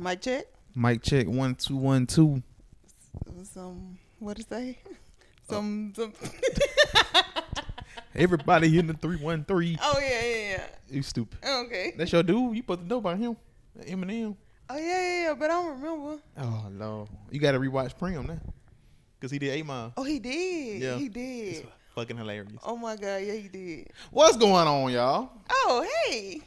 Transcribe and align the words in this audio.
Mic 0.00 0.22
check. 0.22 0.44
Mic 0.74 1.02
check 1.02 1.26
one 1.26 1.54
two 1.54 1.76
one 1.76 2.06
two. 2.06 2.42
Some 3.44 3.98
what 4.18 4.38
to 4.38 4.42
say? 4.42 4.78
Oh. 4.86 4.96
Some 5.50 5.92
some. 5.94 6.12
Everybody 8.14 8.78
in 8.78 8.86
the 8.86 8.94
three 8.94 9.16
one 9.16 9.44
three. 9.44 9.76
oh 9.82 9.98
yeah 10.00 10.08
yeah 10.24 10.50
yeah. 10.52 10.66
You 10.88 11.02
stupid. 11.02 11.38
Oh, 11.44 11.64
okay. 11.66 11.92
That's 11.98 12.10
your 12.12 12.22
dude. 12.22 12.56
You 12.56 12.62
supposed 12.62 12.80
to 12.80 12.86
know 12.86 12.96
about 12.98 13.18
him. 13.18 13.36
Eminem. 13.82 14.36
Oh 14.70 14.76
yeah 14.78 14.84
yeah 14.84 15.22
yeah. 15.28 15.34
But 15.34 15.50
I 15.50 15.54
don't 15.62 15.80
remember. 15.80 16.22
Oh 16.38 16.66
no. 16.70 17.08
You 17.30 17.38
gotta 17.40 17.58
rewatch 17.60 17.96
Prim 17.98 18.26
now. 18.26 18.38
Cause 19.20 19.30
he 19.30 19.38
did 19.38 19.50
eight 19.50 19.66
mile. 19.66 19.92
Oh 19.98 20.02
he 20.04 20.18
did. 20.18 20.80
Yeah. 20.82 20.96
He 20.96 21.06
It's 21.06 21.14
did. 21.60 21.68
fucking 21.94 22.16
hilarious. 22.16 22.52
Oh 22.64 22.76
my 22.76 22.96
god. 22.96 23.16
Yeah 23.22 23.34
he 23.34 23.48
did. 23.48 23.88
What's 24.10 24.38
going 24.38 24.66
on, 24.66 24.90
y'all? 24.92 25.30
Oh 25.50 25.86
hey 26.06 26.40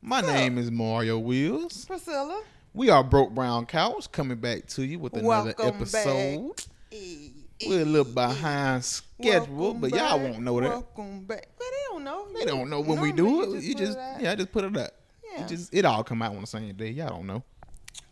My 0.00 0.16
What's 0.22 0.28
name 0.32 0.58
is 0.58 0.70
Mario 0.70 1.18
Wheels. 1.18 1.84
Priscilla. 1.86 2.42
We 2.74 2.90
are 2.90 3.02
Broke 3.02 3.34
Brown 3.34 3.66
Cows 3.66 4.06
coming 4.06 4.38
back 4.38 4.66
to 4.68 4.84
you 4.84 4.98
with 4.98 5.14
another 5.14 5.54
Welcome 5.58 5.66
episode. 5.66 6.64
Hey, 6.90 7.32
We're 7.66 7.82
a 7.82 7.84
little 7.84 8.12
behind 8.12 8.84
schedule, 8.84 9.56
Welcome 9.56 9.80
but 9.80 9.90
y'all 9.90 10.18
back, 10.18 10.30
won't 10.30 10.42
know 10.42 10.60
that. 10.60 10.70
Welcome 10.70 11.24
back. 11.24 11.48
But 11.56 11.64
they 11.70 11.92
don't 11.92 12.04
know. 12.04 12.26
They 12.38 12.44
don't 12.44 12.70
know 12.70 12.80
when 12.80 13.00
we 13.00 13.12
do 13.12 13.54
it. 13.54 13.62
You 13.62 13.74
just, 13.74 13.98
it 13.98 14.22
yeah, 14.22 14.32
I 14.32 14.34
just 14.36 14.52
put 14.52 14.64
it 14.64 14.76
up. 14.76 14.92
Yeah. 15.34 15.44
It 15.44 15.48
just 15.48 15.74
it 15.74 15.84
all 15.84 16.04
come 16.04 16.22
out 16.22 16.34
on 16.34 16.40
the 16.40 16.46
same 16.46 16.72
day. 16.74 16.90
Y'all 16.90 17.08
don't 17.08 17.26
know. 17.26 17.42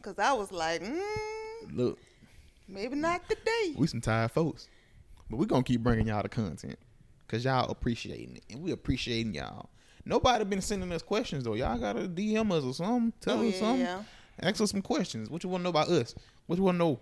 Cause 0.02 0.18
I 0.18 0.32
was 0.32 0.52
like, 0.52 0.82
mm, 0.82 1.00
Look, 1.72 1.98
maybe 2.68 2.94
not 2.96 3.28
today. 3.28 3.74
we 3.76 3.86
some 3.86 4.00
tired 4.00 4.30
folks, 4.30 4.68
but 5.28 5.36
we 5.36 5.46
gonna 5.46 5.62
keep 5.64 5.82
bringing 5.82 6.06
y'all 6.08 6.22
the 6.22 6.28
content 6.28 6.78
because 7.26 7.44
y'all 7.44 7.70
appreciating 7.70 8.36
it, 8.36 8.44
and 8.50 8.62
we 8.62 8.70
appreciating 8.72 9.34
y'all. 9.34 9.68
Nobody 10.04 10.44
been 10.44 10.60
sending 10.60 10.92
us 10.92 11.02
questions 11.02 11.42
though. 11.44 11.54
Y'all 11.54 11.78
gotta 11.78 12.08
DM 12.08 12.52
us 12.52 12.62
or 12.62 12.72
something. 12.72 13.12
Tell 13.20 13.38
oh 13.38 13.46
us 13.48 13.54
yeah, 13.54 13.60
something. 13.60 13.80
yeah. 13.80 14.02
Ask 14.42 14.60
us 14.60 14.70
some 14.70 14.82
questions. 14.82 15.30
What 15.30 15.42
you 15.44 15.48
want 15.50 15.60
to 15.60 15.64
know 15.64 15.70
about 15.70 15.88
us? 15.88 16.14
What 16.46 16.56
you 16.58 16.62
want 16.64 16.74
to 16.76 16.78
know 16.78 17.00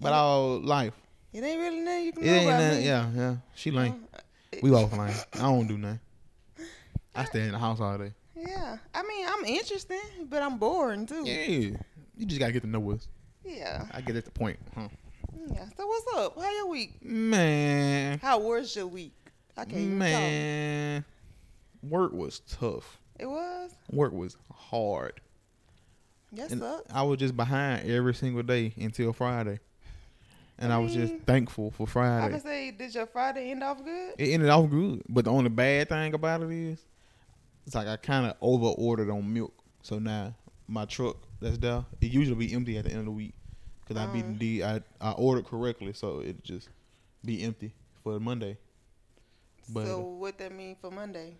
about 0.00 0.10
Yeah. 0.10 0.20
our 0.20 0.58
life? 0.58 0.94
It 1.32 1.42
ain't 1.44 1.58
really 1.60 1.80
nothing 1.80 2.04
you 2.04 2.12
can 2.12 2.22
It 2.22 2.26
know 2.26 2.32
ain't 2.34 2.48
about 2.48 2.60
nothing. 2.62 2.78
me. 2.80 2.86
Yeah, 2.86 3.10
yeah. 3.14 3.36
She 3.54 3.70
lame. 3.70 4.04
Uh, 4.14 4.18
We 4.62 4.70
both 4.70 4.92
lame. 4.96 5.14
I 5.34 5.38
don't 5.38 5.66
do 5.66 5.78
nothing. 5.78 6.00
I 7.14 7.24
stay 7.26 7.42
in 7.44 7.52
the 7.52 7.58
house 7.58 7.80
all 7.80 7.98
day. 7.98 8.12
Yeah, 8.36 8.76
I 8.94 9.02
mean, 9.04 9.26
I'm 9.28 9.44
interesting, 9.44 10.00
but 10.28 10.42
I'm 10.42 10.58
boring 10.58 11.06
too. 11.06 11.22
Yeah, 11.24 11.44
you 12.16 12.26
just 12.26 12.38
gotta 12.40 12.52
get 12.52 12.62
to 12.62 12.68
know 12.68 12.90
us. 12.92 13.08
Yeah. 13.44 13.86
I 13.92 14.00
get 14.00 14.16
at 14.16 14.24
the 14.24 14.30
point, 14.30 14.58
huh? 14.74 14.88
Yeah. 15.52 15.66
So 15.76 15.86
what's 15.86 16.06
up? 16.16 16.36
How 16.40 16.50
your 16.52 16.66
week? 16.68 17.02
Man, 17.04 18.18
How 18.18 18.38
was 18.38 18.74
your 18.74 18.86
week? 18.86 19.12
I 19.56 19.64
can't 19.64 19.76
even 19.76 19.98
man, 19.98 21.04
work 21.82 22.12
was 22.12 22.40
tough. 22.40 22.98
It 23.18 23.26
was. 23.26 23.70
Work 23.90 24.12
was 24.12 24.36
hard. 24.52 25.20
And 26.50 26.60
sucks. 26.60 26.92
I 26.92 27.02
was 27.02 27.18
just 27.18 27.36
behind 27.36 27.88
every 27.88 28.14
single 28.14 28.42
day 28.42 28.72
until 28.76 29.12
Friday, 29.12 29.60
and 30.58 30.72
I, 30.72 30.76
I 30.76 30.78
was 30.78 30.94
just 30.94 31.14
thankful 31.26 31.70
for 31.70 31.86
Friday. 31.86 32.26
I 32.26 32.30
can 32.30 32.40
say, 32.40 32.70
did 32.70 32.94
your 32.94 33.06
Friday 33.06 33.50
end 33.50 33.62
off 33.62 33.84
good? 33.84 34.14
It 34.18 34.28
ended 34.32 34.48
off 34.48 34.70
good, 34.70 35.02
but 35.08 35.24
the 35.24 35.30
only 35.30 35.50
bad 35.50 35.88
thing 35.88 36.14
about 36.14 36.42
it 36.42 36.50
is, 36.50 36.78
it's 37.66 37.74
like 37.74 37.86
I 37.86 37.96
kind 37.96 38.26
of 38.26 38.36
over 38.40 38.66
ordered 38.66 39.10
on 39.10 39.32
milk. 39.32 39.54
So 39.82 39.98
now 39.98 40.34
my 40.66 40.84
truck 40.84 41.16
that's 41.40 41.58
there, 41.58 41.84
it 42.00 42.10
usually 42.10 42.46
be 42.46 42.54
empty 42.54 42.78
at 42.78 42.84
the 42.84 42.90
end 42.90 43.00
of 43.00 43.04
the 43.06 43.10
week 43.10 43.34
because 43.86 44.02
I 44.02 44.06
be 44.06 44.20
uh. 44.20 44.24
the 44.38 44.64
I 44.64 44.80
I 45.00 45.12
ordered 45.12 45.46
correctly, 45.46 45.92
so 45.92 46.20
it 46.20 46.42
just 46.42 46.68
be 47.24 47.42
empty 47.42 47.72
for 48.02 48.18
Monday. 48.20 48.56
But 49.68 49.86
so 49.86 50.00
what 50.00 50.38
that 50.38 50.52
mean 50.52 50.76
for 50.80 50.90
Monday? 50.90 51.36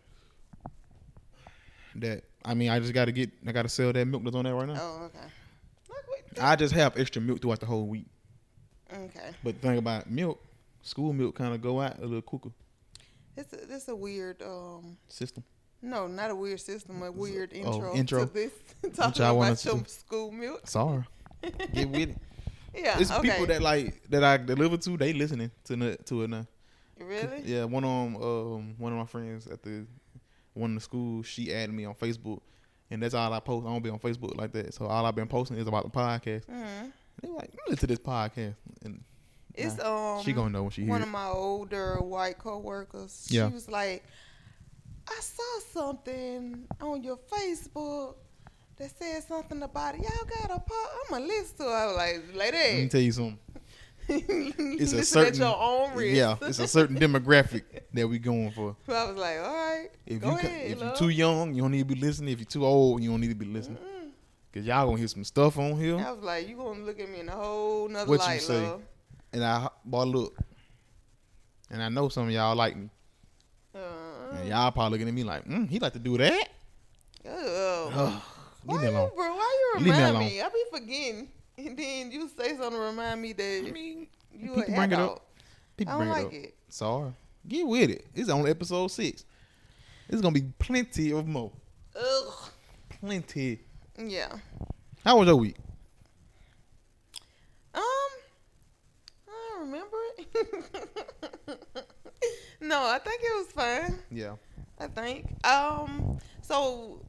That 1.97 2.25
I 2.45 2.55
mean, 2.55 2.71
I 2.71 2.79
just 2.79 2.93
got 2.93 3.07
to 3.07 3.13
get 3.13 3.31
I 3.47 3.53
got 3.53 3.63
to 3.63 3.69
sell 3.69 3.93
that 3.93 4.05
milk 4.07 4.25
that's 4.25 4.37
on 4.37 4.45
there 4.45 4.55
right 4.55 4.69
now. 4.69 4.77
Oh, 4.81 5.05
okay. 5.07 5.27
Look 5.89 6.43
I 6.43 6.57
just 6.57 6.75
have 6.75 6.99
extra 6.99 7.23
milk 7.23 7.41
throughout 7.41 7.61
the 7.61 7.67
whole 7.67 7.87
week. 7.87 8.07
Okay. 8.93 9.31
But 9.43 9.61
the 9.61 9.69
thing 9.69 9.79
about 9.79 10.11
milk, 10.11 10.41
school 10.83 11.13
milk 11.13 11.35
kind 11.37 11.55
of 11.55 11.63
go 11.63 11.81
out 11.81 11.99
a 11.99 12.03
little 12.03 12.23
quicker 12.23 12.51
It's 13.37 13.53
a, 13.53 13.75
it's 13.75 13.89
a 13.89 13.97
weird 13.97 14.43
um 14.43 14.97
system. 15.09 15.43
no 15.83 16.07
not 16.07 16.31
a 16.31 16.35
weird 16.35 16.61
system 16.61 17.03
a 17.03 17.11
weird 17.11 17.53
oh, 17.55 17.57
intro, 17.57 17.95
intro. 17.95 18.27
to 18.27 18.33
this 18.33 18.53
talking 18.95 19.23
about 19.25 19.65
your 19.65 19.85
school 19.87 20.31
milk. 20.31 20.67
Sorry, 20.67 21.05
get 21.73 21.89
with 21.89 22.11
it. 22.11 22.17
Yeah. 22.77 22.99
It's 22.99 23.13
okay. 23.13 23.31
people 23.31 23.47
that 23.47 23.63
like 23.63 24.03
that 24.11 24.25
I 24.25 24.37
deliver 24.37 24.77
to. 24.79 24.97
They 24.97 25.13
listening 25.13 25.53
to 25.67 25.77
the, 25.77 25.97
to 26.07 26.23
it 26.25 26.31
now. 26.31 26.45
really. 26.99 27.43
Yeah, 27.45 27.65
one 27.67 27.85
of 27.85 27.91
'em, 27.91 28.17
um, 28.17 28.75
one 28.79 28.93
of 28.93 28.99
my 28.99 29.07
friends 29.07 29.47
at 29.47 29.63
the 29.63 29.87
one 30.55 30.71
of 30.71 30.75
the 30.77 30.81
schools, 30.81 31.27
she 31.27 31.53
added 31.53 31.75
me 31.75 31.85
on 31.85 31.95
Facebook, 31.95 32.41
and 32.91 33.03
that's 33.03 33.15
all 33.15 33.33
I 33.33 33.41
post. 33.41 33.67
I 33.67 33.71
don't 33.71 33.83
be 33.83 33.91
on 33.91 33.99
Facebook 33.99 34.37
like 34.37 34.53
that, 34.53 34.73
so 34.75 34.87
all 34.87 35.05
I've 35.05 35.15
been 35.15 35.29
posting 35.29 35.57
is 35.59 35.67
about 35.67 35.85
the 35.85 35.91
podcast. 35.91 36.45
hmm 36.47 36.89
They 37.23 37.29
like 37.29 37.51
listen 37.69 37.79
to 37.81 37.87
this 37.87 37.99
podcast, 37.99 38.55
and 38.85 39.03
It's 39.55 39.77
nah, 39.77 40.17
um 40.19 40.25
she 40.25 40.33
gonna 40.33 40.51
know 40.51 40.63
when 40.63 40.71
she 40.71 40.85
one 40.85 41.03
of 41.03 41.09
my 41.09 41.27
older 41.27 42.01
white 42.01 42.39
coworkers. 42.39 43.27
Yeah. 43.31 43.49
She 43.49 43.55
was 43.55 43.69
like, 43.69 44.05
I 45.09 45.21
saw 45.21 45.61
something 45.81 46.67
on 46.81 47.03
your 47.03 47.19
Facebook 47.19 48.17
that 48.77 48.91
said 48.99 49.23
something 49.25 49.63
about 49.63 49.95
it. 49.95 50.01
Y'all 50.03 50.25
got 50.25 50.51
a 50.51 50.61
part. 50.61 50.71
I'm 50.71 51.11
gonna 51.11 51.27
listen 51.27 51.57
to 51.59 51.63
it. 51.65 51.69
I 51.69 51.87
was 51.87 51.97
like, 51.97 52.23
Let 52.35 52.55
me 52.55 52.89
tell 52.89 53.01
you 53.01 53.13
something. 53.13 53.39
it's 54.09 54.93
a 54.93 55.05
certain- 55.05 55.41
your 55.41 55.57
own 55.59 55.95
risk. 55.95 56.17
Yeah, 56.17 56.37
it's 56.49 56.59
a 56.59 56.69
certain 56.69 56.97
demographic 56.99 57.63
that 57.93 58.07
we 58.09 58.19
going 58.19 58.51
for. 58.51 58.77
So 58.87 58.93
I 58.95 59.05
was 59.11 59.17
like, 59.17 59.39
all 59.39 59.55
right, 59.55 59.89
If 60.07 60.23
you 60.23 60.29
ahead, 60.31 60.71
if 60.73 60.81
you're 60.81 60.95
too 60.97 61.09
young, 61.09 61.55
you 61.55 61.63
don't 61.63 61.71
need 61.73 61.89
to 61.89 61.95
be 61.95 62.01
listening. 62.01 62.33
If 62.33 62.39
you're 62.41 62.47
too 62.47 62.67
old, 62.67 63.03
you 63.03 63.11
don't 63.11 63.21
need 63.21 63.29
to 63.29 63.35
be 63.35 63.47
listening. 63.47 63.79
Mm-mm. 63.79 64.11
Cause 64.53 64.65
y'all 64.65 64.87
gonna 64.87 64.99
hear 64.99 65.09
some 65.09 65.25
stuff 65.25 65.59
on 65.59 65.77
here. 65.79 65.97
I 65.99 66.13
was 66.13 66.23
like, 66.23 66.49
you 66.49 66.57
gonna 66.57 66.81
look 66.85 67.01
at 67.01 67.09
me 67.11 67.21
in 67.21 67.29
a 67.29 67.33
whole 67.33 67.89
nother 67.89 68.09
What 68.09 68.21
you 68.21 68.27
light, 68.27 68.43
say? 68.43 68.61
love. 68.61 68.83
And 69.33 69.43
I 69.45 69.69
boy 69.85 70.05
look, 70.05 70.37
and 71.71 71.83
I 71.83 71.89
know 71.89 72.09
some 72.09 72.27
of 72.29 72.31
y'all 72.31 72.55
like 72.55 72.77
me. 72.77 72.89
Uh, 73.75 73.79
And 74.37 74.49
y'all 74.49 74.71
probably 74.71 74.91
looking 74.99 75.09
at 75.09 75.15
me 75.15 75.25
like, 75.25 75.45
mm, 75.45 75.69
he 75.69 75.79
like 75.81 75.93
to 75.95 75.99
do 75.99 76.17
that. 76.19 76.49
ugh. 77.29 77.93
Ugh, 77.95 78.23
Why 78.65 78.75
leave 78.75 78.83
me 78.83 78.89
you, 78.91 78.97
alone. 78.97 79.11
bro? 79.17 79.35
Why 79.35 79.73
you 79.79 79.85
me 79.85 79.91
remind 79.91 80.17
alone. 80.17 80.25
me? 80.29 80.41
I 80.41 80.49
be 80.51 80.65
forgetting, 80.71 81.29
and 81.59 81.77
then 81.77 82.11
you 82.11 82.29
say 82.29 82.51
something 82.57 82.71
to 82.73 82.79
remind 82.79 83.21
me 83.23 83.33
that 83.33 83.65
I 83.67 83.71
mean, 83.71 84.07
you 84.33 84.49
people 84.51 84.63
a 84.63 84.67
bring 84.67 84.93
it 84.93 84.99
up. 84.99 85.27
people 85.77 85.95
I 85.95 85.99
don't 85.99 86.09
it 86.09 86.11
like 86.11 86.27
up. 86.27 86.33
it. 86.33 86.55
Sorry, 86.69 87.13
get 87.49 87.67
with 87.67 87.91
it. 87.91 88.07
It's 88.15 88.29
only 88.29 88.51
episode 88.51 88.89
six. 88.89 89.25
There's 90.09 90.21
gonna 90.21 90.35
be 90.35 90.47
plenty 90.59 91.13
of 91.13 91.27
more. 91.27 91.53
Ugh. 91.97 92.51
Plenty. 93.01 93.61
Yeah. 93.99 94.33
How 95.05 95.19
was 95.19 95.27
your 95.29 95.37
week? 95.37 95.57
Um, 97.75 97.83
I 97.83 99.31
don't 99.51 99.61
remember 99.61 99.97
it. 100.19 101.61
no, 102.61 102.79
I 102.87 102.99
think 102.99 103.21
it 103.23 103.37
was 103.37 103.53
fine. 103.53 103.99
Yeah. 104.11 104.35
I 104.79 104.87
think. 104.89 105.27
Um, 105.47 106.19
so 106.43 107.01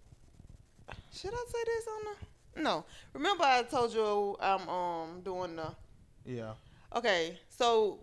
should 1.13 1.33
I 1.33 1.45
say 1.51 1.63
this 1.65 1.87
on 1.87 2.03
the? 2.05 2.25
No. 2.55 2.85
Remember 3.13 3.43
I 3.43 3.63
told 3.63 3.93
you 3.93 4.37
I'm 4.39 4.67
um 4.69 5.21
doing 5.21 5.55
the. 5.55 5.67
Yeah. 6.25 6.53
Okay, 6.95 7.37
so 7.49 7.99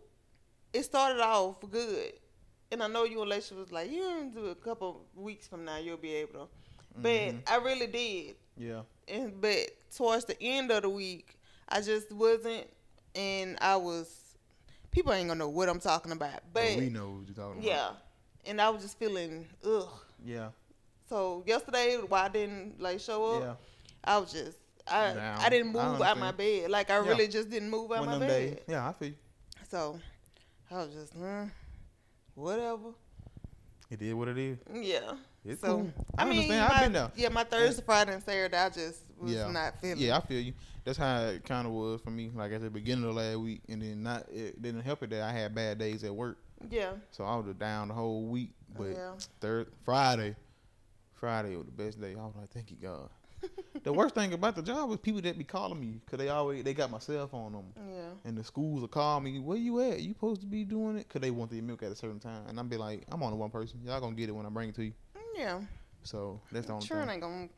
it 0.72 0.82
started 0.84 1.20
off 1.22 1.56
good, 1.70 2.12
and 2.70 2.82
I 2.82 2.86
know 2.88 3.04
your 3.04 3.24
Laisha 3.26 3.56
was 3.56 3.72
like, 3.72 3.90
you 3.90 4.30
do 4.34 4.46
a 4.46 4.54
couple 4.54 5.06
weeks 5.14 5.46
from 5.48 5.64
now, 5.64 5.78
you'll 5.78 5.96
be 5.96 6.12
able 6.14 6.32
to. 6.32 6.48
But 6.96 7.10
Mhm. 7.10 7.42
I 7.50 7.56
really 7.56 7.86
did, 7.86 8.36
Yeah. 8.56 8.82
and 9.08 9.40
but 9.40 9.70
towards 9.96 10.26
the 10.26 10.40
end 10.42 10.70
of 10.70 10.82
the 10.82 10.90
week, 10.90 11.38
I 11.69 11.80
just 11.80 12.12
wasn't, 12.12 12.66
and 13.14 13.56
I 13.60 13.76
was. 13.76 14.19
People 14.90 15.14
ain't 15.14 15.28
gonna 15.28 15.38
know 15.38 15.48
what 15.48 15.70
I'm 15.70 15.80
talking 15.80 16.12
about, 16.12 16.40
but 16.52 16.62
But 16.74 16.76
we 16.76 16.90
know 16.90 17.10
what 17.12 17.26
you're 17.26 17.34
talking 17.34 17.52
about. 17.60 17.64
yeah, 17.64 17.92
and 18.44 18.60
I 18.60 18.69
was 18.69 18.82
just 18.82 18.98
feeling 18.98 19.48
ugh. 19.64 19.88
Yeah. 20.22 20.50
So 21.08 21.42
yesterday, 21.46 21.96
why 21.96 22.24
I 22.24 22.28
didn't 22.28 22.78
like 22.78 23.00
show 23.00 23.24
up, 23.36 23.42
Yeah. 23.42 23.54
I 24.04 24.18
was 24.18 24.32
just 24.32 24.58
I 24.90 25.14
Down. 25.14 25.38
I 25.40 25.49
didn't 25.49 25.76
I 25.76 25.88
move 25.93 26.02
out 26.02 26.19
my 26.19 26.32
bed. 26.32 26.70
Like 26.70 26.90
I 26.90 26.94
Yeah. 27.02 27.08
really 27.08 27.28
just 27.28 27.49
didn't 27.50 27.70
move 27.70 27.93
out 27.93 28.00
One 28.00 28.08
my 28.08 28.19
bed. 28.19 28.28
days. 28.28 28.58
Yeah, 28.69 28.88
I 28.88 28.93
feel 28.93 29.08
you. 29.08 29.14
So 29.70 29.99
I 30.70 30.75
was 30.75 30.93
just, 30.94 31.12
hmm, 31.14 31.44
whatever. 32.34 32.90
It 33.90 34.00
is 34.02 34.14
what 34.14 34.28
it 34.28 34.38
is. 34.38 34.58
Yeah. 34.72 35.12
It's 35.44 35.60
so 35.60 35.78
cool. 35.78 35.93
I, 36.16 36.22
I 36.22 36.25
mean, 36.25 36.38
understand. 36.50 36.72
I've 36.72 36.82
been 36.82 36.93
there. 36.93 37.10
Yeah, 37.16 37.28
my 37.28 37.44
Thursday, 37.44 37.82
Friday, 37.84 38.14
and 38.14 38.22
Saturday, 38.22 38.56
I 38.56 38.69
just 38.70 39.02
was 39.19 39.32
Yeah. 39.32 39.50
not 39.50 39.81
feeling. 39.81 39.99
Yeah, 39.99 40.16
I 40.16 40.20
feel 40.20 40.40
you. 40.40 40.52
That's 40.84 40.98
how 40.98 41.20
it 41.26 41.44
kind 41.44 41.66
of 41.66 41.72
was 41.72 42.00
for 42.00 42.10
me. 42.10 42.31
Like 42.34 42.52
at 42.52 42.60
the 42.62 42.70
beginning 42.70 43.08
of 43.08 43.14
last 43.14 43.37
week, 43.38 43.60
and 43.69 43.82
then 43.82 44.02
not 44.02 44.28
it 44.31 44.60
didn't 44.62 44.81
help 44.82 45.02
it 45.02 45.10
that 45.10 45.22
I 45.22 45.32
had 45.32 45.55
bad 45.55 45.78
days 45.78 46.05
at 46.05 46.14
work, 46.14 46.38
Yeah. 46.70 46.93
so 47.10 47.25
I 47.25 47.37
was 47.37 47.55
down 47.56 47.88
the 47.88 47.94
whole 47.94 48.25
week. 48.26 48.50
But 48.76 48.90
yeah. 48.93 49.12
third 49.40 49.69
Friday, 49.84 50.34
Friday 51.14 51.56
was 51.56 51.66
the 51.66 51.72
best 51.72 52.00
day. 52.00 52.12
I 52.12 52.25
was 52.25 52.34
like, 52.37 52.50
thank 52.50 52.70
you 52.70 52.76
God. 52.82 53.08
The 53.83 53.93
worst 53.93 54.15
thing 54.15 54.33
about 54.33 54.55
the 54.56 54.62
job 54.62 54.89
was 54.89 54.99
people 54.99 55.21
that 55.23 55.37
be 55.37 55.44
calling 55.44 55.81
me 55.81 56.00
because 56.05 56.19
they 56.19 56.29
always 56.29 56.62
they 56.65 56.75
got 56.75 56.91
my 56.91 56.99
cell 56.99 57.27
phone 57.27 57.55
on 57.55 57.65
them, 57.75 57.89
Yeah. 57.91 58.03
and 58.25 58.37
the 58.37 58.44
schools 58.44 58.81
will 58.81 58.89
call 58.89 59.21
me. 59.21 59.39
Where 59.39 59.56
you 59.59 59.81
at? 59.81 60.00
You 60.00 60.11
supposed 60.12 60.41
to 60.43 60.47
be 60.47 60.65
doing 60.65 60.97
it? 60.99 61.09
Cause 61.09 61.21
they 61.21 61.31
want 61.31 61.50
their 61.50 61.62
milk 61.62 61.83
at 61.83 61.91
a 61.93 61.97
certain 61.97 62.21
time, 62.21 62.43
and 62.49 62.59
I'm 62.59 62.69
be 62.69 62.77
like, 62.77 63.05
I'm 63.11 63.23
only 63.23 63.37
one 63.39 63.50
person. 63.50 63.81
Y'all 63.85 64.00
gonna 64.00 64.15
get 64.15 64.29
it 64.29 64.33
when 64.33 64.47
I 64.47 64.49
bring 64.50 64.69
it 64.69 64.75
to 64.77 64.85
you. 64.85 64.93
Mm, 65.17 65.21
yeah. 65.39 65.61
So 66.05 66.41
that's 66.50 66.67
the 66.67 66.73
only 66.75 66.87
Sure, 66.87 67.00
thing. 67.00 67.11
ain't 67.11 67.21
gonna. 67.23 67.49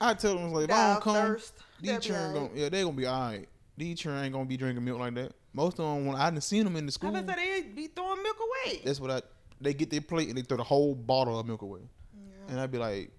I 0.00 0.14
tell 0.14 0.34
them 0.36 0.52
like, 0.52 0.64
if 0.64 0.70
I 0.74 0.92
don't 0.94 1.02
come, 1.02 1.32
these 1.36 1.52
They'll 1.82 1.96
be 1.98 2.04
children 2.06 2.26
alright. 2.34 2.48
gonna 2.50 2.60
yeah 2.60 2.68
they 2.68 2.82
gonna 2.82 2.96
be 2.96 3.06
alright. 3.06 3.48
These 3.76 3.98
children 4.00 4.24
ain't 4.24 4.32
gonna 4.32 4.44
be 4.44 4.56
drinking 4.56 4.84
milk 4.84 4.98
like 4.98 5.14
that. 5.14 5.32
Most 5.52 5.78
of 5.78 5.84
them 5.94 6.06
when 6.06 6.16
I 6.16 6.30
done 6.30 6.40
seen 6.40 6.64
them 6.64 6.76
in 6.76 6.86
the 6.86 6.92
school. 6.92 7.12
say 7.14 7.22
they 7.22 7.62
be 7.74 7.86
throwing 7.88 8.22
milk 8.22 8.36
away. 8.40 8.80
That's 8.84 9.00
what 9.00 9.10
I. 9.10 9.22
They 9.60 9.72
get 9.72 9.88
their 9.90 10.00
plate 10.00 10.28
and 10.28 10.36
they 10.36 10.42
throw 10.42 10.56
the 10.56 10.64
whole 10.64 10.94
bottle 10.94 11.38
of 11.38 11.46
milk 11.46 11.62
away, 11.62 11.80
Yeah. 12.12 12.22
and 12.52 12.60
I'd 12.60 12.70
be 12.72 12.78
like, 12.78 13.10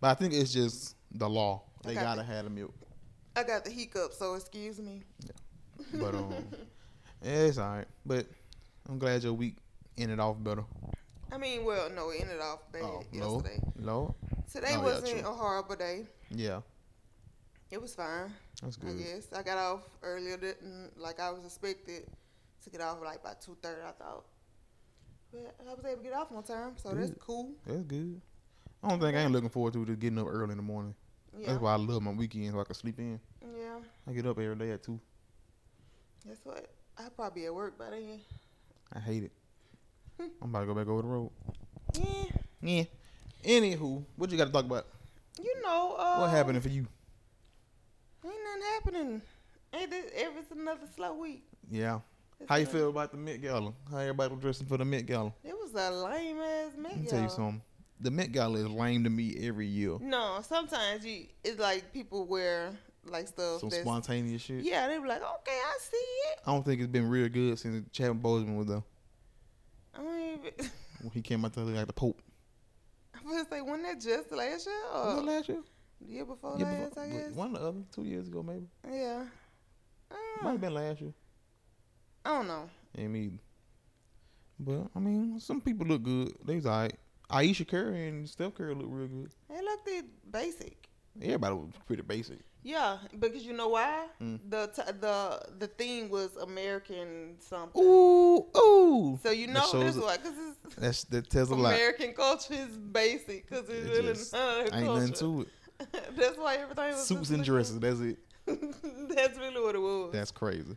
but 0.00 0.08
I 0.10 0.14
think 0.14 0.34
it's 0.34 0.52
just 0.52 0.96
the 1.14 1.28
law. 1.28 1.62
They 1.84 1.92
Okay. 1.92 2.00
gotta 2.00 2.22
have 2.22 2.44
the 2.44 2.50
milk. 2.50 2.74
I 3.36 3.42
got 3.42 3.64
the 3.64 3.70
hiccup, 3.70 4.12
so 4.12 4.34
excuse 4.34 4.78
me. 4.78 5.02
Yeah. 5.24 5.32
But 6.00 6.14
um, 6.14 6.32
yeah, 7.22 7.30
it's 7.32 7.58
alright. 7.58 7.86
But 8.06 8.26
I'm 8.88 8.98
glad 8.98 9.22
your 9.24 9.32
week 9.32 9.56
ended 9.98 10.20
off 10.20 10.36
better. 10.42 10.64
I 11.32 11.38
mean, 11.38 11.64
well, 11.64 11.90
no, 11.90 12.10
it 12.10 12.20
ended 12.22 12.40
off 12.40 12.60
bad 12.72 12.82
Oh, 12.82 13.02
no, 13.12 13.34
yesterday. 13.36 13.60
no, 13.76 14.14
Today 14.52 14.74
Oh, 14.76 14.82
wasn't 14.82 15.20
true. 15.20 15.28
a 15.28 15.32
horrible 15.32 15.74
day. 15.74 16.06
yeah, 16.30 16.60
It 17.70 17.80
was 17.82 17.94
fine, 17.94 18.32
that's 18.62 18.76
good. 18.76 18.90
I 18.90 18.92
good. 18.92 19.04
guess. 19.04 19.28
I 19.32 19.42
got 19.42 19.58
off 19.58 19.82
earlier 20.02 20.36
than 20.36 20.90
like 20.96 21.18
I 21.18 21.30
was 21.30 21.44
expected 21.44 22.04
to 22.62 22.70
get 22.70 22.80
off 22.80 22.98
like 23.04 23.22
by 23.22 23.32
two 23.44 23.56
thirty. 23.62 23.80
I 23.82 23.90
thought, 23.92 24.24
but 25.32 25.56
I 25.68 25.74
was 25.74 25.84
able 25.84 25.96
to 25.96 26.02
get 26.04 26.12
off 26.12 26.30
on 26.30 26.42
time, 26.44 26.74
so 26.76 26.94
that's 26.94 27.12
cool. 27.18 27.52
That's 27.66 27.82
good. 27.82 28.20
I 28.82 28.88
don't 28.90 29.00
think 29.00 29.16
I 29.16 29.20
ain't 29.20 29.32
looking 29.32 29.48
forward 29.50 29.72
to 29.72 29.84
just 29.86 29.98
getting 29.98 30.18
up 30.18 30.26
early 30.28 30.52
in 30.52 30.56
the 30.58 30.62
morning. 30.62 30.94
Yeah, 31.38 31.46
That's 31.48 31.60
why 31.60 31.72
I 31.72 31.76
love 31.76 32.02
my 32.02 32.12
weekends 32.12 32.52
so 32.52 32.60
I 32.60 32.64
can 32.64 32.74
sleep 32.74 32.98
in. 32.98 33.20
yeah. 33.42 33.78
I 34.08 34.12
get 34.12 34.26
up 34.26 34.38
every 34.38 34.54
day 34.56 34.70
at 34.72 34.82
two. 34.82 35.00
Guess 36.26 36.38
what. 36.44 36.66
I 36.96 37.08
probably 37.14 37.42
be 37.42 37.46
at 37.46 37.54
work 37.54 37.76
by 37.78 37.90
then. 37.90 38.20
I 38.92 39.00
hate 39.00 39.24
it. 39.24 39.32
I'm 40.20 40.48
about 40.50 40.60
to 40.60 40.66
go 40.66 40.74
back 40.74 40.86
over 40.86 41.02
the 41.02 41.08
road. 41.08 41.30
Yeah, 41.94 42.24
Yeah. 42.62 42.84
Anywho, 43.44 44.04
what 44.16 44.30
you 44.30 44.38
got 44.38 44.46
to 44.46 44.52
talk 44.52 44.64
about? 44.64 44.86
you 45.42 45.54
know. 45.62 45.96
Uh, 45.98 46.18
What 46.20 46.30
happening 46.30 46.60
for 46.62 46.68
you? 46.68 46.86
Ain't 48.24 48.34
nothing 48.44 48.62
happening. 48.74 49.22
Ain't 49.74 49.90
this? 49.90 50.04
It's 50.14 50.50
another 50.52 50.86
slow 50.94 51.14
week. 51.14 51.44
Yeah. 51.68 51.98
It's 52.40 52.48
How 52.48 52.56
you 52.56 52.66
feel 52.66 52.90
about 52.90 53.10
the 53.10 53.16
Met 53.18 53.42
Gala? 53.42 53.72
How 53.90 53.98
everybody 53.98 54.32
was 54.34 54.40
dressing 54.42 54.66
for 54.66 54.76
the 54.78 54.84
Met 54.84 55.04
Gala? 55.06 55.32
It 55.42 55.52
was 55.54 55.74
a 55.74 55.90
lame 55.90 56.38
ass 56.38 56.72
Met 56.78 56.92
Gala. 56.92 56.94
Let 56.94 57.00
me 57.02 57.06
tell 57.08 57.22
you 57.22 57.28
something. 57.28 57.62
The 58.04 58.10
Met 58.10 58.32
Gala 58.32 58.58
is 58.58 58.68
lame 58.68 59.02
to 59.04 59.10
me 59.10 59.34
every 59.40 59.66
year. 59.66 59.96
No, 60.00 60.40
sometimes 60.42 61.06
you 61.06 61.26
it's 61.42 61.58
like 61.58 61.90
people 61.92 62.26
wear 62.26 62.72
like 63.06 63.28
stuff 63.28 63.60
Some 63.60 63.70
spontaneous 63.70 64.42
shit. 64.42 64.62
yeah. 64.62 64.86
They 64.88 64.98
be 64.98 65.08
like, 65.08 65.22
okay, 65.22 65.58
I 65.58 65.78
see 65.80 65.96
it. 65.96 66.38
I 66.46 66.52
don't 66.52 66.64
think 66.64 66.80
it's 66.82 66.90
been 66.92 67.08
real 67.08 67.28
good 67.30 67.58
since 67.58 67.86
Chadwick 67.92 68.22
Boseman 68.22 68.56
was 68.56 68.66
there. 68.66 68.82
I 69.94 69.98
don't 70.02 70.20
even. 70.46 70.70
When 71.00 71.10
he 71.12 71.20
came 71.22 71.44
out 71.44 71.52
to 71.54 71.60
look 71.60 71.74
like 71.76 71.86
the 71.86 71.92
Pope. 71.92 72.20
I 73.14 73.26
was 73.26 73.46
say, 73.50 73.60
wasn't 73.60 73.82
that 73.84 74.00
just 74.00 74.30
last 74.32 74.66
year 74.66 74.74
Was 74.92 75.16
or 75.16 75.20
it 75.20 75.24
last 75.24 75.48
year? 75.48 75.62
the 76.00 76.12
year 76.12 76.24
before 76.26 76.56
Yeah, 76.58 76.64
last? 76.64 76.88
before- 76.90 77.02
I 77.04 77.08
guess. 77.08 77.30
One 77.34 77.56
or 77.56 77.58
the 77.58 77.66
other, 77.68 77.78
two 77.94 78.04
years 78.04 78.28
ago 78.28 78.42
maybe. 78.42 78.66
Yeah. 78.90 79.24
Might 80.42 80.48
Uh, 80.48 80.52
have 80.52 80.60
been 80.60 80.74
last 80.74 81.00
year. 81.00 81.12
I 82.24 82.28
don't 82.30 82.46
know. 82.46 82.68
Ain't 82.96 83.10
me 83.10 83.20
either. 83.24 83.38
But 84.60 84.86
I 84.94 84.98
mean, 84.98 85.40
some 85.40 85.60
people 85.60 85.86
look 85.86 86.02
good. 86.02 86.32
They 86.44 86.56
was 86.56 86.66
alright. 86.66 86.96
Ayesha 87.30 87.64
Curry 87.64 88.08
and 88.08 88.28
Steph 88.28 88.54
Curry 88.54 88.74
look 88.74 88.86
real 88.88 89.08
good. 89.08 89.30
They 89.48 89.62
looked 89.62 89.88
it 89.88 90.04
basic. 90.30 90.88
Everybody 91.20 91.54
was 91.54 91.70
pretty 91.86 92.02
basic. 92.02 92.38
Yeah, 92.62 92.96
because 93.18 93.44
you 93.44 93.52
know 93.52 93.68
why? 93.68 94.06
Mm. 94.22 94.40
The 94.48 94.66
t- 94.74 94.92
the 94.98 95.40
the 95.58 95.66
theme 95.66 96.08
was 96.08 96.34
American 96.36 97.36
something. 97.38 97.80
Ooh, 97.80 98.46
ooh. 98.56 99.18
So 99.22 99.30
you 99.30 99.48
know 99.48 99.70
this 99.72 99.96
why? 99.96 100.16
Because 100.16 100.32
it's 100.64 100.74
That's 100.76 101.04
that 101.04 101.28
tells 101.28 101.50
a 101.50 101.54
lot. 101.54 101.74
American 101.74 102.14
culture 102.14 102.54
is 102.54 102.76
basic. 102.78 103.48
Because 103.48 103.68
it's 103.68 103.86
It 103.86 103.90
really 103.90 104.12
just 104.14 104.34
Ain't 104.34 104.86
nothing 104.86 105.12
to 105.12 105.42
it. 105.42 105.48
That's 106.16 106.38
why 106.38 106.56
everything 106.56 106.92
was 106.92 107.06
Suits 107.06 107.30
and 107.30 107.44
dresses. 107.44 107.78
That's 107.78 108.00
it. 108.00 108.18
That's 108.46 109.38
really 109.38 109.60
what 109.60 109.74
it 109.74 109.80
was. 109.80 110.10
That's 110.12 110.30
crazy. 110.30 110.76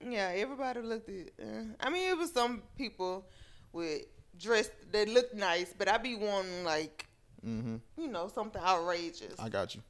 yeah, 0.00 0.30
everybody 0.34 0.80
looked 0.80 1.08
at. 1.08 1.44
Uh, 1.44 1.62
I 1.80 1.90
mean, 1.90 2.08
it 2.08 2.16
was 2.16 2.32
some 2.32 2.62
people 2.76 3.26
with 3.72 4.02
dressed 4.40 4.72
that 4.92 5.08
look 5.08 5.34
nice, 5.34 5.72
but 5.76 5.88
I 5.88 5.98
be 5.98 6.14
wanting 6.16 6.64
like 6.64 7.06
hmm 7.44 7.76
you 7.96 8.08
know 8.08 8.28
something 8.28 8.60
outrageous 8.62 9.34
I 9.38 9.48
got 9.48 9.74
you. 9.74 9.82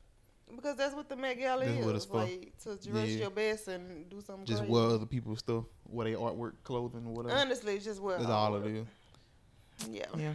because 0.54 0.76
that's 0.76 0.94
what 0.94 1.08
the 1.08 1.16
Met 1.16 1.38
Gala 1.38 1.64
That's 1.64 1.78
is. 1.78 1.84
what 1.86 1.94
it's 1.96 2.04
for. 2.04 2.18
like 2.18 2.52
to 2.64 2.76
dress 2.88 3.08
Yeah. 3.08 3.18
your 3.22 3.30
best 3.30 3.68
and 3.68 4.08
do 4.08 4.20
something. 4.20 4.44
Just 4.44 4.60
crazy. 4.60 4.72
wear 4.72 4.84
other 4.84 5.06
people's 5.06 5.40
stuff, 5.40 5.64
wear 5.88 6.06
their 6.08 6.18
artwork, 6.18 6.52
clothing, 6.64 7.06
or 7.06 7.12
whatever. 7.14 7.36
Honestly, 7.38 7.74
it's 7.76 7.84
just 7.84 8.00
wear. 8.00 8.18
That's 8.18 8.30
all 8.30 8.54
of 8.54 8.66
it 8.66 8.74
is. 8.76 8.86
Yeah. 9.90 10.04
Yeah. 10.16 10.34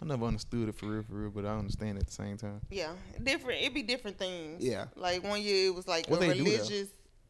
I 0.00 0.04
never 0.04 0.24
understood 0.26 0.68
it 0.68 0.74
for 0.74 0.86
real, 0.86 1.02
for 1.04 1.14
real, 1.14 1.30
but 1.30 1.44
I 1.46 1.56
understand 1.56 1.96
at 1.98 2.06
the 2.06 2.12
same 2.12 2.36
time. 2.36 2.60
Yeah, 2.70 2.92
different. 3.22 3.60
It'd 3.62 3.72
be 3.74 3.82
different 3.84 4.18
things. 4.18 4.62
Yeah. 4.62 4.86
Like 4.96 5.22
one 5.22 5.40
year 5.40 5.68
it 5.68 5.74
was 5.74 5.86
like 5.86 6.08
What 6.08 6.16
a 6.22 6.26
they 6.26 6.34
do 6.38 6.42
there? 6.44 6.54
religious 6.58 6.88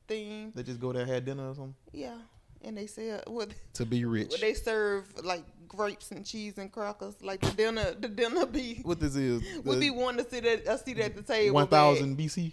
thing. 0.08 0.52
They 0.54 0.62
just 0.62 0.80
go 0.80 0.92
there, 0.92 1.04
have 1.06 1.24
dinner 1.24 1.50
or 1.50 1.54
something 1.54 1.74
Yeah, 1.92 2.16
and 2.62 2.76
they 2.76 2.86
sell 2.86 3.20
what 3.26 3.50
to 3.74 3.84
be 3.84 4.04
rich. 4.06 4.40
they 4.40 4.54
serve 4.54 5.04
like 5.22 5.44
grapes 5.76 6.10
and 6.10 6.24
cheese 6.24 6.58
and 6.58 6.70
crackers. 6.70 7.14
Like 7.22 7.40
the 7.40 7.50
dinner, 7.52 7.92
the 7.98 8.08
dinner 8.08 8.46
be 8.46 8.80
what 8.84 9.00
this 9.00 9.16
is? 9.16 9.42
we 9.64 9.78
be 9.78 9.90
wanting 9.90 10.24
to 10.24 10.30
sit 10.30 10.44
at 10.44 10.66
a 10.66 10.78
seat 10.78 10.98
at 10.98 11.16
the 11.16 11.22
table. 11.22 11.64
thousand 11.66 12.16
BC. 12.18 12.52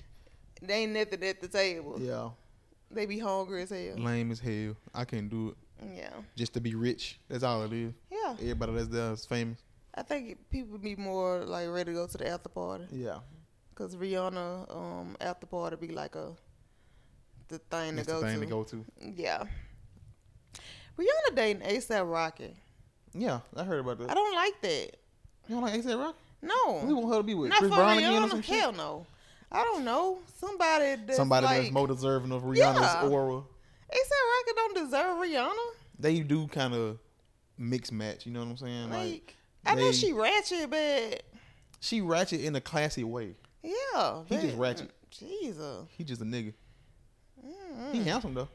They 0.61 0.73
ain't 0.83 0.93
nothing 0.93 1.23
at 1.23 1.39
the 1.41 1.47
table. 1.47 1.97
Yeah, 2.01 2.29
They 2.91 3.05
be 3.05 3.19
hungry 3.19 3.61
as 3.63 3.69
hell. 3.69 3.95
lame 3.97 4.31
as 4.31 4.39
hell. 4.39 4.75
I 4.93 5.05
can't 5.05 5.29
do 5.29 5.49
it 5.49 5.57
Yeah, 5.97 6.09
just 6.35 6.53
to 6.53 6.59
be 6.61 6.75
rich. 6.75 7.19
That's 7.29 7.43
all 7.43 7.63
it 7.63 7.71
is. 7.73 7.93
yeah. 8.11 8.33
Everybody 8.33 8.73
that's 8.73 8.87
there 8.89 9.11
is 9.13 9.25
famous. 9.25 9.59
I 9.95 10.03
think 10.03 10.37
people 10.49 10.77
be 10.77 10.95
more 10.95 11.45
like 11.45 11.67
ready 11.69 11.91
to 11.91 11.95
go 11.95 12.07
to 12.07 12.17
the 12.17 12.27
after 12.27 12.49
party 12.49 12.85
Yeah, 12.91 13.19
because 13.69 13.95
Rihanna 13.95 14.75
um 14.75 15.15
after 15.21 15.45
party 15.47 15.75
be 15.77 15.87
like 15.93 16.15
a 16.15 16.33
the 17.47 17.57
thing 17.57 17.95
to 17.97 18.03
the 18.03 18.11
go 18.11 18.21
thing 18.21 18.35
to. 18.35 18.39
to 18.41 18.45
go 18.45 18.63
to. 18.63 18.85
Yeah. 19.15 19.43
Rihanna 20.97 21.35
dating 21.35 21.61
ASAP 21.63 22.09
Rocky. 22.11 22.53
Yeah, 23.13 23.39
I 23.55 23.63
heard 23.63 23.79
about 23.79 23.99
that. 23.99 24.09
I 24.11 24.13
don't 24.13 24.35
like 24.35 24.61
that. 24.61 24.95
You 25.47 25.55
don't 25.55 25.61
like 25.63 25.73
ASAP 25.73 25.97
Rock? 25.97 26.15
No. 26.41 26.55
want 26.83 27.09
her 27.09 27.17
to 27.17 27.23
be 27.23 27.33
with? 27.35 27.49
Not 27.49 27.59
Chris 27.59 27.71
for 27.71 27.77
Brown 27.77 27.97
again 27.97 28.13
or 28.13 28.25
Rihanna. 28.27 28.29
some 28.29 28.41
shit? 28.41 28.59
Hell 28.61 28.71
no. 28.71 29.05
I 29.51 29.63
don't 29.63 29.83
know. 29.83 30.19
Somebody 30.37 30.95
that's 31.05 31.17
Somebody 31.17 31.45
like, 31.47 31.61
that's 31.63 31.71
more 31.73 31.87
deserving 31.87 32.31
of 32.31 32.43
Rihanna's 32.43 32.55
Yeah. 32.81 33.07
aura. 33.09 33.41
ASAP 33.91 34.21
Rocky 34.31 34.51
don't 34.55 34.75
deserve 34.75 35.17
Rihanna. 35.17 35.73
They 35.97 36.19
do 36.19 36.47
kind 36.47 36.73
of 36.75 36.99
mix 37.57 37.91
match. 37.91 38.25
You 38.27 38.31
know 38.31 38.41
what 38.41 38.49
I'm 38.49 38.57
saying? 38.57 38.89
Like, 38.91 38.99
Like 39.01 39.35
I 39.65 39.75
know 39.75 39.91
she 39.91 40.13
ratchet, 40.13 40.69
but 40.69 41.23
she 41.79 41.99
ratchet 42.01 42.41
in 42.41 42.55
a 42.55 42.61
classy 42.61 43.03
way. 43.03 43.35
yeah. 43.63 44.21
He 44.27 44.37
just 44.37 44.55
ratchet. 44.57 44.91
Jesus. 45.09 45.87
He 45.97 46.03
just 46.03 46.21
a 46.21 46.25
nigga. 46.25 46.53
Mm, 47.45 47.93
He 47.93 48.03
handsome 48.03 48.35
though. 48.35 48.49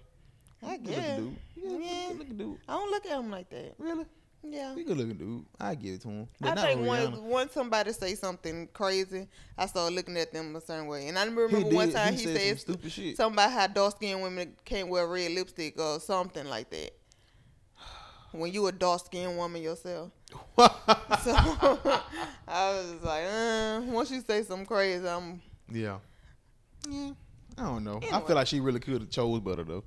I 0.62 0.76
Good 0.78 0.86
looking 0.86 0.94
guess. 1.02 1.18
dude. 1.18 1.36
He 1.54 1.66
a 1.66 1.70
Yeah. 1.78 2.08
good 2.10 2.18
looking 2.18 2.36
dude. 2.38 2.58
I 2.68 2.72
don't 2.74 2.90
look 2.90 3.04
at 3.06 3.12
him 3.18 3.30
like 3.30 3.50
that. 3.50 3.74
Really? 3.78 4.06
Yeah. 4.46 4.74
He 4.74 4.84
good 4.84 4.96
looking 4.96 5.16
dude. 5.16 5.44
I 5.58 5.74
give 5.74 5.94
it 5.94 6.02
to 6.02 6.08
him. 6.08 6.28
But 6.40 6.58
I 6.58 6.74
think 6.74 7.22
once 7.22 7.52
somebody 7.52 7.92
say 7.92 8.14
something 8.14 8.68
crazy, 8.72 9.26
I 9.56 9.66
start 9.66 9.92
looking 9.92 10.16
at 10.18 10.32
them 10.32 10.54
a 10.54 10.60
certain 10.60 10.86
way. 10.86 11.08
And 11.08 11.18
I 11.18 11.24
remember 11.24 11.60
one 11.60 11.90
time 11.92 12.12
He 12.14 12.20
he, 12.20 12.24
said 12.26 12.36
said 12.40 12.60
stupid 12.60 12.92
shit. 12.92 13.16
something 13.16 13.34
about 13.34 13.50
how 13.52 13.66
dark 13.68 13.96
skinned 13.96 14.22
women 14.22 14.54
can't 14.64 14.88
wear 14.88 15.06
red 15.06 15.32
lipstick 15.32 15.80
or 15.80 15.98
something 16.00 16.46
like 16.46 16.70
that. 16.70 16.90
When 18.32 18.52
you 18.52 18.66
a 18.66 18.72
dark 18.72 19.04
skinned 19.06 19.36
woman 19.36 19.62
yourself. 19.62 20.10
So 21.22 21.32
I 22.46 22.70
was 22.72 22.90
just 22.92 23.04
like, 23.04 23.24
uh, 23.24 23.80
once 23.86 24.10
you 24.10 24.20
say 24.20 24.42
something 24.42 24.66
crazy, 24.66 25.06
I'm 25.08 25.40
yeah. 25.72 25.98
Yeah. 26.88 27.12
I 27.56 27.62
don't 27.62 27.84
know. 27.84 28.00
I 28.12 28.20
feel 28.20 28.36
like 28.36 28.46
she 28.48 28.60
really 28.60 28.80
could 28.80 28.94
have 29.00 29.10
chose 29.10 29.40
better 29.40 29.64
though. 29.64 29.84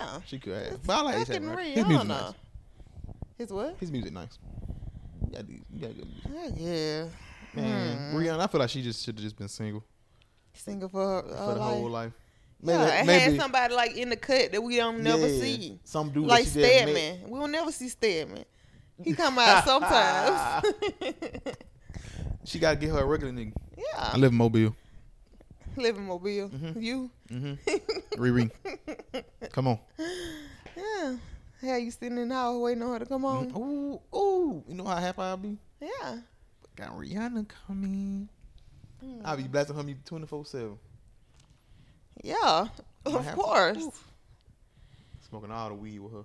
yeah. 0.00 0.20
She 0.26 0.38
could 0.38 0.54
have. 0.54 0.82
But 0.86 0.92
I 0.96 1.02
like 1.02 1.26
Fucking 1.26 1.42
ASAP 1.42 1.50
Rocky. 1.56 1.72
His 1.72 1.86
music 1.86 2.08
nice. 2.08 2.32
His 3.40 3.50
what? 3.50 3.74
His 3.80 3.90
music 3.90 4.12
nice. 4.12 4.38
Yeah, 5.30 5.40
dude. 5.40 5.62
You 5.72 5.80
got 5.80 5.96
good 5.96 6.06
music. 6.28 6.58
Yeah. 6.58 7.04
Man, 7.62 8.10
Hmm. 8.10 8.16
Rihanna, 8.18 8.40
I 8.40 8.46
feel 8.48 8.60
like 8.60 8.68
she 8.68 8.82
just 8.82 9.02
should 9.02 9.14
have 9.14 9.22
just 9.24 9.34
been 9.36 9.48
single 9.48 9.82
Single 10.52 10.90
for 10.90 11.00
her, 11.06 11.22
for 11.22 11.28
her 11.34 11.54
the 11.54 11.58
life. 11.60 11.68
whole 11.70 11.88
life. 11.90 12.12
yeah, 12.62 12.82
and 13.00 13.08
had 13.08 13.36
somebody 13.40 13.74
like 13.74 13.96
in 13.96 14.10
the 14.10 14.16
cut 14.16 14.52
that 14.52 14.62
we 14.62 14.76
don't 14.76 15.02
never 15.02 15.26
yeah, 15.26 15.40
see. 15.40 15.80
Some 15.84 16.10
dude 16.10 16.26
like 16.26 16.44
that 16.44 16.52
she 16.52 16.60
just 16.60 16.84
met. 16.84 16.94
Stedman. 17.16 17.30
We 17.30 17.38
will 17.38 17.48
never 17.48 17.72
see 17.72 17.88
Stedman. 17.88 18.44
He 19.02 19.14
come 19.14 19.38
out 19.38 19.64
sometimes. 19.72 20.66
She 22.44 22.58
gotta 22.58 22.76
get 22.76 22.90
her 22.90 22.98
a 22.98 23.04
regular 23.06 23.32
nigga. 23.32 23.52
Yeah. 23.76 23.84
I 24.12 24.16
live 24.18 24.32
in 24.32 24.38
Mobile. 24.38 24.74
Live 25.76 25.96
in 25.96 26.04
mobile. 26.06 26.48
Mhm. 26.50 26.82
You. 26.82 27.10
Mm-hmm. 27.30 28.16
Riri. 28.20 28.50
Come 29.52 29.68
on. 29.68 29.78
Yeah. 30.76 31.16
How 31.62 31.76
you 31.76 31.90
sitting 31.90 32.16
in 32.16 32.28
the 32.28 32.34
house 32.34 32.58
waiting 32.58 32.82
on 32.82 32.92
her 32.92 32.98
to 33.00 33.06
come 33.06 33.24
on? 33.24 33.52
Ooh, 33.54 34.00
ooh. 34.16 34.64
You 34.66 34.74
know 34.74 34.84
how 34.84 34.96
happy 34.96 35.20
I'll 35.20 35.36
be? 35.36 35.58
Yeah. 35.80 36.18
Got 36.74 36.96
Rihanna 36.96 37.46
coming. 37.66 38.28
Mm. 39.04 39.20
I'll 39.24 39.36
be 39.36 39.42
blasting 39.42 39.76
her 39.76 39.82
music 39.82 40.04
24 40.06 40.46
7. 40.46 40.78
Yeah. 42.24 42.66
Of 43.04 43.32
course. 43.32 43.78
Ooh. 43.78 43.92
Smoking 45.28 45.50
all 45.50 45.68
the 45.68 45.74
weed 45.74 45.98
with 45.98 46.12
her. 46.12 46.24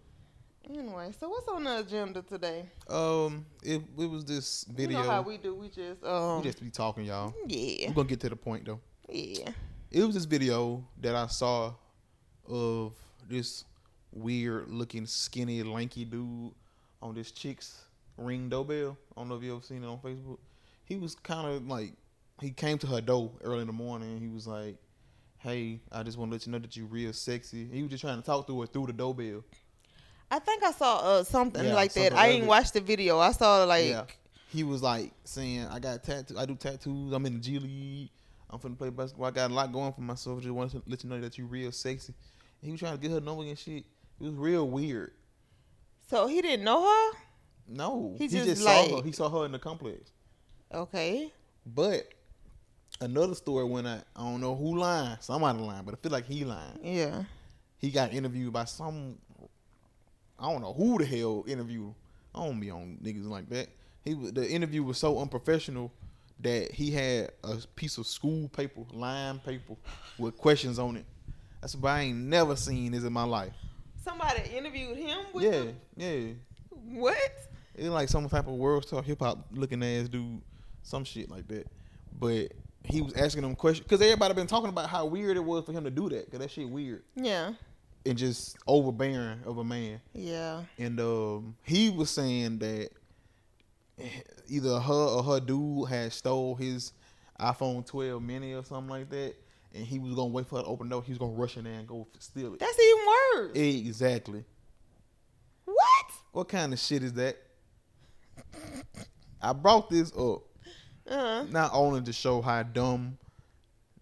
Anyway, 0.70 1.12
so 1.20 1.30
what's 1.30 1.48
on 1.48 1.64
the 1.64 1.80
agenda 1.80 2.22
today? 2.22 2.66
Um, 2.90 3.46
it, 3.62 3.82
it 4.00 4.10
was 4.10 4.26
this 4.26 4.66
video. 4.74 4.98
You 4.98 5.04
know 5.04 5.12
how 5.12 5.22
we 5.22 5.38
do. 5.38 5.54
We 5.54 5.70
just 5.70 6.04
um 6.04 6.38
we 6.38 6.44
just 6.46 6.62
be 6.64 6.72
talking, 6.72 7.06
y'all. 7.06 7.34
yeah. 7.48 7.90
We're 7.90 7.94
gonna 7.94 8.08
get 8.08 8.20
to 8.22 8.30
the 8.30 8.36
point 8.36 8.66
though. 8.66 8.80
Yeah. 9.08 9.52
It 9.92 10.04
was 10.04 10.16
this 10.16 10.26
video 10.26 10.84
that 11.02 11.14
I 11.16 11.28
saw 11.28 11.74
of 12.50 12.94
this 13.30 13.64
weird 14.16 14.70
looking 14.70 15.06
skinny 15.06 15.62
lanky 15.62 16.06
dude 16.06 16.52
on 17.02 17.14
this 17.14 17.32
chick's 17.32 17.84
ring 18.18 18.50
doorbell. 18.50 18.98
I 19.16 19.22
don't 19.22 19.30
know 19.30 19.36
if 19.36 19.44
you 19.44 19.54
ever 19.56 19.62
seen 19.62 19.84
it 19.84 19.88
on 19.88 20.00
Facebook. 20.00 20.40
He 20.86 20.98
was 20.98 21.16
kind 21.16 21.48
of 21.48 21.68
like 21.68 21.94
he 22.42 22.52
came 22.52 22.78
to 22.80 22.88
her 22.88 23.02
door 23.02 23.32
early 23.44 23.62
in 23.62 23.68
the 23.68 23.74
morning. 23.74 24.12
and 24.14 24.22
He 24.22 24.28
was 24.28 24.48
like, 24.48 24.78
"Hey, 25.38 25.80
I 25.92 26.04
just 26.04 26.18
want 26.18 26.32
to 26.32 26.36
let 26.36 26.46
you 26.46 26.52
know 26.52 26.60
that 26.60 26.76
you're 26.76 26.86
real 26.88 27.14
sexy." 27.14 27.68
He 27.68 27.82
was 27.82 27.92
just 27.92 28.02
trying 28.02 28.20
to 28.20 28.26
talk 28.26 28.48
to 28.48 28.62
her 28.62 28.68
through 28.68 28.88
the 28.88 28.94
doorbell. 28.94 29.44
I 30.32 30.40
think 30.40 30.64
I 30.64 30.72
saw 30.72 30.98
uh, 30.98 31.24
something 31.24 31.64
Yeah, 31.64 31.76
like 31.76 31.94
that. 31.94 32.14
I 32.14 32.32
didn't 32.32 32.48
watch 32.48 32.72
the 32.72 32.82
video. 32.82 33.20
I 33.20 33.32
saw 33.32 33.64
like 33.66 33.88
yeah, 33.88 34.06
he 34.50 34.64
was 34.64 34.82
like 34.82 35.12
saying, 35.24 35.68
"I 35.68 35.80
got 35.80 36.04
tattoo. 36.04 36.38
I 36.38 36.46
do 36.46 36.56
tattoos. 36.56 37.14
I'm 37.14 37.26
in 37.26 37.34
the 37.36 37.40
G 37.40 37.60
League. 37.60 38.10
I'm 38.50 38.60
finna 38.60 38.78
play 38.78 38.90
basketball. 38.90 39.28
I 39.28 39.32
got 39.32 39.52
a 39.52 39.54
lot 39.54 39.72
going 39.72 39.92
for 39.94 40.02
myself. 40.02 40.42
Just 40.42 40.54
want 40.54 40.72
to 40.72 40.82
let 40.88 41.04
you 41.04 41.10
know 41.10 41.20
that 41.20 41.38
you're 41.38 41.48
real 41.48 41.72
sexy." 41.72 42.14
And 42.62 42.68
he 42.68 42.72
was 42.72 42.80
trying 42.80 42.96
to 42.96 43.02
get 43.02 43.12
her 43.12 43.22
number 43.22 43.44
and 43.44 43.58
shit. 43.58 43.86
It 44.20 44.24
was 44.24 44.34
real 44.36 44.68
weird. 44.68 45.12
so 46.08 46.28
he 46.28 46.42
didn't 46.42 46.64
know 46.66 46.84
her. 46.84 47.18
No, 47.68 48.14
He 48.18 48.26
he, 48.26 48.30
just 48.30 48.46
just, 48.48 48.64
saw 48.64 48.86
her. 48.88 48.96
like- 48.96 49.06
He 49.06 49.12
saw 49.12 49.30
her 49.30 49.46
in 49.46 49.52
the 49.52 49.60
complex. 49.60 50.12
Okay. 50.74 51.32
But 51.66 52.08
another 53.02 53.34
story 53.36 53.66
when 53.66 53.86
I 53.88 53.98
I 54.16 54.22
don't 54.22 54.40
know 54.42 54.56
who 54.56 54.78
lying. 54.78 55.18
Somebody 55.20 55.60
lying, 55.60 55.84
but 55.84 55.96
I 55.96 55.98
feel 55.98 56.12
like 56.12 56.26
he 56.26 56.46
lying. 56.46 56.80
Yeah. 56.84 57.24
He 57.80 57.90
got 57.92 58.14
interviewed 58.14 58.54
by 58.54 58.66
some. 58.66 59.18
I 60.38 60.52
don't 60.52 60.62
know 60.62 60.74
who 60.74 60.98
the 61.00 61.06
hell 61.06 61.44
interviewed. 61.48 61.94
I 62.34 62.46
don't 62.46 62.60
be 62.60 62.70
on 62.70 63.00
niggas 63.02 63.28
like 63.28 63.50
that. 63.50 63.68
He 64.04 64.14
the 64.14 64.48
interview 64.48 64.84
was 64.84 64.98
so 64.98 65.20
unprofessional 65.20 65.92
that 66.42 66.72
he 66.72 66.92
had 66.92 67.32
a 67.44 67.58
piece 67.76 67.98
of 67.98 68.06
school 68.06 68.48
paper, 68.50 68.82
line 68.94 69.40
paper, 69.40 69.76
with 70.20 70.38
questions 70.38 70.78
on 70.78 70.98
it. 70.98 71.06
That's 71.62 71.76
what 71.76 71.90
I 71.90 72.02
ain't 72.02 72.18
never 72.18 72.56
seen 72.56 72.92
this 72.92 73.04
in 73.04 73.14
my 73.14 73.24
life. 73.24 73.54
Somebody 74.06 74.42
interviewed 74.56 74.98
him. 74.98 75.18
With 75.34 75.44
Yeah, 75.44 75.52
the- 75.52 75.74
yeah. 75.98 76.34
what? 77.00 77.18
It's 77.74 77.88
like 77.90 78.08
some 78.08 78.30
type 78.30 78.48
of 78.48 78.54
world 78.54 78.86
star 78.86 79.02
hip 79.02 79.20
hop 79.20 79.48
looking 79.52 79.84
ass 79.84 80.08
dude, 80.08 80.42
some 80.84 81.04
shit 81.04 81.30
like 81.30 81.48
that. 81.50 81.68
But 82.18 82.54
he 82.84 83.02
was 83.02 83.14
asking 83.16 83.42
them 83.42 83.56
questions 83.56 83.84
because 83.86 84.02
everybody 84.02 84.34
been 84.36 84.48
talking 84.48 84.70
about 84.70 84.90
how 84.90 85.06
weird 85.06 85.36
it 85.38 85.44
was 85.44 85.66
for 85.66 85.72
him 85.74 85.84
to 85.84 85.90
do 85.92 86.08
that. 86.10 86.30
Cause 86.32 86.40
that 86.40 86.52
shit 86.52 86.70
weird 86.70 87.04
Yeah. 87.16 87.54
and 88.06 88.18
just 88.18 88.56
overbearing 88.68 89.40
of 89.46 89.58
a 89.58 89.64
man. 89.64 90.00
Yeah. 90.14 90.62
And 90.78 91.00
um, 91.02 91.56
he 91.64 91.90
was 91.90 92.10
saying 92.12 92.60
that 92.60 92.90
either 94.48 94.80
her 94.80 94.94
or 94.94 95.24
her 95.24 95.40
dude 95.40 95.90
had 95.90 96.14
stole 96.14 96.56
his 96.56 96.94
iPhone 97.40 97.86
12 97.86 98.22
mini 98.22 98.54
or 98.54 98.64
something 98.64 98.90
like 98.90 99.10
that, 99.10 99.34
and 99.76 99.86
he 99.86 100.00
was 100.00 100.14
gonna 100.16 100.28
wait 100.30 100.48
for 100.48 100.58
her 100.58 100.64
to 100.64 100.68
open 100.68 100.88
the 100.90 100.96
door. 100.96 101.04
He 101.04 101.12
was 101.12 101.20
gonna 101.20 101.34
rush 101.34 101.58
in 101.58 101.66
there 101.66 101.74
and 101.74 101.88
go 101.88 102.08
steal 102.20 102.54
it. 102.54 102.60
That's 102.60 102.80
even 102.80 103.06
worse. 103.06 103.52
Exactly. 103.56 104.44
what? 105.66 106.06
What 106.32 106.48
kind 106.50 106.74
of 106.74 106.80
shit 106.80 107.04
is 107.04 107.14
that? 107.14 107.38
I 109.42 109.54
brought 109.54 109.90
this 109.90 110.12
up 110.18 110.44
Uh. 111.08 111.46
not 111.50 111.72
only 111.74 112.02
to 112.02 112.14
show 112.14 112.42
how 112.42 112.64
dumb 112.64 113.18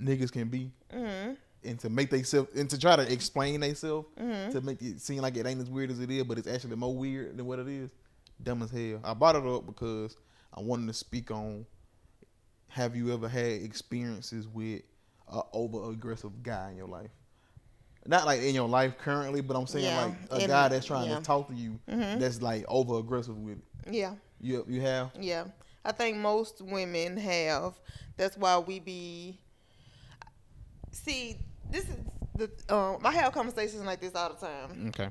niggas 0.02 0.32
can 0.32 0.48
be 0.50 0.72
Mm. 0.94 1.38
and 1.64 1.80
to 1.80 1.90
make 1.90 2.10
themselves 2.10 2.50
and 2.56 2.70
to 2.70 2.78
try 2.78 2.96
to 2.96 3.12
explain 3.12 3.60
themselves 3.60 4.08
Mhm. 4.18 4.52
to 4.52 4.62
make 4.62 4.82
it 4.82 5.02
seem 5.02 5.22
like 5.22 5.36
it 5.38 5.46
ain't 5.46 5.62
as 5.62 5.70
weird 5.70 5.92
as 5.92 6.00
it 6.00 6.10
is, 6.12 6.24
but 6.24 6.38
it's 6.38 6.48
actually 6.48 6.76
more 6.76 6.96
weird 6.96 7.36
than 7.38 7.46
what 7.46 7.60
it 7.60 7.68
is. 7.68 7.90
Dumb 8.42 8.62
as 8.62 8.72
hell. 8.72 9.00
I 9.04 9.14
brought 9.14 9.36
it 9.36 9.46
up 9.46 9.66
because 9.66 10.16
I 10.54 10.62
wanted 10.62 10.88
to 10.88 10.94
speak 10.94 11.30
on 11.32 11.66
have 12.68 12.96
you 12.96 13.12
ever 13.14 13.28
had 13.30 13.62
experiences 13.62 14.48
with 14.48 14.82
a 15.34 15.42
over 15.54 15.90
aggressive 15.92 16.44
guy 16.44 16.72
in 16.72 16.78
your 16.78 16.88
life? 16.88 17.10
Not 18.06 18.26
like 18.26 18.42
in 18.42 18.54
your 18.54 18.68
life 18.68 18.98
currently, 18.98 19.42
but 19.42 19.56
I'm 19.56 19.66
saying 19.68 19.86
Yeah, 19.86 20.12
like 20.32 20.44
a 20.44 20.48
guy 20.48 20.68
that's 20.68 20.86
trying 20.86 21.10
yeah. 21.10 21.18
to 21.20 21.24
talk 21.24 21.48
to 21.48 21.54
you 21.56 21.80
Mhm. 21.88 22.20
that's 22.20 22.42
like 22.42 22.66
over 22.68 23.00
aggressive 23.00 23.38
with 23.38 23.60
it. 23.60 23.94
Yeah. 23.94 24.16
You 24.42 24.66
you 24.68 24.82
have? 24.82 25.12
Yeah. 25.20 25.46
I 25.86 25.92
think 25.94 26.18
most 26.18 26.62
women 26.62 27.18
have. 27.18 27.74
That's 28.18 28.38
why 28.38 28.58
we 28.58 28.80
be. 28.80 29.40
See, 30.92 31.38
this 31.72 31.86
is 31.86 31.96
the. 32.36 32.50
Um, 32.74 33.00
I 33.06 33.12
have 33.12 33.34
conversations 33.34 33.84
like 33.84 34.00
this 34.02 34.16
all 34.16 34.30
the 34.34 34.46
time 34.46 34.88
Okay. 34.90 35.10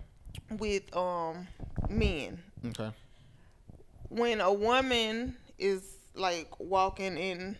with 0.58 0.94
um 0.96 1.46
men. 1.88 2.42
Okay. 2.66 2.90
when 4.08 4.40
a 4.42 4.52
woman 4.52 5.36
is 5.58 5.96
like 6.14 6.48
walking 6.60 7.16
in 7.16 7.56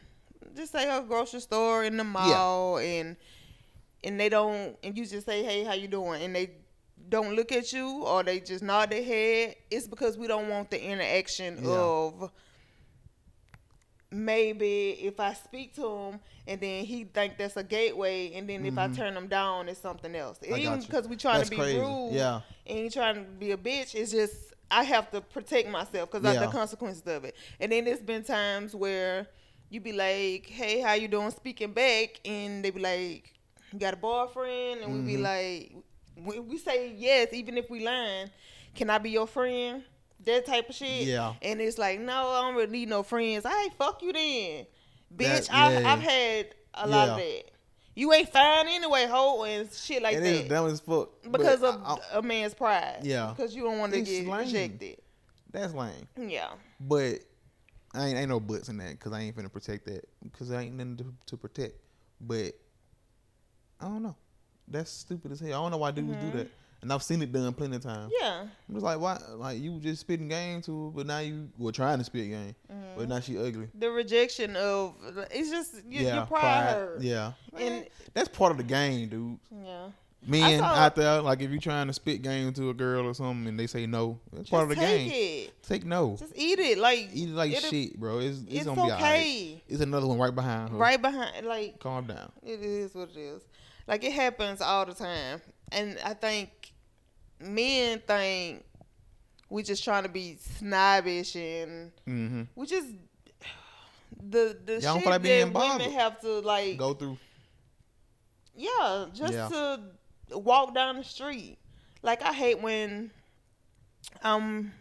just 0.57 0.73
say 0.73 0.89
a 0.89 1.03
grocery 1.03 1.41
store 1.41 1.85
in 1.85 1.97
the 1.97 2.05
mall 2.05 2.79
and 2.79 3.17
and 4.05 4.19
they 4.19 4.29
don't 4.29 4.77
and 4.83 4.97
you 4.99 5.07
just 5.07 5.27
say 5.27 5.43
hey 5.43 5.65
how 5.65 5.73
you 5.75 5.89
doing 5.89 6.23
and 6.23 6.35
they 6.35 6.51
don't 7.09 7.35
look 7.35 7.53
at 7.53 7.73
you 7.73 8.03
or 8.05 8.23
they 8.23 8.41
just 8.41 8.63
nod 8.63 8.91
their 8.91 9.03
head 9.03 9.55
it's 9.71 9.87
because 9.87 10.17
we 10.17 10.27
don't 10.27 10.49
want 10.49 10.71
the 10.71 10.83
interaction 10.83 11.59
Yeah. 11.63 11.71
of 11.71 12.31
maybe 14.11 14.91
if 15.01 15.19
i 15.21 15.33
speak 15.33 15.75
to 15.75 15.87
him 15.89 16.21
and 16.47 16.61
then 16.61 16.85
he 16.85 17.05
think 17.05 17.39
that's 17.39 17.57
a 17.57 17.63
gateway 17.65 18.33
and 18.35 18.47
then 18.49 18.67
if 18.67 18.77
i 18.77 18.87
turn 18.89 19.17
him 19.17 19.27
down 19.27 19.69
it's 19.69 19.81
something 19.81 20.15
else 20.15 20.39
Mm-hmm. 20.43 20.57
even 20.57 20.81
because 20.81 21.09
we 21.09 21.17
trying 21.17 21.39
That's 21.39 21.49
to 21.51 21.57
be 21.57 21.63
crazy. 21.63 21.79
rude 21.79 22.11
Yeah. 22.13 22.41
and 22.67 22.79
you 22.81 22.91
trying 22.91 23.15
to 23.15 23.23
be 23.23 23.53
a 23.53 23.57
bitch 23.57 23.95
it's 23.95 24.13
just 24.13 24.35
i 24.71 24.83
have 24.85 25.11
to 25.13 25.23
protect 25.23 25.71
myself 25.71 26.11
because 26.11 26.35
of 26.35 26.41
the 26.41 26.49
consequences 26.49 27.03
of 27.07 27.25
it 27.25 27.35
and 27.59 27.73
then 27.73 27.85
there's 27.87 28.01
been 28.03 28.23
times 28.23 28.75
where 28.75 29.29
you 29.73 29.81
be 29.81 29.93
like 29.93 30.47
hey 30.47 30.81
how 30.81 30.93
you 30.93 31.09
doing 31.09 31.31
speaking 31.31 31.73
back 31.73 32.21
and 32.25 32.65
they 32.65 32.71
be 32.71 32.81
like 32.81 33.33
you 33.73 33.79
got 33.79 33.95
a 33.95 33.97
boyfriend 33.97 34.81
and 34.83 34.93
we 34.93 35.01
be 35.01 35.15
Mm-hmm. 35.15 35.23
like 35.23 35.73
we, 36.27 36.39
we 36.41 36.59
say 36.59 36.93
yes 36.97 37.29
even 37.33 37.57
if 37.57 37.71
we 37.71 37.83
lying 37.85 38.29
can 38.75 38.91
i 38.91 38.99
be 38.99 39.11
your 39.11 39.27
friend 39.27 39.83
that 40.25 40.45
type 40.47 40.69
of 40.69 40.75
shit 40.75 41.07
Yeah. 41.07 41.33
and 41.41 41.61
it's 41.61 41.79
like 41.79 41.99
no 42.01 42.13
i 42.29 42.43
don't 42.43 42.55
really 42.55 42.71
need 42.71 42.89
no 42.91 43.03
friends 43.03 43.45
i 43.49 43.69
fuck 43.79 44.03
you 44.03 44.13
then 44.13 44.67
bitch 45.17 45.47
That- 45.49 45.55
I, 45.55 45.81
yeah. 45.81 45.93
i've 45.93 46.01
had 46.01 46.47
a 46.75 46.87
lot 46.87 47.09
of 47.11 47.17
that 47.17 47.43
you 47.95 48.13
ain't 48.13 48.29
fine 48.29 48.67
anyway 48.69 49.07
hoe 49.07 49.43
and 49.45 49.71
shit 49.73 50.03
like 50.03 50.17
it 50.17 50.21
that 50.21 50.27
is 50.35 50.49
dumb 50.49 50.67
as 50.69 50.81
fuck. 50.81 51.11
because 51.31 51.63
of 51.63 51.81
I- 51.85 51.95
I- 52.15 52.19
a 52.19 52.23
man's 52.23 52.55
pride. 52.55 53.01
Yeah. 53.03 53.35
Because 53.37 53.55
you 53.55 53.63
don't 53.65 53.79
want 53.79 53.93
to 53.93 54.01
get 54.01 54.27
lame. 54.27 54.39
rejected. 54.47 54.97
that's 55.51 55.75
lame. 55.75 56.09
Yeah. 56.17 56.49
But 56.81 57.19
I 57.95 58.07
ain't, 58.07 58.19
ain't 58.19 58.29
no 58.29 58.41
buts 58.41 58.69
in 58.69 58.79
that 58.79 58.93
because 58.93 59.13
I 59.13 59.21
ain't 59.21 59.37
finna 59.37 59.53
protect 59.53 59.87
that 59.87 60.09
because 60.23 60.51
I 60.51 60.63
ain't 60.63 60.75
nothing 60.75 60.97
to, 60.99 61.15
to 61.27 61.37
protect. 61.37 61.75
But 62.21 62.53
I 63.81 63.87
don't 63.87 64.03
know. 64.03 64.17
That's 64.69 64.91
stupid 64.91 65.33
as 65.33 65.41
hell. 65.41 65.61
I 65.61 65.63
don't 65.65 65.71
know 65.73 65.79
why 65.79 65.91
dudes 65.91 66.13
do 66.13 66.17
mm-hmm. 66.17 66.39
that. 66.39 66.51
And 66.81 66.93
I've 66.93 67.03
seen 67.03 67.23
it 67.23 67.31
done 67.31 67.53
plenty 67.53 67.77
of 67.77 67.83
times. 67.83 68.13
Yeah. 68.21 68.41
I'm 68.41 68.75
just 68.75 68.85
like, 68.85 68.99
why? 68.99 69.17
Like 69.37 69.61
you 69.61 69.79
just 69.79 70.01
spitting 70.01 70.29
game 70.29 70.63
to 70.63 70.87
her, 70.87 70.91
but 70.91 71.07
now 71.07 71.21
you 71.21 71.49
were 71.57 71.71
trying 71.71 71.99
to 71.99 72.05
spit 72.05 72.29
game, 72.29 72.57
mm-hmm. 72.71 72.83
but 72.97 73.09
now 73.09 73.21
she 73.21 73.39
ugly. 73.39 73.69
The 73.79 73.89
rejection 73.89 74.57
of 74.57 74.95
it's 75.31 75.51
just 75.51 75.75
your, 75.89 76.03
yeah, 76.03 76.15
your 76.17 76.27
pride, 76.27 76.73
hurt. 76.73 77.01
Yeah, 77.01 77.33
And 77.57 77.87
that's 78.15 78.29
part 78.29 78.51
of 78.51 78.57
the 78.57 78.65
game, 78.65 79.09
dude. 79.09 79.39
yeah. 79.65 79.89
Men 80.25 80.61
out 80.63 80.95
there, 80.95 81.21
like 81.21 81.41
if 81.41 81.51
you're 81.51 81.61
trying 81.61 81.89
to 81.89 81.93
spit 81.93 82.23
game 82.23 82.53
to 82.53 82.71
a 82.71 82.75
girl 82.75 83.07
or 83.07 83.15
something, 83.15 83.49
and 83.49 83.59
they 83.59 83.67
say 83.67 83.87
no, 83.87 84.21
that's 84.33 84.49
part 84.51 84.63
of 84.65 84.69
the 84.69 84.75
take 84.77 85.11
game. 85.11 85.47
it. 85.49 85.63
Take 85.65 85.85
no. 85.85 86.17
Just 86.17 86.33
eat 86.37 86.61
it. 86.61 86.79
Like 86.79 87.09
Eat 87.13 87.31
it 87.31 87.35
like 87.35 87.57
shit, 87.57 87.99
bro. 87.99 88.19
It's 88.21 88.39
it's, 88.43 88.53
It's, 88.55 88.65
gonna 88.65 88.77
be 88.85 88.93
alright. 88.93 89.01
okay. 89.03 89.63
It's 89.69 89.81
another 89.81 90.07
one 90.07 90.19
right 90.19 90.35
behind 90.35 90.71
her. 90.71 90.77
Right 90.77 91.01
behind 91.03 91.45
like 91.47 91.81
Calm 91.81 92.07
down. 92.07 92.31
it 92.45 92.61
is 92.63 92.95
what 92.95 93.09
it 93.11 93.17
is. 93.19 93.43
Like 93.89 94.05
it 94.05 94.13
happens 94.13 94.61
all 94.61 94.87
the 94.87 94.95
time. 94.95 95.41
And 95.73 95.99
I 96.05 96.15
think 96.15 96.73
men 97.41 98.01
think 98.07 98.65
we 99.51 99.65
just 99.65 99.83
trying 99.83 100.05
to 100.05 100.09
be 100.09 100.37
snobbish 100.59 101.35
and 101.35 101.91
Mm-hmm. 102.07 102.43
we 102.55 102.67
just 102.67 102.87
the 104.25 104.57
the 104.65 104.81
Y'all 104.81 104.99
shit 104.99 105.07
like 105.07 105.23
being 105.23 105.53
that 105.53 105.79
women 105.79 105.91
have 105.93 106.21
to 106.21 106.39
like 106.41 106.77
Go 106.79 106.95
through. 106.95 107.19
Yeah, 108.55 109.07
just 109.15 109.33
Yeah. 109.33 109.49
to 109.49 109.81
walk 110.35 110.75
down 110.75 110.97
the 110.97 111.05
street. 111.05 111.59
Like 112.03 112.23
I 112.23 112.33
hate 112.33 112.61
when 112.61 113.11
I'm 114.23 114.73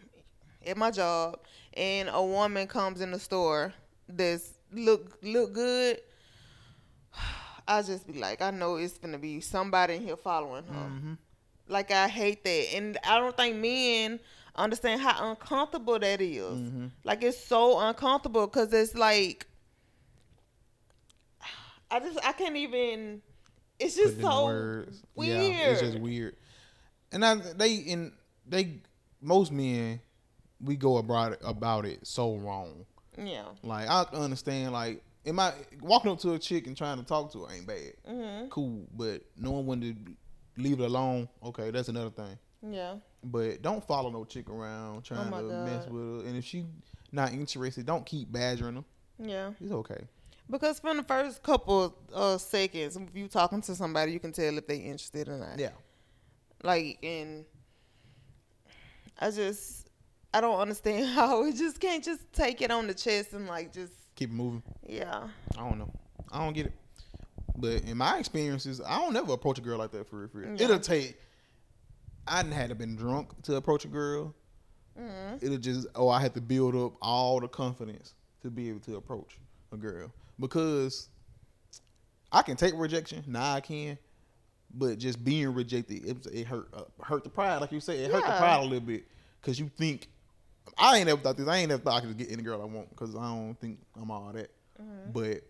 at 0.66 0.76
my 0.76 0.90
job 0.90 1.38
and 1.74 2.08
a 2.12 2.22
woman 2.22 2.66
comes 2.66 3.00
in 3.00 3.10
the 3.10 3.18
store 3.18 3.72
that's 4.08 4.54
look 4.72 5.18
look 5.22 5.52
good. 5.52 6.00
I 7.68 7.82
just 7.82 8.06
be 8.06 8.14
like, 8.18 8.42
I 8.42 8.50
know 8.50 8.76
it's 8.76 8.98
gonna 8.98 9.18
be 9.18 9.40
somebody 9.40 9.94
in 9.94 10.02
here 10.02 10.16
following 10.16 10.64
her. 10.64 10.72
Mm-hmm. 10.72 11.12
Like 11.68 11.90
I 11.90 12.08
hate 12.08 12.44
that, 12.44 12.74
and 12.74 12.98
I 13.04 13.18
don't 13.18 13.36
think 13.36 13.56
men 13.56 14.20
understand 14.56 15.00
how 15.00 15.30
uncomfortable 15.30 15.98
that 15.98 16.20
is. 16.20 16.42
Mm-hmm. 16.42 16.86
Like 17.04 17.22
it's 17.22 17.42
so 17.42 17.78
uncomfortable 17.78 18.46
because 18.46 18.72
it's 18.72 18.94
like 18.94 19.46
I 21.90 22.00
just 22.00 22.18
I 22.24 22.32
can't 22.32 22.56
even. 22.56 23.22
It's 23.78 23.96
just 23.96 24.20
so 24.20 24.44
weird. 24.46 24.94
Yeah, 25.16 25.70
it's 25.70 25.80
just 25.80 25.98
weird. 25.98 26.36
And 27.10 27.24
I, 27.24 27.34
they 27.34 27.84
and 27.90 28.12
they 28.46 28.80
most 29.20 29.52
men 29.52 30.00
we 30.60 30.76
go 30.76 30.98
about 30.98 31.32
it, 31.32 31.40
about 31.44 31.84
it 31.84 32.06
so 32.06 32.36
wrong. 32.36 32.86
Yeah. 33.18 33.44
Like 33.62 33.88
I 33.88 34.04
understand 34.12 34.72
like 34.72 35.02
am 35.26 35.38
I 35.38 35.52
walking 35.80 36.10
up 36.10 36.18
to 36.20 36.34
a 36.34 36.38
chick 36.38 36.66
and 36.66 36.76
trying 36.76 36.98
to 36.98 37.04
talk 37.04 37.32
to 37.32 37.44
her 37.44 37.54
ain't 37.54 37.66
bad. 37.66 37.92
Mhm. 38.08 38.50
Cool, 38.50 38.86
but 38.96 39.22
knowing 39.36 39.66
when 39.66 39.80
to 39.80 39.94
leave 40.56 40.80
it 40.80 40.84
alone, 40.84 41.28
okay, 41.44 41.70
that's 41.70 41.88
another 41.88 42.10
thing. 42.10 42.38
Yeah. 42.70 42.96
But 43.24 43.62
don't 43.62 43.84
follow 43.86 44.10
no 44.10 44.24
chick 44.24 44.48
around 44.48 45.02
trying 45.04 45.32
Oh 45.32 45.40
to 45.40 45.64
mess 45.64 45.86
with 45.86 46.02
her. 46.22 46.28
And 46.28 46.36
if 46.36 46.44
she 46.44 46.64
not 47.10 47.32
interested, 47.32 47.84
don't 47.86 48.06
keep 48.06 48.30
badgering 48.32 48.76
her. 48.76 48.84
Yeah. 49.18 49.52
It's 49.60 49.72
okay. 49.72 50.04
Because 50.52 50.78
from 50.78 50.98
the 50.98 51.02
first 51.02 51.42
couple 51.42 51.96
uh 52.14 52.36
seconds, 52.38 52.96
if 52.96 53.16
you 53.16 53.26
talking 53.26 53.62
to 53.62 53.74
somebody, 53.74 54.12
you 54.12 54.20
can 54.20 54.32
tell 54.32 54.56
if 54.58 54.66
they 54.66 54.76
interested 54.76 55.28
or 55.28 55.38
not. 55.38 55.58
Yeah. 55.58 55.70
Like, 56.62 56.98
and 57.02 57.44
I 59.18 59.30
just, 59.30 59.88
I 60.32 60.40
don't 60.42 60.60
understand 60.60 61.06
how 61.14 61.42
we 61.42 61.52
just 61.52 61.80
can't 61.80 62.04
just 62.04 62.30
take 62.32 62.60
it 62.62 62.70
on 62.70 62.86
the 62.86 62.94
chest 62.94 63.32
and 63.32 63.46
like 63.48 63.72
just, 63.72 63.92
Keep 64.14 64.30
moving. 64.30 64.62
yeah. 64.86 65.26
I 65.56 65.60
don't 65.68 65.78
know. 65.78 65.90
I 66.30 66.44
don't 66.44 66.52
get 66.52 66.66
it. 66.66 66.72
But 67.56 67.84
in 67.84 67.96
my 67.96 68.18
experiences, 68.18 68.80
I 68.86 68.98
don't 68.98 69.16
ever 69.16 69.32
approach 69.32 69.58
a 69.58 69.62
girl 69.62 69.78
like 69.78 69.90
that 69.92 70.08
for 70.08 70.16
real. 70.20 70.28
For 70.28 70.38
real. 70.38 70.54
Yeah. 70.56 70.64
It'll 70.64 70.78
take. 70.78 71.16
I 72.28 72.42
didn't 72.42 72.54
have 72.54 72.68
to 72.68 72.74
been 72.74 72.94
drunk 72.94 73.30
to 73.44 73.56
approach 73.56 73.84
a 73.86 73.88
girl. 73.88 74.34
hmm 74.96 75.36
It'll 75.40 75.56
just 75.58 75.86
oh 75.94 76.08
I 76.10 76.20
had 76.20 76.34
to 76.34 76.40
build 76.42 76.76
up 76.76 76.92
all 77.00 77.40
the 77.40 77.48
confidence 77.48 78.14
to 78.42 78.50
be 78.50 78.68
able 78.68 78.80
to 78.80 78.96
approach 78.96 79.38
a 79.72 79.76
girl 79.76 80.12
because 80.42 81.08
I 82.30 82.42
can 82.42 82.56
take 82.56 82.74
rejection. 82.76 83.24
Nah, 83.26 83.54
I 83.54 83.60
can, 83.60 83.96
but 84.74 84.98
just 84.98 85.24
being 85.24 85.54
rejected 85.54 86.04
it, 86.04 86.26
it 86.26 86.46
hurt 86.46 86.68
uh, 86.74 86.82
hurt 87.02 87.24
the 87.24 87.30
pride 87.30 87.58
like 87.58 87.72
you 87.72 87.80
said. 87.80 87.96
It 87.96 88.10
hurt 88.10 88.24
the 88.26 88.36
pride 88.36 88.60
a 88.60 88.64
little 88.64 88.80
bit 88.80 89.04
because 89.40 89.58
you 89.58 89.70
think 89.78 90.08
I 90.76 90.98
ain't 90.98 91.08
ever 91.08 91.20
thought 91.20 91.36
this. 91.36 91.48
I 91.48 91.58
ain't 91.58 91.70
ever 91.72 91.82
thought 91.82 92.02
I 92.02 92.06
could 92.06 92.18
get 92.18 92.30
any 92.30 92.42
girl 92.42 92.60
I 92.60 92.66
want 92.66 92.90
because 92.90 93.14
I 93.14 93.22
don't 93.22 93.54
think 93.60 93.78
I'm 94.00 94.10
all 94.10 94.32
that. 94.32 94.50
Mm-hmm. 94.80 95.12
But 95.12 95.42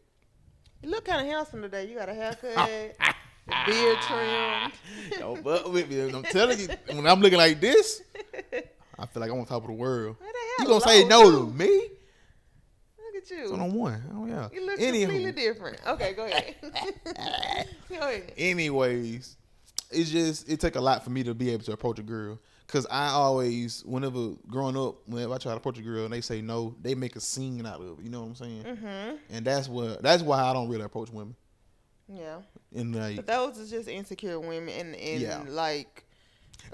You 0.82 0.90
look 0.90 1.04
kind 1.04 1.26
of 1.26 1.32
handsome 1.32 1.62
today. 1.62 1.88
You 1.88 1.96
got 1.96 2.08
a 2.08 2.14
haircut, 2.14 2.54
beard 3.66 3.99
trimmed. 4.02 4.72
Don't 5.18 5.42
butt 5.42 5.72
with 5.72 5.88
me. 5.90 6.00
I'm 6.00 6.22
telling 6.25 6.58
you, 6.58 6.68
when 6.88 7.06
I'm 7.06 7.20
looking 7.20 7.38
like 7.38 7.61
this, 7.61 8.02
I 8.99 9.06
feel 9.06 9.20
like 9.20 9.30
I'm 9.30 9.38
on 9.38 9.46
top 9.46 9.62
of 9.62 9.68
the 9.68 9.75
world. 9.75 10.16
You 10.58 10.66
gonna 10.66 10.80
say 10.80 11.04
no 11.04 11.30
too? 11.30 11.46
to 11.46 11.52
me? 11.52 11.88
At 13.23 13.31
you. 13.31 13.49
So 13.49 13.55
on 13.55 13.73
one. 13.75 14.02
Oh 14.14 14.26
yeah. 14.26 14.49
You 14.52 14.67
look 14.67 14.79
Anywho. 14.79 15.00
completely 15.07 15.33
different. 15.33 15.79
Okay, 15.87 16.12
go 16.14 16.25
ahead. 16.26 16.55
go 17.88 17.99
ahead. 17.99 18.33
Anyways, 18.37 19.37
it's 19.91 20.11
just 20.11 20.49
it 20.49 20.61
take 20.61 20.76
a 20.76 20.81
lot 20.81 21.05
for 21.05 21.11
me 21.11 21.23
to 21.25 21.35
be 21.35 21.50
able 21.50 21.64
to 21.64 21.73
approach 21.73 21.99
a 21.99 22.02
girl. 22.02 22.38
Cause 22.69 22.87
I 22.91 23.09
always, 23.09 23.83
whenever 23.85 24.31
growing 24.49 24.79
up, 24.79 25.07
whenever 25.07 25.35
I 25.35 25.38
try 25.38 25.52
to 25.52 25.59
approach 25.59 25.79
a 25.79 25.83
girl 25.83 26.05
and 26.05 26.12
they 26.12 26.23
say 26.23 26.41
no, 26.41 26.75
they 26.81 26.95
make 26.95 27.17
a 27.17 27.21
scene 27.21 27.67
out 27.67 27.83
of 27.83 27.99
it. 27.99 28.05
You 28.05 28.09
know 28.11 28.21
what 28.23 28.29
I'm 28.29 28.35
saying? 28.35 28.62
Mhm. 28.64 29.19
And 29.29 29.45
that's 29.45 29.69
what 29.69 30.02
that's 30.02 30.23
why 30.23 30.41
I 30.43 30.55
don't 30.55 30.71
really 30.71 30.85
approach 30.85 31.11
women. 31.11 31.37
Yeah. 32.09 32.38
And 32.75 32.95
like, 32.97 33.17
But 33.17 33.26
those 33.26 33.61
are 33.61 33.67
just 33.76 33.88
insecure 33.88 34.41
women 34.41 34.71
and, 34.71 34.95
and 34.97 35.21
Yeah. 35.21 35.43
like 35.49 36.05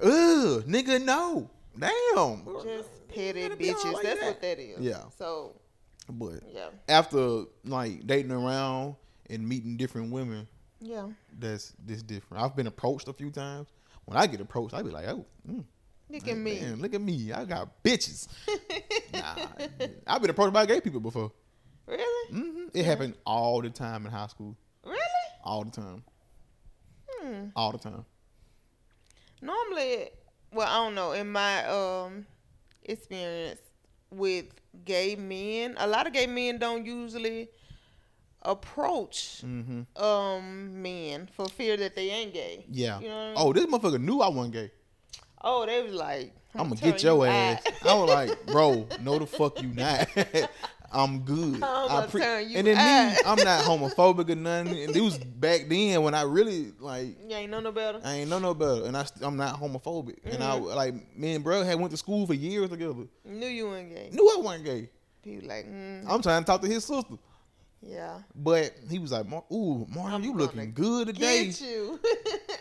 ugh, 0.00 0.62
nigga, 0.66 1.02
no, 1.04 1.50
damn, 1.76 2.44
just 2.62 3.08
petty 3.08 3.42
gotta 3.42 3.56
be 3.56 3.70
all 3.70 3.76
bitches. 3.76 3.92
like 3.94 4.02
That's 4.04 4.20
that. 4.20 4.26
what 4.26 4.40
that 4.42 4.58
is. 4.60 4.78
Yeah. 4.80 5.02
So 5.18 5.54
But 6.10 6.42
yeah. 6.52 6.68
after 6.88 7.44
like 7.64 8.06
dating 8.06 8.32
around 8.32 8.96
and 9.30 9.46
meeting 9.46 9.76
different 9.76 10.10
women, 10.12 10.46
Yeah. 10.80 11.08
that's 11.38 11.74
this 11.84 12.02
different. 12.02 12.42
I've 12.42 12.56
been 12.56 12.66
approached 12.66 13.08
a 13.08 13.12
few 13.12 13.30
times. 13.30 13.68
When 14.06 14.16
I 14.16 14.26
get 14.26 14.40
approached, 14.40 14.72
I 14.74 14.82
be 14.82 14.90
like, 14.90 15.06
oh, 15.08 15.26
mm, 15.46 15.64
Look 16.10 16.26
at 16.26 16.36
me. 16.38 16.60
man, 16.60 16.80
look 16.80 16.94
at 16.94 17.00
me, 17.02 17.30
I 17.32 17.44
got 17.44 17.82
bitches. 17.84 18.26
nah, 19.12 19.46
I've 20.06 20.22
been 20.22 20.30
approached 20.30 20.54
by 20.54 20.64
gay 20.64 20.80
people 20.80 21.00
before. 21.00 21.30
really? 21.86 22.32
hmm 22.32 22.68
It 22.72 22.84
happened 22.86 23.14
all 23.26 23.60
the 23.60 23.68
time 23.68 24.06
in 24.06 24.12
high 24.12 24.28
school, 24.28 24.56
Really? 24.84 24.98
all 25.44 25.64
the 25.64 25.70
time, 25.70 26.02
Hmm. 27.20 27.44
all 27.54 27.72
the 27.72 27.78
time. 27.78 28.06
Normally, 29.42 30.08
well, 30.52 30.66
I 30.66 30.84
don't 30.84 30.94
know. 30.94 31.12
In 31.12 31.30
my 31.30 31.64
um 31.66 32.26
experience 32.82 33.60
with 34.10 34.46
gay 34.84 35.16
men, 35.16 35.74
a 35.78 35.86
lot 35.86 36.06
of 36.06 36.12
gay 36.12 36.26
men 36.26 36.58
don't 36.58 36.84
usually 36.84 37.48
approach 38.42 39.40
hmm 39.40 39.80
um 39.96 40.80
men 40.80 41.28
for 41.34 41.48
fear 41.48 41.76
that 41.76 41.96
they 41.96 42.10
ain't 42.10 42.32
gay. 42.32 42.64
Yeah. 42.70 43.00
You 43.00 43.08
know 43.08 43.18
I 43.18 43.26
mean? 43.26 43.34
Oh, 43.36 43.52
this 43.52 43.66
motherfucker 43.66 44.00
knew 44.00 44.20
I 44.20 44.28
wasn't 44.28 44.54
gay. 44.54 44.70
Oh, 45.42 45.66
they 45.66 45.82
was 45.82 45.92
like, 45.92 46.32
I'm 46.54 46.68
gonna 46.68 46.80
get 46.80 47.02
your 47.02 47.26
you 47.26 47.32
ass. 47.32 47.62
I 47.84 47.94
was 47.94 48.08
like, 48.08 48.46
bro, 48.52 48.86
no 49.00 49.18
the 49.18 49.26
fuck 49.26 49.60
you 49.60 49.68
not. 49.68 50.08
I'm 50.90 51.20
good. 51.20 51.62
I'm 51.62 52.08
you 52.10 52.56
and 52.56 52.66
then 52.66 52.76
me, 52.76 53.18
I'm 53.26 53.36
not 53.36 53.64
homophobic 53.64 54.30
or 54.30 54.34
nothing. 54.34 54.82
And 54.84 54.96
it 54.96 55.00
was 55.00 55.18
back 55.18 55.68
then 55.68 56.02
when 56.02 56.14
I 56.14 56.22
really 56.22 56.72
like 56.78 57.16
you 57.28 57.36
ain't 57.36 57.50
know 57.50 57.60
no 57.60 57.72
better. 57.72 58.00
I 58.02 58.14
ain't 58.14 58.30
know 58.30 58.38
no 58.38 58.54
better, 58.54 58.84
and 58.86 58.96
I 58.96 59.04
st- 59.04 59.24
I'm 59.24 59.36
not 59.36 59.60
homophobic. 59.60 60.16
And 60.24 60.42
I 60.42 60.56
Mm-hmm. 60.58 60.64
like 60.76 61.16
me 61.16 61.34
and 61.34 61.44
bro 61.44 61.62
had 61.62 61.78
went 61.78 61.90
to 61.90 61.96
school 61.98 62.26
for 62.26 62.34
years 62.34 62.70
together. 62.70 63.04
Knew 63.24 63.46
you 63.46 63.66
weren't 63.68 63.90
gay. 63.90 64.08
Knew 64.12 64.26
I 64.36 64.40
wasn't 64.40 64.64
gay. 64.64 64.88
People 65.22 65.48
like, 65.48 65.66
mm, 65.66 66.04
I'm 66.08 66.22
trying 66.22 66.42
to 66.42 66.46
talk 66.46 66.62
to 66.62 66.68
his 66.68 66.84
sister, 66.84 67.16
yeah. 67.82 68.20
but 68.34 68.72
he 68.88 68.98
was 68.98 69.12
like, 69.12 69.28
"Mar- 69.28 69.44
"Ooh, 69.52 69.86
Mario, 69.94 70.14
I'm 70.16 70.22
you 70.24 70.32
looking 70.34 70.72
good 70.72 71.08
today." 71.08 71.46
Get 71.46 71.60
you. 71.60 72.00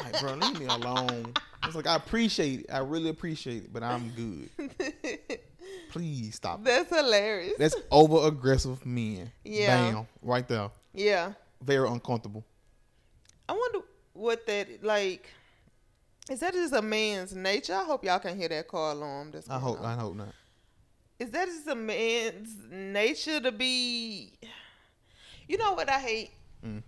Like, 0.03 0.21
bro, 0.21 0.33
leave 0.35 0.59
me 0.59 0.65
alone. 0.67 1.33
I 1.61 1.65
was 1.65 1.75
like, 1.75 1.87
I 1.87 1.95
appreciate 1.95 2.61
it. 2.61 2.65
I 2.71 2.77
really 2.79 3.09
appreciate 3.09 3.63
it, 3.63 3.73
but 3.73 3.83
I'm 3.83 4.09
good. 4.11 4.49
Please 5.97 6.35
stop. 6.35 6.63
That's 6.63 6.89
hilarious. 6.95 7.53
That's 7.57 7.75
over 7.91 8.27
aggressive 8.27 8.85
men. 8.85 9.31
Yeah. 9.43 9.91
Bam. 9.91 10.07
Right 10.21 10.47
there. 10.47 10.69
yeah. 10.93 11.33
Very 11.61 11.87
uncomfortable. 11.89 12.45
I 13.49 13.53
wonder 13.53 13.79
what 14.13 14.45
that 14.47 14.83
like. 14.83 15.27
Is 16.29 16.41
that 16.41 16.53
just 16.53 16.73
a 16.73 16.81
man's 16.81 17.33
nature? 17.35 17.73
I 17.73 17.83
hope 17.83 18.03
y'all 18.03 18.19
can 18.19 18.37
hear 18.37 18.49
that 18.49 18.67
car 18.67 18.91
alarm. 18.91 19.31
That's 19.31 19.49
I 19.49 19.57
hope 19.57 19.79
off. 19.79 19.85
I 19.85 19.93
hope 19.95 20.15
not. 20.15 20.33
Is 21.19 21.31
that 21.31 21.47
just 21.47 21.65
a 21.67 21.73
man's 21.75 22.55
nature 22.69 23.39
to 23.39 23.51
be? 23.51 24.33
You 25.47 25.57
know 25.57 25.73
what 25.73 25.89
I 25.89 25.99
hate? 25.99 26.31
Mm. 26.63 26.83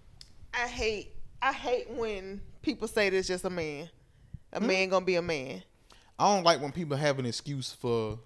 I 0.53 0.67
hate. 0.67 1.13
I 1.41 1.51
hate 1.53 1.89
when 1.89 2.41
people 2.61 2.87
say 2.87 3.09
this 3.09 3.25
just 3.27 3.45
a 3.45 3.49
man. 3.49 3.89
A 4.53 4.59
Hmm? 4.59 4.67
man 4.67 4.89
gonna 4.89 5.05
be 5.05 5.15
a 5.15 5.21
man. 5.21 5.63
I 6.19 6.35
don't 6.35 6.43
like 6.43 6.61
when 6.61 6.71
people 6.73 6.97
have 6.97 7.17
an 7.17 7.25
excuse 7.25 7.71
for 7.71 8.19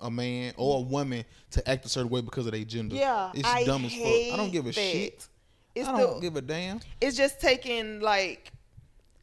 a 0.00 0.10
man 0.10 0.54
or 0.56 0.78
a 0.78 0.80
woman 0.80 1.24
to 1.52 1.68
act 1.70 1.84
a 1.84 1.88
certain 1.88 2.10
way 2.10 2.20
because 2.20 2.46
of 2.46 2.52
their 2.52 2.64
gender. 2.64 2.96
Yeah, 2.96 3.30
It's 3.34 3.46
I 3.48 3.64
dumb 3.64 3.84
as 3.84 3.92
fuck. 3.94 4.04
I 4.06 4.36
don't 4.36 4.50
give 4.52 4.66
a 4.66 4.70
hate 4.70 4.92
shit. 4.92 5.28
It's 5.74 5.88
I 5.88 5.98
don't 5.98 6.14
the, 6.16 6.20
give 6.20 6.36
a 6.36 6.40
damn. 6.40 6.80
it's 7.00 7.16
just 7.16 7.40
taking 7.40 8.00
like 8.00 8.52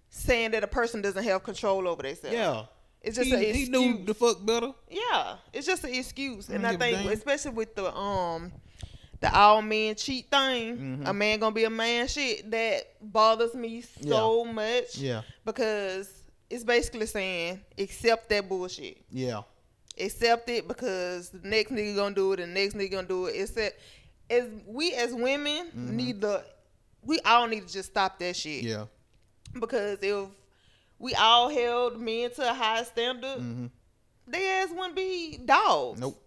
saying 0.09 0.51
that 0.51 0.63
a 0.63 0.67
person 0.67 1.01
doesn't 1.01 1.23
have 1.23 1.43
control 1.43 1.87
over 1.87 2.03
themselves. 2.03 2.35
Yeah. 2.35 2.63
It's 3.01 3.15
just 3.17 3.29
he, 3.29 3.33
an 3.49 3.55
he 3.55 3.69
knew 3.69 4.03
the 4.03 4.13
fuck 4.13 4.43
better. 4.45 4.71
Yeah, 4.89 5.35
it's 5.53 5.65
just 5.67 5.83
an 5.83 5.93
excuse, 5.93 6.49
I 6.49 6.55
and 6.55 6.67
I 6.67 6.75
think, 6.75 7.09
especially 7.11 7.51
with 7.51 7.75
the 7.75 7.95
um, 7.95 8.51
the 9.19 9.33
all 9.33 9.61
men 9.61 9.95
cheat 9.95 10.29
thing, 10.29 10.77
Mhm. 11.03 11.07
a 11.07 11.13
man 11.13 11.39
gonna 11.39 11.53
be 11.55 11.63
a 11.63 11.69
man 11.69 12.07
shit 12.07 12.49
that 12.51 12.95
bothers 13.01 13.53
me 13.53 13.81
so 13.81 14.43
much 14.45 14.97
Yeah. 14.97 15.21
because 15.45 16.11
it's 16.49 16.63
basically 16.63 17.05
saying 17.05 17.61
accept 17.77 18.29
that 18.29 18.49
bullshit, 18.49 18.97
Yeah. 19.11 19.41
Accept 19.99 20.49
it 20.49 20.67
because 20.67 21.29
the 21.29 21.47
next 21.47 21.71
nigga 21.71 21.95
gonna 21.95 22.15
do 22.15 22.33
it, 22.33 22.39
and 22.39 22.55
the 22.55 22.59
next 22.61 22.75
nigga 22.75 22.91
gonna 22.91 23.07
do 23.07 23.25
it. 23.27 23.31
It's 23.33 23.51
that 23.53 23.73
as 24.29 24.45
we 24.65 24.93
as 24.93 25.13
women 25.13 25.67
Mhm. 25.75 25.89
need 25.91 26.21
the 26.21 26.43
we 27.03 27.19
all 27.21 27.47
need 27.47 27.65
to 27.67 27.73
just 27.73 27.89
stop 27.89 28.19
that 28.19 28.35
shit 28.35 28.63
Yeah. 28.63 28.85
because 29.59 29.99
if 30.01 30.27
we 30.99 31.13
all 31.15 31.47
held 31.49 31.99
men 32.01 32.31
to 32.31 32.49
a 32.49 32.53
high 32.53 32.83
standard, 32.83 33.37
hmm 33.37 33.65
they 34.29 34.45
ass 34.49 34.69
wouldn't 34.71 34.95
be 34.95 35.37
dogs. 35.37 36.01
Nope. 36.01 36.21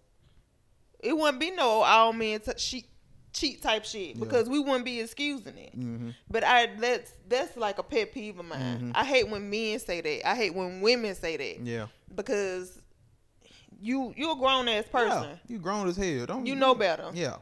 It 0.99 1.15
wouldn't 1.15 1.39
be 1.39 1.51
no 1.51 1.81
all 1.83 2.13
men 2.13 2.39
t- 2.39 2.51
cheat, 2.53 2.85
cheat 3.31 3.61
type 3.61 3.85
shit 3.85 4.15
Yeah. 4.15 4.23
because 4.23 4.49
we 4.49 4.57
wouldn't 4.59 4.85
be 4.85 4.99
excusing 5.01 5.55
it. 5.57 5.73
hmm 5.73 6.09
But 6.29 6.43
I 6.43 6.67
that's 6.77 7.11
that's 7.27 7.55
like 7.57 7.77
a 7.77 7.83
pet 7.83 8.11
peeve 8.11 8.39
of 8.39 8.45
mine. 8.45 8.79
Mhm. 8.79 8.91
I 8.95 9.05
hate 9.05 9.29
when 9.29 9.47
men 9.51 9.77
say 9.79 10.01
that. 10.01 10.27
I 10.27 10.35
hate 10.35 10.55
when 10.55 10.81
women 10.81 11.13
say 11.13 11.37
that 11.37 11.59
Yeah. 11.63 11.87
because 12.15 12.80
you 13.81 14.13
you're 14.15 14.33
a 14.33 14.35
grown 14.35 14.67
ass 14.67 14.85
person. 14.91 15.23
Yeah. 15.23 15.35
You 15.47 15.59
grown 15.59 15.87
as 15.87 15.97
hell. 15.97 16.25
Don't 16.25 16.45
You 16.45 16.55
know 16.55 16.75
better. 16.75 17.09
Yeah. 17.13 17.37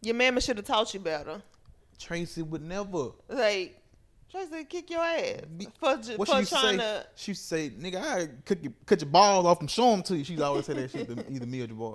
Your 0.00 0.14
mama 0.14 0.40
should 0.40 0.56
have 0.56 0.66
taught 0.66 0.92
you 0.94 1.00
better. 1.00 1.42
Tracy 1.98 2.42
would 2.42 2.62
never. 2.62 3.10
Like 3.28 3.80
Tracy, 4.30 4.64
kick 4.64 4.90
your 4.90 5.00
ass 5.04 5.42
Be- 5.56 5.68
for 5.78 5.96
What 6.16 6.28
for 6.28 6.40
she 6.44 6.46
trying 6.46 6.78
say? 6.78 6.78
to. 6.78 7.06
She 7.14 7.34
say, 7.34 7.70
"Nigga, 7.70 7.96
I 8.02 8.28
cut 8.44 8.62
your 8.64 8.72
cut 8.84 9.00
your 9.00 9.10
balls 9.10 9.46
off 9.46 9.60
and 9.60 9.70
show 9.70 9.90
them 9.92 10.02
to 10.04 10.16
you." 10.16 10.24
She's 10.24 10.40
always 10.40 10.66
say 10.66 10.72
that 10.74 10.90
shit 10.90 11.06
to 11.08 11.32
either 11.32 11.46
me 11.46 11.62
or 11.62 11.66
your 11.66 11.76
boy. 11.76 11.94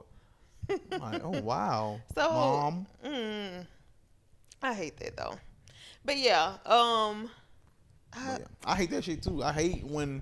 I'm 0.92 1.00
like, 1.02 1.22
oh 1.24 1.42
wow, 1.42 2.00
So, 2.16 2.30
mom. 2.32 2.86
Mm, 3.06 3.66
I 4.62 4.74
hate 4.74 4.98
that 4.98 5.18
though. 5.18 5.36
But 6.06 6.18
yeah, 6.18 6.54
um, 6.66 7.30
I, 8.14 8.26
But 8.26 8.40
yeah, 8.42 8.46
I 8.66 8.76
hate 8.76 8.92
that 8.92 9.04
shit 9.04 9.22
too. 9.24 9.44
I 9.44 9.52
hate 9.52 9.84
when 9.84 10.22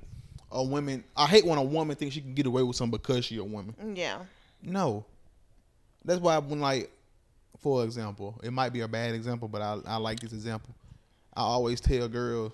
a 0.52 0.64
woman. 0.64 1.04
I 1.16 1.26
hate 1.28 1.46
when 1.46 1.58
a 1.58 1.64
woman 1.64 1.96
thinks 1.96 2.16
she 2.16 2.22
can 2.22 2.34
get 2.34 2.46
away 2.46 2.64
with 2.64 2.76
something 2.76 2.98
because 3.00 3.26
she 3.26 3.38
a 3.38 3.44
woman. 3.44 3.76
yeah, 3.96 4.20
No, 4.62 5.06
that's 6.06 6.20
why 6.22 6.38
when 6.38 6.60
like 6.60 6.92
for 7.60 7.84
example, 7.84 8.40
it 8.44 8.52
might 8.54 8.72
be 8.72 8.82
a 8.82 8.88
bad 8.88 9.16
example, 9.16 9.48
but 9.48 9.62
I, 9.62 9.78
I 9.86 9.98
like 9.98 10.20
this 10.20 10.32
example. 10.32 10.74
I 11.36 11.42
always 11.42 11.82
tell 11.82 12.08
girls, 12.08 12.54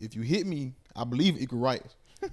if 0.00 0.14
you 0.14 0.22
hit 0.22 0.46
me, 0.46 0.72
I 0.96 1.04
believe 1.04 1.40
equal 1.40 1.58
rights. 1.58 1.94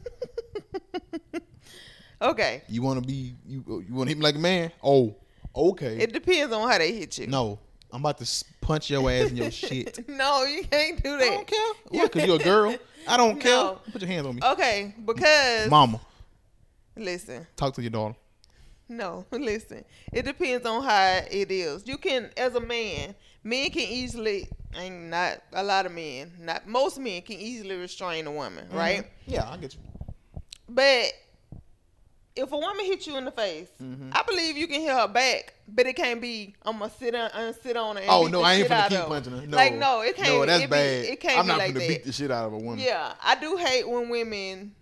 Okay. 2.19 2.63
You 2.67 2.81
want 2.81 2.99
to 2.99 3.05
be 3.07 3.35
you 3.45 3.63
you 3.87 3.93
want 3.93 4.07
to 4.09 4.15
hit 4.15 4.17
me 4.17 4.23
like 4.23 4.33
a 4.35 4.39
man? 4.39 4.71
Oh, 4.83 5.15
okay. 5.55 5.97
It 5.99 6.13
depends 6.13 6.51
on 6.51 6.67
how 6.67 6.77
they 6.79 6.91
hit 6.91 7.17
you. 7.19 7.27
no, 7.27 7.59
I'm 7.91 8.01
about 8.01 8.17
to 8.17 8.45
punch 8.59 8.89
your 8.89 9.07
ass 9.11 9.29
in 9.29 9.37
your 9.37 9.51
shit. 9.65 10.09
No, 10.09 10.43
you 10.43 10.63
can't 10.63 11.01
do 11.03 11.13
I 11.13 11.17
that. 11.19 11.25
don't 11.29 11.47
care. 11.47 11.73
What? 11.89 12.11
Cause 12.11 12.25
you're 12.25 12.37
a 12.37 12.43
girl. 12.43 12.75
I 13.07 13.17
don't 13.17 13.39
care. 13.39 13.51
No. 13.55 13.79
Put 13.91 14.01
your 14.01 14.09
hands 14.09 14.27
on 14.27 14.35
me, 14.35 14.41
Okay, 14.43 14.93
because 15.05 15.69
Mama. 15.69 15.99
listen, 16.95 17.47
Talk 17.55 17.73
to 17.75 17.81
your 17.81 17.91
daughter. 17.91 18.15
no, 18.89 19.25
listen. 19.31 19.83
It 20.11 20.25
depends 20.25 20.65
on 20.65 20.83
how 20.83 21.21
it 21.29 21.51
is. 21.51 21.87
You 21.87 21.97
can, 21.97 22.29
as 22.37 22.55
a 22.55 22.59
man, 22.59 23.15
men 23.43 23.69
can 23.69 23.81
easily, 23.81 24.47
and 24.73 25.09
not 25.09 25.41
a 25.53 25.63
lot 25.63 25.85
of 25.85 25.91
men, 25.91 26.31
not 26.39 26.67
most 26.67 26.99
men 26.99 27.21
can 27.21 27.37
easily 27.37 27.75
restrain 27.75 28.27
a 28.27 28.31
woman, 28.31 28.65
mm-hmm. 28.65 28.77
right? 28.77 29.07
Yeah, 29.25 29.49
I 29.49 29.57
get 29.57 29.73
you. 29.73 29.79
But 30.69 31.11
if 32.37 32.51
a 32.51 32.57
woman 32.57 32.85
hits 32.85 33.05
you 33.07 33.17
in 33.17 33.25
the 33.25 33.31
face, 33.31 33.69
Mhm. 33.81 34.09
I 34.13 34.23
believe 34.23 34.57
you 34.57 34.67
can 34.67 34.81
hit 34.81 34.91
her 34.93 35.07
back, 35.07 35.53
but 35.67 35.85
it 35.87 35.95
can't 35.95 36.21
be 36.21 36.55
I'm 36.63 36.79
gonna 36.79 36.91
sit 36.99 37.15
on 37.15 37.29
and 37.33 37.55
sit 37.63 37.75
on 37.77 37.95
her. 37.95 38.01
And 38.01 38.11
Oh 38.11 38.25
beat 38.25 38.31
no, 38.31 38.39
the 38.39 38.45
I 38.45 38.53
ain't 38.55 38.71
out 38.71 38.89
keep 38.89 38.99
punching 39.01 39.33
her. 39.39 39.47
No, 39.47 39.57
Like 39.57 39.73
no, 39.75 40.01
it 40.01 40.15
can't. 40.15 40.29
No, 40.29 40.45
that's 40.45 40.63
it 40.63 40.69
bad. 40.69 41.01
Be, 41.03 41.07
it 41.09 41.19
can't 41.19 41.39
I'm 41.39 41.45
be 41.45 41.47
not 41.49 41.57
like 41.57 41.73
that. 41.73 41.87
beat 41.87 42.03
the 42.05 42.11
shit 42.11 42.31
out 42.31 42.45
of 42.47 42.53
a 42.53 42.57
woman. 42.57 42.79
Yeah, 42.79 43.13
I 43.23 43.35
do 43.35 43.55
hate 43.57 43.87
when 43.89 44.09
women 44.09 44.73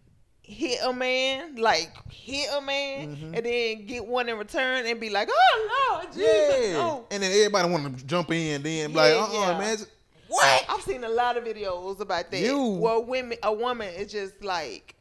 hit 0.42 0.80
a 0.84 0.94
man, 0.94 1.56
like 1.56 1.92
hit 2.12 2.48
a 2.56 2.62
man, 2.62 3.16
Mhm. 3.16 3.36
and 3.38 3.46
then 3.46 3.86
get 3.88 4.06
one 4.06 4.30
in 4.30 4.38
return 4.38 4.86
and 4.86 5.00
be 5.00 5.10
like, 5.10 5.28
"Oh 5.32 5.92
Lord, 5.94 6.14
Jesus!" 6.14 6.28
Yeah. 6.72 6.78
Oh. 6.78 7.06
And 7.10 7.24
then 7.24 7.32
everybody 7.32 7.70
want 7.70 7.98
to 7.98 8.06
jump 8.06 8.32
in, 8.32 8.62
then 8.62 8.92
be 8.92 8.96
Yeah, 8.96 9.02
like, 9.02 9.14
uh, 9.14 9.26
uh 9.26 9.52
yeah. 9.52 9.58
man. 9.60 9.78
What? 10.28 10.66
I've 10.70 10.82
seen 10.82 11.04
a 11.04 11.10
lot 11.10 11.38
of 11.38 11.44
videos 11.46 12.00
about 12.00 12.30
that. 12.32 12.40
You. 12.40 12.60
Where 12.60 13.00
women, 13.00 13.38
a 13.44 13.54
woman 13.54 13.88
is 13.94 14.12
just 14.12 14.44
like, 14.44 14.95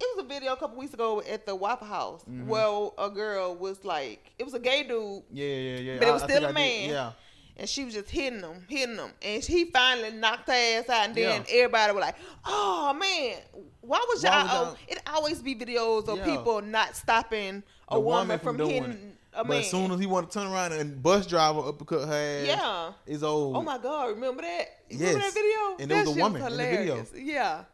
it 0.00 0.16
was 0.16 0.24
a 0.24 0.28
video 0.28 0.52
a 0.52 0.56
couple 0.56 0.76
weeks 0.78 0.94
ago 0.94 1.22
at 1.28 1.46
the 1.46 1.54
Waffle 1.54 1.86
House 1.86 2.22
Mhm. 2.28 2.46
where 2.46 2.90
a 2.98 3.10
girl 3.10 3.54
was 3.54 3.84
like, 3.84 4.32
it 4.38 4.44
was 4.44 4.54
a 4.54 4.58
gay 4.58 4.82
dude, 4.82 5.22
Yeah, 5.32 5.46
yeah, 5.46 5.78
yeah. 5.78 5.98
But 5.98 6.08
it 6.08 6.12
was 6.12 6.22
I- 6.22 6.26
still 6.26 6.44
a 6.44 6.48
I 6.48 6.48
did. 6.48 6.54
man. 6.54 6.90
Yeah. 6.90 7.12
and 7.58 7.66
she 7.66 7.86
was 7.86 7.94
just 7.94 8.10
hitting 8.10 8.40
him, 8.40 8.66
hitting 8.68 8.96
him, 8.96 9.10
and 9.22 9.42
he 9.42 9.64
finally 9.70 10.10
knocked 10.10 10.46
her 10.46 10.52
ass 10.52 10.90
out. 10.90 11.06
And 11.06 11.14
then 11.14 11.42
Yeah. 11.48 11.54
everybody 11.62 11.90
was 11.94 12.02
like, 12.02 12.16
"Oh 12.44 12.92
man, 12.92 13.38
why 13.80 14.04
was 14.10 14.22
Why 14.22 14.30
y'all?" 14.30 14.64
was 14.66 14.74
oh, 14.74 14.78
it 14.88 14.98
always 15.06 15.40
be 15.40 15.54
videos 15.54 16.06
of 16.06 16.18
Yeah. 16.18 16.24
people 16.26 16.60
not 16.60 16.94
stopping 16.94 17.62
a 17.88 17.94
The 17.94 18.00
woman, 18.00 18.18
woman 18.28 18.38
from, 18.40 18.58
from 18.58 18.68
hitting 18.68 19.16
a 19.32 19.38
But 19.38 19.48
man. 19.48 19.60
as 19.60 19.70
soon 19.70 19.90
as 19.90 19.98
he 19.98 20.04
wanted 20.04 20.30
to 20.32 20.38
turn 20.38 20.52
around 20.52 20.72
and 20.74 21.02
bus 21.02 21.26
driver 21.26 21.60
uppercut 21.66 22.06
her 22.06 22.12
ass, 22.14 22.46
yeah. 22.46 22.92
is 23.06 23.22
old. 23.22 23.56
Oh 23.56 23.62
my 23.62 23.78
God! 23.78 24.08
Remember 24.10 24.42
that? 24.42 24.80
Yes. 24.90 25.00
Remember 25.00 25.20
that 25.20 25.32
video? 25.32 25.58
And 25.78 25.80
it 25.80 25.88
that 25.88 26.00
was 26.00 26.08
a 26.08 26.12
shit 26.12 26.22
woman 26.22 26.42
in 26.42 26.50
the 26.50 26.56
video. 26.58 26.78
hilarious. 26.96 27.10
Yeah. 27.14 27.64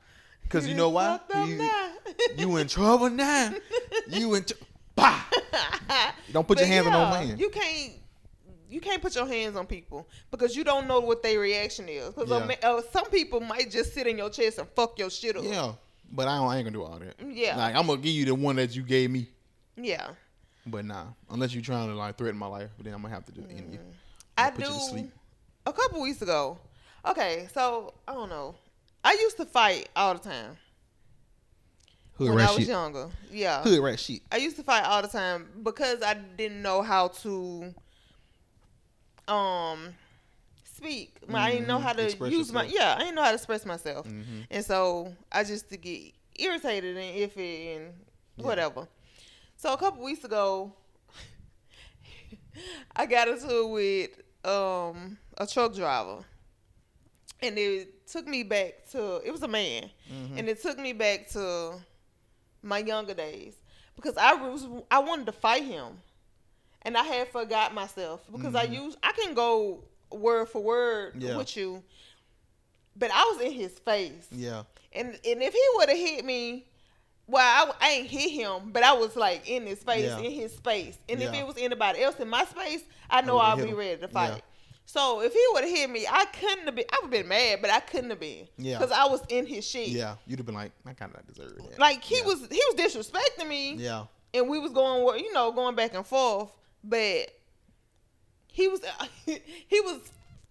Because 0.52 0.68
you 0.68 0.74
know 0.74 0.90
why? 0.90 1.18
You, 1.34 1.70
you 2.36 2.56
in 2.58 2.68
trouble 2.68 3.08
now. 3.08 3.54
You 4.06 4.34
in. 4.34 4.44
Tr- 4.44 4.52
bah! 4.94 5.24
Don't 6.32 6.46
put 6.46 6.58
your 6.58 6.66
But 6.68 6.72
hands 6.74 6.86
on 6.88 6.92
no 6.92 7.00
yeah, 7.04 7.10
man. 7.26 7.38
You 7.38 7.48
can't. 7.48 7.92
You 8.68 8.80
can't 8.80 9.00
put 9.00 9.14
your 9.14 9.26
hands 9.26 9.56
on 9.56 9.66
people 9.66 10.08
because 10.30 10.56
you 10.56 10.64
don't 10.64 10.86
know 10.88 10.98
what 11.00 11.22
their 11.22 11.38
reaction 11.38 11.90
is. 11.90 12.14
Because 12.14 12.30
Yeah. 12.30 12.56
uh, 12.70 12.80
some 12.90 13.04
people 13.10 13.40
might 13.40 13.70
just 13.70 13.92
sit 13.92 14.06
in 14.06 14.16
your 14.16 14.30
chest 14.30 14.56
and 14.58 14.66
fuck 14.74 14.98
your 14.98 15.10
shit 15.10 15.36
up. 15.36 15.44
Yeah, 15.44 15.72
but 16.10 16.26
I, 16.26 16.36
don't, 16.38 16.48
I 16.48 16.56
ain't 16.56 16.64
gonna 16.64 16.76
do 16.78 16.82
all 16.82 16.98
that. 16.98 17.14
Yeah. 17.34 17.56
Like 17.56 17.74
I'm 17.74 17.86
gonna 17.86 18.00
give 18.00 18.12
you 18.14 18.24
the 18.24 18.34
one 18.34 18.56
that 18.56 18.74
you 18.74 18.82
gave 18.82 19.10
me, 19.10 19.28
Yeah. 19.76 20.08
but 20.66 20.86
nah, 20.86 21.04
unless 21.28 21.52
you're 21.52 21.62
trying 21.62 21.88
to 21.88 21.94
like 21.94 22.16
threaten 22.16 22.38
my 22.38 22.46
life, 22.46 22.70
then 22.82 22.94
I'm 22.94 23.02
gonna 23.02 23.12
have 23.14 23.26
to 23.26 23.32
just 23.32 23.50
end 23.50 23.74
you. 23.74 23.78
I 24.38 24.50
put 24.50 24.66
you 24.66 24.88
to 24.90 25.02
do. 25.02 25.10
A 25.66 25.72
couple 25.72 26.00
weeks 26.00 26.22
ago. 26.22 26.58
Okay, 27.06 27.48
so 27.52 27.92
I 28.08 28.14
don't 28.14 28.30
know. 28.30 28.54
I 29.04 29.12
used 29.20 29.36
to 29.38 29.44
fight 29.44 29.88
all 29.96 30.14
the 30.14 30.20
time 30.20 30.56
Hood 32.14 32.30
when 32.30 32.38
I 32.40 32.50
was 32.50 32.60
shit. 32.60 32.68
younger. 32.68 33.08
Yeah. 33.30 33.62
Hood 33.62 33.80
rat 33.80 33.98
shit. 33.98 34.22
I 34.30 34.36
used 34.36 34.56
to 34.56 34.62
fight 34.62 34.84
all 34.84 35.02
the 35.02 35.08
time 35.08 35.48
because 35.62 36.02
I 36.02 36.14
didn't 36.14 36.62
know 36.62 36.82
how 36.82 37.08
to 37.08 37.74
um 39.28 39.94
speak. 40.64 41.16
I 41.32 41.50
didn't 41.52 41.68
know 41.68 41.78
Mhm. 41.78 41.82
how 41.82 41.92
to 41.94 42.04
Express 42.04 42.32
use 42.32 42.52
my 42.52 42.64
yeah, 42.64 42.94
I 42.96 43.00
didn't 43.00 43.14
know 43.14 43.22
how 43.22 43.28
to 43.30 43.34
express 43.36 43.64
myself. 43.64 44.06
Mhm. 44.06 44.46
And 44.50 44.64
so 44.64 45.14
I 45.30 45.44
just 45.44 45.68
to 45.70 45.76
get 45.76 46.12
irritated 46.36 46.96
and 46.96 47.16
iffy 47.30 47.76
and 47.76 47.94
Yeah. 48.36 48.44
whatever. 48.44 48.88
So 49.56 49.72
a 49.72 49.76
couple 49.76 50.02
weeks 50.04 50.24
ago 50.24 50.72
I 52.96 53.06
got 53.06 53.28
into 53.28 53.48
it 53.60 53.68
with 53.68 54.10
um 54.44 55.18
a 55.38 55.46
truck 55.46 55.74
driver. 55.74 56.24
And 57.42 57.58
it 57.58 58.06
took 58.06 58.26
me 58.26 58.42
back 58.42 58.88
to 58.92 59.16
it 59.24 59.30
was 59.30 59.42
a 59.42 59.48
man. 59.48 59.90
Mhm. 60.10 60.38
And 60.38 60.48
it 60.48 60.62
took 60.62 60.78
me 60.78 60.92
back 60.92 61.28
to 61.30 61.80
my 62.62 62.78
younger 62.78 63.14
days 63.14 63.54
because 63.96 64.16
I 64.16 64.34
was 64.34 64.66
I 64.90 65.00
wanted 65.00 65.26
to 65.26 65.32
fight 65.32 65.64
him, 65.64 66.00
and 66.82 66.96
I 66.96 67.02
had 67.02 67.28
forgot 67.28 67.74
myself 67.74 68.22
because 68.30 68.54
I 68.54 68.66
Mhm. 68.66 68.74
use 68.84 68.96
I 69.02 69.12
can 69.12 69.34
go 69.34 69.84
word 70.10 70.48
for 70.48 70.62
word 70.62 71.20
Yeah. 71.22 71.36
with 71.36 71.56
you, 71.56 71.82
but 72.96 73.10
I 73.12 73.24
was 73.24 73.40
in 73.40 73.52
his 73.52 73.78
face, 73.78 74.26
Yeah. 74.30 74.64
and 74.92 75.08
and 75.24 75.42
if 75.42 75.52
he 75.52 75.64
would 75.76 75.88
have 75.88 75.98
hit 75.98 76.24
me. 76.24 76.66
Well, 77.28 77.72
I, 77.80 77.86
I 77.86 77.90
ain't 77.92 78.08
hit 78.10 78.30
him, 78.32 78.72
but 78.72 78.82
I 78.82 78.92
was 78.94 79.14
like 79.14 79.48
in 79.48 79.64
his 79.64 79.82
face, 79.82 80.04
Yeah. 80.06 80.18
in 80.18 80.32
his 80.32 80.54
space. 80.56 80.98
And 81.08 81.22
if 81.22 81.32
it 81.32 81.46
was 81.46 81.56
anybody 81.56 82.02
else 82.02 82.18
in 82.18 82.28
my 82.28 82.44
space, 82.44 82.82
I 83.08 83.20
know 83.22 83.38
I'll 83.38 83.56
be 83.56 83.68
him. 83.68 83.76
ready 83.76 84.00
to 84.00 84.08
fight. 84.08 84.42
So 84.84 85.22
if 85.22 85.32
he 85.32 85.40
would 85.52 85.64
have 85.64 85.72
hit 85.72 85.88
me, 85.90 86.06
I 86.10 86.24
couldn't 86.26 86.66
have 86.66 86.74
been. 86.74 86.84
I 86.92 86.96
would 87.02 87.04
have 87.04 87.10
been 87.22 87.28
mad, 87.28 87.60
but 87.62 87.70
I 87.70 87.80
couldn't 87.80 88.10
have 88.10 88.20
been. 88.20 88.46
Yeah. 88.58 88.78
Because 88.78 88.92
I 88.92 89.06
was 89.06 89.22
in 89.28 89.46
his 89.46 89.66
shit. 89.66 89.88
Yeah. 89.88 90.16
You'd 90.26 90.38
have 90.38 90.46
been 90.46 90.54
like, 90.54 90.72
I 90.84 90.92
kind 90.92 91.12
of 91.14 91.26
deserve 91.26 91.56
that. 91.56 91.78
Like 91.78 92.02
he 92.02 92.18
Yeah. 92.18 92.24
was 92.26 92.40
he 92.50 92.60
was 92.70 92.74
disrespecting 92.76 93.48
me, 93.48 93.74
Yeah. 93.74 94.04
and 94.34 94.48
we 94.48 94.58
was 94.58 94.72
going 94.72 95.18
you 95.24 95.32
know 95.32 95.50
going 95.52 95.74
back 95.76 95.94
and 95.94 96.06
forth, 96.06 96.50
but 96.84 97.28
he 98.48 98.68
was 98.68 98.80
he 99.26 99.80
was 99.80 100.00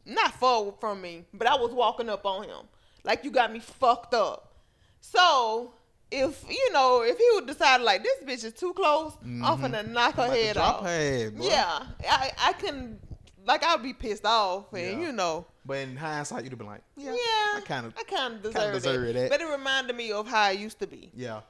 not 0.05 0.33
far 0.33 0.73
from 0.79 1.01
me, 1.01 1.25
but 1.33 1.47
I 1.47 1.55
was 1.55 1.71
walking 1.71 2.09
up 2.09 2.25
on 2.25 2.43
him 2.45 2.65
like 3.03 3.23
you 3.23 3.31
got 3.31 3.51
me 3.51 3.59
fucked 3.59 4.13
up. 4.13 4.53
So 5.01 5.73
if 6.09 6.43
you 6.49 6.73
know 6.73 7.03
if 7.03 7.17
he 7.17 7.27
would 7.35 7.47
decide 7.47 7.81
like 7.81 8.01
this 8.03 8.17
bitch 8.23 8.43
is 8.45 8.53
too 8.53 8.73
close, 8.73 9.13
I'm 9.23 9.41
Mhm. 9.41 9.59
finna 9.61 9.87
knock 9.87 10.15
her 10.15 10.27
to 10.27 10.31
head 10.33 10.53
drop 10.55 10.75
off. 10.77 10.83
her 10.83 10.89
head, 10.89 11.37
bro. 11.37 11.47
Yeah, 11.47 11.85
I 12.09 12.31
I 12.39 12.53
couldn't 12.53 12.99
like 13.45 13.63
I'd 13.63 13.81
be 13.83 13.93
pissed 13.93 14.25
off, 14.25 14.71
and 14.73 14.81
Yeah. 15.01 15.07
you 15.07 15.11
know. 15.11 15.45
But 15.65 15.77
in 15.79 15.95
hindsight, 15.95 16.43
you'd 16.43 16.51
have 16.51 16.57
been 16.59 16.67
like, 16.67 16.81
yeah, 16.97 17.11
Yeah, 17.11 17.17
I 17.57 17.61
kind 17.65 17.85
of, 17.85 17.93
I 17.97 18.03
kind 18.03 18.35
of 18.35 18.41
deserve, 18.43 18.73
deserve 18.73 19.07
that. 19.07 19.13
that. 19.13 19.29
But 19.29 19.41
it 19.41 19.45
reminded 19.45 19.95
me 19.95 20.11
of 20.11 20.27
how 20.27 20.41
I 20.41 20.51
used 20.51 20.79
to 20.79 20.87
be. 20.87 21.11
yeah. 21.15 21.41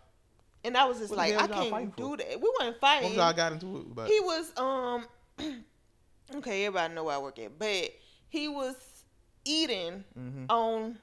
And 0.64 0.78
I 0.78 0.86
was 0.86 1.00
just 1.00 1.10
What 1.10 1.18
like, 1.18 1.34
I 1.36 1.48
can't 1.48 1.96
for? 1.96 2.16
do 2.16 2.18
that. 2.18 2.40
We 2.40 2.52
weren't 2.60 2.74
What 2.74 2.82
fighting. 2.82 3.14
y'all 3.16 3.34
got 3.34 3.54
into 3.54 3.78
it? 3.80 3.96
But 3.96 4.08
He 4.10 4.20
was 4.20 4.52
um 4.58 5.06
okay, 6.36 6.66
everybody 6.66 6.94
know 6.94 7.04
where 7.06 7.16
I 7.16 7.20
work 7.20 7.40
at, 7.40 7.58
but 7.58 7.90
he 8.30 8.48
was 8.48 8.76
eating 9.44 10.04
hmm 10.14 10.46
on 10.50 10.98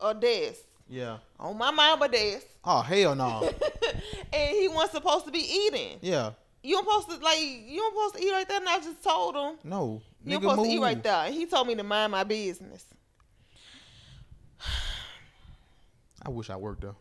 a 0.00 0.14
desk. 0.14 0.60
yeah. 0.88 1.18
On 1.38 1.56
my 1.58 1.70
mama 1.70 2.08
desk. 2.08 2.46
Oh 2.64 2.80
hell 2.80 3.14
no. 3.14 3.50
and 4.32 4.56
he 4.56 4.68
wasn't 4.68 4.92
supposed 4.92 5.26
to 5.26 5.30
be 5.32 5.40
eating. 5.66 5.98
yeah. 6.00 6.30
You 6.66 6.78
supposed 6.78 7.10
to 7.10 7.16
like 7.18 7.38
you 7.40 7.84
supposed 7.90 8.14
to 8.16 8.22
eat 8.24 8.32
right 8.32 8.48
there 8.48 8.56
and 8.58 8.68
I 8.68 8.78
just 8.80 9.02
told 9.04 9.36
him 9.36 9.58
No. 9.64 10.00
you 10.24 10.32
supposed 10.36 10.56
move. 10.56 10.66
to 10.66 10.72
eat 10.72 10.80
right 10.80 11.02
there. 11.02 11.26
And 11.26 11.34
he 11.34 11.44
told 11.46 11.68
me 11.68 11.74
to 11.74 11.82
mind 11.84 12.10
my 12.12 12.24
business. 12.24 12.86
I 16.24 16.30
wish 16.30 16.48
I 16.50 16.56
worked 16.56 16.80
there. 16.82 16.94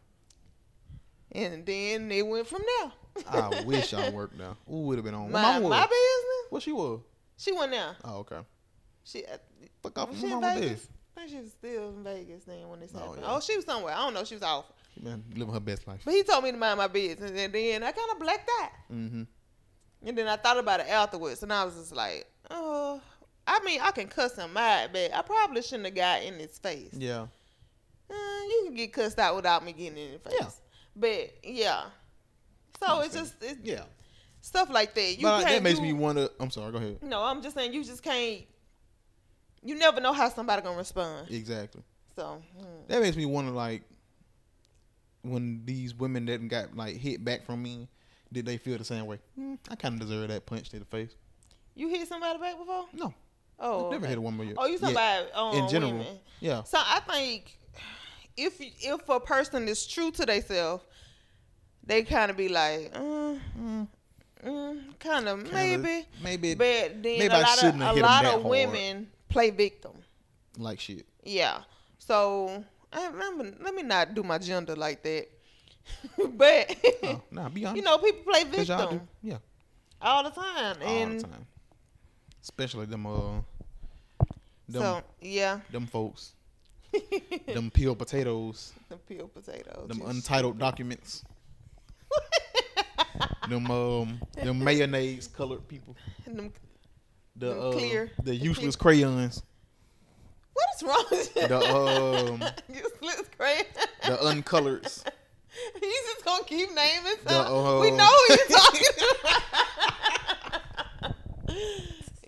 And 1.32 1.65
then 1.65 2.12
it 2.12 2.28
went 2.28 2.45
from 2.47 2.62
there. 2.82 2.91
I 3.30 3.63
wish 3.65 3.93
I 3.93 4.10
worked 4.10 4.38
there. 4.38 4.54
Who 4.67 4.82
would 4.84 4.97
have 4.97 5.06
been 5.06 5.13
on? 5.15 5.32
My, 5.32 5.60
my 5.60 5.82
business? 5.82 6.45
What 6.49 6.62
she 6.63 6.71
was? 6.71 6.99
She 7.38 7.52
went 7.52 7.71
there. 7.71 7.95
Oh 8.04 8.17
okay. 8.19 8.39
She 9.06 9.26
uh, 9.26 9.38
Fuck 9.82 9.97
off. 9.99 10.19
she 10.19 10.30
in 10.32 10.41
Vegas? 10.41 10.88
I 11.15 11.19
think 11.21 11.32
she 11.32 11.39
was 11.39 11.52
still 11.52 11.89
in 11.89 12.04
Vegas 12.04 12.43
then 12.45 12.67
when 12.69 12.80
this 12.80 12.91
Oh, 12.95 12.99
happened. 12.99 13.17
yeah. 13.21 13.34
Oh, 13.36 13.39
she 13.39 13.56
was 13.56 13.65
somewhere. 13.65 13.93
I 13.93 13.99
don't 13.99 14.13
know. 14.13 14.23
She 14.23 14.36
was 14.36 14.43
off. 14.43 14.65
She 14.93 14.99
been 15.02 15.23
living 15.36 15.54
her 15.54 15.60
best 15.60 15.88
life. 15.88 16.02
But 16.04 16.13
he 16.15 16.23
told 16.23 16.43
me 16.43 16.52
to 16.52 16.58
mind 16.58 16.78
my 16.78 16.88
business, 16.88 17.32
and 17.32 17.54
then 17.54 17.84
I 17.84 17.91
kind 17.91 18.10
of 18.12 18.19
blacked 18.19 18.49
out. 18.62 18.69
Mm-hmm. 18.91 19.23
And 20.05 20.17
then 20.17 20.27
I 20.27 20.35
thought 20.35 20.57
about 20.57 20.81
it 20.81 20.89
afterwards, 20.89 21.43
and 21.43 21.53
I 21.53 21.63
was 21.63 21.75
just 21.75 21.95
like, 21.95 22.25
oh, 22.51 23.01
I 23.47 23.59
mean, 23.63 23.79
I 23.81 23.91
can 23.91 24.07
cuss 24.07 24.35
him 24.35 24.55
out, 24.57 24.89
but 24.91 25.13
I 25.13 25.21
probably 25.21 25.61
shouldn't 25.61 25.85
have 25.85 25.95
got 25.95 26.23
in 26.23 26.35
his 26.39 26.57
face. 26.57 26.93
Yeah. 26.93 27.27
Uh, 28.09 28.13
you 28.13 28.63
can 28.65 28.75
get 28.75 28.93
cussed 28.93 29.19
out 29.19 29.35
without 29.35 29.63
me 29.63 29.71
getting 29.73 29.97
in 29.97 30.09
your 30.11 30.19
face. 30.19 30.33
Yeah. 30.39 30.47
But 30.95 31.31
yeah. 31.43 31.83
So 32.79 32.99
it's 33.01 33.15
just 33.15 33.35
it's 33.41 33.59
Yeah. 33.63 33.83
stuff 34.41 34.69
like 34.69 34.93
that. 34.93 35.17
You 35.17 35.23
but 35.23 35.43
that 35.43 35.63
makes 35.63 35.79
do- 35.79 35.83
me 35.85 35.93
wonder. 35.93 36.29
I'm 36.39 36.51
sorry. 36.51 36.71
Go 36.71 36.77
ahead. 36.77 37.01
No, 37.01 37.23
I'm 37.23 37.41
just 37.41 37.55
saying 37.55 37.73
you 37.73 37.83
just 37.83 38.03
can't. 38.03 38.43
You 39.63 39.75
never 39.75 40.01
know 40.01 40.11
how 40.13 40.29
somebody 40.29 40.61
gonna 40.61 40.77
respond. 40.77 41.31
Exactly. 41.31 41.81
So 42.15 42.41
hmm. 42.57 42.65
That 42.89 43.01
makes 43.01 43.15
me 43.15 43.25
wonder, 43.25 43.51
like, 43.51 43.83
when 45.23 45.61
these 45.65 45.95
women 45.95 46.25
that 46.25 46.45
got 46.49 46.75
like 46.75 46.97
hit 46.97 47.23
back 47.23 47.45
from 47.45 47.63
me, 47.63 47.87
did 48.33 48.45
they 48.45 48.57
feel 48.57 48.77
the 48.77 48.83
same 48.83 49.05
way? 49.05 49.19
Hmm, 49.35 49.55
I 49.69 49.75
kind 49.75 49.93
of 50.01 50.07
deserve 50.07 50.27
that 50.29 50.45
punch 50.45 50.69
to 50.69 50.79
the 50.79 50.85
face. 50.85 51.11
you 51.75 51.87
hit 51.89 52.07
somebody 52.07 52.39
back 52.39 52.57
before? 52.57 52.85
No, 52.93 53.13
Oh, 53.59 53.85
I've 53.85 53.91
never 53.91 54.03
okay. 54.05 54.09
hit 54.09 54.17
a 54.17 54.21
woman 54.21 54.47
yet. 54.47 54.55
Oh, 54.59 54.65
you 54.65 54.77
talking 54.79 54.95
about 54.95 55.25
um, 55.35 55.55
in 55.55 55.69
general. 55.69 55.91
women. 55.91 56.19
Yeah. 56.39 56.63
So 56.63 56.79
I 56.79 56.99
think 57.01 57.57
if 58.35 58.55
if 58.59 59.07
a 59.07 59.19
person 59.19 59.67
is 59.67 59.85
true 59.87 60.11
to 60.11 60.25
themselves, 60.25 60.83
they 61.85 62.03
kind 62.03 62.31
of 62.31 62.35
be 62.37 62.49
like, 62.49 62.91
uh, 62.95 62.99
Mm, 62.99 63.87
mm, 64.43 64.99
kind 64.99 65.27
of 65.27 65.51
maybe. 65.53 66.05
maybe 66.21 66.55
But 66.55 67.01
then 67.03 67.19
maybe 67.19 67.27
a 67.27 67.39
lot 67.39 67.63
of 67.63 67.75
a 67.75 67.93
lot 68.01 68.25
of 68.25 68.31
hard. 68.41 68.43
women 68.45 69.09
play 69.29 69.51
victim. 69.51 69.91
like 70.57 70.79
shit. 70.79 71.05
Yeah. 71.23 71.59
So 71.99 72.63
I 72.91 73.07
remember. 73.07 73.53
Let 73.63 73.73
me 73.75 73.83
not 73.83 74.13
do 74.15 74.23
my 74.23 74.37
gender 74.39 74.75
like 74.75 75.03
that. 75.03 75.27
but 76.35 76.75
Oh, 77.03 77.21
nah, 77.31 77.49
be 77.49 77.65
honest. 77.65 77.77
you 77.77 77.81
know, 77.83 77.97
people 77.97 78.23
play 78.31 78.43
victim. 78.43 79.01
Yeah, 79.21 79.37
all 80.01 80.23
the 80.23 80.29
time, 80.31 80.77
all 80.81 80.87
and 80.87 81.19
the 81.19 81.23
time. 81.27 81.47
Especially 82.41 82.85
them 82.85 83.05
uh, 83.05 83.41
them 84.67 84.81
so 84.81 85.01
yeah, 85.21 85.59
them 85.71 85.85
folks, 85.87 86.33
them 87.47 87.69
peeled 87.71 87.97
potatoes, 87.99 88.73
the 88.89 88.97
peeled 88.97 89.33
potatoes. 89.33 89.87
them 89.87 90.01
untitled 90.05 90.57
documents, 90.59 91.23
them 93.49 93.69
um, 93.71 94.19
them 94.35 94.63
mayonnaise 94.63 95.27
colored 95.27 95.67
people, 95.67 95.95
Them- 96.25 96.51
the 97.35 97.47
Them 97.47 97.59
uh, 97.61 97.71
clear- 97.71 98.11
the 98.23 98.35
useless 98.35 98.75
crayons, 98.75 99.41
what 100.53 100.65
is 100.75 100.83
wrong 100.83 101.47
the 101.49 101.59
um, 101.75 102.43
Useless 102.69 103.27
crazy. 103.37 103.65
the 104.05 104.17
uncoloreds. 104.17 105.03
You 105.81 106.03
just 106.13 106.25
gonna 106.25 106.43
keep 106.45 106.73
naming 106.73 107.13
stuff. 107.21 107.49
we 107.81 107.91
know 107.91 108.05
who 108.05 108.35
you're 108.35 108.47
talking 108.57 108.87
about. 111.01 111.15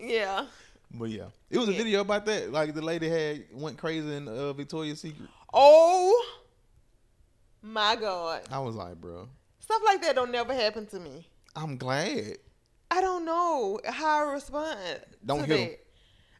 yeah. 0.00 0.46
But 0.92 1.10
yeah, 1.10 1.26
it 1.50 1.58
was 1.58 1.68
a 1.68 1.72
Yeah. 1.72 1.78
video 1.78 2.00
about 2.00 2.24
that. 2.26 2.50
Like 2.52 2.74
the 2.74 2.82
lady 2.82 3.08
had 3.08 3.44
went 3.52 3.78
crazy 3.78 4.14
in 4.14 4.28
uh, 4.28 4.52
Victoria's 4.52 5.00
Secret. 5.00 5.28
Oh 5.52 6.24
my 7.62 7.96
God. 7.96 8.42
I 8.50 8.58
was 8.60 8.74
like, 8.76 8.94
bro, 9.00 9.28
Stuff 9.58 9.82
like 9.84 10.00
that 10.02 10.14
don't 10.14 10.30
never 10.30 10.54
happen 10.54 10.86
to 10.86 11.00
me. 11.00 11.26
I'm 11.56 11.76
glad. 11.76 12.38
I 12.90 13.00
don't 13.00 13.24
know 13.24 13.80
how 13.84 14.28
I 14.28 14.32
respond. 14.32 14.78
Don't 15.24 15.40
to 15.40 15.46
hit 15.46 15.70
that. 15.70 15.85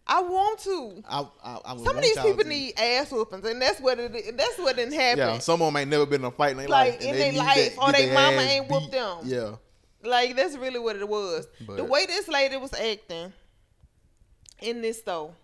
I 0.08 0.22
want 0.22 0.60
to. 0.60 1.02
I, 1.08 1.26
I, 1.42 1.58
I 1.64 1.76
Some 1.78 1.96
of 1.96 2.02
these 2.02 2.16
people 2.18 2.44
to- 2.44 2.48
need 2.48 2.74
ass 2.78 3.10
whoopings, 3.10 3.44
and 3.44 3.60
that's 3.60 3.80
what 3.80 3.98
it. 3.98 4.14
is. 4.14 4.32
That's 4.36 4.56
what 4.58 4.76
didn't 4.76 4.94
happen. 4.94 5.18
Yeah, 5.18 5.38
some 5.38 5.60
of 5.60 5.66
them 5.66 5.76
ain't 5.76 5.90
never 5.90 6.06
been 6.06 6.20
in 6.20 6.26
a 6.26 6.30
fight 6.30 6.52
in 6.52 6.58
their 6.58 6.68
Like, 6.68 6.92
life. 6.94 7.02
in 7.02 7.16
their 7.16 7.32
life, 7.32 7.76
or 7.78 7.90
they 7.92 8.06
their 8.06 8.14
mama 8.14 8.36
ain't 8.38 8.68
whooped 8.70 8.92
them. 8.92 9.18
Yeah, 9.24 9.56
Like 10.04 10.36
that's 10.36 10.56
really 10.56 10.78
what 10.78 10.94
it 10.96 11.08
was. 11.08 11.48
the 11.66 11.84
way 11.84 12.06
this 12.06 12.28
lady 12.28 12.56
was 12.56 12.72
acting 12.72 13.32
in 14.60 14.80
this 14.80 15.00
though, 15.02 15.34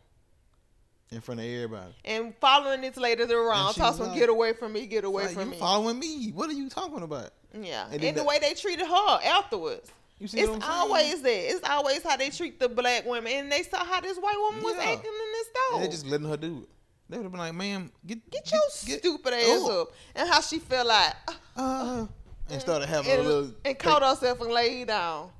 in 1.10 1.20
front 1.20 1.40
of 1.40 1.46
everybody. 1.46 1.92
and 2.04 2.32
following 2.40 2.80
this 2.82 2.96
lady 2.96 3.22
around, 3.24 3.74
tossing, 3.74 4.06
like- 4.06 4.18
"Get 4.18 4.28
away 4.28 4.52
from 4.52 4.72
me! 4.72 4.86
Get 4.86 5.04
away 5.04 5.24
Like, 5.26 5.34
from 5.34 5.44
you 5.46 5.50
me!" 5.50 5.58
following 5.58 5.98
me? 5.98 6.30
What 6.30 6.48
are 6.48 6.54
you 6.54 6.68
talking 6.68 7.02
about? 7.02 7.30
yeah, 7.52 7.86
and 7.90 7.94
and, 8.02 8.16
the 8.16 8.20
the- 8.20 8.24
way 8.24 8.38
they 8.38 8.54
treated 8.54 8.86
her 8.86 9.18
afterwards. 9.24 9.90
You 10.22 10.28
see 10.28 10.38
It's 10.38 10.48
what 10.50 10.62
I'm 10.62 10.70
always 10.70 11.20
that. 11.20 11.50
It's 11.50 11.68
always 11.68 12.00
how 12.04 12.16
they 12.16 12.30
treat 12.30 12.60
the 12.60 12.68
black 12.68 13.04
women, 13.04 13.32
and 13.32 13.50
they 13.50 13.64
saw 13.64 13.84
how 13.84 14.00
this 14.00 14.16
white 14.18 14.38
woman 14.38 14.62
was 14.62 14.76
Yeah. 14.76 14.92
acting 14.92 15.10
in 15.10 15.32
this 15.32 15.46
store. 15.48 15.74
And 15.74 15.82
they 15.82 15.88
just 15.88 16.06
letting 16.06 16.28
her 16.28 16.36
do 16.36 16.62
it. 16.62 16.68
They 17.08 17.16
would 17.16 17.24
have 17.24 17.32
been 17.32 17.40
like, 17.40 17.54
"Ma'am, 17.54 17.90
get 18.06 18.30
Get 18.30 18.52
your 18.52 18.60
stupid 18.70 19.34
ass 19.34 19.48
oh. 19.48 19.82
up. 19.82 19.92
And 20.14 20.28
how 20.28 20.40
she 20.40 20.60
felt 20.60 20.86
like 20.86 21.12
ah, 21.28 21.40
uh, 21.56 21.60
uh 21.60 22.06
ah. 22.06 22.08
and 22.50 22.60
started 22.60 22.88
having 22.88 23.10
and, 23.10 23.20
a 23.20 23.24
little 23.24 23.44
and 23.46 23.54
fake- 23.64 23.80
caught 23.80 24.02
herself 24.04 24.40
and 24.40 24.52
laid 24.52 24.86
down. 24.86 25.30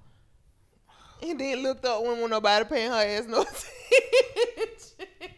And 1.22 1.38
then 1.38 1.62
looked 1.62 1.84
up 1.84 2.02
when 2.02 2.28
nobody 2.28 2.64
paying 2.64 2.90
her 2.90 2.96
ass 2.96 3.26
no 3.28 3.42
attention. 3.42 5.36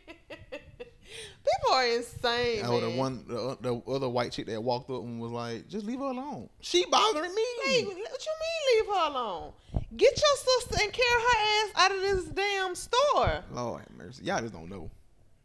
People 1.44 1.74
are 1.74 1.86
insane. 1.86 2.62
Oh, 2.64 2.80
the 2.80 2.90
one, 2.90 3.24
the, 3.28 3.56
the 3.60 3.82
other 3.90 4.08
white 4.08 4.32
chick 4.32 4.46
that 4.46 4.62
walked 4.62 4.88
up 4.90 5.02
and 5.02 5.20
was 5.20 5.30
like, 5.30 5.68
"Just 5.68 5.84
leave 5.84 5.98
her 5.98 6.06
alone. 6.06 6.48
She 6.60 6.84
bothering 6.86 7.34
me." 7.34 7.44
Hey, 7.64 7.84
what 7.84 7.96
you 7.96 7.96
mean 7.98 8.54
leave 8.74 8.86
her 8.86 9.10
alone? 9.10 9.52
Get 9.96 10.20
your 10.20 10.36
sister 10.36 10.82
and 10.82 10.92
carry 10.92 11.22
her 11.22 11.38
ass 11.38 11.70
out 11.76 11.94
of 11.94 12.00
this 12.00 12.24
damn 12.26 12.74
store. 12.74 13.44
Lord 13.52 13.82
have 13.82 13.90
mercy, 13.96 14.24
y'all 14.24 14.40
just 14.40 14.54
don't 14.54 14.68
know. 14.68 14.90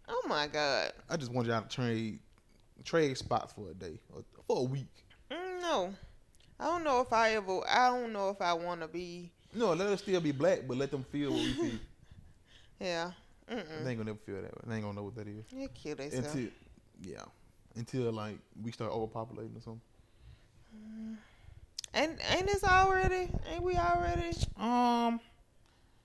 Oh 0.08 0.24
my 0.28 0.48
god. 0.48 0.92
I 1.10 1.18
just 1.18 1.32
want 1.32 1.48
y'all 1.48 1.62
to 1.62 1.68
trade 1.68 2.20
trade 2.84 3.18
spots 3.18 3.54
for 3.54 3.70
a 3.70 3.74
day 3.74 4.00
or 4.14 4.24
for 4.48 4.60
a 4.60 4.64
week. 4.64 5.06
Mm, 5.32 5.62
no. 5.62 5.94
I 6.60 6.66
don't 6.66 6.84
know 6.84 7.02
if 7.02 7.14
I 7.14 7.32
ever 7.36 7.62
I 7.68 7.90
don't 7.90 8.12
know 8.12 8.30
if 8.30 8.42
I 8.42 8.54
wanna 8.54 8.88
be 8.88 9.32
No, 9.54 9.74
let 9.74 9.88
us 9.88 10.02
still 10.02 10.20
be 10.20 10.32
black, 10.32 10.62
but 10.68 10.78
let 10.78 10.92
them 10.92 11.04
feel 11.12 11.32
what 11.32 11.42
we 11.42 11.54
feel. 11.54 11.80
yeah. 12.80 13.12
They 13.50 13.56
Mm-mm. 13.56 13.88
ain't 13.88 13.98
gonna 13.98 14.04
never 14.06 14.20
feel 14.26 14.36
that. 14.36 14.44
way. 14.44 14.62
They 14.68 14.76
ain't 14.76 14.84
gonna 14.84 14.96
know 14.96 15.04
what 15.04 15.16
that 15.16 15.28
is 15.28 15.46
They 15.52 15.68
kill 15.74 15.96
themselves. 15.96 16.28
until, 16.28 16.50
yeah, 17.02 17.24
until 17.76 18.12
like 18.12 18.38
we 18.62 18.72
start 18.72 18.92
overpopulating 18.92 19.58
or 19.58 19.62
something. 19.62 19.82
And 21.94 22.18
ain't 22.32 22.46
this 22.46 22.64
already? 22.64 23.30
Ain't 23.52 23.64
we 23.64 23.76
already? 23.76 24.32
Um, 24.58 25.20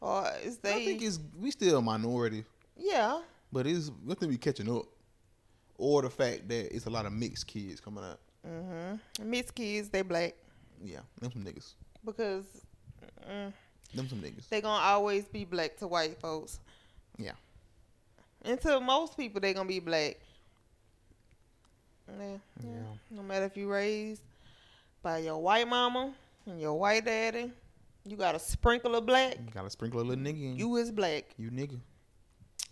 Or 0.00 0.26
is 0.42 0.57
they? 0.59 0.70
I 0.72 0.85
think 0.85 1.02
it's 1.02 1.20
we 1.38 1.50
still 1.50 1.78
a 1.78 1.83
minority, 1.83 2.44
yeah. 2.76 3.20
but 3.52 3.66
it's 3.66 3.90
we 4.04 4.14
think 4.14 4.30
we 4.33 4.38
catching 4.38 4.70
up, 4.74 4.85
or 5.76 6.02
the 6.02 6.11
fact 6.11 6.48
that 6.48 6.74
it's 6.74 6.87
a 6.87 6.90
lot 6.90 7.04
of 7.07 7.12
mixed 7.12 7.46
kids 7.46 7.80
coming 7.80 8.04
out. 8.04 8.20
Mm-hmm. 8.46 9.30
Mixed 9.30 9.54
kids, 9.54 9.88
they 9.90 10.02
black 10.02 10.35
Yeah, 10.83 11.00
them 11.20 11.30
some 11.33 11.44
niggas. 11.44 11.74
because 12.04 12.44
mm, 13.30 13.52
Them 13.94 14.09
some 14.09 14.20
niggas. 14.20 14.48
they 14.50 14.61
gonna 14.62 14.83
always 14.83 15.24
be 15.26 15.44
black 15.44 15.76
to 15.78 15.87
white 15.87 16.18
folks. 16.20 16.61
Yeah. 17.18 17.33
And 18.42 18.61
to 18.62 18.81
most 18.81 19.16
people, 19.16 19.40
they're 19.40 19.55
gonna 19.55 19.68
be 19.68 19.81
black. 19.81 20.16
Yeah. 22.18 22.37
yeah. 22.62 22.70
No 23.11 23.22
matter 23.22 23.46
if 23.46 23.57
you 23.57 23.70
raised 23.70 24.22
by 25.03 25.18
your 25.18 25.38
white 25.38 25.66
mama 25.68 26.12
and 26.46 26.61
your 26.61 26.74
white 26.79 27.05
daddy, 27.05 27.50
you 28.05 28.16
got 28.16 28.35
a 28.35 28.38
sprinkle 28.38 28.94
of 28.94 29.07
black. 29.07 29.37
You 29.38 29.50
gotta 29.53 29.70
sprinkle 29.70 30.00
a 30.00 30.03
little 30.03 30.22
nigga 30.22 30.37
in 30.37 30.57
you. 30.57 30.68
You 30.68 30.77
is 30.77 30.90
black. 30.90 31.24
You 31.38 31.50
nigga. 31.50 31.81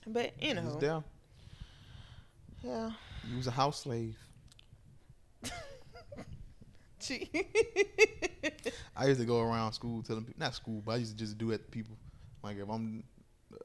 But 0.06 0.32
you 0.42 0.50
You 0.50 0.54
was 0.56 0.74
know, 0.74 0.80
there. 0.80 1.02
yeah. 2.62 2.90
You 3.30 3.36
was 3.36 3.46
a 3.46 3.50
house 3.52 3.80
slave. 3.82 4.16
I 8.96 9.06
used 9.06 9.20
to 9.20 9.26
go 9.26 9.40
around 9.40 9.72
school 9.72 10.02
telling 10.02 10.24
people, 10.24 10.40
not 10.40 10.54
school, 10.54 10.82
but 10.84 10.92
I 10.92 10.96
used 10.96 11.12
to 11.12 11.16
just 11.18 11.38
do 11.38 11.50
it 11.50 11.58
to 11.64 11.70
people. 11.70 11.96
Like 12.42 12.58
if 12.58 12.68
I'm, 12.68 13.02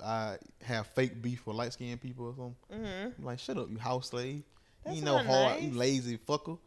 I 0.03 0.37
have 0.63 0.87
fake 0.87 1.21
beef 1.21 1.45
with 1.45 1.55
light 1.55 1.73
skinned 1.73 2.01
people 2.01 2.25
or 2.25 2.33
something. 2.35 2.55
hmm 2.71 3.09
I'm 3.17 3.25
like, 3.25 3.39
shut 3.39 3.57
up, 3.57 3.69
you 3.69 3.77
house 3.77 4.09
slave. 4.09 4.43
That's 4.83 4.95
you 4.95 5.03
ain't 5.03 5.05
no 5.05 5.17
not 5.17 5.25
hard, 5.25 5.61
you 5.61 5.71
lazy 5.71 6.17
fucker. 6.17 6.57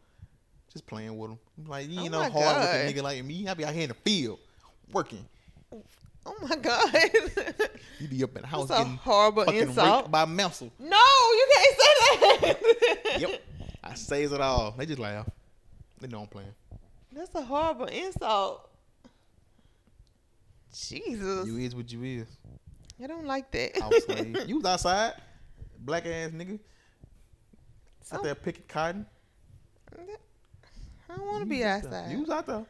Just 0.71 0.85
playing 0.87 1.17
with 1.17 1.31
them. 1.31 1.39
I'm 1.57 1.65
like, 1.69 1.89
you 1.89 1.99
Oh 1.99 2.03
ain't 2.03 2.11
no 2.11 2.21
my 2.23 2.29
hard 2.29 2.61
with 2.61 2.73
a 2.73 2.93
nigga 2.93 3.03
like 3.03 3.23
me. 3.25 3.47
I 3.47 3.53
be 3.53 3.65
out 3.65 3.73
here 3.73 3.83
in 3.83 3.89
the 3.89 3.93
field 3.95 4.39
working. 4.91 5.25
Oh 6.25 6.35
my 6.41 6.55
god. 6.55 6.93
You 7.99 8.07
be 8.07 8.23
up 8.23 8.35
in 8.35 8.41
the 8.41 8.47
house 8.47 8.67
That's 8.69 8.79
a 8.79 8.83
getting 8.83 8.97
horrible 8.97 9.43
fucking 9.45 9.59
insult. 9.61 9.97
raped 10.05 10.11
by 10.11 10.25
Melsel. 10.25 10.71
No, 10.79 10.97
you 10.97 11.47
can't 11.53 11.75
say 11.79 12.37
that. 12.41 13.19
Yep. 13.19 13.41
I 13.83 13.93
says 13.93 14.31
it 14.31 14.41
all. 14.41 14.71
They 14.75 14.85
just 14.87 14.97
laugh. 14.99 15.29
They 15.99 16.07
know 16.07 16.21
I'm 16.21 16.27
playing. 16.27 16.53
That's 17.11 17.33
a 17.35 17.43
horrible 17.43 17.85
insult. 17.85 18.69
Jesus. 20.73 21.45
You 21.47 21.57
is 21.57 21.75
what 21.75 21.91
you 21.91 22.03
is. 22.03 22.27
I 23.03 23.07
don't 23.07 23.25
like 23.25 23.51
that. 23.51 23.79
House 23.79 23.93
slave. 24.05 24.37
you 24.47 24.57
was 24.57 24.65
outside, 24.65 25.13
black 25.79 26.05
ass 26.05 26.31
nigga, 26.31 26.59
So- 28.03 28.17
out 28.17 28.23
there 28.23 28.35
picking 28.35 28.63
cotton. 28.67 29.05
I 31.09 31.15
don't 31.17 31.27
want 31.27 31.41
to 31.41 31.45
be 31.45 31.57
was 31.57 31.63
there. 31.63 31.75
outside. 31.75 32.11
You 32.11 32.19
was 32.21 32.29
out 32.29 32.45
there. 32.47 32.65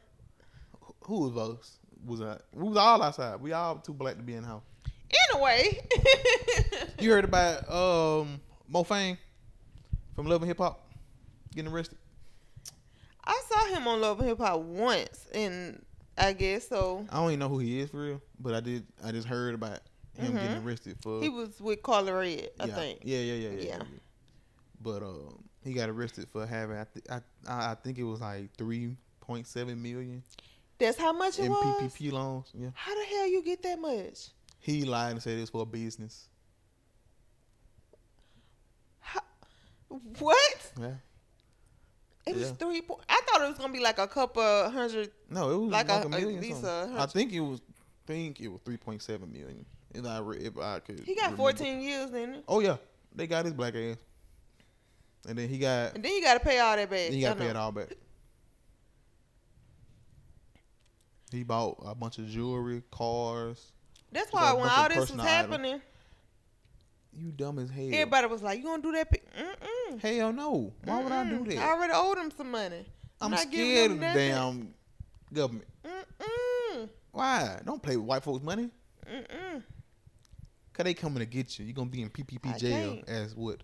Who- 1.02 1.30
was 1.30 1.38
us? 1.60 1.78
Was 2.06 2.22
out? 2.22 2.42
We 2.54 2.68
was 2.70 2.78
all 2.78 3.02
outside. 3.04 3.40
We 3.40 3.52
all 3.54 3.76
too 3.78 3.94
black 3.94 4.18
to 4.18 4.24
be 4.24 4.34
in 4.34 4.42
the 4.44 4.48
house. 4.48 4.64
Anyway. 5.34 5.80
You 7.00 7.12
heard 7.12 7.26
about 7.26 7.70
um 7.70 8.40
Mo 8.68 8.84
Fayne 8.84 9.18
from 10.16 10.28
Love 10.28 10.42
and 10.42 10.50
Hip 10.50 10.58
Hop 10.60 10.90
getting 11.54 11.72
arrested? 11.72 11.98
I 13.24 13.42
saw 13.50 13.66
him 13.76 13.88
on 13.88 14.02
Love 14.02 14.20
and 14.20 14.30
Hip 14.30 14.40
Hop 14.40 14.62
once, 14.62 15.28
and 15.34 15.84
I 16.18 16.34
guess 16.34 16.68
so. 16.68 17.06
I 17.10 17.18
don't 17.18 17.28
even 17.30 17.40
know 17.40 17.50
who 17.50 17.60
he 17.60 17.80
is 17.80 17.90
for 17.90 17.98
real, 18.02 18.22
but 18.40 18.54
I 18.56 18.60
did. 18.62 18.86
I 19.04 19.12
just 19.12 19.28
heard 19.28 19.54
about 19.54 19.80
him 20.22 20.34
Mhm. 20.34 20.42
getting 20.42 20.64
arrested 20.64 20.98
for. 21.02 21.22
He 21.22 21.30
was 21.30 21.60
with 21.60 21.82
Karlie 21.82 22.12
Redd, 22.14 22.50
I 22.60 22.66
yeah, 22.66 22.76
think. 22.76 23.00
Yeah, 23.04 23.18
yeah, 23.20 23.34
yeah, 23.34 23.50
yeah. 23.50 23.62
Yeah. 23.62 23.78
yeah. 23.78 23.84
But 24.82 25.04
um, 25.04 25.44
he 25.64 25.74
got 25.74 25.90
arrested 25.90 26.28
for 26.32 26.46
having. 26.46 26.78
I, 26.78 26.86
th- 26.94 27.06
I 27.10 27.22
I 27.72 27.76
think 27.76 27.98
it 27.98 28.04
was 28.04 28.22
like 28.22 28.56
three 28.58 28.96
point 29.20 29.46
seven 29.48 29.82
million 29.82 30.24
That's 30.80 30.98
how 30.98 31.14
much 31.14 31.38
it 31.40 31.46
in 31.46 31.52
was. 31.52 31.92
PPP 31.94 32.12
loans. 32.12 32.48
Yeah. 32.54 32.70
How 32.74 32.94
the 32.96 33.06
hell 33.06 33.28
you 33.28 33.44
get 33.44 33.62
that 33.64 33.80
much? 33.80 34.30
He 34.60 34.84
lied 34.86 35.12
and 35.14 35.22
said 35.22 35.38
it 35.38 35.42
was 35.42 35.50
for 35.50 35.62
a 35.62 35.66
business. 35.66 36.28
How, 39.00 39.22
what? 40.20 40.72
Yeah. 40.80 40.94
It 42.28 42.36
was 42.36 42.52
three. 42.52 42.82
Po- 42.82 43.02
I 43.10 43.22
thought 43.28 43.42
it 43.42 43.50
was 43.50 43.58
gonna 43.58 43.74
be 43.74 43.80
like 43.80 43.98
a 44.00 44.08
couple 44.08 44.44
hundred. 44.70 45.12
No, 45.30 45.50
it 45.52 45.58
was 45.58 45.72
Like 45.72 45.88
like, 45.90 46.06
a- 46.06 46.08
a 46.08 46.12
at 46.12 46.22
million. 46.22 46.42
least 46.42 46.62
something. 46.62 46.96
a 46.98 47.02
I 47.02 47.06
think 47.08 47.34
it 47.34 47.40
was. 47.40 47.62
Think 48.08 48.40
it 48.42 48.48
was 48.48 48.60
three 48.66 48.78
point 48.78 49.02
seven 49.02 49.32
million. 49.32 49.66
If 49.94 50.06
I, 50.06 50.20
re- 50.20 50.38
if 50.38 50.58
I 50.58 50.80
could. 50.80 51.02
He 51.02 51.16
got 51.16 51.32
remember. 51.32 51.38
14 51.38 51.82
years, 51.82 52.12
didn't 52.12 52.36
he? 52.36 52.42
Oh 52.48 52.60
yeah, 52.62 52.78
they 53.16 53.28
got 53.28 53.46
his 53.46 53.54
black 53.54 53.76
ass, 53.76 53.98
and 55.28 55.38
then 55.38 55.50
he 55.50 55.58
got 55.58 55.96
And 55.96 56.04
then 56.04 56.14
you 56.14 56.22
got 56.22 56.36
to 56.36 56.40
pay 56.40 56.60
all 56.60 56.76
that 56.76 56.90
back. 56.90 57.00
then 57.00 57.14
he 57.14 57.22
got 57.22 57.34
to 57.34 57.40
pay 57.40 57.44
know. 57.46 57.50
it 57.52 57.56
all 57.58 57.72
back. 57.72 57.90
He 61.32 61.44
bought 61.44 61.78
a 61.86 61.96
bunch 61.96 62.18
of 62.18 62.28
jewelry, 62.28 62.84
cars. 62.92 63.72
That's 64.12 64.32
why 64.34 64.52
when 64.54 64.68
all 64.68 64.90
this 64.90 64.98
was 64.98 65.10
personal 65.12 65.26
items. 65.26 65.52
happening, 65.52 65.82
You 67.14 67.32
dumb 67.32 67.60
as 67.60 67.70
hell. 67.70 67.86
everybody 67.94 68.28
was 68.28 68.42
like, 68.44 68.58
"You 68.60 68.66
gonna 68.66 68.82
do 68.84 68.92
that?" 68.92 69.10
pi- 69.10 69.22
Mm-mm. 69.40 70.02
Hell 70.02 70.34
no. 70.34 70.74
Why 70.84 71.02
would 71.02 71.12
I 71.12 71.30
do 71.30 71.46
that? 71.46 71.58
I 71.58 71.72
already 71.72 71.94
owed 71.96 72.18
him 72.18 72.32
some 72.36 72.52
money. 72.52 72.86
I'm 73.22 73.32
giving 73.32 73.50
scared 73.52 73.92
of 73.92 74.00
the 74.00 74.06
damn 74.14 74.74
government. 75.34 75.68
Mm-mm. 75.86 76.90
Why? 77.12 77.60
Don't 77.66 77.82
play 77.82 77.96
with 77.96 78.06
white 78.06 78.24
folks' 78.24 78.44
money. 78.44 78.70
Mm-mm. 79.10 79.64
Cause 80.74 80.86
they 80.86 80.94
coming 80.94 81.20
to 81.20 81.26
get 81.26 81.60
you. 81.60 81.66
You're 81.66 81.76
gonna 81.76 81.90
be 81.90 82.02
in 82.02 82.10
PPP 82.10 82.56
I 82.56 82.58
jail, 82.58 82.96
can't. 82.96 83.10
as 83.10 83.36
what 83.36 83.62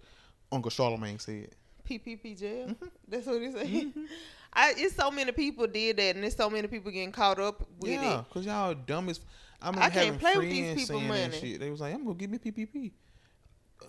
Uncle 0.52 0.70
Charlemagne 0.72 1.20
said. 1.20 1.50
PPP 1.90 2.38
jail. 2.38 2.68
Mm-hmm. 2.68 2.86
That's 3.08 3.26
what 3.26 3.42
he 3.42 3.52
said. 3.52 3.94
I 4.54 4.74
it's 4.78 4.96
so 4.96 5.12
many 5.12 5.32
people 5.32 5.68
did 5.68 5.98
that, 5.98 6.16
and 6.16 6.24
there's 6.24 6.36
so 6.36 6.50
many 6.50 6.68
people 6.68 6.92
getting 6.92 7.12
caught 7.12 7.40
up 7.40 7.66
with 7.80 7.92
yeah, 7.92 8.20
it. 8.20 8.26
cause 8.32 8.46
y'all 8.46 8.74
dumb 8.74 9.10
as. 9.10 9.20
I 9.62 9.72
mean, 9.72 9.82
I 9.82 9.90
can't 9.90 10.20
play 10.20 10.38
with 10.38 10.50
these 10.50 10.76
people 10.86 11.02
money. 11.02 11.32
shit. 11.32 11.60
They 11.60 11.70
was 11.70 11.80
like, 11.80 11.94
"I'm 11.94 12.04
gonna 12.04 12.16
give 12.16 12.30
me 12.30 12.38
PPP." 12.38 12.92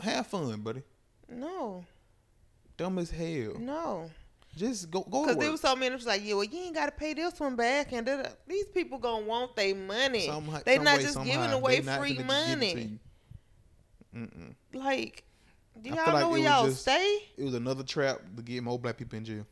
Have 0.01 0.27
fun, 0.27 0.61
buddy. 0.61 0.83
No, 1.29 1.85
Dumb 2.77 2.99
as 2.99 3.11
hell. 3.11 3.55
no, 3.59 4.11
Just 4.57 4.91
go 4.91 5.03
go 5.03 5.23
because 5.23 5.37
there 5.37 5.51
was 5.51 5.61
so 5.61 5.75
many. 5.75 5.93
It 5.93 5.97
was 5.97 6.07
like, 6.07 6.25
yeah, 6.25 6.35
well, 6.35 6.45
you 6.45 6.59
ain't 6.61 6.75
got 6.75 6.87
to 6.87 6.93
pay 6.93 7.13
this 7.13 7.39
one 7.39 7.57
back, 7.57 7.93
and 7.93 8.09
these 8.47 8.67
people 8.67 8.99
gonna 8.99 9.27
want 9.27 9.57
their 9.57 9.75
money. 9.75 10.31
They 10.65 10.77
some 10.77 10.85
not 10.85 10.97
way, 10.99 11.03
just 11.03 11.15
somehow. 11.15 11.33
giving 11.33 11.53
away 11.53 11.81
free 11.81 11.85
finna 11.85 12.09
give 12.09 12.13
it 12.13 12.19
to 12.19 12.25
money. 12.25 12.99
Mm-mm. 14.15 14.55
Like, 14.73 15.25
do 15.81 15.91
y'all 15.91 15.99
like 15.99 16.09
know 16.15 16.29
it 16.29 16.31
where 16.33 16.41
y'all 16.41 16.67
just- 16.67 16.83
stay? 16.83 17.19
It 17.37 17.45
was 17.45 17.55
another 17.55 17.83
trap 17.85 18.21
to 18.37 18.43
get 18.43 18.63
more 18.63 18.79
black 18.79 18.97
people 18.97 19.17
in 19.19 19.25
jail. 19.25 19.47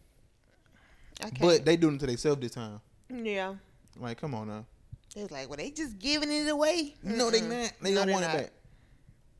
But 1.41 1.65
they 1.65 1.77
doing 1.77 1.97
it 1.97 1.99
to 2.01 2.07
themselves 2.07 2.41
this 2.41 2.53
time. 2.53 2.81
yeah, 3.09 3.55
Like, 3.99 4.21
come 4.21 4.35
on 4.35 4.49
now. 4.49 4.67
it's 5.15 5.31
like, 5.31 5.49
well, 5.49 5.57
they 5.57 5.71
just 5.71 5.99
giving 5.99 6.31
it 6.31 6.49
away. 6.49 6.95
No, 7.03 7.31
they 7.31 7.41
Mm-mm. 7.41 7.63
not. 7.63 7.73
They 7.81 7.93
No, 7.95 8.01
gonna 8.01 8.13
want 8.13 8.25
not. 8.27 8.35
it 8.35 8.39
back. 8.45 8.53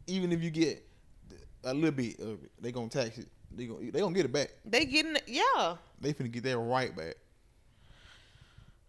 Even 0.07 0.33
if 0.33 0.43
you 0.43 0.51
get 0.51 0.87
a 1.65 1.75
little 1.75 1.91
bit 1.91 2.19
of 2.21 2.43
it, 2.45 2.51
they 2.61 2.73
gonna 2.73 2.89
tax 2.89 3.19
it. 3.19 3.29
They 3.51 3.67
gonna 3.67 3.91
they 3.91 4.01
gonna 4.01 4.15
get 4.15 4.25
it 4.25 4.33
back. 4.33 4.51
They 4.65 4.85
getting 4.87 5.17
it, 5.17 5.25
yeah. 5.27 5.77
They 6.01 6.13
finna 6.15 6.31
get 6.31 6.45
that 6.45 6.57
right 6.59 6.95
back. 6.97 7.17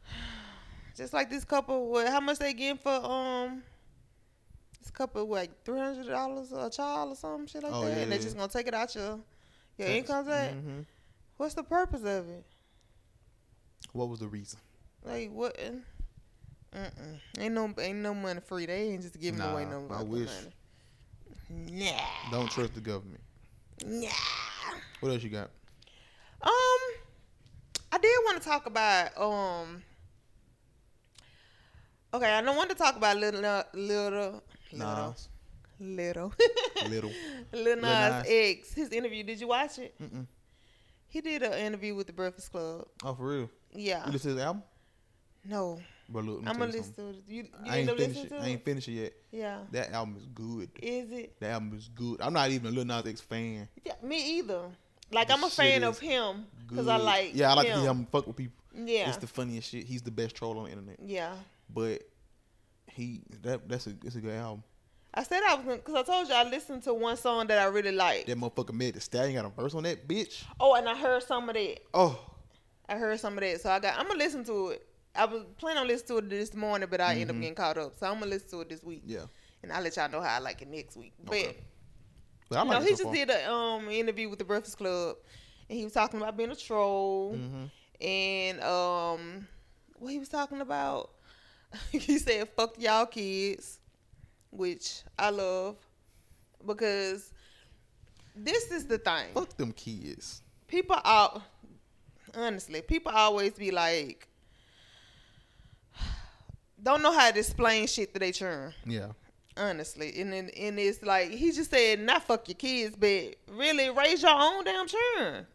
Just 0.96 1.13
like 1.13 1.30
this 1.30 1.44
couple, 1.44 1.90
what? 1.90 2.08
How 2.08 2.20
much 2.20 2.40
they 2.40 2.54
getting 2.54 2.78
for 2.78 2.92
um? 2.94 3.63
This 4.88 4.91
couple 4.95 5.28
like 5.28 5.52
three 5.65 5.82
hundred 5.82 6.08
dollars 6.08 6.54
a 6.54 6.69
child 6.69 7.12
or 7.12 7.15
some 7.17 7.45
shit 7.45 7.62
like 7.62 7.73
Oh, 7.73 7.84
that, 7.84 7.89
yeah, 7.97 8.04
and 8.04 8.12
they 8.12 8.15
yeah. 8.15 8.21
just 8.21 8.38
gonna 8.38 8.47
take 8.47 8.67
it 8.67 8.73
out 8.73 8.95
your 8.95 9.19
your 9.78 9.89
income 9.89 10.26
tax. 10.26 10.54
Mhm. 10.54 10.86
What's 11.36 11.56
the 11.56 11.63
purpose 11.63 12.04
of 12.06 12.30
it? 12.30 12.45
What 13.91 14.08
was 14.08 14.19
the 14.21 14.30
reason? 14.30 14.60
Like 15.04 15.30
what? 15.34 15.58
Mm-mm. 15.58 17.19
Ain't 17.38 17.54
no 17.54 17.73
ain't 17.80 17.97
no 17.97 18.13
money 18.13 18.39
free. 18.39 18.65
They 18.65 18.84
ain't 18.91 19.02
just 19.02 19.19
giving 19.19 19.41
away 19.41 19.65
Nah, 19.65 19.71
no 19.82 19.93
I 19.93 20.04
wish. 20.04 20.30
money. 21.50 21.84
Nah. 21.84 22.32
Don't 22.32 22.50
trust 22.50 22.73
the 22.73 22.80
government. 22.80 23.21
Nah. 23.86 24.08
What 25.02 25.12
else 25.12 25.21
you 25.21 25.30
got? 25.30 25.50
Um, 26.41 26.80
I 27.91 27.97
did 28.02 28.17
want 28.23 28.41
to 28.41 28.47
talk 28.47 28.65
about 28.67 29.17
um. 29.17 29.84
Okay, 32.13 32.32
I 32.34 32.41
don't 32.41 32.56
want 32.56 32.69
to 32.69 32.76
talk 32.76 32.95
about 32.95 33.17
little 33.17 33.63
little 33.73 34.43
little 34.74 35.08
Nas. 35.10 35.30
little 35.80 36.34
Little. 36.90 37.12
Lil 37.54 37.76
Nas 37.78 37.82
Nas. 37.84 38.26
X. 38.28 38.74
His 38.74 38.90
interview. 38.92 39.24
Did 39.24 39.40
you 39.40 39.48
watch 39.48 39.80
it? 39.80 39.96
Mm-mm. 40.02 40.26
He 41.10 41.22
did 41.22 41.42
an 41.44 41.54
interview 41.54 41.96
with 41.96 42.08
the 42.08 42.14
Breakfast 42.14 42.52
Club. 42.52 42.86
Oh, 43.04 43.14
for 43.16 43.24
real? 43.28 43.50
Yeah. 43.74 44.06
You 44.06 44.12
listen 44.12 44.32
to 44.32 44.38
his 44.38 44.46
album? 44.46 44.64
No, 45.46 45.80
But 46.10 46.26
look, 46.26 46.40
I'm 46.46 46.58
gonna 46.58 46.72
listen 46.72 46.94
to 46.96 47.08
it. 47.10 47.24
You, 47.28 47.44
you 47.44 47.50
I 47.66 47.78
ain't 47.78 47.98
finished 47.98 48.26
it. 48.26 48.34
I 48.34 48.46
ain't 48.48 48.66
finished 48.66 48.88
it 48.90 48.92
yet. 48.92 49.14
Yeah. 49.32 49.60
That 49.72 49.92
album 49.94 50.18
is 50.18 50.26
good. 50.26 50.70
Is 50.82 51.10
it? 51.12 51.40
That 51.40 51.52
album 51.52 51.74
is 51.78 51.88
good. 51.96 52.20
I'm 52.22 52.34
not 52.34 52.50
even 52.52 52.68
a 52.74 52.76
Lil 52.76 52.84
Nas 52.86 53.06
X 53.06 53.22
fan. 53.22 53.70
Yeah, 53.86 53.94
me 54.04 54.40
either. 54.40 54.62
Like 55.12 55.30
The 55.30 55.36
I'm 55.36 55.44
a 55.46 55.50
fan 55.50 55.86
of 55.86 56.00
him 56.00 56.46
because 56.68 56.90
I 56.90 56.98
like. 56.98 57.32
Yeah, 57.34 57.52
I 57.52 57.54
like 57.54 57.68
him. 57.68 57.76
to 57.76 57.82
hear 57.82 57.90
him 57.92 58.08
fuck 58.12 58.28
with 58.28 58.36
people. 58.36 58.58
Yeah. 58.76 59.08
It's 59.08 59.18
the 59.18 59.28
funniest 59.28 59.70
shit. 59.70 59.86
He's 59.86 60.02
the 60.02 60.12
best 60.12 60.36
troll 60.36 60.58
on 60.60 60.66
the 60.66 60.72
internet. 60.72 60.98
yeah. 61.02 61.34
But 61.74 62.02
he 62.98 63.22
that 63.44 63.68
that's 63.70 63.88
a 63.88 63.94
it's 64.04 64.16
a 64.16 64.22
good 64.22 64.34
album. 64.36 64.64
I 65.14 65.24
said 65.24 65.42
I 65.48 65.56
was 65.56 65.66
gonna, 65.66 65.78
cause 65.80 65.96
I 65.96 66.04
told 66.04 66.28
you 66.28 66.34
I 66.36 66.44
listened 66.44 66.84
to 66.84 66.94
one 66.94 67.18
song 67.18 67.48
that 67.48 67.58
I 67.58 67.66
really 67.66 67.92
liked. 67.92 68.28
That 68.28 68.38
motherfucker 68.38 68.74
Meg 68.74 68.94
the 68.94 69.00
Stallion 69.02 69.36
got 69.36 69.46
a 69.46 69.50
verse 69.62 69.74
on 69.74 69.84
that 69.84 70.08
bitch. 70.08 70.44
Oh, 70.60 70.76
and 70.76 70.88
I 70.88 70.96
heard 70.98 71.24
some 71.24 71.48
of 71.50 71.56
that. 71.56 71.80
Oh, 71.94 72.20
I 72.90 72.98
heard 72.98 73.20
some 73.20 73.34
of 73.34 73.40
that, 73.40 73.62
so 73.62 73.70
I 73.72 73.80
got. 73.80 73.98
I'm 73.98 74.08
gonna 74.08 74.20
listen 74.20 74.44
to 74.46 74.70
it. 74.70 74.86
I 75.16 75.26
was 75.26 75.44
planning 75.58 75.80
on 75.80 75.88
listening 75.88 76.20
to 76.20 76.26
it 76.26 76.30
this 76.30 76.54
morning, 76.54 76.88
but 76.92 77.02
I 77.02 77.14
ended 77.14 77.30
up 77.32 77.36
Mhm. 77.38 77.40
getting 77.42 77.56
caught 77.56 77.78
up, 77.78 77.96
so 77.98 78.06
I'm 78.06 78.16
gonna 78.20 78.28
listen 78.28 78.50
to 78.52 78.62
it 78.62 78.70
this 78.70 78.84
week, 78.84 79.02
yeah. 79.06 79.26
and 79.64 79.72
I'll 79.74 79.82
let 79.82 79.96
y'all 79.96 80.10
know 80.12 80.22
how 80.22 80.36
I 80.36 80.40
like 80.40 80.62
it 80.62 80.68
next 80.68 80.96
week. 80.98 81.14
Okay. 81.28 81.48
But 81.48 81.56
But 82.50 82.64
no, 82.66 82.70
like 82.72 82.84
he 82.84 82.90
so 82.90 82.92
just 82.92 83.04
far. 83.04 83.14
did 83.14 83.30
a 83.32 83.52
um 83.52 83.90
interview 83.90 84.30
with 84.30 84.38
the 84.40 84.46
Breakfast 84.46 84.78
Club, 84.78 85.18
and 85.70 85.78
he 85.80 85.84
was 85.84 85.94
talking 85.94 86.22
about 86.22 86.38
being 86.38 86.52
a 86.52 86.56
troll, 86.56 87.34
Mhm. 87.36 87.72
and 88.06 88.62
um, 88.62 89.48
what 89.98 90.12
he 90.12 90.20
was 90.20 90.30
talking 90.30 90.62
about, 90.62 91.10
he 91.92 92.18
said, 92.18 92.48
"Fuck 92.56 92.76
y'all 92.80 93.06
kids," 93.06 93.80
which 94.52 95.02
I 95.18 95.30
love 95.30 95.76
because 96.66 97.32
this 98.36 98.72
is 98.72 98.86
the 98.86 98.98
thing. 98.98 99.34
Fuck 99.34 99.56
them 99.58 99.72
kids. 99.74 100.42
people 100.68 100.98
out 101.06 101.42
honestly 102.36 102.82
people 102.82 103.12
always 103.12 103.54
be 103.54 103.72
like 103.72 104.28
don't 106.84 107.02
know 107.02 107.12
how 107.12 107.32
to 107.32 107.40
explain 107.40 107.88
shit 107.88 108.14
to 108.14 108.20
their 108.20 108.32
children 108.32 108.74
Yeah. 108.86 109.08
honestly 109.56 110.14
and 110.20 110.32
then 110.34 110.50
and 110.58 110.78
it's 110.78 111.02
like 111.02 111.30
he 111.32 111.52
just 111.52 111.72
said 111.72 112.00
not 112.00 112.24
fuck 112.24 112.48
your 112.48 112.56
kids 112.56 112.96
but 112.98 113.36
really 113.48 113.90
raise 113.90 114.22
your 114.22 114.36
own 114.36 114.64
damn 114.66 114.88
children 114.88 115.48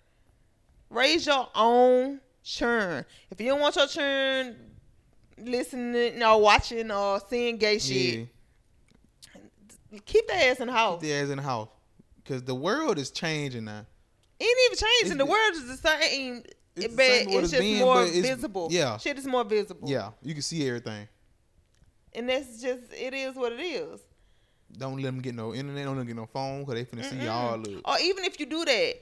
raise 0.90 1.26
your 1.26 1.48
own 1.54 2.20
children 2.42 3.04
if 3.30 3.40
you 3.40 3.48
don't 3.48 3.60
want 3.60 3.76
your 3.76 3.86
children 3.86 4.56
listening 5.44 6.22
or 6.22 6.40
watching 6.40 6.90
or 6.90 7.20
seeing 7.28 7.56
gay 7.58 7.78
shit 7.78 8.28
Yeah. 9.92 9.98
keep 10.04 10.26
their 10.28 10.50
ass 10.50 10.60
in 10.60 10.66
the 10.68 10.72
house 10.72 11.00
Keep 11.00 11.08
their 11.10 11.24
ass 11.24 11.30
in 11.30 11.36
the 11.36 11.42
house. 11.42 11.68
Cause 12.24 12.42
the 12.44 12.54
world 12.54 12.98
is 12.98 13.10
changing 13.10 13.64
now. 13.64 13.84
ain't 14.40 14.58
even 14.66 14.78
changing. 14.78 15.12
It's- 15.12 15.18
the 15.18 15.26
world 15.26 15.52
is 15.54 15.66
the 15.66 15.76
same, 15.88 16.42
it's 16.76 16.86
but 16.94 16.96
the 16.96 17.02
it's 17.02 17.32
it's 17.34 17.50
just 17.52 17.78
more 17.80 18.02
it's- 18.04 18.26
visible. 18.26 18.68
yeah. 18.70 18.96
shit 18.98 19.18
is 19.18 19.26
more 19.26 19.44
visible. 19.44 19.88
Yeah, 19.88 20.10
you 20.22 20.32
can 20.34 20.42
see 20.42 20.66
everything. 20.66 21.08
and 22.14 22.28
that's 22.28 22.60
just 22.62 22.82
it 22.92 23.12
is 23.14 23.34
what 23.34 23.52
it 23.52 23.60
is. 23.60 24.00
Don't 24.78 24.96
let 24.96 25.02
them 25.04 25.20
get 25.20 25.34
no 25.34 25.52
internet. 25.54 25.84
Don't 25.84 25.96
let 25.96 26.00
them 26.00 26.06
get 26.06 26.16
no 26.16 26.26
phone. 26.26 26.64
Cause 26.64 26.74
they 26.74 26.84
finna 26.84 27.04
see 27.10 27.16
y'all. 27.24 27.54
of 27.54 27.66
it. 27.66 27.80
Or 27.84 27.98
even 28.00 28.24
if 28.24 28.38
you 28.40 28.46
do 28.46 28.64
that, 28.64 28.94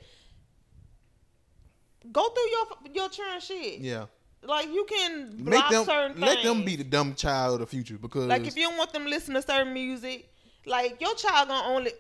go 2.11 2.29
through 2.31 2.50
your 2.50 2.66
your 2.94 3.09
churn 3.11 3.40
shit. 3.40 3.81
Yeah. 3.81 4.07
Like 4.42 4.68
you 4.68 4.85
can 4.88 5.37
Make 5.37 5.44
block 5.68 5.70
them 5.70 5.87
let 6.18 6.35
things. 6.37 6.42
them 6.44 6.64
be 6.64 6.76
the 6.76 6.85
dumb 6.85 7.14
child 7.14 7.55
of 7.55 7.61
the 7.61 7.66
future 7.66 7.98
because 7.98 8.26
like 8.26 8.46
if 8.46 8.57
you 8.57 8.62
don't 8.68 8.79
want 8.79 8.92
them 8.92 9.07
listen 9.07 9.35
to 9.35 9.42
certain 9.42 9.72
music, 9.74 10.31
like 10.66 11.00
your 11.00 11.14
child 11.14 11.48
gonna 11.48 11.68
only. 11.68 11.92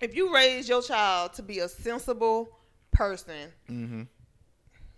If 0.00 0.14
you 0.14 0.32
raise 0.34 0.68
your 0.68 0.80
child 0.82 1.34
to 1.34 1.42
be 1.42 1.58
a 1.58 1.68
sensible 1.68 2.56
person, 2.92 3.52
hmm 3.66 4.02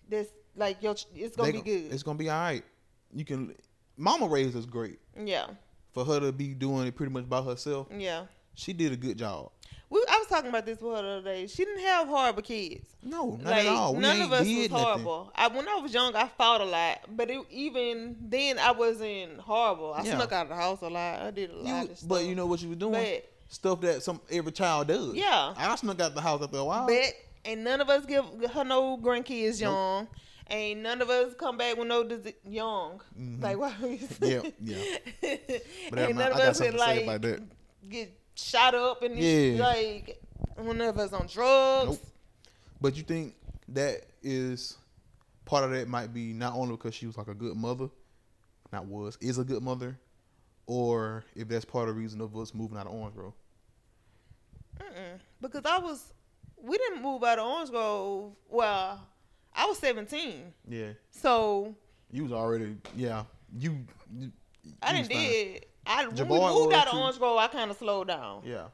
this 0.08 0.28
like 0.54 0.82
your 0.82 0.94
it's 1.14 1.36
gonna 1.36 1.50
they 1.52 1.58
be 1.58 1.62
good. 1.64 1.92
It's 1.92 2.02
gonna 2.02 2.18
be 2.18 2.28
all 2.28 2.38
right. 2.40 2.64
You 3.14 3.24
can. 3.24 3.54
Mama 3.96 4.26
raised 4.26 4.56
us 4.56 4.64
great. 4.66 4.98
yeah, 5.22 5.46
For 5.92 6.04
her 6.04 6.18
to 6.20 6.32
be 6.32 6.54
doing 6.54 6.86
it 6.86 6.94
pretty 6.96 7.12
much 7.12 7.28
by 7.28 7.42
herself, 7.42 7.88
yeah. 7.96 8.24
She 8.54 8.72
did 8.72 8.92
a 8.92 8.96
good 8.96 9.18
job. 9.18 9.50
We, 9.90 10.02
I 10.08 10.16
was 10.18 10.26
talking 10.26 10.48
about 10.48 10.64
this 10.64 10.80
with 10.80 10.96
her 10.96 11.02
the 11.02 11.08
other 11.08 11.22
day. 11.22 11.46
She 11.46 11.64
didn't 11.66 11.82
have 11.82 12.08
horrible 12.08 12.40
kids. 12.40 12.88
No, 13.02 13.36
not 13.42 13.44
like 13.50 13.66
at 13.66 13.72
all. 13.72 13.94
We 13.94 14.00
none 14.00 14.22
of 14.22 14.32
us 14.32 14.46
was 14.46 14.68
horrible. 14.68 15.30
I, 15.34 15.48
when 15.48 15.68
I 15.68 15.74
was 15.76 15.92
young, 15.92 16.16
I 16.16 16.28
fought 16.28 16.62
a 16.62 16.64
lot, 16.64 17.00
but 17.14 17.28
it, 17.30 17.40
even 17.50 18.16
then, 18.18 18.58
I 18.58 18.70
wasn't 18.70 19.38
horrible. 19.40 19.92
I 19.92 20.02
Yeah. 20.02 20.14
snuck 20.16 20.32
out 20.32 20.44
of 20.44 20.48
the 20.48 20.54
house 20.54 20.80
a 20.80 20.88
lot. 20.88 21.20
I 21.20 21.30
did 21.30 21.50
a 21.50 21.56
lot 21.56 21.66
You, 21.84 21.90
of 21.90 21.98
stuff. 21.98 22.08
but 22.08 22.24
you 22.24 22.34
know 22.34 22.46
what 22.46 22.62
you 22.62 22.70
was 22.70 22.78
doing? 22.78 22.92
But- 22.92 23.28
Stuff 23.50 23.82
that 23.82 24.02
some 24.02 24.18
every 24.30 24.50
child 24.52 24.88
does. 24.88 25.12
Yeah. 25.14 25.52
I 25.54 25.76
snuck 25.76 26.00
out 26.00 26.08
of 26.08 26.14
the 26.14 26.22
house 26.22 26.42
after 26.42 26.56
a 26.56 26.64
while. 26.64 26.86
but 26.86 27.12
and 27.44 27.62
none 27.62 27.82
of 27.82 27.90
us 27.90 28.06
give 28.06 28.24
her 28.50 28.64
no 28.64 28.96
grandkids 28.96 29.60
young. 29.60 30.08
Ain't 30.48 30.80
none 30.80 31.02
of 31.02 31.10
us 31.10 31.34
come 31.34 31.58
back 31.58 31.76
with 31.76 31.86
no 31.86 32.02
dise- 32.02 32.32
young. 32.48 33.02
Mhm. 33.20 33.42
Like 33.42 33.58
why? 33.58 33.74
we 33.82 34.00
Yeah, 34.22 34.40
yeah. 34.58 34.96
But 35.90 35.98
ain't 35.98 36.16
none 36.16 36.30
of 36.30 36.36
I 36.36 36.38
got 36.38 36.40
us 36.48 36.58
something 36.58 36.72
had, 36.72 36.72
to 36.72 36.78
say 36.78 36.78
like 36.78 37.02
about 37.02 37.22
that. 37.22 37.42
get 37.90 38.18
shot 38.34 38.74
up 38.74 39.02
and 39.02 39.16
Yeah. 39.18 39.62
like 39.62 40.22
of 40.80 40.98
us 40.98 41.12
on 41.12 41.26
drugs. 41.26 41.90
Nope. 41.90 42.00
But 42.80 42.96
you 42.96 43.02
think 43.02 43.34
that 43.68 44.02
is 44.22 44.76
part 45.44 45.64
of 45.64 45.70
that 45.70 45.88
might 45.88 46.12
be 46.12 46.32
not 46.32 46.54
only 46.54 46.72
because 46.76 46.94
she 46.94 47.06
was 47.06 47.16
like 47.16 47.28
a 47.28 47.34
good 47.34 47.56
mother, 47.56 47.88
not 48.72 48.86
was 48.86 49.16
is 49.20 49.38
a 49.38 49.44
good 49.44 49.62
mother, 49.62 49.98
or 50.66 51.24
if 51.34 51.48
that's 51.48 51.64
part 51.64 51.88
of 51.88 51.94
the 51.94 52.00
reason 52.00 52.20
of 52.20 52.36
us 52.36 52.54
moving 52.54 52.78
out 52.78 52.86
of 52.86 52.92
Orange 52.92 53.14
Grove. 53.14 53.34
Mm-mm. 54.78 55.18
Because 55.40 55.64
I 55.64 55.78
was, 55.78 56.12
we 56.56 56.76
didn't 56.78 57.02
move 57.02 57.22
out 57.24 57.38
of 57.38 57.46
Orange 57.46 57.70
Grove. 57.70 58.32
Well, 58.48 59.00
I 59.54 59.66
was 59.66 59.78
17. 59.78 60.52
Yeah, 60.68 60.92
So 61.10 61.74
you 62.10 62.22
was 62.24 62.32
already 62.32 62.76
yeah. 62.96 63.24
You, 63.58 63.78
you 64.18 64.32
I 64.82 64.92
didn't 64.92 65.08
did. 65.10 65.66
I 65.86 66.06
when 66.06 66.28
we 66.28 66.38
moved 66.38 66.74
out 66.74 66.88
of. 66.88 66.94
Orange 66.94 67.18
Grove, 67.18 67.38
I 67.38 67.48
kind 67.48 67.70
of 67.70 67.76
slowed 67.76 68.08
down. 68.08 68.42
Yeah, 68.44 68.66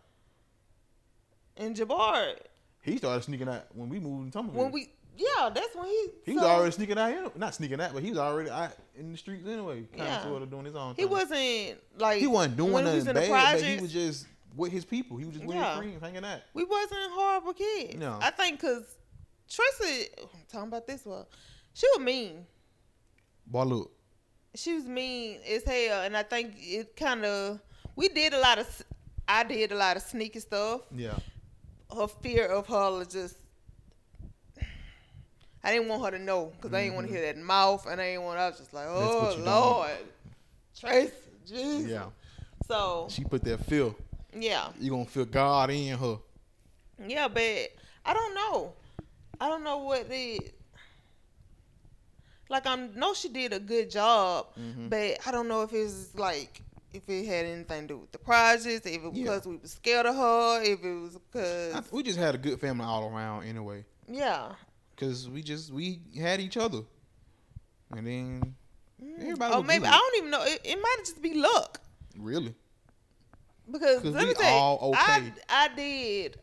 And 1.56 1.74
Jabbar, 1.76 2.34
he 2.82 2.96
started 2.98 3.24
sneaking 3.24 3.48
out 3.48 3.66
when 3.74 3.88
we 3.88 3.98
moved 3.98 4.24
in 4.26 4.30
Tumbleweed. 4.30 4.62
when 4.62 4.72
we, 4.72 4.90
yeah, 5.16 5.50
that's 5.52 5.74
when 5.74 5.86
he. 5.86 6.06
he 6.26 6.32
was 6.34 6.42
so 6.42 6.48
already 6.48 6.70
sneaking 6.72 6.98
out, 6.98 7.36
not 7.38 7.54
sneaking 7.54 7.80
out, 7.80 7.92
but 7.92 8.02
he 8.02 8.10
was 8.10 8.18
already 8.18 8.50
out 8.50 8.72
in 8.96 9.10
the 9.12 9.18
streets 9.18 9.46
anyway, 9.48 9.82
kind 9.96 10.04
Yeah. 10.04 10.16
of 10.18 10.22
sort 10.24 10.42
of 10.42 10.50
doing 10.50 10.64
his 10.66 10.76
own. 10.76 10.94
Thing. 10.94 11.06
He 11.08 11.12
wasn't 11.12 11.78
like 11.98 12.20
He 12.20 12.26
wasn't 12.26 12.56
doing 12.56 12.72
when 12.72 12.84
nothing 12.84 13.00
in 13.00 13.06
the 13.06 13.14
bad, 13.14 13.58
but 13.60 13.64
he 13.68 13.80
was 13.80 13.92
just 13.92 14.26
with 14.54 14.72
his 14.72 14.84
people. 14.84 15.16
He 15.16 15.24
was 15.24 15.34
just 15.34 15.46
with 15.46 15.56
Yeah. 15.56 15.70
his 15.76 15.78
friends, 15.78 16.00
hanging 16.02 16.24
out. 16.24 16.40
we 16.54 16.64
wasn't 16.64 17.10
horrible 17.12 17.54
kids. 17.54 17.96
No. 17.96 18.18
I 18.20 18.30
think 18.30 18.60
because 18.60 18.84
I'm 19.60 20.44
talking 20.50 20.68
about 20.68 20.86
this 20.86 21.04
one, 21.04 21.24
she 21.74 21.86
was 21.96 22.00
mean. 22.04 22.46
Boy, 23.46 23.62
look, 23.64 23.92
She 24.54 24.74
was 24.74 24.84
mean 24.84 25.38
as 25.48 25.64
hell, 25.64 26.02
and 26.02 26.16
I 26.16 26.22
think 26.22 26.54
it 26.58 26.96
kind 26.96 27.24
of 27.24 27.60
we 27.96 28.08
did 28.08 28.32
a 28.34 28.40
lot 28.40 28.58
of. 28.58 28.82
I 29.28 29.44
did 29.44 29.72
a 29.72 29.76
lot 29.76 29.96
of 29.96 30.02
sneaky 30.02 30.40
stuff. 30.40 30.80
yeah, 30.94 31.18
Her 31.94 32.08
fear 32.08 32.46
of 32.46 32.66
her 32.68 32.90
was 32.92 33.08
just. 33.08 33.36
I 35.62 35.72
didn't 35.72 35.88
want 35.88 36.04
her 36.04 36.10
to 36.18 36.22
know 36.24 36.52
because 36.56 36.72
I 36.72 36.82
didn't 36.84 36.94
want 36.94 37.08
to 37.08 37.12
hear 37.12 37.22
that 37.22 37.36
mouth, 37.36 37.84
and 37.86 38.00
I 38.00 38.12
didn't 38.12 38.22
want. 38.24 38.38
I 38.38 38.48
was 38.48 38.58
just 38.58 38.72
like, 38.72 38.86
Mm-hmm. 38.86 39.02
Oh 39.04 39.20
what 39.22 39.38
you 39.38 39.44
don't 39.44 39.54
Lord, 39.54 39.90
Tracy, 40.78 41.12
Jesus. 41.46 41.90
yeah. 41.90 42.04
So 42.66 43.08
She 43.10 43.24
put 43.24 43.42
that 43.44 43.64
feel. 43.66 43.94
yeah, 44.38 44.68
You 44.80 44.90
gonna 44.90 45.04
feel 45.04 45.24
God 45.24 45.70
in 45.70 45.98
her. 45.98 46.18
yeah, 47.06 47.28
but 47.28 47.42
I 48.04 48.14
don't 48.14 48.34
know. 48.34 48.72
I 49.40 49.48
don't 49.48 49.64
know 49.64 49.78
what 49.78 50.06
it. 50.10 50.54
Like 52.48 52.66
I 52.66 52.76
know 52.76 53.12
she 53.14 53.28
did 53.28 53.52
a 53.52 53.60
good 53.60 53.90
job, 53.90 54.46
Mhm. 54.58 54.88
but 54.90 55.26
I 55.26 55.30
don't 55.30 55.48
know 55.48 55.62
if 55.62 55.72
it's 55.72 56.14
like 56.14 56.62
if 56.92 57.06
it 57.08 57.26
had 57.26 57.44
anything 57.44 57.82
to 57.82 57.94
do 57.94 57.98
with 57.98 58.12
the 58.12 58.18
projects, 58.18 58.86
if 58.86 58.86
it 58.86 59.02
was 59.02 59.12
Yeah. 59.14 59.24
because 59.24 59.46
we 59.46 59.56
were 59.56 59.68
scared 59.68 60.06
of 60.06 60.16
her, 60.16 60.62
if 60.62 60.82
it 60.82 60.94
was 60.94 61.18
because 61.18 61.74
I, 61.74 61.82
we 61.92 62.02
just 62.02 62.18
had 62.18 62.34
a 62.34 62.38
good 62.38 62.58
family 62.60 62.84
all 62.86 63.08
around 63.08 63.44
anyway, 63.44 63.84
yeah. 64.08 64.54
cause 64.96 65.28
we 65.28 65.42
just 65.42 65.70
we 65.72 66.00
had 66.18 66.40
each 66.40 66.56
other, 66.56 66.80
and 67.90 68.06
then 68.06 68.54
everybody. 69.20 69.52
Or 69.54 69.58
Oh, 69.58 69.62
maybe 69.62 69.84
good. 69.84 69.92
I 69.92 69.98
don't 69.98 70.16
even 70.16 70.30
know. 70.30 70.42
It, 70.44 70.60
it 70.64 70.76
might 70.80 70.96
just 71.00 71.20
be 71.20 71.34
luck 71.34 71.80
really. 72.16 72.54
Because 73.70 74.02
let 74.02 74.26
me 74.26 74.32
tell 74.32 74.50
you, 74.50 74.56
all 74.56 74.94
I. 74.96 75.30
I 75.50 75.68
did 75.76 76.40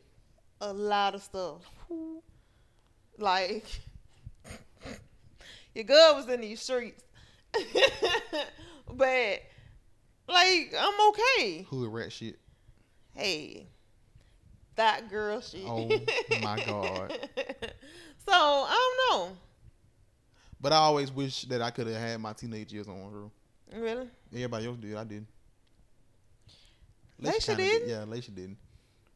a 0.62 0.72
lot 0.72 1.16
of 1.16 1.24
stuff. 1.24 1.64
Like 3.18 3.66
your 5.76 5.84
girl 5.84 6.16
was 6.16 6.28
in 6.30 6.42
these 6.42 6.62
streets, 6.62 7.04
but 7.54 9.40
like 10.28 10.74
I'm 10.80 11.10
okay. 11.10 11.66
Hood 11.70 11.92
rat 11.94 12.12
shit. 12.12 12.40
Hey, 13.14 13.68
that 14.76 15.10
girl 15.10 15.40
shit. 15.42 15.62
Oh, 15.66 15.88
my 16.42 16.64
God. 16.66 17.18
so 17.38 18.32
I 18.32 18.94
don't 19.10 19.20
know. 19.32 19.38
But 20.60 20.74
I 20.74 20.78
always 20.78 21.12
wish 21.12 21.44
that 21.44 21.62
I 21.62 21.70
could 21.70 21.88
have 21.88 21.96
had 21.96 22.20
my 22.20 22.34
teenage 22.34 22.74
years 22.74 22.88
on 22.88 23.10
Room. 23.12 23.32
Really? 23.74 24.08
Everybody 24.34 24.66
else 24.66 24.78
did. 24.78 24.96
I 24.96 25.04
didn't. 25.04 25.28
Laisha 27.22 27.46
kinda 27.48 27.64
didn't? 27.64 27.88
Did. 27.88 27.90
Yeah, 27.90 28.06
Laisha 28.06 28.34
didn't. 28.36 28.58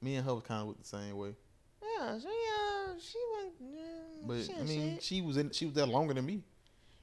Me 0.01 0.15
and 0.15 0.25
her 0.25 0.33
was 0.35 0.43
kind 0.43 0.69
of 0.69 0.77
the 0.77 0.85
same 0.87 1.17
way. 1.17 1.35
Yeah, 1.81 2.17
she 2.19 2.27
uh, 2.27 2.93
she 2.99 3.17
went. 3.35 3.53
Yeah, 3.59 3.83
But 4.25 4.43
she 4.45 4.53
I 4.53 4.63
mean, 4.63 4.93
shit. 4.95 5.03
she 5.03 5.21
was 5.21 5.37
in. 5.37 5.51
She 5.51 5.65
was 5.65 5.73
there 5.75 5.85
longer 5.85 6.13
than 6.13 6.25
me. 6.25 6.41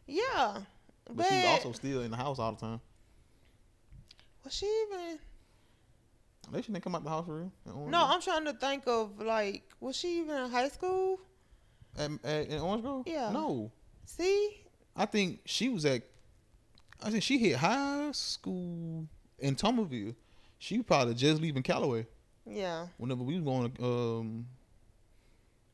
Yeah, 0.06 0.58
But, 1.06 1.16
but, 1.16 1.28
she 1.28 1.34
was 1.34 1.44
also 1.46 1.72
still 1.72 2.02
in 2.02 2.10
the 2.10 2.16
house 2.16 2.38
all 2.38 2.52
the 2.52 2.60
time. 2.60 2.80
was 4.44 4.54
she 4.54 4.66
even? 4.66 5.18
Laisha 6.52 6.66
didn't 6.66 6.82
come 6.82 6.94
out 6.94 7.02
the 7.02 7.10
house 7.10 7.26
for 7.26 7.38
real. 7.38 7.88
No, 7.88 8.04
I'm 8.06 8.20
trying 8.20 8.44
to 8.44 8.52
think 8.52 8.84
of 8.86 9.20
like, 9.20 9.64
was 9.80 9.96
she 9.96 10.20
even 10.20 10.36
in 10.44 10.50
high 10.50 10.68
school? 10.68 11.18
At, 11.98 12.10
at, 12.24 12.48
in 12.48 12.60
Orange 12.60 12.82
Grove. 12.82 13.04
Yeah. 13.06 13.30
No, 13.30 13.72
See, 14.06 14.64
I 14.94 15.04
think 15.04 15.40
she 15.44 15.68
was 15.68 15.84
at. 15.84 16.02
I 17.02 17.10
think 17.10 17.22
she 17.22 17.38
hit 17.38 17.56
high 17.56 18.10
school 18.12 19.06
in 19.38 19.56
Thomasville. 19.56 20.14
She 20.58 20.80
probably 20.82 21.14
just 21.14 21.42
leaving 21.42 21.62
Callaway 21.62 22.06
yeah, 22.46 22.86
whenever 22.96 23.22
we 23.22 23.34
was 23.34 23.42
going 23.42 23.70
to 23.70 23.84
um 23.84 24.46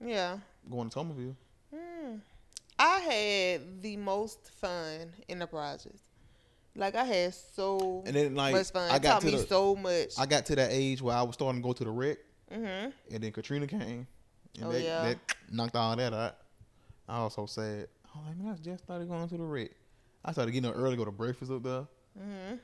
yeah. 0.04 0.38
going 0.68 0.88
to 0.88 0.94
Thomasville. 0.94 1.36
I 2.82 2.98
had 2.98 3.80
the 3.80 3.96
most 3.96 4.50
fun 4.60 5.12
in 5.28 5.38
the 5.38 5.46
projects. 5.46 6.02
Like 6.74 6.96
I 6.96 7.04
had 7.04 7.32
so 7.32 8.02
And 8.04 8.16
then 8.16 8.34
like 8.34 8.54
much 8.54 8.72
fun. 8.72 8.90
I 8.90 8.96
It 8.96 9.02
taught 9.02 9.20
to 9.20 9.26
me 9.26 9.36
the 9.36 9.46
so 9.46 9.76
much. 9.76 10.18
I 10.18 10.26
got 10.26 10.46
to 10.46 10.56
that 10.56 10.70
age 10.72 11.00
where 11.00 11.14
I 11.14 11.22
was 11.22 11.34
starting 11.34 11.62
to 11.62 11.66
go 11.66 11.72
to 11.74 11.84
the 11.84 11.90
rec, 11.90 12.18
mm-hmm. 12.50 12.90
and 13.14 13.22
then 13.22 13.30
Katrina 13.30 13.68
came, 13.68 14.06
and 14.56 14.64
Oh, 14.64 14.72
that, 14.72 14.82
yeah. 14.82 15.02
that 15.04 15.18
knocked 15.50 15.76
all 15.76 15.94
that 15.94 16.12
out. 16.12 16.38
I 17.08 17.18
also 17.18 17.46
said, 17.46 17.88
was 18.14 18.26
like, 18.26 18.36
man, 18.36 18.52
I 18.52 18.62
just 18.62 18.82
started 18.82 19.08
going 19.08 19.28
to 19.28 19.36
the 19.36 19.44
rec. 19.44 19.70
I 20.24 20.32
started 20.32 20.50
getting 20.50 20.70
up 20.70 20.76
early, 20.76 20.92
to 20.92 20.96
go 20.96 21.04
to 21.04 21.12
breakfast 21.12 21.52
up 21.52 21.62
there. 21.62 21.86
Mm-hmm. 22.18 22.54
I 22.54 22.58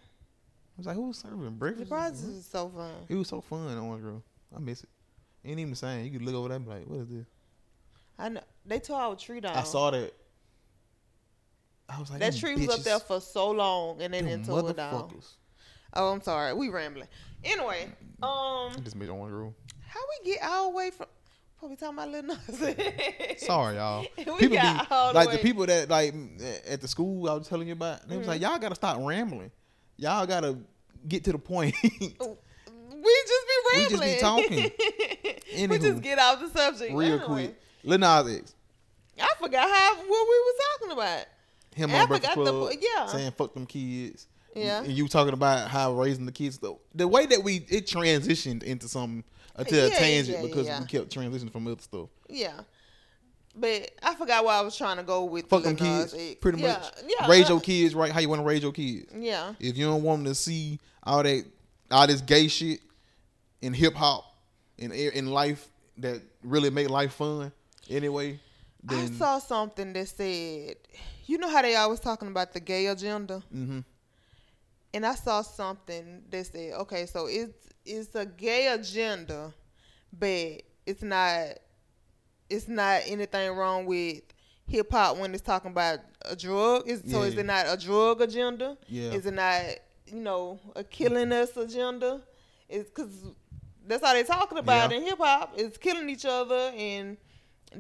was 0.77 0.87
like, 0.87 0.97
who's 0.97 1.19
serving 1.19 1.57
breakfast? 1.57 1.91
The 1.91 1.95
projects 1.95 2.23
is 2.23 2.47
so 2.47 2.69
fun. 2.71 2.93
It 3.09 3.15
was 3.15 3.29
so 3.29 3.41
fun 3.41 3.69
in 3.69 3.79
Orange 3.79 4.03
Grove. 4.03 4.23
I 4.57 4.59
miss 4.59 4.83
it. 4.83 4.89
Ain't 5.45 5.61
even 5.61 5.71
the 5.71 5.77
same. 5.77 6.05
You 6.05 6.11
could 6.11 6.23
look 6.23 6.35
over 6.35 6.49
there 6.49 6.57
and 6.57 6.65
be 6.65 6.73
like, 6.73 6.87
what 6.87 7.01
is 7.01 7.09
this? 7.09 7.27
I 8.19 8.29
know 8.31 8.41
they 8.67 8.81
tore 8.81 9.01
our 9.01 9.17
tree 9.17 9.41
down. 9.41 9.57
I 9.57 9.63
saw 9.63 9.91
that. 9.91 10.13
I 11.89 11.99
was 12.01 12.11
like, 12.11 12.21
that 12.21 12.33
them 12.33 12.41
tree 12.41 12.55
was 12.67 12.69
up 12.79 12.83
there 12.85 12.99
for 12.99 13.21
so 13.21 13.51
long, 13.51 14.01
and 14.03 14.13
they 14.13 14.21
them 14.21 14.29
didn't 14.29 14.45
tear 14.47 14.71
it 14.71 14.77
down. 14.77 15.11
Oh, 15.95 16.13
I'm 16.13 16.21
sorry. 16.21 16.53
We 16.53 16.69
rambling. 16.69 17.09
Anyway, 17.45 17.85
um, 18.23 18.73
I 18.77 18.77
just 18.83 18.97
made 18.97 19.09
Orange 19.09 19.33
Grove. 19.33 19.55
how 19.87 20.01
we 20.23 20.33
get 20.33 20.43
all 20.43 20.71
the 20.71 20.77
way 20.77 20.91
from? 20.91 21.07
Probably 21.59 21.77
talking 21.77 21.99
about 21.99 22.11
little 22.11 22.37
Nas. 22.37 23.39
Sorry, 23.45 23.77
y'all. 23.77 24.07
We 24.17 24.25
people 24.25 24.57
got 24.57 24.89
be 24.89 24.95
all 24.95 25.09
the 25.13 25.19
like 25.19 25.29
way- 25.29 25.37
the 25.37 25.43
people 25.43 25.67
that 25.67 25.89
like 25.89 26.15
at 26.69 26.81
the 26.81 26.87
school 26.89 27.29
I 27.29 27.35
was 27.35 27.49
telling 27.49 27.67
you 27.67 27.73
about. 27.73 28.07
They 28.09 28.17
was 28.17 28.27
Mm-hmm. 28.27 28.31
like, 28.33 28.43
y'all 28.43 28.59
gotta 28.59 28.75
stop 28.77 28.99
rambling. 29.01 29.51
Y'all 29.97 30.25
gotta 30.27 30.57
get 31.09 31.25
to 31.25 31.33
the 31.33 31.39
point. 31.39 31.75
We 33.01 33.23
just 33.27 33.47
be 33.47 33.79
rambling. 33.79 34.01
We 34.01 34.07
rambling. 34.07 34.63
just 34.63 34.79
be 34.79 35.57
talking. 35.57 35.71
we 35.71 35.79
just 35.79 36.03
get 36.03 36.19
off 36.19 36.41
the 36.41 36.49
subject 36.49 36.93
Real 36.95 37.13
Anyway, 37.15 37.25
quick, 37.27 37.61
Lil 37.85 37.99
Nas 37.99 38.37
X, 38.39 38.55
I 39.21 39.29
forgot 39.39 39.69
how 39.69 39.97
what 39.97 40.07
we 40.07 40.15
was 40.15 40.55
talking 40.73 40.93
about. 40.93 41.25
him 41.75 41.91
I 41.91 42.01
on 42.01 42.09
Breakfast 42.09 42.35
forgot 42.35 42.45
the 42.45 42.53
Club, 42.53 42.73
yeah. 42.81 43.07
saying 43.07 43.33
"fuck 43.33 43.55
them 43.55 43.67
kids." 43.67 44.27
Yeah. 44.55 44.83
and 44.83 44.93
you 44.93 45.07
talking 45.09 45.35
about 45.35 45.69
how 45.69 45.93
raising 45.93 46.27
the 46.27 46.33
kids. 46.33 46.59
though 46.59 46.81
the 46.95 47.07
way 47.07 47.27
that 47.27 47.43
we 47.43 47.57
it 47.69 47.87
transitioned 47.87 48.63
into 48.63 48.89
some 48.89 49.25
into 49.59 49.87
a 49.87 49.91
tangent 49.91 50.39
yeah, 50.39 50.47
because 50.47 50.67
yeah. 50.67 50.81
we 50.81 50.87
kept 50.87 51.15
transitioning 51.15 51.53
from 51.53 51.67
other 51.67 51.81
stuff. 51.81 52.09
Yeah. 52.29 52.61
But 53.55 53.91
I 54.03 54.15
forgot 54.15 54.45
where 54.45 54.55
I 54.55 54.61
was 54.61 54.77
trying 54.77 54.99
to 54.99 55.03
go 55.03 55.25
with 55.25 55.49
Fuck 55.49 55.65
them 55.65 55.75
kids, 55.75 56.15
pretty 56.41 56.61
yeah, 56.61 56.75
much. 56.75 56.93
Yeah, 57.07 57.29
raise 57.29 57.47
uh, 57.47 57.55
your 57.55 57.61
kids 57.61 57.95
right 57.95 58.13
how 58.13 58.21
you 58.21 58.29
want 58.29 58.41
to 58.41 58.47
raise 58.47 58.63
your 58.63 58.73
kids. 58.73 59.07
Yeah. 59.13 59.55
If 59.59 59.77
you 59.77 59.87
don't 59.87 60.03
want 60.03 60.25
them 60.25 60.33
to 60.33 60.35
see 60.35 60.79
all 61.03 61.23
that, 61.25 61.45
all 61.91 62.07
this 62.07 62.21
gay 62.21 62.47
shit 62.47 62.81
in 63.61 63.73
hip 63.73 63.95
hop 63.95 64.25
and 64.79 64.93
in 64.93 65.27
life 65.27 65.69
that 65.99 66.23
really 66.45 66.71
make 66.71 66.89
life 66.89 67.15
fun, 67.15 67.51
anyway, 67.89 68.41
I 68.89 69.07
saw 69.07 69.39
something 69.39 69.93
that 69.93 70.09
said, 70.09 70.77
you 71.27 71.39
know 71.39 71.49
how 71.49 71.63
they 71.63 71.75
always 71.77 72.01
talking 72.01 72.29
about 72.29 72.53
the 72.53 72.61
gay 72.61 72.87
agenda, 72.87 73.43
hmm 73.51 73.81
and 74.95 75.05
I 75.05 75.15
saw 75.17 75.43
something 75.43 76.23
that 76.31 76.47
said, 76.47 76.73
okay, 76.75 77.05
so 77.07 77.27
it's 77.27 77.53
it's 77.85 78.15
a 78.15 78.25
gay 78.25 78.69
agenda, 78.69 79.53
but 80.19 80.63
it's 80.87 81.03
not 81.03 81.59
it's 82.49 82.69
not 82.69 83.03
anything 83.07 83.51
wrong 83.53 83.85
with 83.85 84.23
hip 84.67 84.91
hop 84.91 85.19
when 85.19 85.35
it's 85.35 85.43
talking 85.43 85.71
about 85.71 85.99
a 86.25 86.35
drug. 86.35 86.89
Is 86.89 87.03
so 87.11 87.23
is 87.23 87.35
Yeah. 87.35 87.41
it 87.41 87.47
not 87.47 87.67
a 87.69 87.77
drug 87.77 88.23
agenda? 88.23 88.79
Yeah. 88.89 89.13
Is 89.13 89.27
it 89.27 89.35
not 89.35 89.63
you 90.07 90.21
know 90.21 90.59
a 90.75 90.83
killing 90.83 91.33
us 91.33 91.55
agenda? 91.57 92.23
It's 92.69 92.89
because 92.89 93.11
that's 93.87 94.03
how 94.05 94.15
they're 94.15 94.25
talking 94.25 94.57
about 94.59 94.91
Yeah. 94.91 94.97
in 94.97 95.03
hip 95.05 95.19
hop. 95.19 95.59
Is 95.59 95.77
killing 95.77 96.09
each 96.09 96.25
other 96.25 96.73
and 96.75 97.19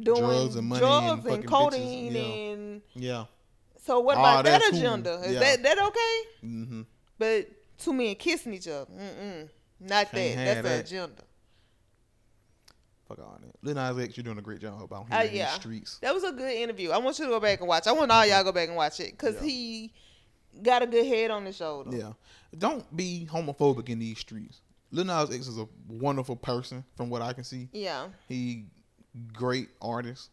doing 0.00 0.20
Drugs 0.20 0.56
and 0.56 0.68
money 0.68 0.80
drugs 0.80 1.06
and 1.06 1.12
and, 1.20 1.22
fucking 1.28 1.42
codeine 1.48 2.14
yeah. 2.14 2.20
and 2.52 2.82
yeah, 2.94 3.24
so 3.84 4.00
what 4.00 4.16
All 4.16 4.24
about 4.24 4.44
that 4.44 4.58
that's 4.60 4.70
cool. 4.70 4.78
agenda? 4.78 5.12
Is 5.22 5.32
Yeah. 5.34 5.40
that 5.40 5.62
that 5.62 5.78
okay? 5.78 6.22
hmm 6.40 6.82
But 7.18 7.48
two 7.78 7.92
men 7.92 8.14
kissing 8.16 8.54
each 8.54 8.68
other, 8.68 8.90
mm-mm, 8.90 9.48
not 9.80 10.10
Can't 10.10 10.12
that. 10.12 10.44
That's 10.44 10.56
the 10.62 10.68
that. 10.68 10.80
agenda. 10.86 11.22
fuck 13.08 13.18
all 13.20 13.38
that. 13.40 13.54
Lil 13.62 13.74
Nas 13.74 13.98
X, 14.04 14.16
you're 14.16 14.24
doing 14.24 14.38
a 14.38 14.42
great 14.42 14.60
job 14.60 14.92
out 14.92 15.06
Uh, 15.10 15.20
here 15.22 15.30
in 15.30 15.36
yeah. 15.36 15.50
the 15.54 15.60
streets. 15.60 15.98
That 16.00 16.14
was 16.14 16.24
a 16.24 16.32
good 16.32 16.52
interview. 16.52 16.90
I 16.90 16.98
want 16.98 17.18
you 17.18 17.24
to 17.24 17.30
go 17.30 17.40
back 17.40 17.60
and 17.60 17.68
watch. 17.68 17.86
I 17.86 17.92
want 17.92 18.10
all 18.10 18.26
y'all 18.26 18.38
to 18.38 18.44
go 18.44 18.52
back 18.52 18.68
and 18.68 18.76
watch 18.76 19.00
it 19.00 19.12
because 19.12 19.36
Yeah. 19.36 19.42
he 19.48 19.92
got 20.62 20.82
a 20.82 20.86
good 20.86 21.06
head 21.06 21.30
on 21.30 21.46
his 21.46 21.56
shoulder. 21.56 21.96
Yeah. 21.96 22.12
Don't 22.56 22.94
be 22.94 23.26
homophobic 23.30 23.88
in 23.88 23.98
these 23.98 24.18
streets. 24.18 24.60
Lil 24.90 25.04
Nas 25.06 25.30
X 25.30 25.46
is 25.48 25.58
a 25.58 25.66
wonderful 25.88 26.36
person 26.36 26.84
from 26.96 27.08
what 27.10 27.22
I 27.22 27.32
can 27.32 27.44
see. 27.44 27.68
Yeah. 27.72 28.08
He 28.28 28.66
great 29.32 29.68
artist. 29.80 30.30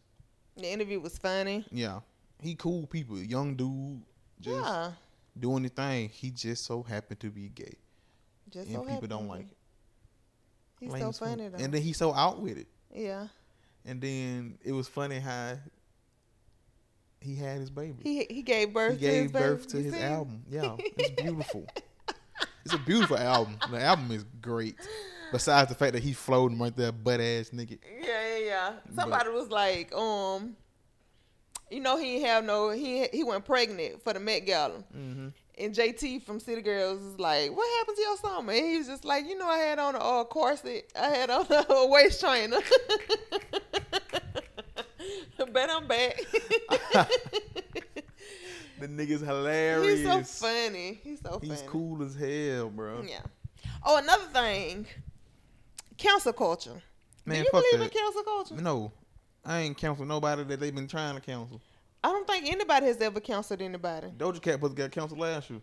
The 0.56 0.70
interview 0.70 1.00
was 1.00 1.18
funny. 1.18 1.64
Yeah. 1.70 2.00
He 2.42 2.54
cool 2.54 2.86
people. 2.86 3.18
Young 3.18 3.54
dude. 3.54 4.02
Just 4.40 4.64
yeah. 4.64 4.92
doing 5.38 5.62
the 5.62 5.68
thing. 5.68 6.08
He 6.10 6.30
just 6.30 6.64
so 6.64 6.82
happened 6.82 7.20
to 7.20 7.30
be 7.30 7.48
gay. 7.48 7.74
Just 8.50 8.66
and 8.68 8.74
so 8.76 8.80
people 8.80 8.92
happened 8.94 9.10
don't 9.10 9.28
like 9.28 9.46
it. 9.50 9.56
He's 10.80 10.90
Plain 10.90 11.02
so 11.02 11.10
simple. 11.12 11.36
funny 11.36 11.48
though. 11.48 11.64
And 11.64 11.72
then 11.74 11.82
he's 11.82 11.96
so 11.96 12.12
out 12.14 12.40
with 12.40 12.58
it. 12.58 12.68
yeah. 12.94 13.28
And 13.84 14.00
then 14.00 14.58
it 14.64 14.72
was 14.72 14.88
funny 14.88 15.20
how 15.20 15.56
he 17.20 17.36
had 17.36 17.58
his 17.60 17.70
baby. 17.70 17.96
He 18.02 18.24
he 18.28 18.42
gave 18.42 18.72
birth. 18.74 18.98
he 18.98 19.06
to 19.06 19.12
his 19.12 19.22
gave 19.22 19.32
birth 19.32 19.72
baby. 19.72 19.84
to 19.84 19.90
his 19.96 20.02
album. 20.02 20.42
Yeah, 20.50 20.76
it's 20.78 21.10
beautiful. 21.22 21.66
it's 22.64 22.74
a 22.74 22.78
beautiful 22.78 23.16
album. 23.16 23.56
The 23.70 23.80
album 23.82 24.10
is 24.10 24.24
great. 24.42 24.76
Besides 25.32 25.68
the 25.68 25.74
fact 25.74 25.92
that 25.94 26.02
he 26.02 26.12
floating 26.12 26.58
right 26.58 26.76
there, 26.76 26.92
butt 26.92 27.20
ass 27.20 27.50
nigga. 27.50 27.78
Yeah, 28.00 28.36
yeah, 28.36 28.44
yeah. 28.44 28.72
Somebody 28.94 29.30
was 29.30 29.48
like, 29.48 29.94
um, 29.94 30.56
you 31.70 31.80
know, 31.80 31.96
he 31.96 32.22
have 32.22 32.44
no. 32.44 32.70
He 32.70 33.06
he 33.12 33.24
went 33.24 33.44
pregnant 33.44 34.02
for 34.02 34.12
the 34.12 34.20
Met 34.20 34.46
Gala. 34.46 34.84
Mm-hmm. 34.96 35.28
And 35.58 35.74
JT 35.74 36.22
from 36.24 36.38
City 36.38 36.60
Girls 36.62 37.02
was 37.02 37.18
like, 37.18 37.56
"What 37.56 37.66
happened 37.78 37.96
to 37.96 38.02
your 38.02 38.16
summer?" 38.18 38.52
And 38.52 38.66
he 38.66 38.78
was 38.78 38.86
just 38.86 39.04
like, 39.04 39.26
"You 39.26 39.38
know, 39.38 39.48
I 39.48 39.58
had 39.58 39.78
on 39.78 39.94
a 39.94 39.98
uh, 39.98 40.24
corset, 40.24 40.92
I 41.00 41.08
had 41.08 41.30
on 41.30 41.46
a 41.50 41.86
waist 41.86 42.20
trainer, 42.20 42.58
but 45.38 45.70
I'm 45.70 45.86
back." 45.86 46.20
The 48.78 48.88
nigga's 48.88 49.22
hilarious. 49.22 50.00
He's 50.00 50.06
so 50.06 50.22
funny. 50.46 51.00
He's 51.02 51.20
so 51.20 51.38
funny. 51.38 51.48
He's 51.48 51.62
cool 51.62 52.02
as 52.02 52.14
hell, 52.14 52.68
bro. 52.68 53.02
Yeah. 53.08 53.22
Oh, 53.84 53.96
another 53.96 54.24
thing, 54.24 54.86
cancel 55.96 56.32
culture. 56.32 56.82
Man, 57.24 57.38
Do 57.38 57.44
you 57.44 57.50
believe 57.50 57.78
that. 57.80 57.82
in 57.84 57.90
cancel 57.90 58.22
culture? 58.22 58.54
No, 58.54 58.92
I 59.44 59.60
ain't 59.60 59.76
counsel 59.76 60.04
nobody 60.04 60.44
that 60.44 60.60
they've 60.60 60.74
been 60.74 60.88
trying 60.88 61.14
to 61.16 61.20
counsel. 61.20 61.60
I 62.04 62.08
don't 62.08 62.26
think 62.26 62.46
anybody 62.50 62.86
has 62.86 63.00
ever 63.00 63.18
counseled 63.20 63.60
anybody. 63.62 64.08
Doja 64.16 64.40
Cat 64.40 64.54
supposed 64.54 64.76
to 64.76 64.82
get 64.82 64.92
counseled 64.92 65.18
last 65.20 65.50
year. 65.50 65.60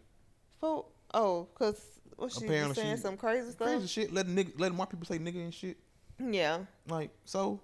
For 0.60 0.86
oh, 1.14 1.48
cause 1.56 1.82
what 2.18 2.32
she 2.32 2.46
was 2.46 2.76
saying 2.76 2.96
she- 2.98 3.02
some 3.02 3.18
crazy 3.18 3.52
stuff. 3.52 3.68
Crazy 3.68 3.88
shit. 3.88 4.14
Letting 4.14 4.36
nigga, 4.36 4.60
letting 4.60 4.78
white 4.78 4.90
people 4.90 5.06
say 5.06 5.20
nigga 5.20 5.36
and 5.44 5.54
shit. 5.54 5.78
Yeah, 6.20 6.60
Like 6.88 7.10
so, 7.26 7.60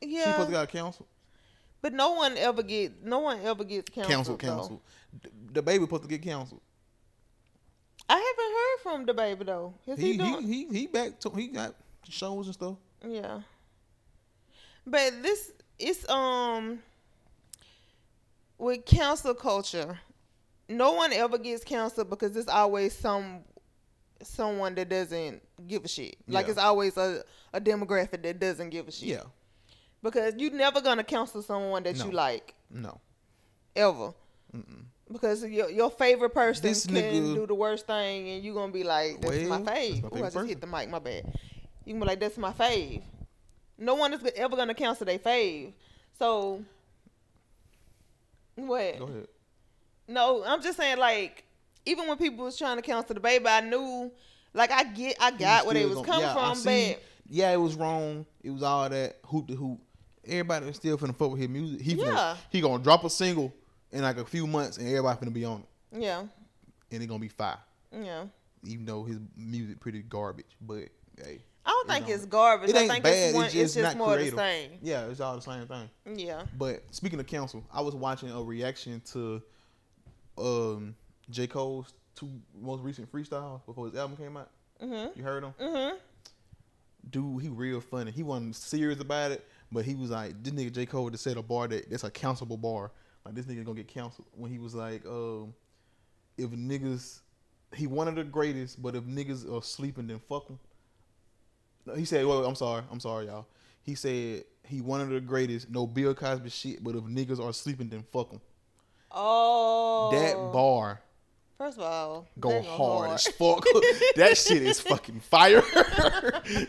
Yeah. 0.00 0.24
she 0.24 0.30
supposed 0.32 0.48
to 0.48 0.52
got 0.52 0.68
counseled. 0.68 1.08
but 1.80 1.92
no 1.92 2.12
one 2.12 2.36
ever 2.36 2.62
get 2.62 3.02
no 3.04 3.20
one 3.20 3.40
ever 3.42 3.64
gets 3.64 3.90
Counsel, 3.90 4.36
counseled. 4.36 4.40
counsel. 4.40 4.82
though. 5.54 5.62
DaBaby 5.62 5.80
supposed 5.82 6.02
to 6.02 6.08
get 6.08 6.22
counseled. 6.22 6.60
I 8.14 8.16
haven't 8.84 9.06
heard 9.06 9.16
from 9.16 9.40
DaBaby 9.40 9.46
though. 9.46 9.74
Is 9.86 9.98
he, 9.98 10.12
He 10.12 10.18
doing? 10.18 10.42
he 10.46 10.66
he 10.66 10.78
he 10.80 10.86
back 10.86 11.18
to 11.20 11.30
he 11.30 11.48
got 11.48 11.74
shows 12.08 12.46
and 12.46 12.54
stuff. 12.54 12.76
Yeah. 13.06 13.40
But 14.86 15.22
this 15.22 15.52
it's 15.78 16.08
um 16.10 16.80
with 18.58 18.84
cancel 18.84 19.34
culture, 19.34 19.98
no 20.68 20.92
one 20.92 21.12
ever 21.12 21.38
gets 21.38 21.64
canceled 21.64 22.10
because 22.10 22.32
there's 22.32 22.48
always 22.48 22.92
some 22.96 23.40
someone 24.22 24.74
that 24.76 24.88
doesn't 24.88 25.42
give 25.66 25.84
a 25.84 25.88
shit. 25.88 26.16
Like 26.28 26.46
Yeah. 26.46 26.50
it's 26.52 26.60
always 26.60 26.96
a, 26.96 27.24
a 27.52 27.60
demographic 27.60 28.22
that 28.22 28.38
doesn't 28.38 28.70
give 28.70 28.88
a 28.88 28.92
shit. 28.92 29.08
Yeah. 29.08 29.22
Because 30.02 30.34
you're 30.36 30.52
never 30.52 30.80
gonna 30.80 31.02
cancel 31.04 31.42
someone 31.42 31.82
that 31.84 31.96
No. 31.96 32.04
you 32.06 32.10
like 32.12 32.54
No. 32.70 33.00
ever. 33.74 34.12
Mm-mm. 34.54 34.84
Because 35.12 35.44
your 35.44 35.68
your 35.70 35.90
favorite 35.90 36.30
person 36.30 36.62
This 36.62 36.86
can 36.86 36.94
nigga- 36.96 37.34
do 37.34 37.46
the 37.46 37.54
worst 37.54 37.86
thing, 37.86 38.28
and 38.30 38.42
you're 38.44 38.54
gonna 38.54 38.72
be 38.72 38.82
like, 38.84 39.20
"That's 39.20 39.42
my 39.48 39.60
fave." 39.60 40.00
that's 40.02 40.02
my 40.02 40.08
Ooh, 40.08 40.22
I 40.22 40.26
just 40.26 40.34
person. 40.34 40.48
hit 40.48 40.60
the 40.60 40.66
mic. 40.66 40.88
My 40.88 40.98
bad. 40.98 41.24
You 41.84 41.92
can 41.94 42.00
be 42.00 42.06
like, 42.06 42.20
"That's 42.20 42.38
my 42.38 42.52
fave." 42.52 43.02
No 43.78 43.94
one 43.94 44.12
is 44.14 44.20
ever 44.36 44.56
gonna 44.56 44.74
cancel 44.74 45.04
their 45.06 45.18
fave. 45.18 45.72
So, 46.18 46.64
what? 48.56 48.98
Go 48.98 49.04
ahead. 49.06 49.28
No, 50.08 50.44
I'm 50.44 50.62
just 50.62 50.76
saying, 50.78 50.98
like, 50.98 51.44
even 51.86 52.06
when 52.08 52.16
people 52.18 52.44
was 52.44 52.56
trying 52.56 52.76
to 52.76 52.82
cancel 52.82 53.14
DaBaby, 53.16 53.46
I 53.46 53.60
knew, 53.60 54.10
like, 54.52 54.70
I 54.70 54.84
get, 54.84 55.16
I 55.20 55.30
got 55.30 55.64
where 55.64 55.74
they 55.74 55.84
was 55.86 55.94
gonna- 55.96 56.06
coming 56.06 56.22
yeah, 56.22 56.34
from, 56.34 56.54
see. 56.56 56.92
but 56.94 57.02
yeah, 57.28 57.50
it 57.52 57.56
was 57.56 57.74
wrong. 57.74 58.26
It 58.42 58.50
was 58.50 58.62
all 58.62 58.88
that 58.88 59.18
hoop 59.26 59.48
to 59.48 59.54
hoop. 59.54 59.80
Everybody 60.24 60.66
was 60.66 60.76
still 60.76 60.96
finna 60.98 61.16
fuck 61.16 61.30
with 61.32 61.40
his 61.40 61.48
music. 61.48 61.80
He 61.80 61.94
finna, 61.96 62.06
Yeah. 62.14 62.36
he 62.50 62.60
gonna 62.60 62.82
drop 62.82 63.04
a 63.04 63.10
single 63.10 63.52
in 63.92 64.02
like 64.02 64.16
a 64.18 64.24
few 64.24 64.46
months, 64.46 64.78
and 64.78 64.86
everybody 64.88 65.26
finna 65.26 65.32
be 65.32 65.44
on 65.44 65.60
it, 65.92 66.00
yeah, 66.02 66.24
and 66.90 67.02
it 67.02 67.06
gonna 67.06 67.18
be 67.20 67.28
fire. 67.28 67.58
yeah. 67.92 68.24
Even 68.64 68.84
though 68.84 69.02
his 69.04 69.18
music 69.36 69.80
pretty 69.80 70.02
garbage, 70.02 70.46
but 70.60 70.84
hey, 71.18 71.40
I 71.66 71.70
don't 71.70 71.88
think 71.88 72.08
it's 72.08 72.24
garbage. 72.26 72.70
it 72.70 72.76
I 72.76 72.80
ain't 72.82 72.90
think 72.92 73.04
bad, 73.04 73.12
it's 73.12 73.26
it's 73.28 73.34
one. 73.34 73.44
It's 73.46 73.54
just 73.54 73.74
just, 73.74 73.84
not 73.84 73.96
more 73.96 74.14
creative. 74.14 74.34
the 74.36 74.40
same. 74.40 74.70
yeah, 74.82 75.06
it's 75.06 75.20
all 75.20 75.34
the 75.34 75.42
same 75.42 75.66
thing. 75.66 75.90
Yeah. 76.16 76.44
But 76.56 76.82
speaking 76.92 77.18
of 77.18 77.26
council, 77.26 77.64
I 77.72 77.80
was 77.80 77.94
watching 77.96 78.30
a 78.30 78.40
reaction 78.40 79.00
to 79.12 79.42
um 80.38 80.94
J 81.30 81.46
Cole's 81.48 81.92
two 82.14 82.30
most 82.60 82.82
recent 82.82 83.10
freestyles 83.10 83.64
before 83.66 83.86
his 83.86 83.96
album 83.96 84.16
came 84.16 84.36
out. 84.36 84.50
Mhm. 84.82 85.16
You 85.16 85.22
heard 85.24 85.42
them? 85.42 85.54
Mhm. 85.60 85.96
dude, 87.10 87.42
he 87.42 87.48
real 87.48 87.80
funny. 87.80 88.10
He 88.12 88.22
wasn't 88.22 88.54
serious 88.54 89.00
about 89.00 89.32
it, 89.32 89.44
but 89.72 89.84
he 89.84 89.94
was 89.96 90.10
like, 90.10 90.40
this 90.42 90.52
nigga 90.52 90.72
J. 90.72 90.86
Cole 90.86 91.10
just 91.10 91.24
said 91.24 91.36
a 91.36 91.42
bar 91.42 91.66
that 91.68 91.90
that's 91.90 92.04
a 92.04 92.10
cancelable 92.10 92.60
bar. 92.60 92.92
Like 93.24 93.34
this 93.34 93.46
nigga 93.46 93.64
gonna 93.64 93.76
get 93.76 93.88
canceled 93.88 94.26
when 94.32 94.50
he 94.50 94.58
was 94.58 94.74
like, 94.74 95.04
um, 95.06 95.54
if 96.36 96.50
niggas, 96.50 97.20
he 97.74 97.86
one 97.86 98.08
of 98.08 98.14
the 98.14 98.24
greatest, 98.24 98.82
but 98.82 98.96
if 98.96 99.04
niggas 99.04 99.50
are 99.50 99.62
sleeping, 99.62 100.06
then 100.06 100.20
fuck 100.28 100.46
them. 100.46 100.58
He 101.96 102.04
said, 102.04 102.26
well, 102.26 102.44
I'm 102.44 102.54
sorry, 102.54 102.82
I'm 102.90 103.00
sorry, 103.00 103.26
y'all. 103.26 103.46
He 103.82 103.94
said 103.94 104.44
he 104.64 104.80
one 104.80 105.00
of 105.00 105.08
the 105.08 105.20
greatest, 105.20 105.70
no 105.70 105.86
Bill 105.86 106.14
Cosby 106.14 106.50
shit, 106.50 106.84
but 106.84 106.94
if 106.94 107.02
niggas 107.04 107.44
are 107.44 107.52
sleeping, 107.52 107.88
then 107.88 108.04
fuck 108.12 108.30
them. 108.30 108.40
Oh. 109.10 110.10
That 110.12 110.36
bar 110.52 111.00
First 111.62 111.78
of 111.78 111.84
all, 111.84 112.26
go 112.40 112.50
that 112.50 112.64
hard, 112.64 113.10
as 113.10 113.28
fuck. 113.28 113.64
that 114.16 114.36
shit 114.36 114.64
is 114.64 114.80
fucking 114.80 115.20
fire. 115.20 115.60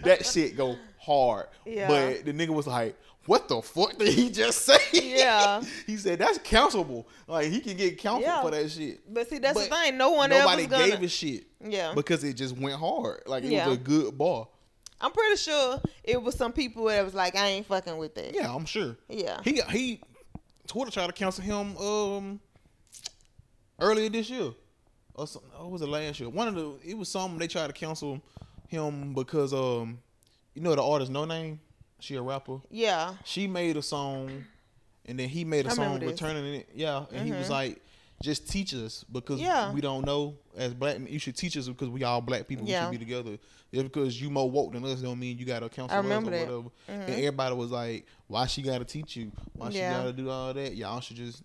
that 0.04 0.20
shit 0.24 0.56
go 0.56 0.78
hard. 1.04 1.48
Yeah. 1.66 1.88
But 1.88 2.26
the 2.26 2.34
nigga 2.34 2.50
was 2.50 2.68
like, 2.68 2.96
"What 3.26 3.48
the 3.48 3.62
fuck 3.62 3.98
did 3.98 4.14
he 4.14 4.30
just 4.30 4.62
say?" 4.66 4.78
Yeah. 4.94 5.62
he 5.88 5.98
said 5.98 6.20
that's 6.20 6.38
countable. 6.40 7.08
Like 7.28 7.48
he 7.48 7.60
can 7.60 7.76
get 7.78 7.98
counseled 7.98 8.24
Yeah. 8.24 8.42
for 8.42 8.52
that 8.52 8.70
shit. 8.72 9.02
But 9.14 9.30
see, 9.30 9.40
that's 9.40 9.60
the 9.60 9.66
thing. 9.68 9.98
No 9.98 10.12
one 10.12 10.30
Nobody 10.30 10.64
ever 10.64 10.72
gonna. 10.72 10.90
gave 10.90 11.04
a 11.04 11.08
shit 11.08 11.46
yeah. 11.64 11.94
because 11.96 12.24
it 12.24 12.34
just 12.34 12.58
went 12.58 12.80
hard. 12.80 13.24
Like 13.26 13.44
it 13.44 13.52
Yeah. 13.52 13.68
was 13.68 13.78
a 13.78 13.82
good 13.82 14.18
bar. 14.18 14.48
I'm 15.02 15.12
pretty 15.12 15.36
sure 15.36 15.82
it 16.04 16.22
was 16.22 16.36
some 16.36 16.54
people 16.54 16.86
that 16.86 17.04
was 17.04 17.14
like, 17.14 17.36
I 17.36 17.48
ain't 17.48 17.66
fucking 17.66 17.98
with 17.98 18.16
that. 18.16 18.34
Yeah, 18.34 18.54
I'm 18.54 18.66
sure. 18.66 18.96
Yeah. 19.10 19.42
He 19.44 19.62
he 19.70 20.02
Twitter 20.68 20.92
tried 20.92 21.08
to 21.08 21.14
counsel 21.14 21.44
him 21.44 21.76
um 21.78 22.40
earlier 23.80 24.10
this 24.10 24.30
year. 24.30 24.52
Or 25.16 25.28
some, 25.28 25.44
or 25.60 25.70
was 25.70 25.82
it 25.82 25.90
last 25.90 26.20
year? 26.20 26.30
One 26.30 26.48
of 26.48 26.56
the 26.56 26.76
it 26.84 26.98
was 26.98 27.10
something 27.10 27.38
they 27.38 27.48
tried 27.48 27.68
to 27.68 27.74
counsel 27.74 28.22
him 28.68 29.14
because 29.14 29.54
um 29.54 30.00
you 30.54 30.62
know 30.62 30.76
the 30.76 30.84
artist 30.84 31.12
Noname? 31.12 31.60
She 32.00 32.16
a 32.16 32.22
rapper. 32.22 32.60
Yeah. 32.70 33.16
She 33.24 33.48
made 33.48 33.78
a 33.78 33.82
song 33.82 34.46
and 35.06 35.18
then 35.20 35.30
he 35.30 35.44
made 35.46 35.66
a 35.66 35.70
I 35.70 35.74
song 35.74 36.00
returning 36.00 36.54
it. 36.56 36.70
Yeah. 36.76 37.06
And 37.12 37.26
he 37.26 37.32
was 37.32 37.48
Mhm. 37.48 37.52
like, 37.52 37.82
just 38.22 38.50
teach 38.50 38.74
us 38.74 39.04
because 39.12 39.40
Yeah. 39.40 39.72
we 39.74 39.82
don't 39.82 40.06
know 40.06 40.36
as 40.56 40.74
black 40.74 41.00
men. 41.00 41.12
You 41.12 41.20
should 41.20 41.36
teach 41.36 41.58
us 41.58 41.68
because 41.68 41.90
we 41.90 42.04
all 42.04 42.22
black 42.22 42.48
people. 42.48 42.68
Yeah. 42.68 42.90
We 42.90 42.96
should 42.96 43.00
be 43.00 43.06
together. 43.06 43.38
Just 43.74 43.86
because 43.86 44.22
you 44.22 44.30
more 44.30 44.50
woke 44.50 44.74
than 44.74 44.86
us 44.86 45.02
don't 45.02 45.20
mean 45.20 45.38
you 45.38 45.46
gotta 45.46 45.68
counsel 45.70 45.98
I 45.98 46.00
us 46.00 46.06
or 46.06 46.10
that. 46.10 46.24
whatever. 46.26 46.58
Mhm. 46.62 46.70
And 46.88 47.10
everybody 47.10 47.56
was 47.56 47.72
like, 47.72 48.06
"Why 48.28 48.46
she 48.48 48.62
gotta 48.62 48.86
teach 48.86 49.16
you? 49.16 49.32
Why 49.54 49.72
she 49.72 49.80
gotta 49.80 50.14
do 50.14 50.30
all 50.30 50.54
that? 50.54 50.76
Y'all 50.76 51.00
should 51.02 51.18
just, 51.18 51.42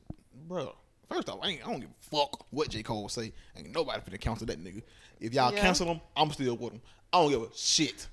bro. 0.47 0.75
First 1.09 1.31
off, 1.31 1.39
I, 1.43 1.49
ain't, 1.51 1.67
I 1.67 1.71
don't 1.71 1.81
give 1.81 1.89
a 1.89 2.17
fuck 2.17 2.47
what 2.51 2.69
J 2.69 2.83
Cole 2.83 3.09
say. 3.09 3.33
Ain't 3.57 3.73
nobody 3.75 4.01
finna 4.03 4.21
cancel 4.21 4.47
that 4.49 4.63
nigga. 4.63 4.83
If 5.21 5.33
y'all 5.33 5.53
Yeah. 5.55 5.61
cancel 5.61 5.87
him, 5.87 6.01
I'm 6.15 6.31
still 6.33 6.55
with 6.57 6.75
him. 6.75 6.83
I 7.13 7.23
don't 7.23 7.31
give 7.31 7.43
a 7.43 7.49
shit. 7.57 8.09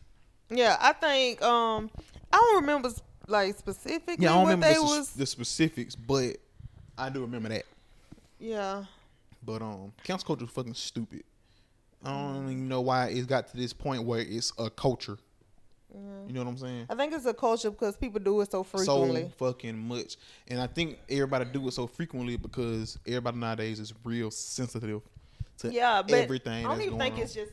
Yeah. 0.49 0.77
I 0.79 0.93
think 0.93 1.41
um 1.41 1.89
I 2.31 2.37
don't 2.37 2.55
remember 2.61 2.89
like 3.27 3.57
specifically 3.57 4.23
Yeah, 4.23 4.31
I 4.31 4.33
don't 4.35 4.43
what 4.43 4.49
remember 4.51 4.67
they 4.67 4.73
the, 4.75 4.81
was. 4.83 5.09
the 5.11 5.25
specifics, 5.25 5.95
but 5.95 6.37
I 6.97 7.09
do 7.09 7.21
remember 7.21 7.49
that. 7.49 7.65
Yeah. 8.39 8.85
But 9.43 9.61
um, 9.61 9.91
cancel 10.03 10.25
culture 10.27 10.45
is 10.45 10.51
fucking 10.51 10.73
stupid. 10.73 11.23
I 12.03 12.09
don't 12.11 12.43
even 12.45 12.67
know 12.67 12.81
why 12.81 13.07
it's 13.07 13.25
got 13.25 13.47
to 13.47 13.57
this 13.57 13.73
point 13.73 14.03
where 14.03 14.19
it's 14.19 14.51
a 14.57 14.69
culture. 14.69 15.17
You 16.27 16.33
know 16.33 16.43
what 16.43 16.49
I'm 16.49 16.57
saying? 16.57 16.87
I 16.89 16.95
think 16.95 17.13
it's 17.13 17.25
a 17.25 17.33
culture 17.33 17.69
because 17.71 17.95
people 17.95 18.19
do 18.19 18.41
it 18.41 18.51
so 18.51 18.63
frequently. 18.63 19.31
so 19.37 19.45
fucking 19.45 19.77
much. 19.77 20.17
And 20.47 20.59
I 20.59 20.67
think 20.67 20.99
everybody 21.09 21.45
do 21.45 21.65
it 21.67 21.71
so 21.71 21.87
frequently 21.87 22.35
because 22.35 22.99
everybody 23.07 23.37
nowadays 23.37 23.79
is 23.79 23.93
real 24.03 24.29
sensitive 24.29 25.01
to 25.59 25.71
yeah, 25.71 26.01
but 26.01 26.13
everything 26.15 26.65
I 26.65 26.69
don't 26.69 26.81
even 26.81 26.99
think 26.99 27.15
on. 27.15 27.21
it's 27.21 27.33
just. 27.33 27.51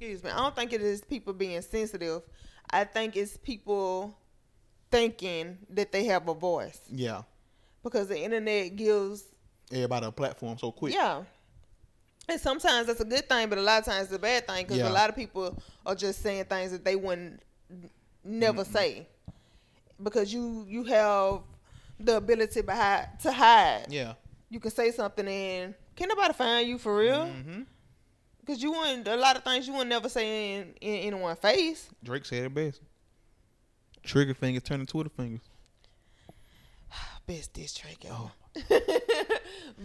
Excuse 0.00 0.24
me. 0.24 0.30
I 0.30 0.36
don't 0.38 0.56
think 0.56 0.72
it 0.72 0.80
is 0.80 1.02
people 1.02 1.34
being 1.34 1.60
sensitive. 1.60 2.22
I 2.70 2.84
think 2.84 3.16
it's 3.16 3.36
people 3.36 4.16
thinking 4.90 5.58
that 5.68 5.92
they 5.92 6.04
have 6.06 6.26
a 6.26 6.32
voice 6.34 6.80
yeah, 6.90 7.22
because 7.82 8.08
the 8.08 8.18
internet 8.18 8.76
gives 8.76 9.24
everybody 9.70 10.06
a 10.06 10.10
platform 10.10 10.56
so 10.56 10.72
quick. 10.72 10.94
Yeah. 10.94 11.22
And 12.28 12.40
sometimes 12.40 12.86
that's 12.86 13.00
a 13.00 13.04
good 13.04 13.28
thing, 13.28 13.48
but 13.50 13.58
a 13.58 13.60
lot 13.60 13.80
of 13.80 13.84
times 13.84 14.04
it's 14.06 14.14
a 14.14 14.18
bad 14.18 14.46
thing 14.46 14.64
because 14.64 14.78
Yeah. 14.78 14.88
a 14.88 14.92
lot 14.92 15.10
of 15.10 15.16
people 15.16 15.60
are 15.84 15.94
just 15.94 16.22
saying 16.22 16.44
things 16.46 16.72
that 16.72 16.82
they 16.84 16.96
wouldn't 16.96 17.42
never 18.24 18.64
say 18.64 19.06
because 20.02 20.32
you 20.32 20.64
you 20.66 20.84
have 20.84 21.40
the 21.98 22.16
ability 22.16 22.62
behind 22.62 23.06
to 23.22 23.30
hide. 23.32 23.84
Yeah. 23.90 24.14
You 24.48 24.60
can 24.60 24.70
say 24.70 24.92
something 24.92 25.28
and 25.28 25.74
can 25.94 26.08
nobody 26.08 26.32
find 26.32 26.66
you 26.66 26.78
for 26.78 26.96
real? 26.96 27.26
hmm 27.26 27.62
Because 28.40 28.62
you 28.62 28.72
wouldn't 28.72 29.06
a 29.06 29.16
lot 29.16 29.36
of 29.36 29.44
things 29.44 29.66
you 29.66 29.74
would 29.74 29.86
never 29.86 30.08
say 30.08 30.54
in, 30.54 30.74
in 30.80 30.94
anyone's 31.12 31.38
face. 31.38 31.88
Drake 32.02 32.24
said 32.24 32.44
it 32.44 32.54
best. 32.54 32.80
Trigger 34.02 34.34
fingers 34.34 34.62
turn 34.62 34.80
into 34.80 34.92
Twitter 34.92 35.10
fingers. 35.10 35.40
Best 37.26 37.52
diss 37.52 37.74
track 37.74 38.04
ever. 38.06 38.14
Oh. 38.14 38.30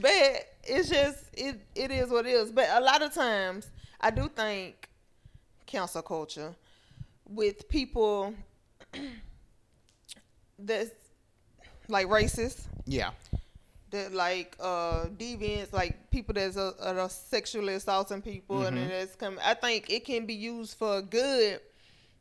but 0.02 0.48
it's 0.64 0.90
just 0.90 1.26
it 1.34 1.60
it 1.76 1.92
is 1.92 2.10
what 2.10 2.26
it 2.26 2.32
is. 2.32 2.52
But 2.52 2.70
a 2.72 2.80
lot 2.80 3.02
of 3.02 3.14
times 3.14 3.70
I 4.00 4.10
do 4.10 4.30
think 4.30 4.90
cancel 5.66 6.02
culture 6.02 6.56
with 7.28 7.68
people 7.70 8.34
that's 10.60 10.92
like 11.88 12.08
racist, 12.08 12.62
Yeah. 12.86 13.12
That 13.96 14.14
like 14.14 14.56
uh 14.60 15.06
deviants, 15.18 15.74
like 15.74 16.10
people 16.12 16.34
that's 16.34 16.58
uh, 16.58 16.74
are 16.80 17.10
sexually 17.10 17.74
assaulting 17.74 18.22
people 18.22 18.64
and 18.66 18.78
Mhm. 18.78 18.88
that's 18.90 19.16
coming. 19.16 19.40
I 19.44 19.54
think 19.54 19.90
it 19.90 20.06
can 20.06 20.26
be 20.26 20.34
used 20.36 20.78
for 20.78 21.02
good, 21.02 21.60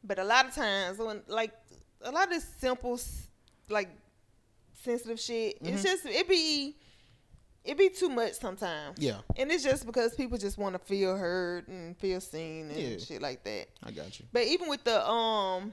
but 0.03 0.19
a 0.19 0.25
lot 0.25 0.47
of 0.47 0.55
times 0.55 0.99
when 0.99 1.23
like 1.27 1.53
a 2.03 2.11
lot 2.11 2.25
of 2.25 2.31
this 2.31 2.47
simple 2.59 2.99
like 3.69 3.89
sensitive 4.83 5.21
shit, 5.21 5.59
it's 5.63 5.81
Mhm. 5.81 5.83
just 5.83 6.07
it 6.07 6.29
be 6.29 6.77
it 7.65 7.79
be 7.79 7.89
too 7.89 8.11
much 8.11 8.35
sometimes. 8.35 8.99
Yeah. 9.01 9.21
And 9.37 9.51
it's 9.51 9.65
just 9.65 9.87
because 9.87 10.15
people 10.15 10.37
just 10.37 10.59
want 10.59 10.75
to 10.75 10.79
feel 10.79 11.17
heard 11.17 11.67
and 11.69 11.97
feel 11.99 12.21
seen 12.21 12.69
and 12.71 12.79
Yeah. 12.79 12.99
shit 12.99 13.23
like 13.23 13.43
that. 13.45 13.69
I 13.83 13.91
got 13.91 14.19
you. 14.21 14.27
But 14.33 14.45
even 14.45 14.69
with 14.69 14.85
the 14.85 15.07
um 15.09 15.73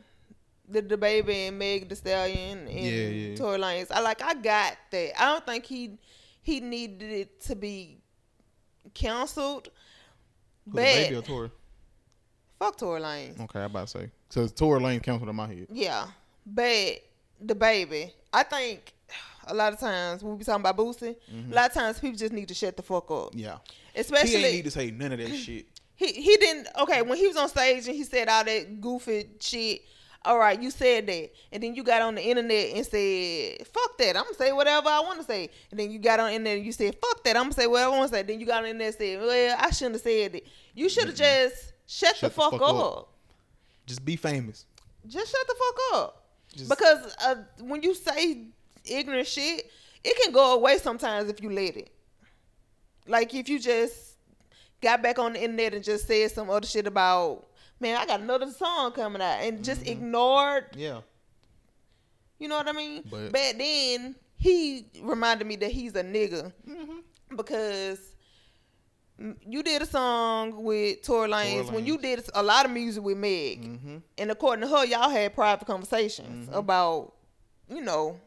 the 0.71 0.81
DaBaby 0.81 1.47
and 1.49 1.59
Meg 1.59 1.89
the 1.89 1.95
Stallion 1.95 2.59
and 2.67 2.69
Yeah, 2.69 3.07
yeah. 3.07 3.35
Tory 3.35 3.59
Lanez, 3.59 3.87
I 3.91 3.99
like 4.01 4.21
I 4.21 4.33
got 4.33 4.77
that. 4.91 5.21
I 5.21 5.25
don't 5.33 5.45
think 5.45 5.65
he 5.65 5.97
he 6.41 6.59
needed 6.59 7.11
it 7.11 7.41
to 7.41 7.55
be 7.55 7.97
canceled. 8.93 9.69
Who, 10.65 10.71
the 10.71 10.75
But 10.75 10.83
baby 10.83 11.15
or 11.15 11.21
Tory? 11.21 11.51
fuck 12.59 12.77
Tory 12.77 13.01
Lanez. 13.01 13.39
Okay, 13.41 13.59
I 13.59 13.63
about 13.65 13.87
to 13.87 13.99
say. 13.99 14.11
So 14.29 14.47
Tory 14.47 14.79
Lane 14.79 14.99
canceled 14.99 15.29
in 15.29 15.35
my 15.35 15.47
head. 15.47 15.67
Yeah. 15.71 16.07
But 16.45 17.01
DaBaby, 17.45 18.11
I 18.33 18.43
think 18.43 18.93
a 19.47 19.53
lot 19.53 19.73
of 19.73 19.79
times 19.79 20.23
when 20.23 20.33
we 20.33 20.39
be 20.39 20.45
talking 20.45 20.61
about 20.61 20.77
Boosie, 20.77 21.15
a 21.51 21.53
lot 21.53 21.69
of 21.69 21.73
times 21.73 21.99
people 21.99 22.17
just 22.17 22.33
need 22.33 22.47
to 22.47 22.53
shut 22.53 22.77
the 22.77 22.83
fuck 22.83 23.09
up. 23.11 23.29
Yeah. 23.33 23.57
Especially 23.95 24.29
Mm-hmm. 24.29 24.39
he 24.39 24.45
ain't 24.45 24.55
need 24.55 24.65
to 24.65 24.71
say 24.71 24.91
none 24.91 25.11
of 25.11 25.19
that 25.19 25.35
shit. 25.35 25.65
he 25.95 26.07
he 26.13 26.37
didn't 26.37 26.67
okay 26.79 27.01
when 27.01 27.17
he 27.17 27.27
was 27.27 27.35
on 27.37 27.49
stage 27.49 27.85
and 27.87 27.95
he 27.95 28.03
said 28.03 28.27
all 28.29 28.43
that 28.43 28.79
goofy 28.81 29.29
shit 29.39 29.81
all 30.23 30.37
right 30.37 30.61
you 30.61 30.69
said 30.69 31.07
that. 31.07 31.31
And 31.51 31.63
then 31.63 31.75
you 31.75 31.83
got 31.83 32.01
on 32.01 32.15
the 32.15 32.21
internet 32.21 32.75
and 32.75 32.85
said 32.85 33.67
fuck 33.67 33.97
that. 33.97 34.15
I'm 34.15 34.23
gonna 34.23 34.35
say 34.35 34.51
whatever 34.51 34.89
i 34.89 34.99
want 34.99 35.19
to 35.19 35.25
say. 35.25 35.49
And 35.71 35.79
then 35.79 35.91
you 35.91 35.99
got 35.99 36.19
on 36.19 36.27
the 36.27 36.33
internet 36.33 36.57
and 36.57 36.65
you 36.65 36.71
said 36.71 36.95
fuck 37.01 37.23
that. 37.23 37.35
I'm 37.35 37.43
gonna 37.43 37.53
say 37.53 37.67
whatever 37.67 37.91
i 37.91 37.97
want 37.97 38.09
to 38.11 38.15
say. 38.15 38.23
Then 38.23 38.39
you 38.39 38.45
got 38.45 38.57
on 38.57 38.63
the 38.63 38.69
internet 38.69 38.87
and 38.87 38.95
said 38.97 39.21
well 39.21 39.57
i 39.59 39.69
shouldn't 39.71 39.95
have 39.95 40.01
said 40.01 40.35
it. 40.35 40.47
You 40.75 40.89
should 40.89 41.07
have 41.07 41.15
just 41.15 41.73
shut, 41.87 42.15
the, 42.21 42.29
fuck, 42.29 42.53
up. 42.61 43.13
Just 43.85 44.05
be 44.05 44.15
famous. 44.15 44.65
just 45.07 45.31
shut 45.31 45.47
the 45.47 45.55
fuck 45.55 45.99
up. 45.99 46.25
Just- 46.55 46.69
because 46.69 47.15
uh, 47.25 47.35
when 47.59 47.81
you 47.83 47.93
say 47.93 48.47
ignorant 48.85 49.27
shit 49.27 49.69
it 50.03 50.19
can 50.21 50.33
go 50.33 50.55
away 50.55 50.77
sometimes 50.77 51.29
if 51.29 51.41
you 51.41 51.49
let 51.51 51.77
it. 51.77 51.89
Like 53.07 53.33
if 53.33 53.49
you 53.49 53.59
just 53.59 54.15
got 54.81 55.01
back 55.01 55.19
on 55.19 55.33
the 55.33 55.43
internet 55.43 55.73
and 55.73 55.83
just 55.83 56.07
said 56.07 56.31
some 56.31 56.49
other 56.49 56.65
shit 56.65 56.87
about 56.87 57.47
man 57.81 57.97
i 57.97 58.05
got 58.05 58.19
another 58.21 58.49
song 58.51 58.91
coming 58.91 59.21
out 59.21 59.41
and 59.41 59.63
just 59.63 59.85
ignored 59.87 60.65
Yeah. 60.75 61.01
you 62.39 62.47
know 62.47 62.57
what 62.57 62.67
i 62.67 62.71
mean 62.71 63.03
But- 63.09 63.33
then 63.33 64.15
he 64.37 64.85
reminded 65.01 65.45
me 65.47 65.55
that 65.57 65.71
he's 65.71 65.95
a 65.95 66.03
nigga 66.03 66.51
Mm-hmm. 66.67 67.35
because 67.35 67.99
you 69.47 69.61
did 69.61 69.83
a 69.83 69.85
song 69.85 70.63
with 70.63 71.03
Tory 71.03 71.29
Lanez 71.29 71.71
when 71.71 71.85
you 71.85 71.99
did 71.99 72.27
a 72.33 72.41
lot 72.41 72.65
of 72.65 72.71
music 72.71 73.03
with 73.03 73.17
Meg 73.17 73.61
Mm-hmm. 73.63 73.97
and 74.17 74.31
according 74.31 74.67
to 74.67 74.75
her, 74.75 74.83
y'all 74.85 75.09
had 75.11 75.35
private 75.35 75.67
conversations 75.67 76.49
about, 76.51 77.13
you 77.69 77.81
know, 77.81 78.19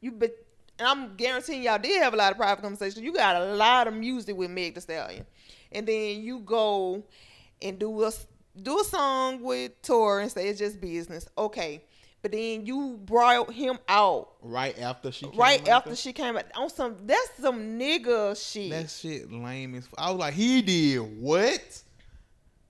you 0.00 0.12
but 0.12 0.34
and 0.78 0.88
I'm 0.88 1.14
guaranteeing 1.16 1.62
y'all 1.62 1.78
did 1.78 2.02
have 2.02 2.14
a 2.14 2.16
lot 2.16 2.32
of 2.32 2.38
private 2.38 2.62
conversations. 2.62 3.04
You 3.04 3.12
got 3.12 3.36
a 3.36 3.54
lot 3.54 3.86
of 3.86 3.92
music 3.92 4.34
with 4.34 4.50
Meg 4.50 4.74
The 4.76 4.80
Stallion, 4.80 5.26
and 5.72 5.86
then 5.86 6.22
you 6.22 6.38
go 6.38 7.02
and 7.60 7.78
do 7.78 8.02
a 8.04 8.10
do 8.60 8.80
a 8.80 8.84
song 8.84 9.42
with 9.42 9.80
Tor 9.82 10.20
and 10.20 10.30
say 10.30 10.48
it's 10.48 10.58
just 10.58 10.80
business, 10.80 11.28
okay. 11.36 11.84
But 12.22 12.32
then 12.32 12.66
you 12.66 12.98
brought 13.02 13.50
him 13.50 13.78
out 13.88 14.32
Right 14.42 14.78
after 14.78 15.10
she 15.10 15.24
came 15.26 15.38
right 15.38 15.60
out 15.62 15.68
after 15.86 15.96
she 15.96 16.12
came 16.12 16.36
out 16.36 16.44
on 16.54 16.68
some. 16.68 16.96
That's 17.04 17.30
some 17.40 17.78
nigga 17.78 18.36
shit. 18.36 18.70
That 18.70 18.90
shit 18.90 19.32
lame 19.32 19.74
as. 19.74 19.88
I 19.96 20.10
was 20.10 20.18
like, 20.20 20.34
he 20.34 20.60
did 20.60 20.98
what? 21.20 21.82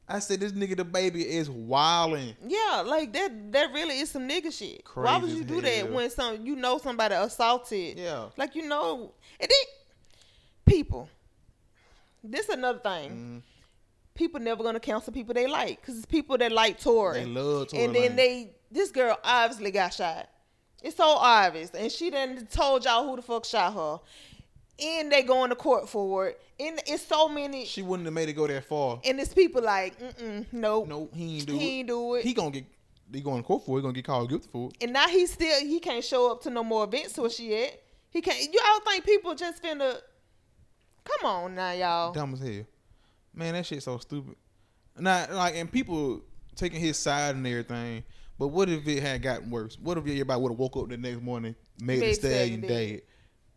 I 0.09 0.19
said 0.19 0.41
this 0.41 0.53
nigga 0.53 0.75
DaBaby 0.75 1.25
is 1.25 1.49
wilding. 1.51 2.35
Yeah, 2.47 2.83
like 2.85 3.13
that. 3.13 3.53
That 3.53 3.73
really 3.73 3.99
is 3.99 4.11
some 4.11 4.29
nigga 4.29 4.53
shit. 4.57 4.83
Why 4.95 5.17
would 5.19 5.31
you 5.31 5.45
do 5.45 5.61
that 5.61 5.91
when 5.91 6.11
some 6.11 6.45
you 6.45 6.57
know 6.57 6.79
somebody 6.79 7.15
assaulted? 7.15 7.99
Yeah. 7.99 8.27
Like 8.37 8.55
you 8.55 8.69
know, 8.69 9.13
and 9.41 9.49
then 9.51 9.59
people. 10.67 11.09
This 12.23 12.49
another 12.49 12.79
thing. 12.81 13.11
Mhm. 13.11 13.43
People 14.21 14.39
never 14.39 14.63
gonna 14.63 14.79
cancel 14.81 15.15
people 15.15 15.33
they 15.33 15.47
like 15.47 15.81
because 15.81 15.97
it's 15.97 16.05
people 16.05 16.37
that 16.37 16.53
like 16.53 16.79
Tory. 16.79 17.21
They 17.21 17.25
love 17.25 17.69
Tory 17.69 17.85
and 17.85 17.95
then 17.95 18.13
Lanez. 18.13 18.17
they 18.17 18.51
this 18.71 18.91
girl 18.91 19.19
obviously 19.25 19.71
got 19.71 19.95
shot. 19.95 20.29
It's 20.83 20.95
so 20.99 21.07
obvious, 21.09 21.71
and 21.71 21.91
she 21.91 22.11
done 22.11 22.47
told 22.51 22.85
y'all 22.85 23.09
who 23.09 23.17
the 23.17 23.23
fuck 23.23 23.47
shot 23.47 23.73
her. 23.73 23.99
And 24.83 25.11
they 25.11 25.23
going 25.23 25.49
to 25.49 25.57
court 25.57 25.89
for 25.89 26.29
it. 26.29 26.41
And 26.59 26.81
it's 26.87 27.07
so 27.07 27.29
many. 27.31 27.65
She 27.65 27.81
wouldn't 27.81 28.05
have 28.07 28.13
made 28.13 28.29
it 28.29 28.35
go 28.35 28.47
that 28.47 28.65
far. 28.67 29.01
and 29.07 29.19
it's 29.19 29.33
people 29.33 29.63
like, 29.63 29.99
mm 29.99 30.45
nope, 30.53 30.87
No, 30.89 31.09
he 31.15 31.37
ain't 31.39 31.47
do 31.47 31.53
he 31.55 31.59
it. 31.59 31.71
ain't 31.71 31.89
do 31.89 32.15
it. 32.17 32.23
He 32.25 32.35
gonna 32.35 32.51
get. 32.51 32.65
He 33.13 33.21
going 33.23 33.43
to 33.43 33.47
court 33.47 33.65
for 33.65 33.79
it. 33.79 33.81
He 33.81 33.83
gonna 33.83 33.95
get 33.95 34.05
called 34.05 34.29
guilty 34.29 34.49
for 34.53 34.69
it. 34.69 34.77
And 34.83 34.93
now 34.93 35.09
he 35.09 35.25
still 35.27 35.61
he 35.61 35.81
can't 35.81 36.05
show 36.05 36.31
up 36.31 36.43
to 36.43 36.51
no 36.51 36.63
more 36.63 36.85
events 36.85 37.17
where 37.17 37.31
she 37.31 37.55
at. 37.57 37.81
He 38.11 38.21
can't. 38.21 38.39
You 38.53 38.61
all 38.69 38.81
think 38.81 39.05
people 39.07 39.35
just 39.35 39.63
finna? 39.63 39.97
Come 41.05 41.27
on 41.31 41.55
now, 41.55 41.73
y'all. 41.73 42.13
Dumb 42.13 42.35
as 42.35 42.41
hell. 42.41 42.65
Man, 43.35 43.55
that 43.55 43.67
shit 43.67 43.83
so 43.83 43.99
stupid. 43.99 44.37
Not 44.99 45.33
like 45.33 45.57
and 45.57 45.71
people 45.71 46.23
taking 46.57 46.81
his 46.81 46.99
side 46.99 47.37
and 47.37 47.47
everything. 47.47 48.05
But 48.39 48.49
what 48.49 48.69
if 48.69 48.87
it 48.89 49.03
had 49.03 49.23
gotten 49.23 49.51
worse? 49.51 49.79
What 49.79 49.99
if 49.99 50.05
everybody 50.07 50.41
would 50.41 50.53
have 50.53 50.59
woke 50.59 50.77
up 50.77 50.89
the 50.89 50.97
next 50.97 51.21
morning, 51.21 51.55
Meg 51.81 52.01
the 52.01 52.15
Stallion 52.15 52.63
dead? 52.63 53.03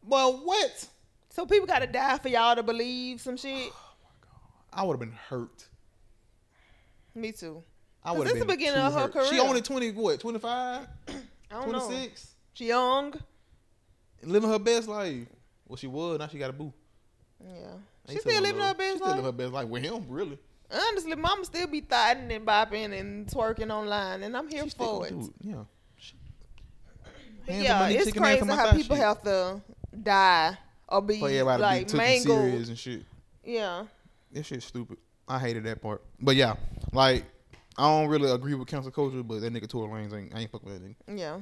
Well, 0.05 0.41
what? 0.43 0.87
So 1.29 1.45
people 1.45 1.65
gotta 1.65 1.87
die 1.87 2.17
for 2.17 2.27
y'all 2.27 2.55
to 2.55 2.63
believe 2.63 3.21
some 3.21 3.37
shit. 3.37 3.71
Oh 3.85 3.99
my 4.03 4.09
god, 4.21 4.81
I 4.81 4.83
would 4.83 4.93
have 4.93 4.99
been 4.99 5.17
hurt. 5.29 5.67
Me 7.15 7.31
too. 7.31 7.63
I 8.03 8.11
would 8.11 8.27
this 8.27 8.37
have 8.37 8.47
the 8.47 8.53
beginning 8.53 8.81
of 8.81 8.93
her 8.93 9.07
hurt. 9.07 9.29
She 9.29 9.39
only 9.39 9.61
twenty 9.61 9.91
what? 9.91 10.19
25? 10.19 10.87
I 11.07 11.13
don't 11.51 11.71
know. 11.71 11.79
26? 11.79 12.35
She 12.53 12.67
young. 12.67 13.13
Living 14.23 14.49
her 14.49 14.59
best 14.59 14.87
life. 14.87 15.27
Well, 15.67 15.77
she 15.77 15.87
was. 15.87 16.19
Now 16.19 16.27
she 16.27 16.37
got 16.37 16.49
a 16.49 16.53
boo. 16.53 16.73
Yeah. 17.43 17.75
She 18.09 18.17
still 18.17 18.41
living 18.41 18.61
her. 18.61 18.73
best 18.73 18.91
She 18.91 18.97
still 18.97 19.07
living 19.09 19.23
her 19.23 19.29
life. 19.29 19.37
best 19.37 19.51
life 19.53 19.67
with 19.67 19.83
him, 19.83 20.05
really. 20.09 20.37
Honestly, 20.71 21.15
mama 21.15 21.45
still 21.45 21.67
be 21.67 21.81
thotting 21.81 22.31
and 22.31 22.45
bopping 22.45 22.97
and 22.99 23.27
twerking 23.27 23.71
online, 23.71 24.23
and 24.23 24.35
I'm 24.35 24.49
here 24.49 24.63
She 24.63 24.69
for 24.71 25.05
it. 25.05 25.13
it. 25.13 25.29
Yeah. 25.41 25.63
She- 25.97 26.15
yeah, 27.47 27.87
it's 27.89 28.11
crazy 28.11 28.45
how 28.45 28.71
people 28.71 28.95
shit. 28.95 29.03
have 29.05 29.21
to 29.23 29.61
die 30.01 30.57
or 30.87 31.01
be 31.01 31.19
like 31.19 31.87
be 31.91 31.97
mangled. 31.97 32.39
and 32.69 32.77
shit. 32.77 33.03
Yeah. 33.43 33.85
This 34.31 34.47
shit's 34.47 34.65
stupid. 34.65 34.97
I 35.27 35.39
hated 35.39 35.63
that 35.65 35.81
part. 35.81 36.01
But 36.19 36.35
yeah, 36.35 36.55
like 36.91 37.25
I 37.77 37.83
don't 37.83 38.07
really 38.09 38.31
agree 38.31 38.53
with 38.55 38.67
cancel 38.67 38.91
culture, 38.91 39.23
but 39.23 39.41
that 39.41 39.53
nigga 39.53 39.67
Tory 39.67 39.89
Lanez 39.89 40.13
ain't 40.17 40.33
I 40.33 40.39
ain't 40.39 40.51
fucking 40.51 40.69
with 40.69 40.81
that 40.81 40.87
nigga. 40.89 41.19
Yeah. 41.19 41.39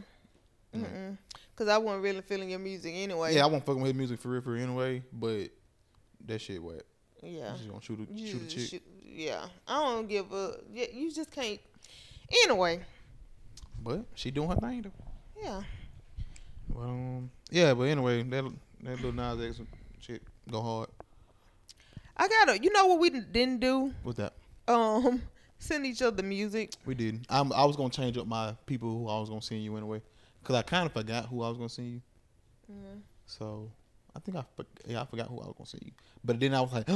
Mm. 0.75 0.85
Mm-mm. 0.85 1.17
Cause 1.55 1.67
I 1.67 1.77
wasn't 1.77 2.03
really 2.03 2.21
feeling 2.21 2.49
your 2.49 2.59
music 2.59 2.93
anyway. 2.95 3.35
Yeah, 3.35 3.43
I 3.43 3.47
won't 3.47 3.65
fucking 3.65 3.81
with 3.81 3.89
his 3.91 3.97
music 3.97 4.19
for 4.19 4.29
real, 4.29 4.41
for 4.41 4.51
real 4.51 4.63
anyway. 4.63 5.03
But 5.13 5.49
that 6.27 6.39
shit 6.41 6.61
wet. 6.61 6.83
Yeah. 7.23 7.51
You 7.51 7.57
just 7.57 7.69
gonna 7.69 7.81
shoot 7.81 7.99
a 8.09 8.13
You 8.13 8.27
shoot 8.27 8.41
a 8.41 8.47
chick. 8.47 8.69
shoot- 8.69 8.83
yeah. 9.03 9.45
I 9.67 9.73
don't 9.83 10.07
give 10.07 10.31
a. 10.31 10.55
Yeah, 10.73 10.85
you 10.93 11.11
just 11.11 11.31
can't. 11.31 11.59
Anyway. 12.43 12.81
But 13.83 14.05
she 14.15 14.31
doing 14.31 14.49
her 14.49 14.55
thing 14.55 14.83
though. 14.83 14.91
Yeah. 15.41 15.63
But, 16.69 16.81
um, 16.81 17.31
yeah, 17.49 17.73
but 17.73 17.83
anyway, 17.83 18.23
that 18.23 18.43
that 18.83 18.95
little 19.01 19.11
Nas 19.11 19.41
X 19.59 19.61
shit 19.99 20.21
go 20.49 20.61
hard. 20.61 20.89
I 22.15 22.27
gotta. 22.27 22.61
You 22.61 22.71
know 22.71 22.85
what 22.87 22.99
we 22.99 23.09
didn't 23.09 23.59
do? 23.59 23.93
What's 24.03 24.17
that? 24.17 24.33
Um, 24.67 25.21
send 25.59 25.85
each 25.85 26.01
other 26.01 26.23
music. 26.23 26.73
We 26.85 26.95
did. 26.95 27.25
I'm, 27.29 27.51
I 27.53 27.65
was 27.65 27.75
gonna 27.75 27.89
change 27.89 28.17
up 28.17 28.27
my 28.27 28.55
people 28.65 28.89
who 28.89 29.07
I 29.09 29.19
was 29.19 29.29
gonna 29.29 29.41
send 29.41 29.63
you 29.63 29.75
anyway, 29.75 30.01
cause 30.43 30.55
I 30.55 30.61
kind 30.61 30.85
of 30.85 30.93
forgot 30.93 31.25
who 31.25 31.41
I 31.43 31.49
was 31.49 31.57
gonna 31.57 31.69
send 31.69 31.91
you. 31.91 32.01
Mm. 32.71 33.01
So 33.25 33.69
I 34.15 34.19
think 34.19 34.37
I 34.37 34.43
yeah 34.87 35.01
I 35.01 35.05
forgot 35.05 35.27
who 35.27 35.39
I 35.39 35.45
was 35.45 35.55
gonna 35.57 35.67
send 35.67 35.83
you, 35.85 35.91
but 36.23 36.39
then 36.39 36.53
I 36.53 36.61
was 36.61 36.73
like, 36.73 36.89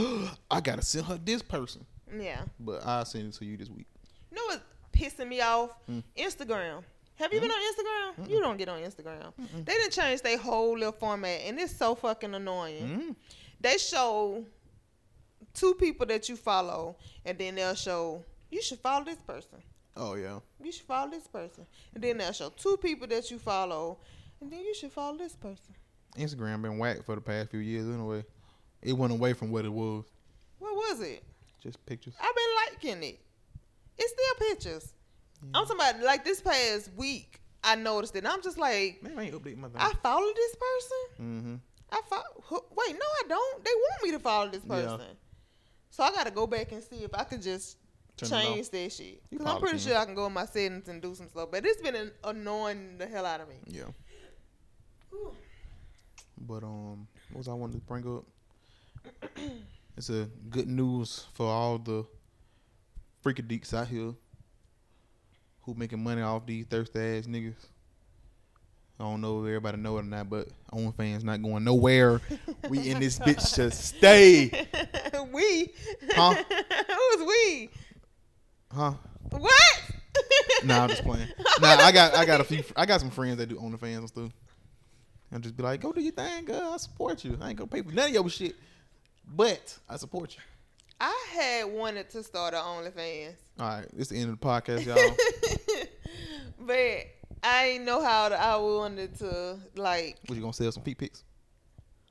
I 0.52 0.62
gotta 0.62 0.82
send 0.82 1.06
her 1.06 1.20
this 1.24 1.42
person. 1.42 1.86
Yeah. 2.18 2.42
But 2.60 2.86
I 2.86 3.04
send 3.04 3.28
it 3.28 3.34
to 3.36 3.46
you 3.46 3.58
this 3.58 3.70
week. 3.70 3.88
You 4.32 4.38
know 4.38 4.44
what's 4.48 4.64
pissing 4.92 5.28
me 5.28 5.42
off? 5.42 5.72
Mm. 5.90 6.04
Instagram. 6.18 6.84
Have 7.16 7.34
you 7.34 7.40
been 7.40 7.52
on 7.52 7.58
Instagram? 7.58 8.30
You 8.30 8.40
don't 8.42 8.58
get 8.58 8.68
on 8.68 8.82
Instagram. 8.82 9.32
They 9.38 9.74
didn't 9.74 9.92
change 9.92 10.22
their 10.22 10.38
whole 10.38 10.74
little 10.78 10.92
format, 10.92 11.42
and 11.46 11.58
it's 11.60 11.76
so 11.76 11.96
fucking 11.96 12.34
annoying. 12.34 12.84
Mm. 12.84 13.16
They 13.62 13.78
show 13.78 14.44
two 15.54 15.76
people 15.76 16.06
that 16.08 16.28
you 16.28 16.36
follow, 16.36 16.98
and 17.24 17.38
then 17.38 17.56
they'll 17.56 17.74
show 17.76 18.24
you 18.52 18.62
should 18.62 18.80
follow 18.80 19.06
this 19.06 19.18
person. 19.18 19.60
Oh 19.96 20.16
yeah. 20.16 20.40
You 20.62 20.72
should 20.74 20.86
follow 20.86 21.10
this 21.10 21.28
person, 21.28 21.66
and 21.94 22.04
then 22.04 22.18
they'll 22.18 22.34
show 22.34 22.50
two 22.50 22.78
people 22.78 23.08
that 23.08 23.32
you 23.32 23.40
follow, 23.40 23.98
and 24.42 24.52
then 24.52 24.60
you 24.60 24.76
should 24.76 24.92
follow 24.92 25.18
this 25.18 25.36
person. 25.36 25.74
Instagram 26.16 26.62
been 26.62 26.78
whacked 26.78 27.06
for 27.06 27.16
the 27.16 27.22
past 27.22 27.50
few 27.52 27.60
years 27.60 27.88
anyway. 27.88 28.24
It 28.82 28.94
went 28.94 29.14
away 29.14 29.34
from 29.34 29.52
what 29.52 29.66
it 29.66 29.74
was. 29.74 30.06
What 30.60 30.74
was 30.74 31.02
it? 31.02 31.24
Just 31.62 31.84
pictures. 31.86 32.14
I've 32.20 32.36
been 32.36 32.92
liking 32.94 33.04
it. 33.10 33.20
It's 33.98 34.12
still 34.12 34.50
pictures. 34.50 34.94
I'm 35.54 35.66
talking 35.66 35.76
about 35.76 36.02
like 36.04 36.24
this 36.24 36.42
past 36.42 36.92
week. 36.96 37.40
I 37.64 37.76
noticed 37.76 38.16
it. 38.16 38.20
And 38.20 38.28
I'm 38.28 38.42
just 38.42 38.58
like, 38.58 39.02
Man, 39.02 39.18
I 39.18 39.24
ain't 39.24 39.36
updating 39.36 39.58
my 39.58 39.68
thing. 39.68 39.78
I 39.80 39.92
follow 40.04 40.28
this 40.36 40.56
person. 40.56 41.26
mm-hmm. 41.26 41.56
I 41.92 42.02
follow. 42.10 42.64
Wait, 42.76 42.94
no, 42.94 43.06
I 43.06 43.24
don't. 43.28 43.64
They 43.64 43.72
want 43.72 44.04
me 44.04 44.12
to 44.12 44.20
follow 44.20 44.50
this 44.50 44.64
person. 44.64 44.90
Yeah. 44.90 44.98
person. 44.98 45.18
So 45.90 46.04
I 46.04 46.12
got 46.12 46.26
to 46.26 46.32
go 46.32 46.46
back 46.46 46.72
and 46.72 46.84
see 46.84 46.98
if 46.98 47.14
I 47.14 47.24
could 47.24 47.42
just 47.42 47.78
Turn 48.18 48.30
change 48.30 48.70
that 48.70 48.92
shit. 48.92 49.22
Because 49.30 49.46
I'm 49.46 49.60
pretty 49.60 49.78
can. 49.78 49.88
sure 49.88 49.98
I 49.98 50.06
can 50.06 50.16
go 50.16 50.26
in 50.26 50.34
my 50.34 50.46
settings 50.46 50.88
and 50.88 51.02
do 51.02 51.16
some 51.16 51.30
stuff. 51.30 51.50
But 51.52 51.66
it's 51.66 51.82
been 51.82 52.12
annoying 52.24 52.98
the 52.98 53.08
hell 53.08 53.26
out 53.26 53.42
of 53.42 53.50
me. 53.50 53.56
Yeah. 53.68 53.84
But 56.38 56.64
um, 56.64 57.08
what 57.32 57.40
was 57.40 57.48
I 57.48 57.54
wanted 57.54 57.74
to 57.74 57.80
bring 57.80 58.08
up? 58.08 58.26
It's 59.98 60.10
a 60.10 60.28
good 60.50 60.68
news 60.68 61.26
for 61.36 61.46
all 61.48 61.78
the 61.78 62.06
freaky 63.22 63.44
deeks 63.44 63.74
out 63.74 63.88
here 63.88 64.14
who 65.62 65.74
making 65.74 66.04
money 66.04 66.22
off 66.22 66.46
these 66.46 66.66
thirsty 66.66 67.00
ass 67.00 67.28
niggas. 67.28 67.56
I 69.00 69.04
don't 69.04 69.22
know 69.22 69.42
if 69.42 69.48
everybody 69.48 69.78
know 69.78 69.98
it 69.98 70.02
or 70.02 70.04
not, 70.04 70.30
but 70.30 70.50
OnlyFans 70.74 71.24
not 71.24 71.42
going 71.42 71.64
nowhere. 71.64 72.20
we 72.70 72.90
in 72.90 73.00
this 73.00 73.20
bitch 73.26 73.54
to 73.56 73.72
stay, 73.72 74.50
we. 75.34 75.74
Huh? 76.12 76.34
Who's 76.50 77.28
we? 77.28 77.70
huh? 78.72 78.94
What? 79.30 79.54
Nah, 80.66 80.84
I'm 80.84 80.90
just 80.90 81.04
playing. 81.04 81.28
Nah, 81.62 81.68
I 81.68 81.92
got 81.92 82.16
I 82.16 82.26
got 82.26 82.42
a 82.42 82.44
few. 82.44 82.64
I 82.76 82.86
got 82.86 83.00
some 83.00 83.12
friends 83.12 83.38
that 83.38 83.48
do 83.48 83.56
OnlyFans 83.56 83.98
and 83.98 84.08
stuff. 84.10 84.32
I'll 85.32 85.40
just 85.40 85.58
be 85.58 85.64
like, 85.64 85.82
go 85.82 85.92
do 85.92 86.02
your 86.02 86.14
thing, 86.14 86.46
girl. 86.46 86.72
I 86.74 86.78
support 86.78 87.24
you. 87.24 87.38
I 87.42 87.50
ain't 87.50 87.58
gonna 87.58 87.68
pay 87.68 87.82
for 87.82 87.92
none 87.92 88.08
of 88.08 88.14
your 88.14 88.30
shit, 88.30 88.56
but 89.28 89.78
I 89.90 89.98
support 89.98 90.36
you. 90.36 90.42
I 91.00 91.28
had 91.34 91.66
wanted 91.66 92.10
to 92.12 92.24
start 92.24 92.54
an 92.54 92.62
OnlyFans, 92.62 93.36
All 93.60 93.68
right, 93.68 93.86
it's 93.98 94.10
the 94.10 94.18
end 94.18 94.32
of 94.32 94.40
the 94.40 94.46
podcast, 94.46 94.86
y'all. 94.86 95.86
but 96.60 97.08
I 97.44 97.66
ain't 97.66 97.84
know 97.84 98.02
how 98.02 98.30
to, 98.30 98.42
I 98.42 98.56
wanted 98.56 99.18
to 99.20 99.58
like. 99.76 100.18
what 100.26 100.36
you 100.36 100.42
gonna 100.42 100.54
sell 100.54 100.72
some 100.72 100.84
feet 100.84 100.98
pics? 100.98 101.24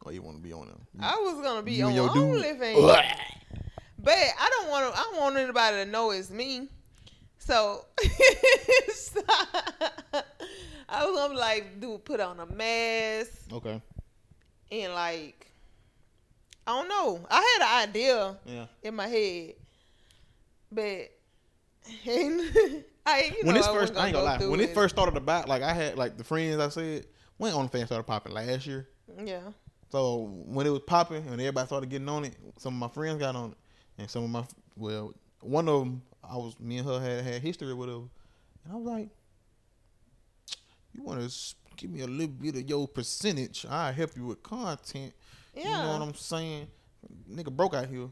Or 0.03 0.13
you 0.13 0.21
want 0.21 0.37
to 0.37 0.43
be 0.43 0.53
on 0.53 0.67
them? 0.67 0.87
I 1.01 1.17
was 1.17 1.43
gonna 1.43 1.63
be 1.63 1.81
on 1.81 1.93
and? 1.93 2.11
OnlyFans, 2.11 3.07
but 3.99 4.15
I 4.15 4.51
don't 4.51 4.71
want 4.71 4.93
to. 4.93 5.01
I 5.01 5.03
don't 5.03 5.17
want 5.21 5.37
anybody 5.37 5.77
to 5.79 5.87
know 5.87 6.11
it's 6.11 6.31
me. 6.31 6.69
So, 7.39 7.87
so 8.95 9.21
I 10.89 11.05
was 11.07 11.17
gonna 11.17 11.39
like 11.39 11.81
do 11.81 11.99
put 11.99 12.21
on 12.21 12.41
a 12.41 12.47
mask 12.47 13.31
Okay. 13.53 13.81
and 14.73 14.93
like 14.95 15.51
I 16.67 16.71
don't 16.79 16.89
know. 16.89 17.27
I 17.31 17.59
had 17.59 17.83
an 17.85 17.89
idea 17.91 18.37
Yeah. 18.47 18.67
in 18.83 18.95
my 18.97 19.07
head, 19.07 19.55
but 20.73 21.11
I 22.07 23.33
you 23.37 23.45
when 23.45 23.47
know, 23.47 23.53
this 23.53 23.67
I 23.67 23.73
first, 23.73 23.97
I 23.97 24.07
ain't 24.07 24.15
gonna 24.15 24.39
go 24.39 24.45
lie. 24.45 24.51
When 24.51 24.61
it 24.61 24.73
first 24.75 24.95
started 24.95 25.17
about, 25.17 25.49
like 25.49 25.63
I 25.63 25.73
had 25.73 25.97
like 25.99 26.17
the 26.17 26.25
friends 26.25 26.59
I 26.59 26.69
said, 26.71 27.07
when 27.37 27.53
OnlyFans 27.53 27.87
started 27.87 28.05
popping 28.05 28.33
last 28.33 28.67
year. 28.67 28.89
yeah, 29.25 29.41
So 29.91 30.31
when 30.47 30.67
it 30.67 30.71
was 30.71 30.81
popping 30.87 31.27
and 31.27 31.41
everybody 31.41 31.67
started 31.67 31.91
getting 31.91 32.09
on 32.09 32.25
it, 32.25 32.35
some 32.59 32.75
of 32.75 32.79
my 32.81 32.89
friends 32.95 33.19
got 33.19 33.37
on 33.37 33.51
it, 33.51 33.57
and 33.99 34.11
some 34.11 34.25
of 34.25 34.31
my 34.31 34.45
well, 34.77 35.13
one 35.41 35.69
of 35.69 35.81
them, 35.81 36.03
I 36.23 36.37
was 36.37 36.59
me 36.59 36.79
and 36.79 36.89
her 36.89 36.99
had 37.01 37.25
had 37.25 37.43
history 37.43 37.75
with 37.75 37.91
her, 37.91 37.97
and 37.97 38.73
I 38.73 38.75
was 38.77 38.85
like, 38.87 39.09
"You 40.95 41.03
want 41.03 41.21
to 41.29 41.55
give 41.77 41.91
me 41.91 42.01
a 42.03 42.07
little 42.07 42.29
bit 42.35 42.55
of 42.57 42.69
your 42.69 42.87
percentage? 42.89 43.67
I'll 43.69 43.93
help 43.93 44.17
you 44.17 44.27
with 44.27 44.43
content. 44.43 45.13
yeah. 45.55 45.63
You 45.63 45.71
know 45.71 45.93
what 45.99 46.03
I'm 46.09 46.15
saying? 46.15 46.69
Nigga 47.31 47.51
broke 47.55 47.75
out 47.75 47.87
here 47.89 48.09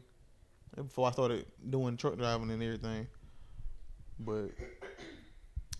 before 0.75 1.07
I 1.07 1.11
started 1.11 1.45
doing 1.69 1.97
truck 1.97 2.17
driving 2.17 2.51
and 2.51 2.61
everything, 2.61 3.07
but 4.19 4.49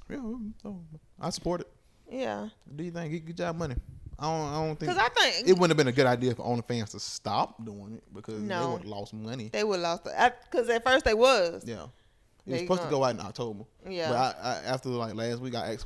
yeah, 0.09 0.17
so 0.61 0.81
I 1.19 1.29
support 1.29 1.61
it. 1.61 1.67
yeah. 2.11 2.49
Do 2.75 2.83
you 2.83 2.91
think 2.91 3.11
get, 3.11 3.25
get 3.25 3.37
job 3.37 3.57
money? 3.57 3.75
I 4.19 4.23
don't. 4.25 4.53
I 4.53 4.53
don't 4.65 4.79
think 4.79 4.91
Because 4.91 4.97
I 4.97 5.09
think 5.09 5.47
it 5.49 5.53
wouldn't 5.53 5.71
have 5.71 5.77
been 5.77 5.87
a 5.87 5.91
good 5.91 6.05
idea 6.05 6.35
for 6.35 6.43
OnlyFans 6.43 6.91
to 6.91 6.99
stop 6.99 7.63
doing 7.65 7.95
it 7.95 8.03
because 8.13 8.35
they 8.35 8.55
would 8.55 8.79
have 8.81 8.85
lost 8.85 9.13
money. 9.13 9.49
they 9.51 9.63
would 9.63 9.79
have 9.79 10.01
lost 10.05 10.41
because 10.49 10.69
at 10.69 10.83
first 10.83 11.05
they 11.05 11.13
was. 11.15 11.63
Yeah, 11.65 11.85
it 12.45 12.51
was 12.51 12.59
supposed 12.61 12.81
to 12.81 12.85
gonna- 12.89 12.97
go 12.97 13.03
out 13.03 13.15
in 13.15 13.19
October. 13.21 13.63
Yeah. 13.89 14.09
but 14.09 14.17
I, 14.17 14.35
I, 14.41 14.53
after 14.73 14.89
like 14.89 15.15
last 15.15 15.39
week, 15.39 15.55
I 15.55 15.73
asked, 15.73 15.85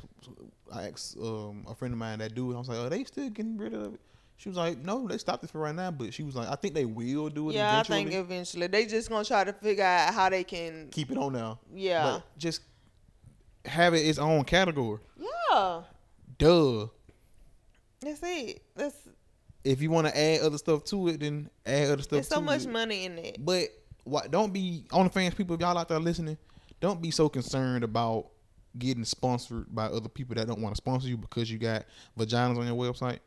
I 0.72 0.88
asked 0.88 1.16
um, 1.18 1.64
a 1.68 1.74
friend 1.74 1.92
of 1.94 1.98
mine 1.98 2.18
that 2.18 2.34
dude. 2.34 2.54
I 2.54 2.58
was 2.58 2.68
like, 2.68 2.78
"Are 2.78 2.88
they 2.90 3.04
still 3.04 3.28
getting 3.30 3.56
rid 3.58 3.74
of 3.74 3.94
it?" 3.94 4.00
She 4.36 4.48
was 4.48 4.56
like, 4.58 4.78
"No, 4.78 5.08
they 5.08 5.18
stopped 5.18 5.42
it 5.44 5.50
for 5.50 5.58
right 5.60 5.74
now." 5.74 5.90
But 5.90 6.12
she 6.14 6.22
was 6.22 6.34
like, 6.36 6.48
"I 6.48 6.54
think 6.56 6.74
they 6.74 6.84
will 6.84 7.28
do 7.28 7.50
it 7.50 7.54
eventually. 7.54 7.54
Yeah, 7.54 7.72
eventually. 7.80 7.98
I 7.98 8.04
think 8.04 8.14
eventually 8.14 8.66
they 8.68 8.86
just 8.86 9.08
gonna 9.08 9.24
try 9.24 9.44
to 9.44 9.52
figure 9.52 9.84
out 9.84 10.12
how 10.14 10.28
they 10.28 10.44
can. 10.44 10.88
keep 10.90 11.10
it 11.10 11.18
on 11.18 11.32
now. 11.32 11.58
Yeah, 11.74 12.04
but 12.04 12.38
just 12.38 12.60
have 13.64 13.94
it 13.94 13.98
its 13.98 14.18
own 14.18 14.44
category. 14.44 14.98
yeah. 15.50 15.82
Duh. 16.38 16.86
That's 18.00 18.20
it. 18.22 18.62
That's 18.76 18.94
If 19.64 19.82
you 19.82 19.90
want 19.90 20.06
to 20.06 20.16
add 20.16 20.40
other 20.42 20.58
stuff 20.58 20.84
to 20.84 21.08
it, 21.08 21.18
then 21.20 21.50
add 21.66 21.90
other 21.90 22.02
stuff. 22.02 22.10
there's 22.10 22.28
so 22.28 22.36
to 22.36 22.40
much 22.42 22.64
it. 22.64 22.70
money 22.70 23.04
in 23.06 23.18
it. 23.18 23.44
But 23.44 23.68
what? 24.08 24.30
Don't 24.30 24.52
be 24.52 24.84
OnlyFans 24.88 25.36
people. 25.36 25.54
If 25.54 25.60
y'all 25.60 25.76
out 25.78 25.88
there 25.88 25.98
listening, 25.98 26.36
don't 26.80 27.00
be 27.02 27.10
so 27.10 27.28
concerned 27.28 27.84
about 27.84 28.28
getting 28.78 29.04
sponsored 29.04 29.74
by 29.74 29.86
other 29.86 30.08
people 30.08 30.34
that 30.36 30.46
don't 30.46 30.60
want 30.60 30.74
to 30.74 30.76
sponsor 30.76 31.08
you 31.08 31.16
because 31.16 31.50
you 31.50 31.58
got 31.58 31.84
vaginas 32.18 32.58
on 32.58 32.66
your 32.66 32.76
website. 32.76 33.18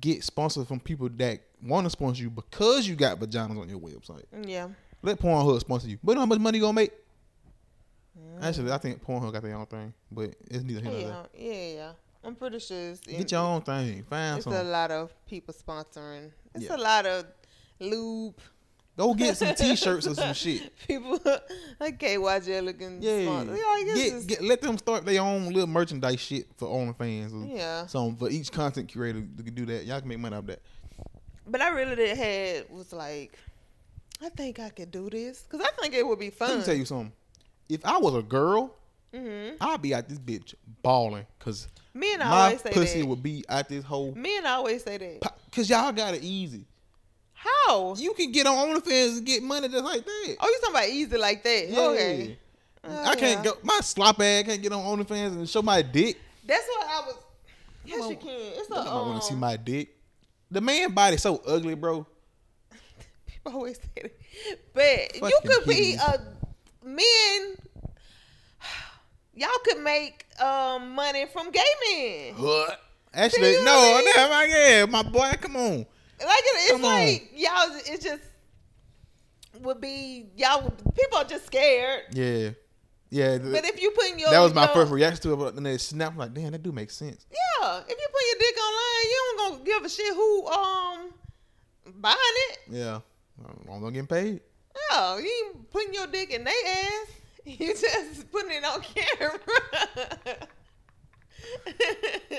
Get 0.00 0.24
sponsored 0.24 0.66
from 0.68 0.80
people 0.80 1.08
that 1.16 1.40
want 1.62 1.84
to 1.86 1.90
sponsor 1.90 2.22
you 2.22 2.30
because 2.30 2.86
you 2.88 2.94
got 2.94 3.18
vaginas 3.18 3.60
on 3.60 3.68
your 3.68 3.80
website. 3.80 4.24
Yeah, 4.46 4.68
Let 5.02 5.18
Pornhub 5.20 5.60
sponsor 5.60 5.88
you. 5.88 5.98
But 6.02 6.16
how 6.16 6.24
much 6.26 6.38
money 6.38 6.58
you 6.58 6.62
gonna 6.64 6.72
make? 6.74 6.92
Actually, 8.40 8.72
I 8.72 8.78
think 8.78 9.04
Pornhub 9.04 9.32
got 9.32 9.42
their 9.42 9.54
own 9.56 9.66
thing, 9.66 9.92
but 10.10 10.34
it's 10.50 10.62
neither 10.64 10.80
here 10.80 10.90
nor 10.92 11.00
there. 11.00 11.26
yeah, 11.36 11.74
yeah. 11.74 11.92
I'm 12.24 12.36
pretty 12.36 12.58
sure 12.60 12.90
it's 12.90 13.00
Get 13.00 13.30
your 13.32 13.40
own 13.40 13.62
thing. 13.62 14.04
Find 14.04 14.38
It's 14.38 14.46
a 14.46 14.62
lot 14.62 14.90
of 14.90 15.12
people 15.26 15.54
sponsoring. 15.54 16.30
It's 16.54 16.64
Yeah. 16.64 16.76
a 16.76 16.78
lot 16.78 17.04
of 17.06 17.26
lube. 17.80 18.36
Go 18.96 19.14
get 19.14 19.36
some 19.38 19.54
T-shirts 19.54 20.06
or 20.06 20.14
some 20.14 20.34
shit. 20.34 20.70
People, 20.86 21.18
like 21.80 21.98
KYJ 21.98 22.62
looking. 22.62 22.98
Yeah, 23.00 23.22
sponsor. 23.24 23.56
Yeah, 23.56 23.94
get, 23.94 24.26
get 24.26 24.42
let 24.42 24.60
them 24.60 24.76
start 24.76 25.06
their 25.06 25.22
own 25.22 25.46
little 25.46 25.66
merchandise 25.66 26.20
shit 26.20 26.46
for 26.58 26.68
OnlyFans. 26.68 27.32
Or 27.32 27.46
yeah. 27.56 27.86
So 27.86 28.14
for 28.18 28.28
each 28.28 28.52
content 28.52 28.92
creator 28.92 29.20
to 29.20 29.42
do 29.50 29.64
that, 29.66 29.86
y'all 29.86 29.98
can 30.00 30.08
make 30.08 30.18
money 30.18 30.36
off 30.36 30.46
that. 30.46 30.60
But 31.46 31.62
I 31.62 31.70
really 31.70 31.96
did 31.96 32.16
had 32.16 32.70
was 32.70 32.92
like, 32.92 33.38
I 34.22 34.28
think 34.28 34.60
I 34.60 34.68
could 34.68 34.90
do 34.90 35.08
this 35.08 35.42
because 35.42 35.66
I 35.66 35.70
think 35.80 35.94
it 35.94 36.06
would 36.06 36.18
be 36.18 36.30
fun. 36.30 36.50
Let 36.50 36.58
me 36.58 36.64
tell 36.64 36.74
you 36.76 36.84
something. 36.84 37.12
If 37.68 37.84
I 37.86 37.96
was 37.96 38.14
a 38.14 38.22
girl, 38.22 38.74
hmm 39.14 39.50
I'd 39.60 39.80
be 39.80 39.94
out 39.94 40.08
this 40.08 40.18
bitch 40.18 40.54
balling 40.82 41.26
because 41.38 41.66
Me 41.94 42.12
and 42.12 42.22
I 42.22 42.28
my 42.30 42.44
always 42.44 42.60
say 42.60 42.72
pussy 42.72 43.00
that. 43.00 43.06
would 43.06 43.22
be 43.22 43.42
out 43.48 43.68
this 43.70 43.84
whole. 43.84 44.14
Me 44.14 44.36
and 44.36 44.46
I 44.46 44.52
always 44.52 44.84
say 44.84 44.98
that. 44.98 45.32
Cause 45.50 45.68
y'all 45.68 45.92
got 45.92 46.14
it 46.14 46.22
easy. 46.22 46.66
How? 47.42 47.94
You 47.96 48.12
can 48.14 48.30
get 48.30 48.46
on 48.46 48.54
OnlyFans 48.54 49.18
and 49.18 49.26
get 49.26 49.42
money 49.42 49.68
just 49.68 49.84
like 49.84 50.04
that. 50.04 50.36
Oh, 50.40 50.48
you 50.48 50.58
talking 50.60 50.76
about 50.76 50.88
easy 50.88 51.16
like 51.16 51.42
that? 51.42 51.68
Yeah. 51.68 51.80
Okay. 51.80 52.38
Oh, 52.84 53.04
I 53.04 53.16
can't 53.16 53.44
yeah. 53.44 53.52
go. 53.52 53.58
My 53.62 53.80
slop 53.80 54.20
ass 54.20 54.44
can't 54.44 54.62
get 54.62 54.72
on 54.72 54.98
OnlyFans 54.98 55.32
and 55.32 55.48
show 55.48 55.62
my 55.62 55.82
dick. 55.82 56.18
That's 56.46 56.66
what 56.68 56.86
I 56.86 57.06
was. 57.06 57.16
Yes, 57.84 58.10
you 58.10 58.16
can. 58.16 58.30
It's 58.30 58.70
a. 58.70 58.80
Um, 58.80 59.08
want 59.08 59.22
to 59.22 59.28
see 59.28 59.34
my 59.34 59.56
dick. 59.56 59.96
The 60.50 60.60
man 60.60 60.92
body 60.92 61.16
so 61.16 61.42
ugly, 61.46 61.74
bro. 61.74 62.06
people 63.26 63.52
always 63.52 63.78
say 63.78 64.02
that, 64.74 65.20
but 65.20 65.30
you 65.30 65.38
could 65.44 65.66
be 65.66 65.94
a 65.94 66.20
men. 66.84 67.56
Y'all 69.34 69.48
could 69.64 69.82
make 69.82 70.26
um 70.40 70.94
money 70.94 71.26
from 71.32 71.50
gay 71.50 71.60
men. 71.90 72.34
What? 72.34 72.80
Actually, 73.14 73.62
no, 73.62 73.72
I 73.72 74.02
mean? 74.04 74.14
damn, 74.14 74.50
yeah, 74.50 74.86
my 74.86 75.02
boy, 75.02 75.32
come 75.40 75.56
on. 75.56 75.86
Like 76.24 76.38
it, 76.38 76.56
it's 76.56 76.72
Come 76.72 76.84
on. 76.84 77.04
like 77.04 77.30
y'all. 77.34 77.76
It 77.94 78.00
just 78.02 78.22
would 79.60 79.80
be 79.80 80.26
y'all. 80.36 80.70
People 80.70 81.18
are 81.18 81.24
just 81.24 81.46
scared. 81.46 82.02
Yeah, 82.12 82.50
yeah. 83.10 83.38
th- 83.38 83.52
But 83.52 83.64
if 83.64 83.80
you 83.80 83.90
put 83.92 84.06
in 84.10 84.18
your 84.18 84.30
that 84.30 84.40
was 84.40 84.54
my 84.54 84.64
your- 84.64 84.74
first 84.74 84.92
reaction 84.92 85.22
to 85.22 85.32
it, 85.32 85.36
but 85.36 85.54
then 85.54 85.64
they 85.64 85.78
snapped 85.78 86.16
like, 86.16 86.32
damn, 86.34 86.52
that 86.52 86.62
do 86.62 86.72
make 86.72 86.90
sense. 86.90 87.26
Yeah, 87.30 87.80
if 87.80 87.88
you 87.88 88.08
put 88.12 88.22
your 88.30 88.38
dick 88.38 88.56
online, 88.58 89.04
you 89.04 89.34
don't 89.36 89.52
gonna 89.52 89.64
give 89.64 89.84
a 89.84 89.88
shit 89.88 90.14
who 90.14 90.46
um 90.48 91.12
buying 92.00 92.16
it. 92.50 92.58
Yeah, 92.70 93.00
I'm 93.68 93.82
not 93.82 93.90
getting 93.90 94.06
paid. 94.06 94.40
Yeah, 94.90 95.18
you 95.18 95.50
ain't 95.54 95.70
putting 95.70 95.92
your 95.94 96.06
dick 96.06 96.30
in 96.32 96.44
their 96.44 96.54
ass. 96.66 97.06
You 97.44 97.74
just 97.74 98.30
putting 98.30 98.52
it 98.52 98.64
on 98.64 98.80
camera. 98.82 99.38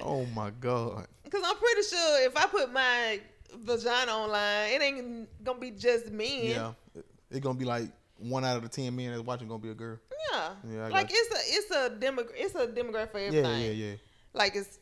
Oh 0.01 0.25
my 0.34 0.49
god. 0.51 1.07
Cause 1.29 1.41
I'm 1.45 1.55
pretty 1.55 1.81
sure 1.84 2.25
if 2.25 2.36
I 2.38 2.45
put 2.47 2.71
my 2.71 3.19
vagina 3.58 4.12
online, 4.12 4.72
it 4.74 4.82
ain't 4.82 5.43
gonna 5.43 5.60
be 5.60 5.72
just 5.72 6.12
men. 6.12 6.45
Yeah, 6.45 6.72
it's 7.30 7.39
gonna 7.39 7.58
be 7.58 7.66
like 7.66 7.89
one 8.18 8.45
out 8.45 8.58
of 8.58 8.64
the 8.64 8.70
ten 8.70 8.95
men 8.95 9.12
that's 9.12 9.24
watching 9.24 9.47
gonna 9.47 9.60
be 9.62 9.70
a 9.70 9.74
girl. 9.74 9.97
Yeah. 10.32 10.49
Yeah, 10.70 10.88
like 10.88 11.10
it's 11.12 11.32
a 11.32 11.39
it's 11.58 11.72
a 11.72 11.89
demo 11.99 12.24
it's 12.36 12.56
a 12.56 12.68
demographic 12.68 13.12
for 13.12 13.20
Yeah, 13.20 13.28
everything. 13.28 13.62
yeah, 13.62 13.72
yeah. 13.89 13.95
Like 14.34 14.56
it's 14.56 14.80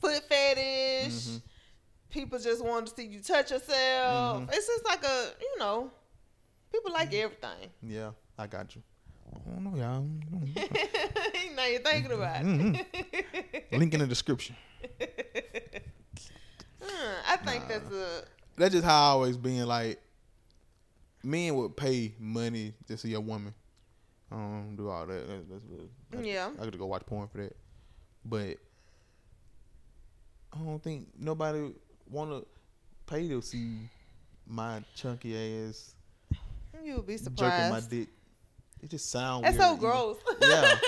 foot 0.00 0.22
fetish. 0.28 1.12
Mhm. 1.12 1.42
People 2.10 2.38
just 2.38 2.64
want 2.64 2.86
to 2.86 2.94
see 2.96 3.06
you 3.06 3.20
touch 3.20 3.50
yourself. 3.50 4.42
Mhm. 4.42 4.48
It's 4.52 4.66
just 4.66 4.84
like 4.86 5.04
a 5.04 5.30
you 5.40 5.58
know, 5.58 5.90
people 6.72 6.92
like 6.92 7.12
everything. 7.14 7.70
Yeah, 7.82 8.12
I 8.38 8.46
got 8.46 8.74
you. 8.74 8.82
I 9.30 9.50
don't 9.50 9.64
know, 9.64 9.76
y'all. 9.78 10.00
now 11.54 11.66
you're 11.66 11.80
thinking 11.80 12.12
about 12.12 12.40
it. 12.42 13.72
Link 13.72 13.92
in 13.92 14.00
the 14.00 14.06
description. 14.06 14.56
I 16.90 17.36
think 17.44 17.68
that's 17.68 17.90
a 17.92 18.24
That's 18.56 18.72
just 18.72 18.84
how 18.84 18.92
I 18.92 19.10
always 19.10 19.36
been. 19.36 19.66
Like, 19.66 20.00
men 21.22 21.54
would 21.56 21.76
pay 21.76 22.14
money 22.18 22.74
to 22.86 22.96
see 22.96 23.14
a 23.14 23.20
woman. 23.20 23.54
Don't 24.30 24.76
do 24.76 24.88
all 24.88 25.06
that. 25.06 25.28
That's, 25.28 25.44
that's, 25.50 25.64
that's, 26.10 26.26
Yeah. 26.26 26.50
I 26.58 26.64
gotta 26.64 26.78
go 26.78 26.86
watch 26.86 27.06
porn 27.06 27.28
for 27.28 27.38
that. 27.38 27.56
But 28.24 28.56
I 30.52 30.58
don't 30.58 30.82
think 30.82 31.08
nobody 31.18 31.72
wanna 32.10 32.42
pay 33.06 33.28
to 33.28 33.40
see 33.40 33.78
my 34.46 34.82
chunky 34.94 35.66
ass 35.66 35.94
you 36.84 36.96
would 36.96 37.06
be 37.06 37.16
jerking 37.16 37.70
my 37.70 37.80
dick. 37.88 38.08
It 38.82 38.90
just 38.90 39.10
sound 39.10 39.44
That's 39.44 39.58
weird. 39.58 39.70
so 39.70 39.76
gross. 39.76 40.16
Yeah. 40.40 40.78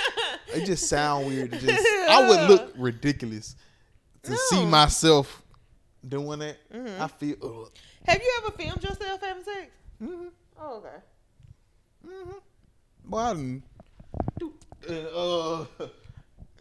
It 0.52 0.64
just 0.64 0.88
sound 0.88 1.26
weird. 1.26 1.52
To 1.52 1.58
just 1.58 1.86
I 2.08 2.28
would 2.28 2.40
look 2.50 2.72
ridiculous 2.76 3.56
to 4.24 4.36
see 4.36 4.64
myself 4.64 5.39
doing 6.06 6.38
that. 6.40 6.56
Mhm. 6.72 7.00
I 7.00 7.08
feel. 7.08 7.36
Ugh. 7.42 7.70
Have 8.06 8.22
you 8.22 8.40
ever 8.42 8.50
filmed 8.56 8.82
yourself 8.82 9.20
having 9.20 9.44
sex? 9.44 9.70
Mm-hmm. 10.02 10.28
Oh, 10.58 10.76
okay. 10.78 10.96
Mm-hmm. 12.06 12.38
Well, 13.08 13.26
I 13.26 13.60
do, 14.38 14.52
uh, 14.88 15.66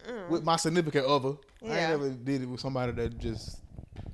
Mm. 0.08 0.28
with 0.30 0.42
my 0.44 0.56
significant 0.56 1.04
other. 1.06 1.34
I 1.62 1.66
Yeah. 1.66 1.72
ain't 1.80 1.90
never 1.90 2.10
did 2.10 2.42
it 2.42 2.46
with 2.46 2.60
somebody 2.60 2.92
that 2.92 3.18
just 3.18 3.60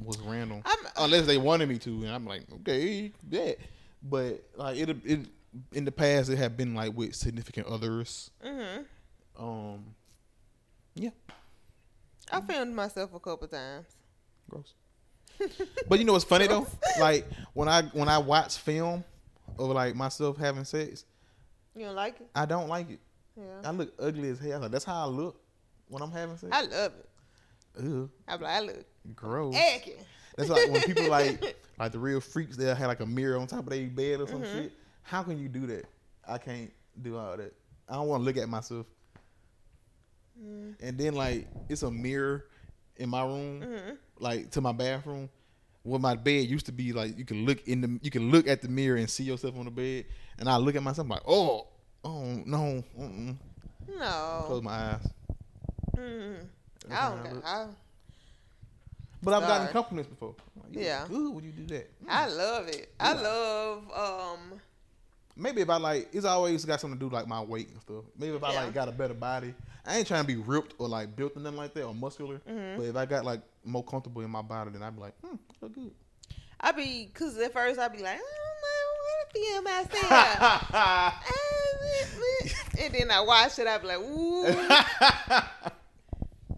was 0.01 0.19
random. 0.19 0.63
I'm- 0.65 0.93
Unless 0.97 1.27
they 1.27 1.39
wanted 1.39 1.69
me 1.69 1.79
to, 1.79 1.91
and 2.05 2.09
I'm 2.11 2.27
like, 2.27 2.51
okay, 2.53 3.13
yeah. 3.31 3.53
But 4.03 4.45
like 4.57 4.79
it, 4.79 4.91
it 5.05 5.29
in 5.73 5.85
the 5.85 5.93
past, 5.93 6.29
it 6.29 6.37
had 6.39 6.57
been 6.57 6.75
like 6.75 6.93
with 6.97 7.15
significant 7.15 7.67
others. 7.69 8.31
hmm 8.43 8.83
Um, 9.39 9.95
yeah, 10.97 11.11
I 12.33 12.41
filmed 12.41 12.75
myself 12.75 13.15
a 13.15 13.21
couple 13.21 13.47
times. 13.49 13.87
gross. 14.51 14.75
But 15.89 15.99
you 15.99 16.05
know 16.05 16.13
what's 16.15 16.25
funny 16.25 16.47
though? 16.47 16.67
Like 17.01 17.27
when 17.53 17.69
I 17.69 17.83
when 17.83 18.09
I 18.09 18.19
watch 18.19 18.57
film 18.59 19.05
of 19.59 19.69
like 19.71 19.95
myself 19.95 20.37
having 20.37 20.65
sex, 20.65 21.05
You 21.75 21.87
don't 21.87 21.95
like 21.95 22.21
it? 22.21 22.29
I 22.35 22.47
don't 22.47 22.69
like 22.69 22.91
it. 22.91 23.01
Yeah. 23.37 23.45
I 23.65 23.71
look 23.71 23.93
ugly 23.99 24.31
as 24.31 24.39
hell. 24.39 24.61
Like, 24.61 24.71
that's 24.71 24.85
how 24.85 25.03
I 25.05 25.07
look 25.07 25.41
when 25.89 26.03
I'm 26.03 26.11
having 26.11 26.37
sex. 26.39 26.51
I 26.57 26.63
love 26.63 26.93
it. 26.99 27.09
Ugh, 27.79 28.09
I'm 28.27 28.41
like, 28.41 28.51
I 28.51 28.61
look 28.61 28.87
gross. 29.15 29.55
acting. 29.55 29.99
That's 30.37 30.49
like 30.51 30.71
when 30.71 30.83
people 30.83 31.09
like 31.09 31.57
like 31.79 31.93
the 31.93 31.99
real 31.99 32.21
freaks 32.21 32.57
they'll 32.57 32.75
have 32.75 32.89
like 32.89 33.01
a 33.01 33.07
mirror 33.07 33.39
on 33.39 33.47
top 33.47 33.61
of 33.61 33.69
their 33.71 33.87
bed 33.87 34.21
or 34.21 34.27
some 34.27 34.43
Mm-hmm. 34.43 34.59
shit. 34.63 34.73
How 35.03 35.23
can 35.23 35.39
you 35.39 35.49
do 35.49 35.67
that? 35.67 35.85
I 36.27 36.39
can't 36.39 36.73
do 37.03 37.17
all 37.19 37.37
that. 37.37 37.53
I 37.89 37.95
don't 37.95 38.09
want 38.09 38.23
to 38.23 38.25
look 38.25 38.37
at 38.39 38.49
myself. 38.49 38.87
Mm. 40.43 40.75
And 40.81 40.99
then 40.99 41.15
like 41.15 41.47
it's 41.69 41.83
a 41.83 41.91
mirror 41.91 42.47
in 42.99 43.09
my 43.09 43.23
room, 43.23 43.63
hmm 43.63 43.91
like 44.19 44.51
to 44.53 44.61
my 44.61 44.73
bathroom. 44.73 45.29
Where 45.83 46.01
my 46.01 46.17
bed 46.17 46.49
used 46.49 46.67
to 46.67 46.73
be 46.73 46.93
like 46.93 47.17
you 47.17 47.25
can 47.25 47.45
look 47.47 47.69
in 47.69 47.81
the 47.81 47.99
you 48.03 48.11
can 48.11 48.31
look 48.33 48.49
at 48.49 48.61
the 48.61 48.69
mirror 48.69 48.97
and 48.97 49.09
see 49.09 49.23
yourself 49.25 49.57
on 49.57 49.67
the 49.67 49.71
bed. 49.71 50.07
And 50.39 50.49
I 50.49 50.57
look 50.57 50.75
at 50.75 50.83
myself 50.83 51.09
like, 51.09 51.23
oh, 51.29 51.69
oh 52.03 52.25
no, 52.45 52.83
mm-mm. 52.99 53.37
close 54.47 54.63
my 54.63 54.73
eyes. 54.73 55.09
Mm. 55.97 56.47
I 56.91 57.09
don't. 57.09 57.45
I, 57.45 57.67
But 59.23 59.35
I've 59.35 59.43
gotten 59.49 59.69
compliments 59.69 60.09
before. 60.11 60.35
Like, 60.57 60.73
Yeah. 60.73 61.05
Good 61.09 61.35
when 61.35 61.45
you 61.45 61.53
do 61.53 61.67
that. 61.75 61.91
I 62.09 62.27
love 62.29 62.69
it. 62.69 62.93
I 62.99 63.13
love 63.13 63.83
um 63.95 64.61
Maybe 65.37 65.61
if 65.61 65.69
I 65.69 65.77
like, 65.77 66.09
it's 66.13 66.25
always 66.25 66.65
got 66.65 66.81
something 66.81 66.97
to 66.99 67.01
do 67.01 67.07
with, 67.07 67.13
like 67.13 67.29
my 67.29 67.43
weight 67.43 67.69
and 67.69 67.81
stuff. 67.83 68.05
Maybe 68.19 68.35
if 68.37 68.43
I 68.43 68.53
Yeah. 68.55 68.65
like 68.65 68.73
got 68.75 68.89
a 68.89 68.93
better 68.93 69.13
body, 69.15 69.55
I 69.85 69.99
ain't 69.99 70.07
trying 70.09 70.23
to 70.23 70.27
be 70.27 70.37
ripped 70.37 70.75
or 70.79 70.89
like 70.89 71.15
built 71.15 71.37
or 71.37 71.41
nothing 71.41 71.59
like 71.59 71.75
that 71.75 71.85
or 71.85 71.95
muscular. 71.95 72.41
Mhm. 72.49 72.77
But 72.79 72.87
if 72.87 72.97
I 72.97 73.05
got 73.07 73.25
like 73.25 73.43
more 73.65 73.85
comfortable 73.85 74.23
in 74.23 74.31
my 74.31 74.41
body, 74.43 74.71
then 74.71 74.83
I'd 74.83 74.95
be 74.95 75.01
like, 75.03 75.15
hmm, 75.21 75.35
I 75.37 75.39
look 75.61 75.75
good. 75.75 75.91
I 76.59 76.73
be 76.73 77.11
cause 77.13 77.37
at 77.39 77.53
first 77.53 77.79
I'd 77.79 77.93
be 77.93 77.99
like, 78.03 78.19
I 78.19 78.19
don't 78.19 78.25
know, 78.65 79.63
I 79.63 79.63
want 79.63 79.91
to 79.91 79.93
feel 79.93 80.09
myself. 80.09 81.23
and 82.81 82.95
then 82.95 83.11
I 83.11 83.21
watch 83.21 83.59
it, 83.59 83.67
I 83.67 83.79
be 83.79 83.87
like, 83.87 83.99
ooh, 83.99 84.45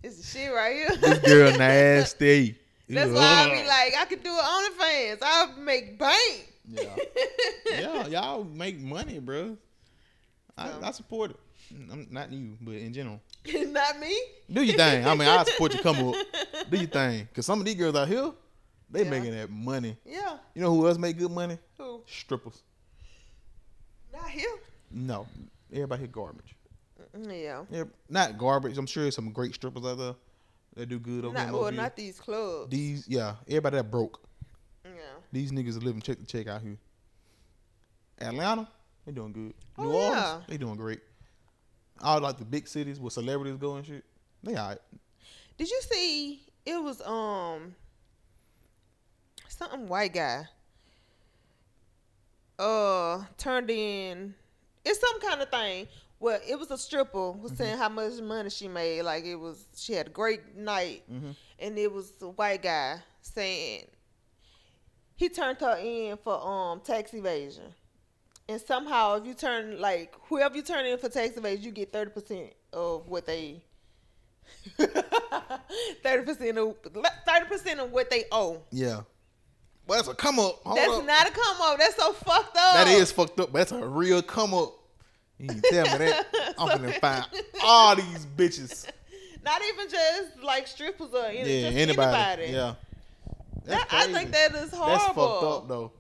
it's 0.05 0.17
the 0.19 0.23
shit 0.23 0.53
right 0.53 0.77
here. 0.77 0.97
this 0.97 1.19
girl 1.19 1.51
nasty. 1.59 2.57
That's 2.89 3.11
why 3.11 3.21
I 3.21 3.51
be 3.51 3.67
like, 3.69 3.95
I 3.99 4.05
could 4.09 4.23
do 4.23 4.31
it 4.33 4.41
OnlyFans. 4.41 5.19
I'll 5.23 5.57
make 5.59 5.99
bank. 5.99 6.48
Yeah, 6.69 6.97
yeah, 7.71 8.07
y'all 8.07 8.45
make 8.45 8.79
money, 8.79 9.19
bro. 9.19 9.57
I, 10.57 10.69
So. 10.69 10.81
I 10.83 10.91
support 10.93 11.31
it. 11.33 11.37
I'm 11.91 12.07
not 12.11 12.33
you, 12.33 12.57
but 12.61 12.75
in 12.75 12.93
general, 12.93 13.21
Not 13.53 13.99
me. 14.01 14.19
do 14.51 14.63
your 14.63 14.77
thing. 14.77 15.07
I 15.07 15.15
mean, 15.15 15.29
I 15.29 15.45
support 15.45 15.75
you. 15.75 15.81
Come 15.81 16.09
up, 16.09 16.15
do 16.71 16.77
your 16.79 16.87
thing. 16.89 17.29
Cause 17.35 17.45
some 17.47 17.59
of 17.61 17.67
these 17.67 17.75
girls 17.75 17.95
out 17.95 18.09
here, 18.09 18.33
they 18.91 19.05
Yeah. 19.05 19.11
making 19.11 19.33
that 19.33 19.51
money. 19.51 19.97
Yeah. 20.07 20.39
You 20.55 20.63
know 20.63 20.75
who 20.75 20.89
else 20.89 20.97
make 20.99 21.19
good 21.19 21.31
money? 21.31 21.59
Who? 21.77 22.03
Strippers. 22.07 22.63
Not 24.13 24.29
here. 24.31 24.49
No, 24.91 25.27
everybody 25.73 26.01
here 26.03 26.09
garbage. 26.09 26.55
Yeah. 27.29 27.65
Yeah, 27.71 27.85
not 28.09 28.39
garbage. 28.39 28.79
I'm 28.79 28.87
sure 28.87 29.05
there's 29.05 29.15
some 29.15 29.31
great 29.33 29.55
strippers 29.55 29.85
out 29.85 29.99
there 29.99 30.15
that 30.77 30.89
do 30.89 30.99
good 30.99 31.25
over 31.25 31.35
Not, 31.37 31.53
well, 31.53 31.73
not 31.73 31.97
these 31.97 32.19
clubs. 32.21 32.71
These, 32.71 33.07
yeah, 33.09 33.35
everybody 33.47 33.77
that 33.77 33.91
broke. 33.91 34.21
These 35.33 35.53
niggas 35.53 35.77
are 35.77 35.81
living 35.81 36.01
check 36.01 36.19
to 36.19 36.25
check 36.27 36.47
out 36.49 36.63
here. 36.63 36.77
Atlanta, 38.21 38.69
they 39.07 39.13
doing 39.13 39.33
good. 39.33 39.55
Oh, 39.77 39.83
New 39.85 39.93
Orleans, 39.93 40.15
yeah. 40.17 40.41
they 40.49 40.57
doing 40.57 40.77
great. 40.77 41.01
All 42.01 42.21
like 42.21 42.39
the 42.39 42.45
big 42.45 42.67
cities 42.69 42.99
where 43.01 43.11
celebrities 43.11 43.57
go 43.57 43.77
and 43.77 43.87
shit, 43.87 44.05
they 44.43 44.57
alright. 44.57 44.79
Did 45.57 45.69
you 45.71 45.81
see? 45.91 46.43
It 46.65 46.83
was 46.83 47.01
um 47.03 47.75
something 49.49 49.89
white 49.89 50.13
guy. 50.15 50.45
Uh, 52.59 53.23
turned 53.37 53.71
in. 53.71 54.35
It's 54.85 55.01
some 55.01 55.21
kind 55.21 55.41
of 55.41 55.49
thing. 55.51 55.87
Well, 56.21 56.41
it 56.49 56.59
was 56.59 56.71
a 56.73 56.79
stripper 56.79 57.31
was 57.33 57.53
saying 57.53 57.79
how 57.79 57.89
much 57.89 58.21
money 58.21 58.51
she 58.51 58.67
made. 58.67 59.03
Like 59.03 59.25
it 59.25 59.37
was, 59.37 59.65
she 59.77 59.93
had 59.93 60.09
a 60.09 60.11
great 60.11 60.57
night, 60.57 61.05
Mhm. 61.13 61.37
and 61.61 61.79
it 61.79 61.93
was 61.93 62.13
a 62.21 62.29
white 62.31 62.63
guy 62.63 63.01
saying 63.23 63.87
he 65.19 65.29
turned 65.29 65.59
her 65.61 65.77
in 65.79 66.17
for 66.17 66.41
um 66.41 66.81
tax 66.81 67.13
evasion. 67.13 67.65
And 68.49 68.59
somehow, 68.63 69.17
if 69.17 69.27
you 69.27 69.35
turn 69.35 69.79
like 69.79 70.15
whoever 70.29 70.57
you 70.57 70.63
turn 70.63 70.87
in 70.87 70.97
for 70.97 71.11
tax 71.11 71.37
evasion, 71.37 71.65
you 71.65 71.71
get 71.71 71.93
thirty 71.93 72.11
percent 72.11 72.55
of 72.73 73.07
what 73.07 73.27
they 73.27 73.61
thirty 74.79 76.25
percent 76.25 76.57
of 76.59 76.77
thirty 77.27 77.47
percent 77.47 77.81
of 77.81 77.91
what 77.93 78.09
they 78.11 78.25
owe. 78.33 78.63
Yeah, 78.71 79.01
but 79.87 79.97
that's 79.97 80.09
a 80.09 80.15
come 80.15 80.39
up. 80.39 80.61
Hold 80.65 80.79
That's 80.79 80.93
up. 80.93 81.07
not 81.07 81.29
a 81.29 81.33
come 81.33 81.57
up. 81.63 81.79
That's 81.79 81.97
so 81.97 82.13
fucked 82.13 82.57
up. 82.57 82.75
That 82.75 82.89
is 82.89 83.13
fucked 83.13 83.39
up. 83.41 83.53
But 83.53 83.59
that's 83.59 83.73
a 83.73 83.87
real 83.87 84.23
come 84.23 84.55
up. 84.55 84.75
You 85.39 85.49
can 85.49 85.61
tell 85.63 85.99
me 85.99 86.07
that. 86.07 86.55
I'm 86.59 86.69
gonna 86.79 86.93
find 86.95 87.25
all 87.63 87.97
these 87.97 88.27
bitches. 88.37 88.87
not 89.45 89.61
even 89.69 89.89
just 89.91 90.43
like 90.43 90.67
strippers 90.67 91.13
or 91.13 91.27
any, 91.27 91.39
Yeah, 91.63 91.69
just 91.71 91.77
anybody. 91.79 92.43
anybody. 92.43 92.53
Yeah. 92.53 92.75
That, 93.69 93.87
I 93.91 94.13
think 94.13 94.31
that 94.33 94.55
is 94.55 94.71
horrible. 94.73 94.87
That's 94.97 95.05
fucked 95.07 95.45
up 95.45 95.69
though. 95.69 95.93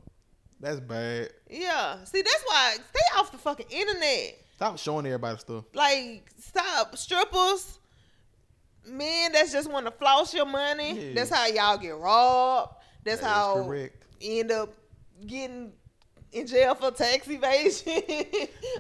That's 0.61 0.81
bad. 0.81 1.31
Yeah. 1.49 2.03
See, 2.05 2.23
that's 2.23 2.43
why 2.45 2.75
stay 2.75 3.19
off 3.19 3.31
the 3.33 3.39
fucking 3.39 3.67
internet. 3.71 4.39
Stop 4.57 4.79
showing 4.79 5.07
everybody 5.07 5.39
stuff. 5.39 5.65
Like, 5.75 6.25
stop 6.41 6.97
strippers. 6.97 7.79
Men 8.87 9.33
that's 9.33 9.53
just 9.53 9.71
want 9.71 9.87
to 9.87 9.93
floss 9.93 10.33
your 10.35 10.47
money. 10.47 11.09
Yeah. 11.11 11.15
That's 11.15 11.31
how 11.31 11.47
y'all 11.47 11.79
get 11.79 11.97
robbed. 11.97 12.75
That's 13.05 13.21
That 13.21 13.27
how 13.29 13.63
correct. 13.65 14.03
end 14.21 14.51
up 14.51 14.73
getting 15.27 15.73
in 16.33 16.47
jail 16.47 16.75
for 16.75 16.91
tax 16.91 17.29
evasion. 17.31 18.03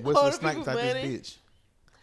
What's 0.03 0.20
the 0.20 0.30
snipes 0.32 0.66
out 0.68 0.76
this 0.76 0.95
bitch? 0.97 1.36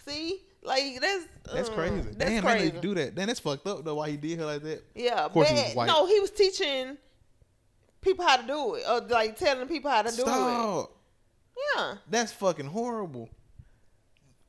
See, 0.07 0.41
Like 0.65 0.99
that's 1.01 1.25
That's 1.53 1.69
uh, 1.69 1.73
crazy. 1.73 1.95
That's 2.01 2.17
Damn, 2.17 2.43
crazy. 2.43 2.69
they 2.71 2.79
do 2.79 2.95
that. 2.95 3.15
Then 3.15 3.27
that's 3.27 3.39
fucked 3.39 3.67
up 3.67 3.83
though. 3.85 3.95
Why 3.95 4.09
he 4.11 4.17
did 4.17 4.39
her 4.39 4.45
like 4.45 4.63
that? 4.63 4.83
Yeah, 4.95 5.25
Of 5.25 5.31
course 5.33 5.49
he 5.49 5.55
but 5.55 5.65
was 5.65 5.75
white. 5.75 5.87
no, 5.87 6.05
he 6.07 6.19
was 6.19 6.31
teaching 6.31 6.97
people 8.01 8.25
how 8.25 8.37
to 8.37 8.47
do 8.47 8.75
it, 8.75 8.83
or 8.89 9.01
like 9.01 9.37
telling 9.37 9.67
people 9.67 9.91
how 9.91 10.01
to 10.01 10.15
do 10.15 10.23
it. 10.25 10.87
Yeah, 11.77 11.95
That's 12.09 12.31
fucking 12.33 12.65
horrible. 12.67 13.29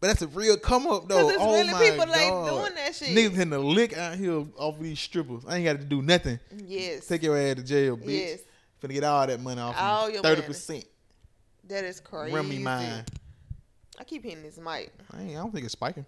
But 0.00 0.08
that's 0.08 0.22
a 0.22 0.26
real 0.26 0.58
come 0.58 0.86
up 0.86 1.08
though. 1.08 1.26
because 1.26 1.30
it's 1.36 1.42
oh 1.42 1.52
really 1.54 1.72
my 1.72 1.80
people 1.90 2.06
God. 2.06 2.08
like 2.08 2.52
doing 2.64 2.74
that 2.74 2.94
shit. 2.94 3.08
Niggas 3.16 3.30
hitting 3.34 3.50
the 3.50 3.58
lick 3.58 3.96
out 3.96 4.16
here 4.16 4.44
off 4.56 4.76
of 4.76 4.82
these 4.82 5.00
strippers. 5.00 5.42
I 5.48 5.56
ain't 5.56 5.64
got 5.64 5.78
to 5.80 5.84
do 5.84 6.02
nothing. 6.02 6.38
yes, 6.66 7.06
Take 7.06 7.22
your 7.22 7.36
ass 7.38 7.56
to 7.56 7.62
jail, 7.62 7.96
bitch. 7.96 8.04
yes, 8.08 8.40
Finna 8.82 8.92
get 8.92 9.04
all 9.04 9.26
that 9.26 9.40
money 9.40 9.60
off 9.60 9.74
All 9.78 10.08
you. 10.08 10.14
your 10.14 10.22
Thirty 10.22 10.42
percent. 10.42 10.84
that 11.68 11.84
is 11.84 12.00
crazy. 12.00 12.36
Me 12.42 12.58
mine. 12.58 13.04
I 13.98 14.04
keep 14.04 14.22
hitting 14.24 14.42
this 14.42 14.58
mic. 14.58 14.92
I, 15.12 15.22
ain't, 15.22 15.30
I 15.30 15.34
don't 15.34 15.52
think 15.52 15.64
it's 15.64 15.72
spiking. 15.72 16.06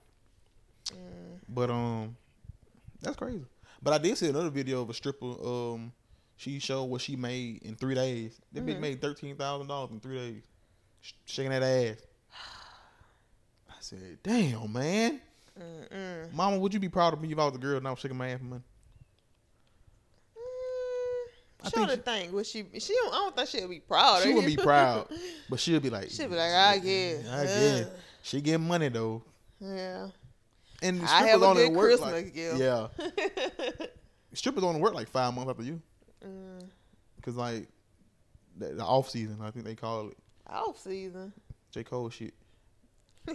Mm. 0.90 1.38
But 1.48 1.70
um, 1.70 2.16
that's 3.00 3.16
crazy. 3.16 3.44
But 3.82 3.94
I 3.94 3.98
did 3.98 4.16
see 4.18 4.28
another 4.28 4.50
video 4.50 4.82
of 4.82 4.90
a 4.90 4.94
stripper. 4.94 5.26
Um, 5.26 5.92
she 6.36 6.58
showed 6.58 6.84
what 6.84 7.00
she 7.00 7.16
made 7.16 7.62
in 7.62 7.74
three 7.76 7.94
days. 7.94 8.38
That 8.52 8.64
bitch 8.66 8.76
Mhm. 8.76 8.80
made 8.80 9.00
thirteen 9.00 9.36
thousand 9.36 9.68
dollars 9.68 9.90
in 9.92 10.00
three 10.00 10.16
days, 10.16 10.42
Sh- 11.00 11.12
shaking 11.26 11.50
that 11.50 11.62
ass. 11.62 11.96
I 13.70 13.74
said, 13.80 14.18
"Damn, 14.22 14.72
man, 14.72 15.20
Mm-mm. 15.58 16.32
Mama, 16.32 16.58
would 16.58 16.74
you 16.74 16.80
be 16.80 16.88
proud 16.88 17.12
of 17.12 17.20
me 17.20 17.32
if 17.32 17.38
I 17.38 17.44
was 17.46 17.54
a 17.54 17.58
girl 17.58 17.76
and 17.78 17.86
I 17.86 17.90
was 17.90 18.00
shaking 18.00 18.16
my 18.18 18.28
ass 18.30 18.38
for 18.38 18.44
money?" 18.44 18.62
I 21.62 21.70
think 21.70 21.74
Show 21.74 21.86
the 21.86 21.96
she- 21.96 22.02
thing. 22.02 22.32
Would 22.32 22.46
she? 22.46 22.64
She 22.78 22.94
don't. 22.94 23.12
I 23.12 23.16
don't 23.16 23.36
think 23.36 23.48
she'll 23.48 23.68
be 23.68 23.80
proud. 23.80 24.22
She 24.22 24.28
of 24.30 24.36
wouldn't 24.36 24.56
be 24.56 24.62
proud, 24.62 25.08
but 25.50 25.58
she'll 25.58 25.80
be 25.80 25.90
like, 25.90 26.10
She'll 26.10 26.28
be 26.28 26.36
like, 26.36 26.52
I 26.52 26.78
guess. 26.78 27.28
I 27.28 27.44
guess 27.44 27.86
she 28.22 28.40
getting 28.40 28.66
money 28.66 28.88
though." 28.88 29.22
Yeah. 29.60 30.08
And 30.80 31.02
I 31.02 31.26
have 31.26 31.42
a 31.42 31.46
only 31.46 31.64
good 31.64 31.74
work 31.76 31.86
Christmas 31.88 32.12
like, 32.12 32.32
gift. 32.34 32.58
yeah, 32.58 32.86
strippers 34.32 34.62
only 34.62 34.80
work 34.80 34.94
like 34.94 35.08
five 35.08 35.34
months 35.34 35.50
after 35.50 35.64
you, 35.64 35.82
mm, 36.24 36.62
cause 37.20 37.34
like 37.34 37.66
the, 38.56 38.74
the 38.74 38.84
off 38.84 39.10
season, 39.10 39.38
I 39.42 39.50
think 39.50 39.64
they 39.64 39.74
call 39.74 40.10
it 40.10 40.16
off 40.48 40.78
season. 40.78 41.32
J 41.72 41.82
Cole 41.82 42.10
shit. 42.10 42.34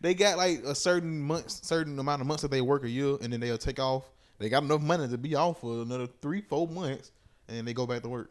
They 0.00 0.14
got 0.14 0.36
like 0.36 0.62
a 0.64 0.74
certain 0.74 1.20
months, 1.20 1.66
certain 1.66 1.98
amount 1.98 2.20
of 2.20 2.28
months 2.28 2.42
that 2.42 2.50
they 2.50 2.60
work 2.60 2.84
a 2.84 2.88
year, 2.88 3.16
and 3.20 3.32
then 3.32 3.40
they'll 3.40 3.58
take 3.58 3.80
off. 3.80 4.04
They 4.38 4.48
got 4.48 4.62
enough 4.62 4.80
money 4.80 5.08
to 5.08 5.18
be 5.18 5.34
off 5.34 5.60
for 5.60 5.82
another 5.82 6.06
three, 6.22 6.40
four 6.42 6.68
months, 6.68 7.10
and 7.48 7.66
they 7.66 7.72
go 7.74 7.86
back 7.86 8.02
to 8.02 8.08
work. 8.08 8.30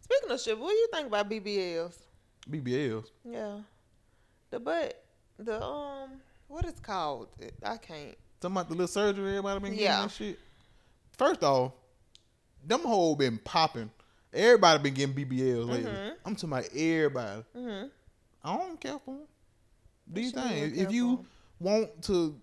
Speaking 0.00 0.30
of 0.30 0.40
shit, 0.40 0.58
what 0.58 0.70
do 0.70 0.74
you 0.76 0.88
think 0.92 1.08
about 1.08 1.28
BBLs? 1.28 1.94
BBLs. 2.48 3.06
Yeah. 3.24 3.58
The 4.50 4.60
butt, 4.60 5.04
the 5.38 5.62
um, 5.62 6.10
what 6.46 6.64
is 6.64 6.78
called? 6.80 7.28
I 7.62 7.76
can't. 7.76 8.16
Talking 8.40 8.54
about 8.56 8.68
the 8.68 8.74
little 8.74 8.86
surgery 8.88 9.30
everybody 9.30 9.58
been 9.60 9.70
getting 9.72 9.84
Yeah. 9.84 10.02
and 10.02 10.10
shit. 10.12 10.38
First 11.16 11.42
off, 11.42 11.72
them 12.64 12.80
whole 12.82 13.16
been 13.16 13.38
popping. 13.38 13.90
Everybody 14.32 14.82
been 14.82 14.94
getting 14.94 15.14
BBLs 15.14 15.68
lately. 15.68 15.90
Mhm. 15.90 16.14
I'm 16.24 16.34
talking 16.36 16.50
about 16.52 16.64
everybody. 16.74 17.44
hmm 17.54 17.84
I 18.44 18.56
don't 18.56 18.80
care 18.80 18.98
for 19.04 19.16
them. 19.16 19.26
Do 20.10 20.20
you 20.20 20.30
What 20.30 20.44
you 20.44 20.50
mean 20.50 20.70
think 20.70 20.76
if 20.86 20.92
you 20.92 21.26
want 21.58 22.02
to, 22.04 22.40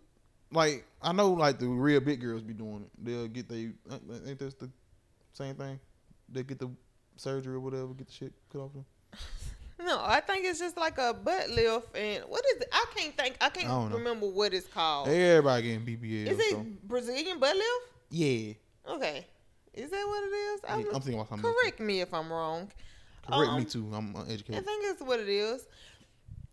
like, 0.55 0.85
I 1.01 1.11
know 1.11 1.31
like 1.33 1.59
the 1.59 1.67
real 1.67 1.99
big 1.99 2.21
girls 2.21 2.41
be 2.41 2.53
doing 2.53 2.81
it. 2.83 3.05
They'll 3.05 3.27
get 3.27 3.47
they 3.49 3.71
ain't 4.25 4.39
this 4.39 4.53
the 4.55 4.69
same 5.33 5.55
thing. 5.55 5.79
They 6.29 6.43
get 6.43 6.59
the 6.59 6.69
surgery 7.17 7.55
or 7.55 7.59
whatever, 7.59 7.87
get 7.93 8.07
the 8.07 8.13
shit 8.13 8.33
cut 8.51 8.59
off 8.61 8.73
them. 8.73 8.85
No, 9.77 9.99
I 10.01 10.21
think 10.21 10.45
it's 10.45 10.57
just 10.57 10.77
like 10.77 10.97
a 10.97 11.13
butt 11.13 11.49
lift, 11.49 11.97
and 11.97 12.23
what 12.29 12.41
is 12.55 12.61
it? 12.61 12.69
I 12.71 12.85
can't 12.95 13.15
think. 13.17 13.35
I 13.41 13.49
can't 13.49 13.69
I 13.69 13.93
remember 13.93 14.25
what 14.25 14.53
it's 14.53 14.67
called. 14.67 15.09
Everybody 15.09 15.63
getting 15.63 15.81
BBLs. 15.85 16.27
is 16.31 16.39
it 16.39 16.51
so. 16.51 16.65
Brazilian 16.85 17.39
butt 17.39 17.57
lift? 17.57 17.67
Yeah. 18.09 18.53
Okay. 18.87 19.27
Is 19.73 19.91
that 19.91 20.05
what 20.07 20.23
it 20.23 20.33
is? 20.33 20.61
Yeah, 20.63 20.73
I'm, 20.73 20.79
I'm 20.79 21.01
thinking 21.01 21.15
about 21.15 21.27
something. 21.27 21.53
correct 21.61 21.81
me 21.81 21.99
if 21.99 22.13
I'm 22.13 22.31
wrong. 22.31 22.71
Correct 23.29 23.51
me 23.51 23.57
Um, 23.59 23.65
too. 23.65 23.91
I'm 23.93 24.15
educated. 24.29 24.55
I 24.55 24.61
think 24.61 24.85
it's 24.85 25.01
what 25.01 25.19
it 25.19 25.27
is. 25.27 25.67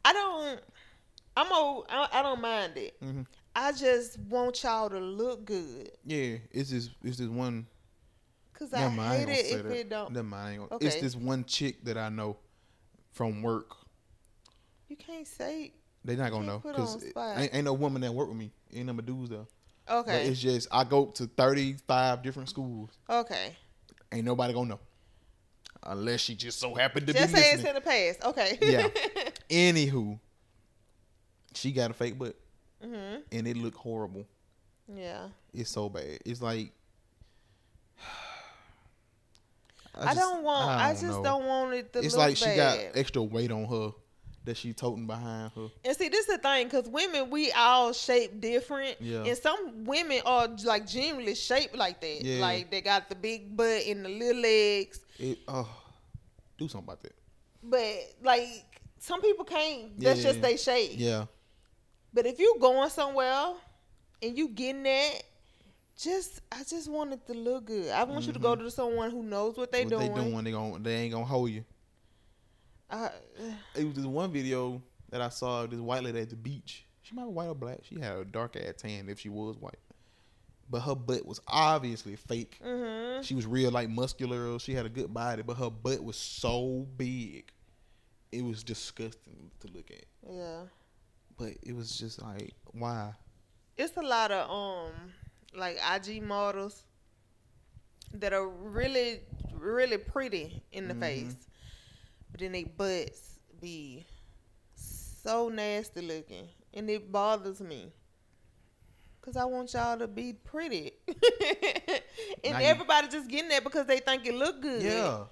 I 0.05 0.13
don't. 0.13 0.61
I'm 1.37 1.53
old. 1.53 1.87
I, 1.91 2.09
I 2.13 2.23
don't 2.23 2.41
mind 2.41 2.77
it. 2.77 2.97
hmm 3.01 3.23
I 3.55 3.73
just 3.73 4.19
want 4.19 4.63
y'all 4.63 4.89
to 4.91 4.99
look 4.99 5.45
good. 5.45 5.91
Yeah, 6.05 6.37
it's 6.51 6.71
just 6.71 6.91
it's 7.03 7.19
just 7.19 7.31
one. 7.31 7.67
Cause 8.55 8.73
I 8.73 8.89
mind, 8.89 9.29
hate 9.29 9.39
it 9.39 9.47
if 9.57 9.63
that. 9.65 9.73
it 9.73 9.89
don't. 9.89 10.13
Never 10.13 10.27
mind, 10.27 10.59
gonna. 10.59 10.69
It's 10.81 10.95
Okay. 10.97 11.01
this 11.01 11.17
one 11.17 11.45
chick 11.45 11.85
that 11.85 11.99
I 11.99 12.09
know 12.09 12.37
from 13.13 13.43
work. 13.43 13.75
You 14.89 14.97
can't 14.97 15.27
say. 15.27 15.73
They 16.05 16.17
not 16.17 16.31
gonna 16.31 16.47
know 16.47 16.59
because 16.59 17.05
ain't, 17.17 17.55
ain't 17.55 17.65
no 17.65 17.73
woman 17.75 18.03
that 18.03 18.13
work 18.13 18.29
with 18.29 18.37
me. 18.37 18.53
Ain't 18.75 18.87
number 18.87 19.03
dudes 19.03 19.31
though. 19.31 19.47
But 19.87 19.97
Okay. 19.99 20.27
it's 20.27 20.41
just 20.41 20.69
I 20.71 20.85
go 20.85 21.07
to 21.07 21.27
thirty 21.27 21.75
five 21.87 22.23
different 22.23 22.49
schools. 22.49 22.91
Okay. 23.09 23.57
Ain't 24.13 24.25
nobody 24.25 24.53
gonna 24.53 24.71
know 24.71 24.81
unless 25.85 26.21
she 26.21 26.35
just 26.35 26.61
so 26.61 26.75
happened 26.75 27.07
to 27.09 27.13
Just 27.13 27.33
be 27.35 27.41
say 27.41 27.53
it's 27.53 27.63
listening. 27.63 27.69
in 27.69 27.75
the 27.75 27.81
past. 27.81 28.25
Okay. 28.25 28.59
Yeah. 28.63 28.89
Anywho, 29.51 30.19
she 31.55 31.73
got 31.73 31.91
a 31.91 31.95
fake 31.95 32.19
butt 32.19 32.37
mhm. 32.85 33.23
and 33.31 33.49
it 33.49 33.57
looked 33.57 33.77
horrible. 33.77 34.27
Yeah. 34.95 35.29
It's 35.53 35.71
so 35.71 35.89
bad. 35.89 36.19
It's 36.25 36.43
like 36.43 36.73
I, 39.95 40.15
don't 40.15 40.43
want. 40.43 40.71
I, 40.71 40.93
just 40.93 41.05
know. 41.05 41.23
don't 41.23 41.47
want 41.47 41.75
it 41.75 41.93
to 41.93 41.99
It's 42.01 42.15
look 42.15 42.27
like 42.29 42.37
she 42.37 42.57
got 42.57 42.79
extra 42.95 43.23
weight 43.23 43.53
on 43.53 43.67
her 43.67 43.93
that 44.45 44.57
she 44.57 44.73
toting 44.73 45.07
behind 45.07 45.53
her. 45.55 45.69
And 45.85 45.97
see, 45.97 46.09
this 46.09 46.29
is 46.29 46.37
the 46.37 46.39
thing, 46.39 46.67
because 46.67 46.89
women, 46.89 47.31
we 47.31 47.53
all 47.53 47.93
shape 47.93 48.41
different. 48.41 48.97
Yeah. 49.01 49.25
And 49.25 49.37
some 49.37 49.85
women 49.85 50.21
are 50.27 50.49
like 50.65 50.87
generally 50.87 51.35
shaped 51.35 51.77
like 51.77 52.01
that. 52.01 52.23
Yeah. 52.23 52.41
Like 52.41 52.71
they 52.71 52.81
got 52.81 53.09
the 53.09 53.15
big 53.15 53.57
butt 53.57 53.87
and 53.87 54.05
the 54.05 54.09
little 54.09 54.43
legs. 54.43 55.01
It 55.19 55.39
oh, 55.47 55.69
do 56.59 56.69
something 56.69 56.85
about 56.85 57.03
that. 57.03 57.15
But 57.63 57.97
like 58.23 58.49
some 58.99 59.21
people 59.21 59.45
can't. 59.45 59.99
That's 60.01 60.19
Yeah. 60.19 60.31
just 60.31 60.43
they 60.43 60.57
shape. 60.57 60.93
Yeah, 60.95 61.27
But 62.15 62.27
if 62.27 62.39
you 62.39 62.57
going 62.61 62.91
somewhere 62.91 63.55
and 64.23 64.37
you 64.37 64.49
getting 64.49 64.83
that, 64.85 65.23
just 65.97 66.41
I 66.51 66.63
just 66.65 66.91
want 66.91 67.13
it 67.13 67.27
to 67.27 67.35
look 67.35 67.67
good. 67.67 67.91
I 67.91 68.05
want 68.05 68.27
you 68.27 68.33
to 68.33 68.39
go 68.39 68.55
to 68.57 68.71
someone 68.71 69.11
who 69.11 69.23
knows 69.23 69.57
what 69.57 69.71
they 69.73 69.85
Mm-hmm. 69.85 69.95
what 69.95 70.01
doing. 70.15 70.15
they 70.15 70.31
doing? 70.31 70.45
They 70.45 70.51
gon' 70.53 70.83
they 70.83 70.95
ain't 70.97 71.13
gonna 71.13 71.25
hold 71.25 71.51
you. 71.51 71.65
I, 72.91 73.11
It 73.75 73.85
was 73.85 73.95
this 73.95 74.05
one 74.05 74.33
video 74.33 74.83
that 75.11 75.21
I 75.23 75.29
saw 75.31 75.65
of 75.65 75.71
this 75.71 75.81
white 75.81 76.03
lady 76.03 76.21
at 76.21 76.31
the 76.31 76.37
beach. 76.37 76.85
She 77.03 77.15
might 77.15 77.25
be 77.25 77.31
white 77.31 77.49
or 77.49 77.55
black. 77.55 77.79
She 77.85 77.99
had 77.99 78.17
a 78.19 78.25
dark 78.25 78.57
ass 78.57 78.75
tan 78.79 79.09
if 79.09 79.19
she 79.19 79.29
was 79.29 79.57
white, 79.59 79.79
but 80.71 80.81
her 80.81 80.95
butt 80.95 81.25
was 81.27 81.41
obviously 81.49 82.17
fake. 82.17 82.59
mhm. 82.65 83.23
She 83.23 83.35
was 83.35 83.47
real 83.47 83.71
like 83.71 83.89
muscular. 83.89 84.59
She 84.59 84.75
had 84.75 84.85
a 84.87 84.91
good 84.91 85.13
body, 85.13 85.43
but 85.43 85.57
her 85.57 85.71
butt 85.71 86.03
was 86.05 86.17
so 86.17 86.87
big, 86.97 87.51
it 88.31 88.45
was 88.45 88.63
disgusting 88.63 89.51
to 89.61 89.69
look 89.69 89.91
at. 89.91 90.05
Yeah. 90.31 90.63
But 91.43 91.55
it 91.65 91.75
was 91.75 91.99
just 91.99 92.23
like, 92.23 92.55
why? 92.71 93.15
it's 93.77 93.97
a 93.97 94.01
lot 94.03 94.31
of 94.31 94.49
um 94.49 94.93
like 95.57 95.77
IG 95.97 96.23
models 96.23 96.85
that 98.15 98.33
are 98.33 98.47
really 98.49 99.21
really 99.53 99.99
pretty 99.99 100.63
in 100.71 100.87
the 100.87 100.95
Mhm. 100.95 101.01
face, 101.01 101.35
but 102.31 102.39
then 102.41 102.53
they 102.53 102.63
butts 102.65 103.41
be 103.61 104.05
so 104.77 105.49
nasty 105.49 106.01
looking, 106.03 106.49
and 106.75 106.89
it 106.89 107.11
bothers 107.11 107.61
me. 107.61 107.91
Cause 109.21 109.37
I 109.37 109.45
want 109.45 109.73
y'all 109.73 109.99
to 109.99 110.07
be 110.07 110.33
pretty, 110.35 110.93
and 111.09 112.53
Now 112.53 112.59
you- 112.61 112.67
everybody 112.67 113.09
just 113.09 113.29
getting 113.29 113.49
that 113.51 113.65
because 113.65 113.87
they 113.87 113.99
think 113.99 114.27
it 114.27 114.35
look 114.35 114.61
good. 114.61 114.83
Yeah, 114.83 115.25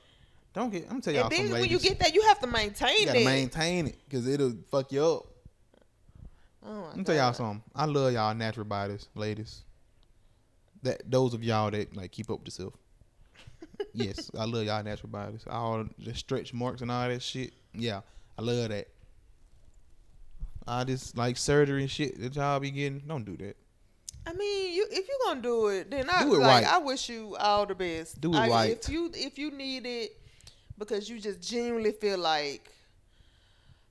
don't 0.55 0.71
get. 0.71 0.87
I'm 0.91 0.99
gonna 1.01 1.17
y'all 1.17 1.25
And 1.25 1.33
then 1.33 1.51
when 1.53 1.63
ladies. 1.63 1.71
you 1.85 1.89
get 1.91 1.99
that, 2.01 2.15
you 2.15 2.23
have 2.23 2.41
to 2.41 2.47
maintain 2.49 3.01
you 3.01 3.07
gotta 3.07 3.21
it. 3.21 3.25
maintain 3.25 3.87
it 3.87 3.99
because 4.09 4.27
it'll 4.27 4.55
fuck 4.73 4.91
you 4.91 5.05
up. 5.05 5.27
Oh 6.65 6.87
Let 6.89 6.97
me 6.97 7.05
tell 7.05 7.15
y'all 7.15 7.33
something. 7.33 7.63
I 7.75 7.85
love 7.87 8.13
y'all 8.13 8.35
natural 8.35 8.67
bodies, 8.67 9.09
ladies. 9.15 9.63
That 10.83 11.03
those 11.11 11.35
of 11.35 11.45
y'all 11.45 11.71
that 11.71 11.95
like 11.97 12.13
keep 12.13 12.31
up 12.31 12.41
with 12.41 12.49
yourself. 12.49 12.75
yes, 13.93 14.31
I 14.39 14.45
love 14.45 14.65
y'all 14.65 14.83
natural 14.83 15.11
bodies. 15.11 15.45
All 15.49 15.85
the 15.99 16.15
stretch 16.15 16.55
marks 16.55 16.83
and 16.83 16.91
all 16.91 17.09
that 17.09 17.23
shit. 17.23 17.53
Yeah, 17.75 18.01
I 18.39 18.43
love 18.43 18.69
that. 18.71 18.89
I 20.67 20.85
just 20.85 21.17
like 21.17 21.37
surgery 21.37 21.83
and 21.83 21.91
shit 21.91 22.21
that 22.21 22.35
y'all 22.37 22.61
be 22.61 22.71
getting. 22.71 23.01
Don't 23.01 23.25
do 23.25 23.37
that. 23.39 23.57
I 24.27 24.33
mean, 24.35 24.75
you 24.75 24.87
if 24.91 25.09
you're 25.09 25.17
gonna 25.27 25.43
do 25.43 25.69
it, 25.69 25.91
then 25.91 26.09
I 26.11 26.25
Do 26.25 26.37
it 26.37 26.39
like 26.39 26.65
right. 26.65 26.75
I 26.75 26.79
wish 26.79 27.09
you 27.09 27.37
all 27.37 27.67
the 27.67 27.75
best. 27.75 28.21
Do 28.21 28.35
it 28.35 28.39
I, 28.39 28.49
right. 28.49 28.71
If 28.71 28.89
you 28.89 29.11
if 29.15 29.39
you 29.39 29.51
need 29.51 29.87
it 29.87 30.17
because 30.79 31.09
you 31.09 31.19
just 31.19 31.41
genuinely 31.41 31.93
feel 31.93 32.19
like 32.19 32.71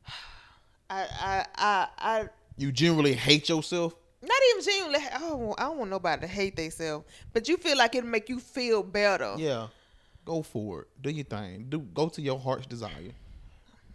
I 0.89 1.05
I 1.19 1.45
I 1.55 1.87
I 1.97 2.29
You 2.59 2.71
generally 2.71 3.13
hate 3.13 3.47
yourself. 3.49 3.95
not 4.21 4.39
even 4.51 4.63
genuinely. 4.63 4.99
I 5.15 5.19
don't, 5.19 5.39
want- 5.39 5.59
I 5.59 5.63
don't 5.63 5.77
want 5.77 5.89
nobody 5.91 6.21
to 6.21 6.27
hate 6.27 6.55
themselves, 6.55 7.05
but 7.33 7.47
you 7.47 7.55
feel 7.57 7.77
like 7.77 7.95
it'll 7.95 8.09
make 8.09 8.27
you 8.29 8.39
feel 8.39 8.83
better. 8.83 9.33
Yeah, 9.37 9.67
go 10.25 10.41
for 10.41 10.81
it. 10.81 10.87
Do 11.01 11.09
your 11.09 11.23
thing. 11.25 11.67
Do 11.69 11.79
go 11.79 12.09
to 12.09 12.21
your 12.21 12.37
heart's 12.37 12.67
desire. 12.67 13.13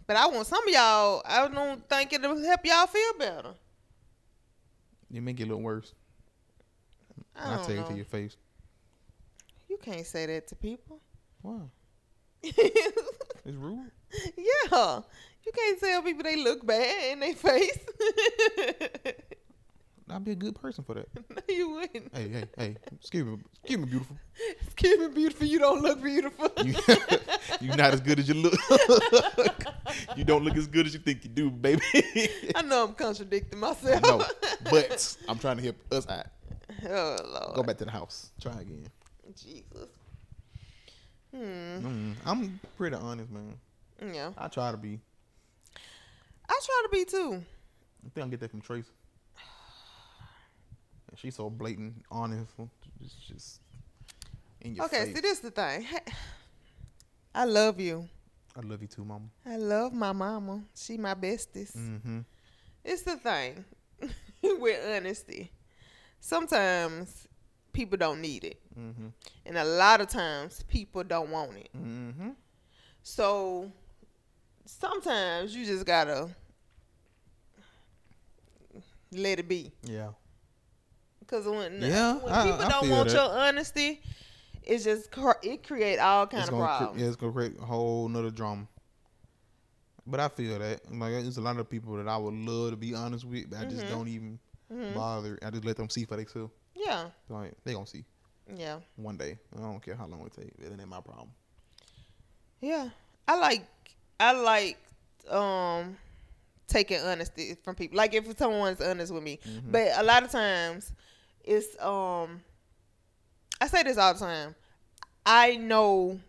But 0.07 0.17
I 0.17 0.27
want 0.27 0.47
some 0.47 0.67
of 0.67 0.73
y'all. 0.73 1.21
I 1.25 1.47
don't 1.47 1.87
think 1.89 2.13
it'll 2.13 2.37
help 2.43 2.61
y'all 2.65 2.87
feel 2.87 3.13
better. 3.19 3.53
You 5.11 5.21
make 5.21 5.39
it 5.39 5.43
a 5.43 5.45
little 5.45 5.61
worse. 5.61 5.93
I 7.35 7.59
I 7.61 7.65
take 7.65 7.75
know. 7.77 7.83
it 7.85 7.89
to 7.89 7.95
your 7.95 8.05
face. 8.05 8.35
You 9.69 9.77
can't 9.77 10.05
say 10.05 10.25
that 10.25 10.47
to 10.47 10.55
people. 10.55 10.99
Why? 11.41 11.59
yeah, 12.41 12.51
It's 13.45 13.55
rude. 13.57 13.91
You 15.45 15.51
can't 15.51 15.79
tell 15.79 16.01
people 16.01 16.23
they 16.23 16.35
look 16.37 16.65
bad 16.65 17.13
in 17.13 17.19
their 17.19 17.33
face. 17.35 17.79
I'd 20.09 20.23
be 20.23 20.31
a 20.31 20.35
good 20.35 20.55
person 20.55 20.83
for 20.83 20.93
that. 20.93 21.07
no, 21.29 21.41
you 21.49 21.69
wouldn't. 21.71 22.15
Hey, 22.15 22.29
hey, 22.29 22.43
hey. 22.57 22.77
Excuse 22.93 23.25
me, 23.25 23.37
excuse 23.63 23.79
me, 23.79 23.85
beautiful. 23.85 24.17
Excuse 24.61 24.99
me, 24.99 25.07
beautiful. 25.07 25.47
You 25.47 25.59
don't 25.59 25.81
look 25.81 26.01
beautiful. 26.01 26.51
You, 26.63 26.75
you're 27.61 27.75
not 27.75 27.93
as 27.93 28.01
good 28.01 28.19
as 28.19 28.27
you 28.27 28.35
look. 28.35 28.53
you 30.15 30.23
don't 30.23 30.43
look 30.43 30.57
as 30.57 30.67
good 30.67 30.85
as 30.85 30.93
you 30.93 30.99
think 30.99 31.23
you 31.23 31.29
do, 31.31 31.49
baby. 31.49 31.81
I 32.53 32.61
know 32.61 32.83
I'm 32.85 32.93
contradicting 32.93 33.59
myself. 33.59 34.03
no, 34.03 34.23
but 34.69 35.17
I'm 35.27 35.39
trying 35.39 35.57
to 35.57 35.63
help 35.63 35.77
us 35.91 36.07
out. 36.07 36.27
oh 36.87 37.17
Lord. 37.25 37.55
Go 37.55 37.63
back 37.63 37.77
to 37.79 37.85
the 37.85 37.91
house. 37.91 38.31
Try 38.39 38.61
again. 38.61 38.87
Jesus. 39.35 39.89
Hmm. 41.33 41.41
Mm, 41.41 42.15
I'm 42.25 42.59
pretty 42.77 42.95
honest, 42.95 43.31
man. 43.31 43.55
Yeah. 44.13 44.31
I 44.37 44.47
try 44.49 44.71
to 44.71 44.77
be. 44.77 44.99
I 46.49 46.59
try 46.63 46.81
to 46.83 46.89
be 46.91 47.05
too. 47.05 47.43
I 48.05 48.09
think 48.13 48.27
I 48.27 48.29
get 48.29 48.39
that 48.41 48.51
from 48.51 48.61
Tracy. 48.61 48.89
And 51.09 51.19
she's 51.19 51.35
so 51.35 51.49
blatant, 51.49 52.03
honest. 52.11 52.51
It's 53.01 53.13
just 53.15 53.61
in 54.61 54.75
your 54.75 54.85
Okay, 54.85 55.05
face. 55.05 55.15
see 55.15 55.21
this 55.21 55.39
the 55.39 55.51
thing. 55.51 55.85
I 57.35 57.45
love 57.45 57.79
you. 57.79 58.07
I 58.55 58.61
love 58.65 58.81
you 58.81 58.87
too, 58.87 59.03
mama. 59.05 59.25
I 59.45 59.57
love 59.57 59.93
my 59.93 60.13
mama. 60.13 60.63
She 60.75 60.97
my 60.97 61.13
bestest. 61.13 61.77
Mm-hmm. 61.77 62.19
It's 62.83 63.01
the 63.01 63.17
thing 63.17 63.65
with 64.41 64.79
honesty. 64.95 65.51
Sometimes 66.19 67.27
people 67.73 67.97
don't 67.97 68.21
need 68.21 68.43
it, 68.45 68.59
Mm-hmm. 68.79 69.07
and 69.45 69.57
a 69.57 69.63
lot 69.63 70.01
of 70.01 70.07
times 70.07 70.63
people 70.67 71.03
don't 71.03 71.29
want 71.29 71.57
it. 71.57 71.69
Mm-hmm. 71.77 72.29
So 73.03 73.71
sometimes 74.65 75.55
you 75.55 75.65
just 75.65 75.85
gotta 75.85 76.29
let 79.11 79.39
it 79.39 79.47
be. 79.47 79.71
Yeah. 79.83 80.09
Cause 81.27 81.45
when 81.45 81.81
Yeah, 81.81 82.17
when 82.17 82.33
I- 82.33 82.43
people 82.43 82.61
I 82.61 82.69
don't 82.69 82.89
want 82.89 83.09
that. 83.09 83.15
your 83.15 83.37
honesty, 83.39 84.01
it's 84.61 84.83
just 84.83 85.09
it 85.43 85.63
create 85.67 85.97
all 85.99 86.27
kind 86.27 86.41
It's 86.41 86.49
of 86.49 86.53
gonna, 86.55 86.65
cre- 86.65 86.77
problems. 86.77 87.01
yeah, 87.01 87.07
it's 87.07 87.15
gonna 87.15 87.31
create 87.33 87.57
a 87.59 87.65
whole 87.65 88.07
nother 88.09 88.29
drama. 88.31 88.67
But 90.05 90.19
I 90.19 90.27
feel 90.29 90.59
that 90.59 90.91
like 90.91 91.11
there's 91.13 91.37
a 91.37 91.41
lot 91.41 91.57
of 91.57 91.67
people 91.67 91.95
that 91.95 92.07
I 92.07 92.17
would 92.17 92.33
love 92.33 92.71
to 92.71 92.77
be 92.77 92.93
honest 92.93 93.25
with, 93.25 93.49
but 93.49 93.59
I 93.59 93.65
just 93.65 93.85
Mhm. 93.85 93.89
don't 93.89 94.07
even 94.07 94.39
Mhm. 94.71 94.93
bother. 94.93 95.39
I 95.41 95.49
just 95.49 95.65
let 95.65 95.77
them 95.77 95.89
see 95.89 96.05
for 96.05 96.15
themselves. 96.15 96.53
Yeah, 96.75 97.09
Like 97.29 97.55
they 97.63 97.73
gonna 97.73 97.87
see 97.87 98.05
yeah, 98.55 98.79
one 98.97 99.17
day. 99.17 99.39
I 99.55 99.61
don't 99.61 99.79
care 99.81 99.95
how 99.95 100.05
long 100.05 100.23
it 100.27 100.33
take. 100.33 100.53
It 100.59 100.79
ain't 100.79 100.87
my 100.87 101.01
problem. 101.01 101.31
yeah. 102.61 102.89
I 103.27 103.37
like 103.39 103.65
I 104.19 104.31
like 104.33 104.77
um 105.29 105.97
taking 106.67 106.99
honesty 106.99 107.55
from 107.63 107.75
people. 107.75 107.97
Like 107.97 108.13
if 108.13 108.37
someone's 108.37 108.81
honest 108.81 109.13
with 109.13 109.23
me, 109.23 109.39
Mhm. 109.45 109.71
but 109.71 109.87
a 109.95 110.03
lot 110.03 110.23
of 110.23 110.31
times 110.31 110.91
it's 111.43 111.79
um 111.81 112.41
I 113.61 113.67
say 113.67 113.83
this 113.83 113.97
all 113.97 114.13
the 114.13 114.19
time. 114.19 114.55
I 115.25 115.55
know 115.55 116.19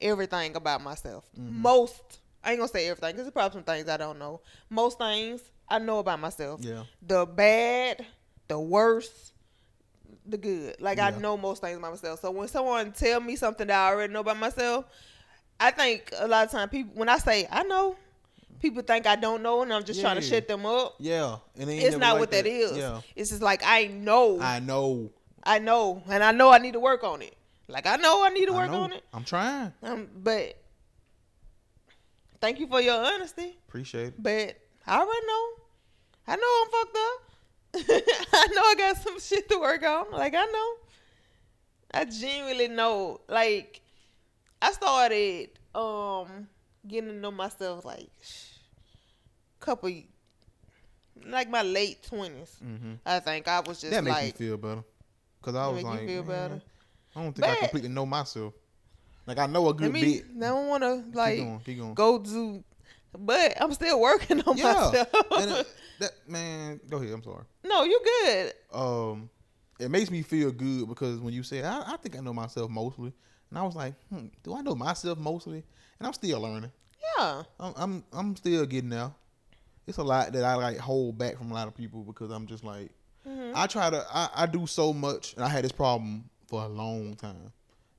everything 0.00 0.56
about 0.56 0.82
myself. 0.82 1.24
Mhm. 1.38 1.50
Most 1.52 2.02
I 2.44 2.50
ain't 2.50 2.58
gonna 2.60 2.68
say 2.68 2.88
everything 2.88 3.12
because 3.12 3.24
there's 3.24 3.32
probably 3.32 3.56
some 3.56 3.64
things 3.64 3.88
I 3.88 3.96
don't 3.96 4.18
know. 4.18 4.40
Most 4.70 4.98
things 4.98 5.40
I 5.68 5.78
know 5.78 5.98
about 5.98 6.20
myself. 6.20 6.60
Yeah. 6.62 6.84
the 7.02 7.26
bad, 7.26 8.06
the 8.48 8.58
worst, 8.60 9.32
the 10.24 10.36
good. 10.38 10.80
Like 10.80 10.98
I 10.98 11.10
know 11.10 11.36
most 11.36 11.60
things 11.62 11.76
about 11.78 11.92
myself. 11.92 12.20
So 12.20 12.30
when 12.30 12.48
someone 12.48 12.92
tell 12.92 13.20
me 13.20 13.36
something 13.36 13.66
that 13.66 13.78
I 13.78 13.90
already 13.92 14.12
know 14.12 14.20
about 14.20 14.36
myself, 14.38 14.84
I 15.58 15.70
think 15.70 16.12
a 16.18 16.28
lot 16.28 16.46
of 16.46 16.52
time 16.52 16.68
people 16.68 16.92
when 16.94 17.08
I 17.08 17.18
say 17.18 17.48
I 17.50 17.62
know, 17.62 17.96
people 18.60 18.82
think 18.82 19.06
I 19.06 19.16
don't 19.16 19.42
know 19.42 19.62
and 19.62 19.72
I'm 19.72 19.84
just 19.84 20.00
trying 20.00 20.16
to 20.16 20.22
shut 20.22 20.48
them 20.48 20.66
up. 20.66 20.96
Yeah. 20.98 21.36
And 21.58 21.70
It's 21.70 21.96
not 21.96 22.12
like 22.12 22.20
what 22.20 22.30
that 22.32 22.46
is. 22.46 22.76
Yeah. 22.76 23.00
It's 23.14 23.30
just 23.30 23.42
like 23.42 23.62
I 23.64 23.86
know, 23.86 24.40
I, 24.40 24.60
know. 24.60 25.10
I 25.42 25.58
know. 25.58 25.94
know, 25.94 26.02
and 26.08 26.22
I 26.22 26.32
know 26.32 26.50
I 26.50 26.58
need 26.58 26.72
to 26.72 26.80
work 26.80 27.04
on 27.04 27.22
it. 27.22 27.34
Like 27.68 27.86
I 27.86 27.96
know 27.96 28.24
I 28.24 28.28
need 28.30 28.46
to 28.46 28.52
work 28.52 28.70
on 28.70 28.92
it. 28.92 29.02
I'm 29.12 29.24
trying. 29.24 29.72
Um, 29.82 30.08
but 30.16 30.56
thank 32.40 32.60
you 32.60 32.66
for 32.68 32.80
your 32.80 32.94
honesty. 32.94 33.56
Appreciate 33.68 34.08
it. 34.08 34.22
But 34.22 34.56
I 34.86 35.00
already 35.00 35.26
know. 35.26 35.48
I 36.28 36.36
know 36.36 36.62
I'm 36.62 36.70
fucked 36.70 36.96
up. 36.96 37.22
I 38.32 38.46
know 38.54 38.62
I 38.62 38.74
got 38.78 38.96
some 38.98 39.20
shit 39.20 39.48
to 39.48 39.58
work 39.58 39.82
on. 39.82 40.12
Like 40.12 40.34
I 40.34 40.44
know. 40.44 40.72
I 41.92 42.04
genuinely 42.04 42.68
know. 42.68 43.20
Like 43.28 43.80
I 44.62 44.72
started 44.72 45.50
um 45.74 46.48
getting 46.86 47.10
to 47.10 47.16
know 47.16 47.30
myself 47.30 47.84
like 47.84 48.08
couple 49.60 49.90
like 51.26 51.48
my 51.48 51.62
late 51.62 52.02
twenties. 52.02 52.56
Mm-hmm. 52.64 52.94
I 53.04 53.20
think 53.20 53.48
I 53.48 53.60
was 53.60 53.80
just 53.80 53.92
That 53.92 54.04
makes 54.04 54.22
me 54.22 54.30
feel 54.32 54.56
better. 54.56 54.84
Cause 55.42 55.54
I 55.54 55.68
was 55.68 55.82
like, 55.82 56.06
feel 56.06 56.22
better? 56.22 56.60
I 57.14 57.22
don't 57.22 57.32
think 57.32 57.48
I 57.48 57.56
completely 57.56 57.88
know 57.88 58.04
myself. 58.06 58.54
Like 59.26 59.38
I 59.38 59.46
know 59.46 59.68
a 59.68 59.74
good 59.74 59.92
me 59.92 60.20
bit. 60.20 60.24
I 60.36 60.48
don't 60.48 60.68
wanna 60.68 61.04
like 61.14 61.36
keep 61.36 61.44
going. 61.44 61.60
Keep 61.60 61.78
going. 61.78 61.94
go 61.94 62.18
to 62.18 62.64
but 63.18 63.60
I'm 63.60 63.72
still 63.72 64.00
working 64.00 64.42
on 64.42 64.56
Yeah. 64.56 64.72
myself. 64.72 65.08
and 65.38 65.50
it, 65.50 65.66
that 66.00 66.10
man, 66.28 66.80
go 66.88 66.98
ahead. 66.98 67.12
I'm 67.12 67.22
sorry. 67.22 67.44
no, 67.64 67.84
you're 67.84 68.00
good. 68.24 68.52
Um, 68.72 69.30
it 69.80 69.90
makes 69.90 70.10
me 70.10 70.22
feel 70.22 70.50
good 70.52 70.88
because 70.88 71.20
when 71.20 71.32
you 71.32 71.42
say, 71.42 71.62
I, 71.62 71.92
I 71.92 71.96
think 71.96 72.16
I 72.16 72.20
know 72.20 72.34
myself 72.34 72.70
mostly, 72.70 73.12
and 73.50 73.58
I 73.58 73.62
was 73.62 73.74
like, 73.74 73.94
hmm, 74.08 74.26
do 74.42 74.54
I 74.54 74.62
know 74.62 74.74
myself 74.74 75.18
mostly? 75.18 75.62
And 75.98 76.06
I'm 76.06 76.12
still 76.12 76.40
learning. 76.40 76.72
Yeah. 77.18 77.42
I'm 77.60 77.72
I'm, 77.76 78.04
I'm 78.12 78.36
still 78.36 78.66
getting 78.66 78.90
there. 78.90 79.10
It's 79.86 79.98
a 79.98 80.02
lot 80.02 80.32
that 80.32 80.44
I 80.44 80.54
like 80.54 80.78
hold 80.78 81.16
back 81.16 81.38
from 81.38 81.50
a 81.50 81.54
lot 81.54 81.68
of 81.68 81.74
people 81.74 82.02
because 82.02 82.30
I'm 82.30 82.46
just 82.46 82.64
like, 82.64 82.90
Mhm. 83.26 83.52
I 83.54 83.66
try 83.66 83.90
to, 83.90 84.04
I, 84.12 84.28
I 84.34 84.46
do 84.46 84.66
so 84.66 84.92
much, 84.92 85.34
and 85.34 85.44
I 85.44 85.48
had 85.48 85.64
this 85.64 85.72
problem 85.72 86.28
for 86.48 86.62
a 86.62 86.68
long 86.68 87.14
time 87.14 87.52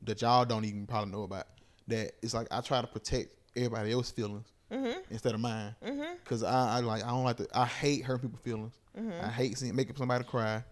that 0.03 0.21
y'all 0.21 0.45
don't 0.45 0.63
even 0.65 0.85
probably 0.87 1.11
know 1.11 1.23
about. 1.23 1.47
That 1.87 2.11
it's 2.21 2.33
like 2.33 2.47
I 2.51 2.61
try 2.61 2.81
to 2.81 2.87
protect 2.87 3.33
everybody 3.55 3.91
else's 3.91 4.11
feelings 4.11 4.47
Mhm. 4.71 4.95
instead 5.09 5.33
of 5.33 5.39
mine. 5.39 5.75
Mhm. 5.81 6.17
Cause 6.25 6.43
I, 6.43 6.77
I 6.77 6.79
like 6.81 7.03
I 7.03 7.07
don't 7.07 7.23
like 7.23 7.37
to 7.37 7.47
I 7.53 7.65
hate 7.65 8.03
hurting 8.03 8.29
people's 8.29 8.41
feelings. 8.43 8.73
Mhm. 8.97 9.23
I 9.23 9.29
hate 9.29 9.57
seeing 9.57 9.75
making 9.75 9.95
somebody 9.95 10.23
cry. 10.25 10.63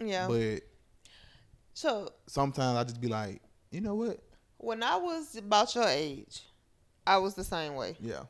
Yeah. 0.00 0.26
But 0.28 0.60
so 1.74 2.10
sometimes 2.26 2.76
I 2.78 2.84
just 2.84 3.00
be 3.00 3.08
like, 3.08 3.40
you 3.70 3.80
know 3.80 3.94
what? 3.94 4.20
when 4.58 4.82
I 4.82 4.96
was 4.96 5.36
about 5.36 5.74
your 5.74 5.86
age, 5.86 6.42
I 7.06 7.18
was 7.18 7.34
the 7.34 7.44
same 7.44 7.74
way. 7.74 7.96
Yeah. 8.00 8.22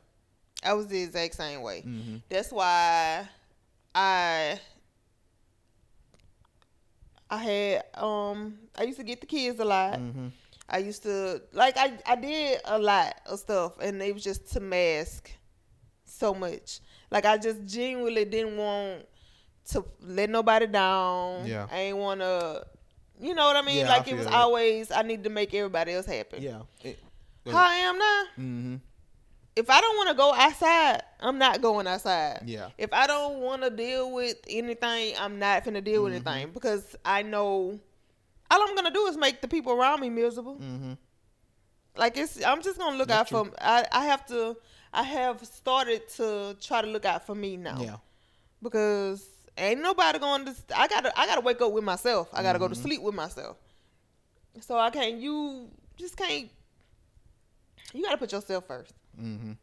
I 0.63 0.73
was 0.73 0.87
the 0.87 1.01
exact 1.01 1.35
same 1.35 1.61
way. 1.61 1.83
Mm-hmm. 1.85 2.17
That's 2.29 2.51
why 2.51 3.27
I 3.93 4.59
I 7.29 7.37
had 7.37 7.83
um 7.95 8.57
I 8.77 8.83
used 8.83 8.97
to 8.97 9.03
get 9.03 9.21
the 9.21 9.27
kids 9.27 9.59
a 9.59 9.65
lot. 9.65 9.99
Mm-hmm. 9.99 10.27
I 10.69 10.79
used 10.79 11.03
to 11.03 11.41
like 11.53 11.77
I 11.77 11.97
I 12.05 12.15
did 12.15 12.61
a 12.65 12.77
lot 12.77 13.15
of 13.25 13.39
stuff 13.39 13.79
and 13.79 14.01
it 14.01 14.13
was 14.13 14.23
just 14.23 14.51
to 14.53 14.59
mask 14.59 15.31
so 16.05 16.33
much. 16.33 16.81
Like 17.11 17.25
I 17.25 17.37
just 17.37 17.65
genuinely 17.65 18.25
didn't 18.25 18.57
want 18.57 19.05
to 19.69 19.85
let 20.01 20.29
nobody 20.29 20.67
down. 20.67 21.45
Yeah. 21.45 21.67
I 21.71 21.77
ain't 21.77 21.97
want 21.97 22.21
to 22.21 22.65
you 23.19 23.33
know 23.35 23.45
what 23.45 23.55
I 23.55 23.61
mean? 23.61 23.77
Yeah, 23.77 23.85
I 23.93 23.97
like 23.97 24.07
it 24.07 24.15
was 24.15 24.25
that. 24.25 24.33
always 24.33 24.91
I 24.91 25.01
need 25.01 25.23
to 25.23 25.29
make 25.29 25.53
everybody 25.53 25.93
else 25.93 26.05
happy. 26.05 26.37
Yeah. 26.39 26.61
It, 26.83 26.99
How 27.49 27.67
I 27.69 27.75
am 27.75 27.97
now. 27.97 28.23
mm-hmm. 28.39 28.75
If 29.55 29.69
I 29.71 29.81
don't 29.81 29.97
want 29.97 30.09
to 30.09 30.15
go 30.15 30.33
outside, 30.35 31.01
I'm 31.19 31.39
not 31.39 31.61
going 31.61 31.87
outside. 31.87 32.41
Yeah. 32.45 32.69
If 32.77 32.93
I 32.93 33.07
don't 33.07 33.39
want 33.39 33.63
to 33.63 33.71
deal 33.71 34.11
with 34.11 34.35
anything, 34.47 35.15
I'm 35.17 35.39
not 35.39 35.63
finna 35.65 35.83
deal 35.83 36.03
with 36.03 36.13
Mhm. 36.13 36.27
anything 36.27 36.51
because 36.53 36.95
I 37.03 37.23
know 37.23 37.79
all 38.51 38.61
I'm 38.67 38.75
gonna 38.75 38.91
do 38.91 39.07
is 39.07 39.17
make 39.17 39.41
the 39.41 39.47
people 39.47 39.73
around 39.73 39.99
me 40.01 40.09
miserable. 40.09 40.55
Mm-hmm. 40.57 40.93
Like 41.95 42.17
it's, 42.17 42.43
I'm 42.45 42.61
just 42.61 42.77
gonna 42.77 42.97
look 42.97 43.07
That's 43.07 43.33
out 43.33 43.47
for. 43.47 43.53
I, 43.59 43.85
I 43.91 44.05
have 44.05 44.25
to. 44.27 44.55
I 44.93 45.03
have 45.03 45.43
started 45.45 46.07
to 46.17 46.55
try 46.61 46.81
to 46.81 46.87
look 46.87 47.05
out 47.05 47.25
for 47.25 47.35
me 47.35 47.57
now 47.57 47.81
Yeah. 47.81 47.95
because 48.63 49.27
ain't 49.57 49.81
nobody 49.81 50.19
going 50.19 50.45
to. 50.45 50.55
I 50.75 50.87
gotta. 50.87 51.17
I 51.19 51.25
gotta 51.25 51.41
wake 51.41 51.61
up 51.61 51.71
with 51.71 51.83
myself. 51.83 52.29
I 52.33 52.43
gotta 52.43 52.59
go 52.59 52.67
to 52.67 52.75
Mhm. 52.75 52.81
sleep 52.81 53.01
with 53.01 53.15
myself. 53.15 53.57
So 54.61 54.77
I 54.77 54.89
can't. 54.89 55.19
You 55.19 55.69
just 55.97 56.15
can't. 56.17 56.49
You 57.93 58.03
gotta 58.03 58.17
put 58.17 58.31
yourself 58.31 58.65
first. 58.67 58.93
Mm-hmm. 59.19 59.53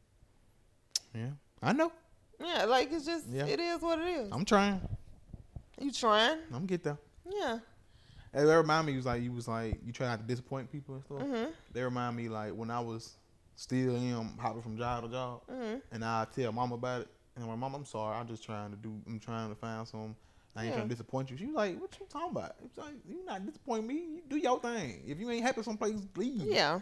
Yeah. 1.15 1.31
I 1.63 1.73
know. 1.73 1.93
Yeah, 2.41 2.65
like 2.65 2.93
it's 2.93 3.05
just. 3.05 3.27
Yeah. 3.29 3.47
It 3.47 3.61
is 3.61 3.81
what 3.81 3.99
it 4.01 4.09
is. 4.09 4.29
I'm 4.33 4.45
trying. 4.45 4.81
you 5.81 5.91
trying? 5.93 6.39
I'm 6.49 6.53
gonna 6.53 6.67
get 6.67 6.85
there. 6.85 6.99
Yeah. 7.31 7.59
Hey, 8.33 8.45
that 8.45 8.57
remind 8.57 8.87
me 8.87 8.93
you 8.93 8.99
was 8.99 9.07
like 9.07 9.23
you 9.23 9.33
was 9.33 9.47
like 9.49 9.79
you 9.85 9.93
try 9.93 10.09
not 10.09 10.21
to 10.21 10.25
disappoint 10.27 10.71
people 10.71 10.97
and 10.97 11.05
stuff. 11.05 11.19
Mhm. 11.19 11.53
They 11.73 11.83
remind 11.83 12.17
me 12.17 12.29
like 12.29 12.53
when 12.53 12.71
I 12.71 12.81
was 12.81 13.15
still 13.57 13.95
in 13.95 14.37
hopping 14.39 14.63
from 14.63 14.77
job 14.77 15.05
to 15.05 15.09
job 15.11 15.43
Mhm. 15.49 15.81
and 15.93 16.05
I 16.05 16.27
tell 16.35 16.51
mom 16.53 16.73
about 16.73 17.03
it 17.03 17.09
and 17.37 17.47
like, 17.47 17.59
Mom, 17.59 17.75
I'm 17.75 17.85
sorry, 17.85 18.17
I'm 18.17 18.29
just 18.29 18.45
trying 18.45 18.71
to 18.71 18.77
do 18.77 18.93
I'm 19.07 19.19
trying 19.19 19.49
to 19.49 19.55
find 19.55 19.87
some 19.87 20.17
I 20.57 20.61
ain't 20.61 20.69
Yeah. 20.69 20.75
trying 20.77 20.89
to 20.89 20.95
disappoint 20.95 21.31
you. 21.31 21.37
She 21.37 21.47
was 21.47 21.55
like, 21.57 21.81
"What 21.81 21.91
you 21.99 22.07
talking 22.09 22.31
about?" 22.31 22.55
It's 22.65 22.79
like, 22.79 22.95
"You 23.09 23.25
not 23.25 23.45
disappoint 23.45 23.87
me. 23.89 23.95
You 23.95 24.23
do 24.29 24.37
your 24.37 24.61
thing. 24.61 25.03
If 25.05 25.19
you 25.19 25.29
ain't 25.31 25.43
happy 25.43 25.63
someplace, 25.65 25.97
leave." 26.17 26.43
Yeah. 26.43 26.79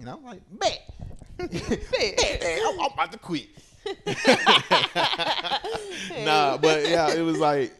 And 0.00 0.10
I'm 0.10 0.24
like, 0.24 0.40
"Bet, 0.50 0.82
Bet. 1.38 1.50
bet, 1.50 2.16
bet. 2.18 2.60
I'm, 2.66 2.80
I'm 2.80 2.92
about 2.92 3.12
to 3.12 3.18
quit." 3.18 3.46
nah, 6.24 6.56
but 6.56 6.88
yeah, 6.88 7.14
it 7.14 7.22
was 7.22 7.38
like 7.38 7.72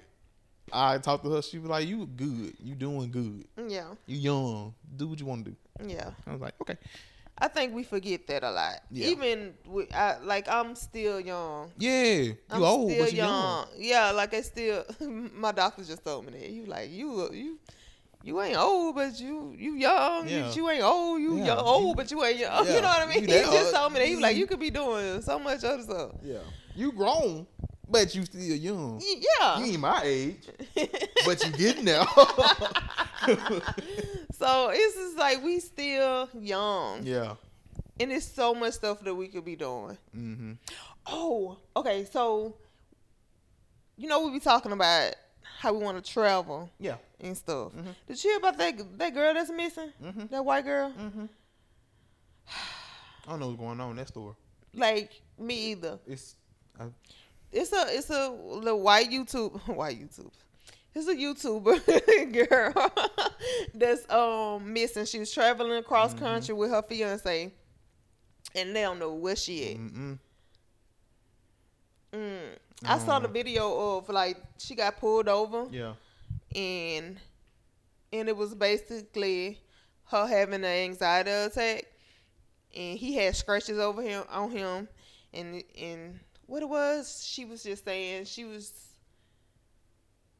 I 0.73 0.99
talked 0.99 1.25
to 1.25 1.31
her. 1.33 1.43
She 1.43 1.59
was 1.59 1.71
like, 1.71 1.87
"You 1.89 2.07
good. 2.07 2.55
You 2.63 2.75
doing 2.75 3.11
good. 3.11 3.45
Yeah. 3.69 3.87
You 4.07 4.17
young. 4.19 4.75
Do 4.97 5.09
what 5.09 5.19
you 5.19 5.27
want 5.27 5.45
to 5.45 5.51
do." 5.51 5.57
Yeah. 5.93 6.11
I 6.27 6.33
was 6.33 6.41
like, 6.41 6.55
"Okay." 6.63 6.77
I 7.37 7.49
think 7.49 7.75
we 7.75 7.83
forget 7.83 8.27
that 8.29 8.45
a 8.45 8.51
lot. 8.51 8.81
Yeah. 8.91 9.09
Even 9.09 9.55
with, 9.67 9.93
I, 9.95 10.19
like 10.23 10.49
I'm 10.49 10.75
still 10.77 11.19
young. 11.21 11.73
Yeah, 11.79 12.13
you 12.13 12.37
I'm 12.51 12.63
old, 12.63 12.91
still 12.93 13.05
but 13.05 13.13
you 13.13 13.19
young. 13.19 13.67
Yeah, 13.77 14.11
like 14.13 14.35
I 14.35 14.41
still. 14.43 14.85
my 15.01 15.51
doctor 15.53 15.83
just 15.85 16.05
told 16.05 16.27
me 16.27 16.33
that. 16.39 16.49
You 16.49 16.67
like 16.67 16.91
you 16.91 17.29
you. 17.33 17.59
You 18.23 18.41
ain't 18.41 18.57
old, 18.57 18.95
but 18.95 19.21
you 19.21 19.55
you 19.59 19.75
young. 19.75 20.27
You, 20.29 20.37
Yeah. 20.37 20.53
you 20.55 20.71
ain't 20.71 20.83
old. 20.83 21.21
You 21.21 21.37
Yeah, 21.39 21.45
young, 21.47 21.59
old, 21.59 21.97
but 21.97 22.11
you 22.11 22.25
ain't 22.25 22.39
young. 22.39 22.65
yeah, 22.67 22.75
You 22.77 22.81
know 22.81 22.89
what 22.89 23.03
I 23.03 23.07
mean? 23.15 23.29
you 23.29 23.35
He 23.35 23.43
just 23.43 23.67
old. 23.67 23.75
told 23.75 23.93
me 23.93 23.99
that. 23.99 24.09
He 24.09 24.15
was 24.15 24.23
like, 24.23 24.35
You- 24.37 24.41
you 24.41 24.47
could 24.47 24.61
be 24.61 24.71
doing 24.71 25.21
so 25.21 25.39
much 25.39 25.63
other 25.65 25.83
stuff. 25.83 26.13
Yeah, 26.23 26.39
you 26.75 26.93
grown, 26.93 27.47
but 27.89 28.15
you 28.15 28.25
still 28.25 28.41
young. 28.57 29.01
Yeah. 29.03 29.59
You 29.59 29.65
ain't 29.67 29.81
my 29.81 30.01
age, 30.05 30.49
but 31.27 31.45
you 31.45 31.51
getting 31.53 31.85
there. 31.85 32.05
so 34.33 34.71
it's 34.73 34.95
just 34.97 35.17
like 35.19 35.43
we 35.43 35.61
still 35.61 36.29
young, 36.39 37.05
yeah. 37.05 37.35
and 38.01 38.11
there's 38.11 38.27
so 38.27 38.55
much 38.55 38.75
stuff 38.75 39.01
that 39.05 39.15
we 39.15 39.29
could 39.29 39.45
be 39.45 39.57
doing. 39.57 39.97
Mm-hmm. 40.17 40.53
Oh, 41.07 41.59
okay. 41.77 42.05
So, 42.11 42.55
you 43.97 44.09
know, 44.09 44.25
we 44.27 44.33
be 44.33 44.41
talking 44.41 44.73
about 44.73 45.15
how 45.59 45.73
we 45.73 45.79
want 45.85 46.03
to 46.03 46.13
travel 46.13 46.71
Yeah. 46.79 46.97
and 47.21 47.37
stuff. 47.37 47.73
Mhm. 47.73 47.95
Did 48.07 48.23
you 48.25 48.31
hear 48.31 48.39
about 48.39 48.59
that 48.59 48.99
that 48.99 49.15
girl 49.15 49.35
that's 49.35 49.51
missing? 49.51 49.93
Mm-hmm. 50.03 50.27
That 50.31 50.45
white 50.45 50.65
girl? 50.65 50.91
Mm-hmm. 50.99 51.27
I 53.27 53.31
don't 53.31 53.41
know 53.41 53.47
what's 53.49 53.59
going 53.61 53.81
on 53.81 53.91
in 53.93 53.97
that 53.97 54.09
store. 54.09 54.37
Like 54.75 55.13
me 55.39 55.71
either. 55.73 55.99
It's 56.07 56.35
It's 57.55 57.73
a 57.73 57.85
it's 57.89 58.11
a 58.11 58.29
little 58.31 58.81
white 58.81 59.11
YouTube 59.11 59.53
white 59.75 60.01
YouTube. 60.01 60.31
It's 60.95 61.09
a 61.09 61.15
YouTuber 61.15 62.49
girl 62.49 62.93
that's 63.75 64.09
um 64.11 64.73
missing. 64.73 65.05
She 65.07 65.19
was 65.21 65.33
traveling 65.33 65.79
across 65.79 66.15
Mhm. 66.15 66.19
country 66.19 66.55
with 66.55 66.71
her 66.71 66.83
fiance, 66.83 67.53
and 68.55 68.75
they 68.77 68.83
don't 68.83 68.99
know 68.99 69.15
where 69.15 69.37
she 69.37 69.71
at. 69.73 69.77
mm-mm. 69.79 70.19
Mm. 72.13 72.57
I 72.85 72.99
saw 72.99 73.19
the 73.19 73.29
Mm. 73.29 73.33
video 73.33 73.97
of 73.99 74.09
like 74.09 74.37
she 74.59 74.75
got 74.75 74.99
pulled 74.99 75.29
over. 75.29 75.67
yeah. 75.71 75.95
and 76.55 77.19
and 78.13 78.29
it 78.29 78.37
was 78.37 78.55
basically 78.55 79.59
her 80.05 80.27
having 80.27 80.55
an 80.57 80.65
anxiety 80.65 81.31
attack 81.31 81.85
and 82.77 82.97
he 82.99 83.15
had 83.17 83.35
scratches 83.35 83.79
over 83.79 84.01
him 84.03 84.23
on 84.31 84.51
him 84.53 84.87
and 85.33 85.65
and 85.77 86.21
what 86.47 86.63
it 86.63 86.69
was 86.69 87.25
she 87.27 87.45
was 87.45 87.63
just 87.63 87.85
saying 87.85 88.25
she 88.25 88.45
was 88.45 88.73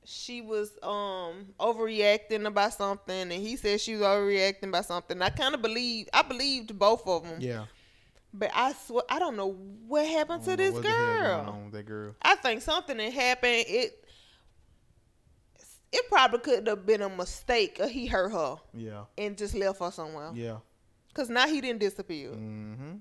she 0.05 0.41
was 0.43 0.71
um 0.83 1.47
overreacting 1.59 2.47
about 2.47 2.73
something 2.75 3.23
and 3.23 3.33
he 3.33 3.57
said 3.57 3.81
she 3.81 3.95
was 3.95 4.03
overreacting 4.03 4.65
about 4.69 4.85
something 4.85 5.21
i 5.23 5.31
kind 5.31 5.55
of 5.55 5.63
believe 5.63 6.07
i 6.13 6.21
believed 6.23 6.79
both 6.79 7.07
of 7.07 7.23
them 7.25 7.41
Yeah. 7.41 7.65
but 8.33 8.51
i 8.55 8.73
swear 8.75 9.03
i 9.09 9.19
don't 9.19 9.37
know 9.37 9.53
what 9.89 10.07
happened 10.07 10.45
to 10.45 10.57
this 10.57 10.75
what 10.75 10.83
the 10.83 10.89
hell 10.91 11.45
going 11.45 11.61
girl 11.63 11.71
that 11.73 11.87
girl. 11.87 12.15
I 12.21 12.35
think 12.37 12.61
something 12.63 12.99
had 12.99 13.13
happened. 13.15 13.65
It 13.67 14.01
it 15.93 16.09
probably 16.09 16.41
could 16.41 16.67
have 16.67 16.85
been 16.85 17.03
a 17.03 17.09
mistake. 17.09 17.77
Or 17.81 17.87
he 17.89 18.07
hurt 18.07 18.33
her 18.33 18.57
Yeah. 18.75 19.05
and 19.17 19.39
just 19.39 19.55
left 19.55 19.79
her 19.79 19.91
somewhere. 19.93 20.31
Yeah. 20.35 20.59
Cause 21.15 21.31
now 21.31 21.47
he 21.47 21.61
didn't 21.61 21.79
disappear. 21.79 22.31
Mm-hmm. 22.31 22.97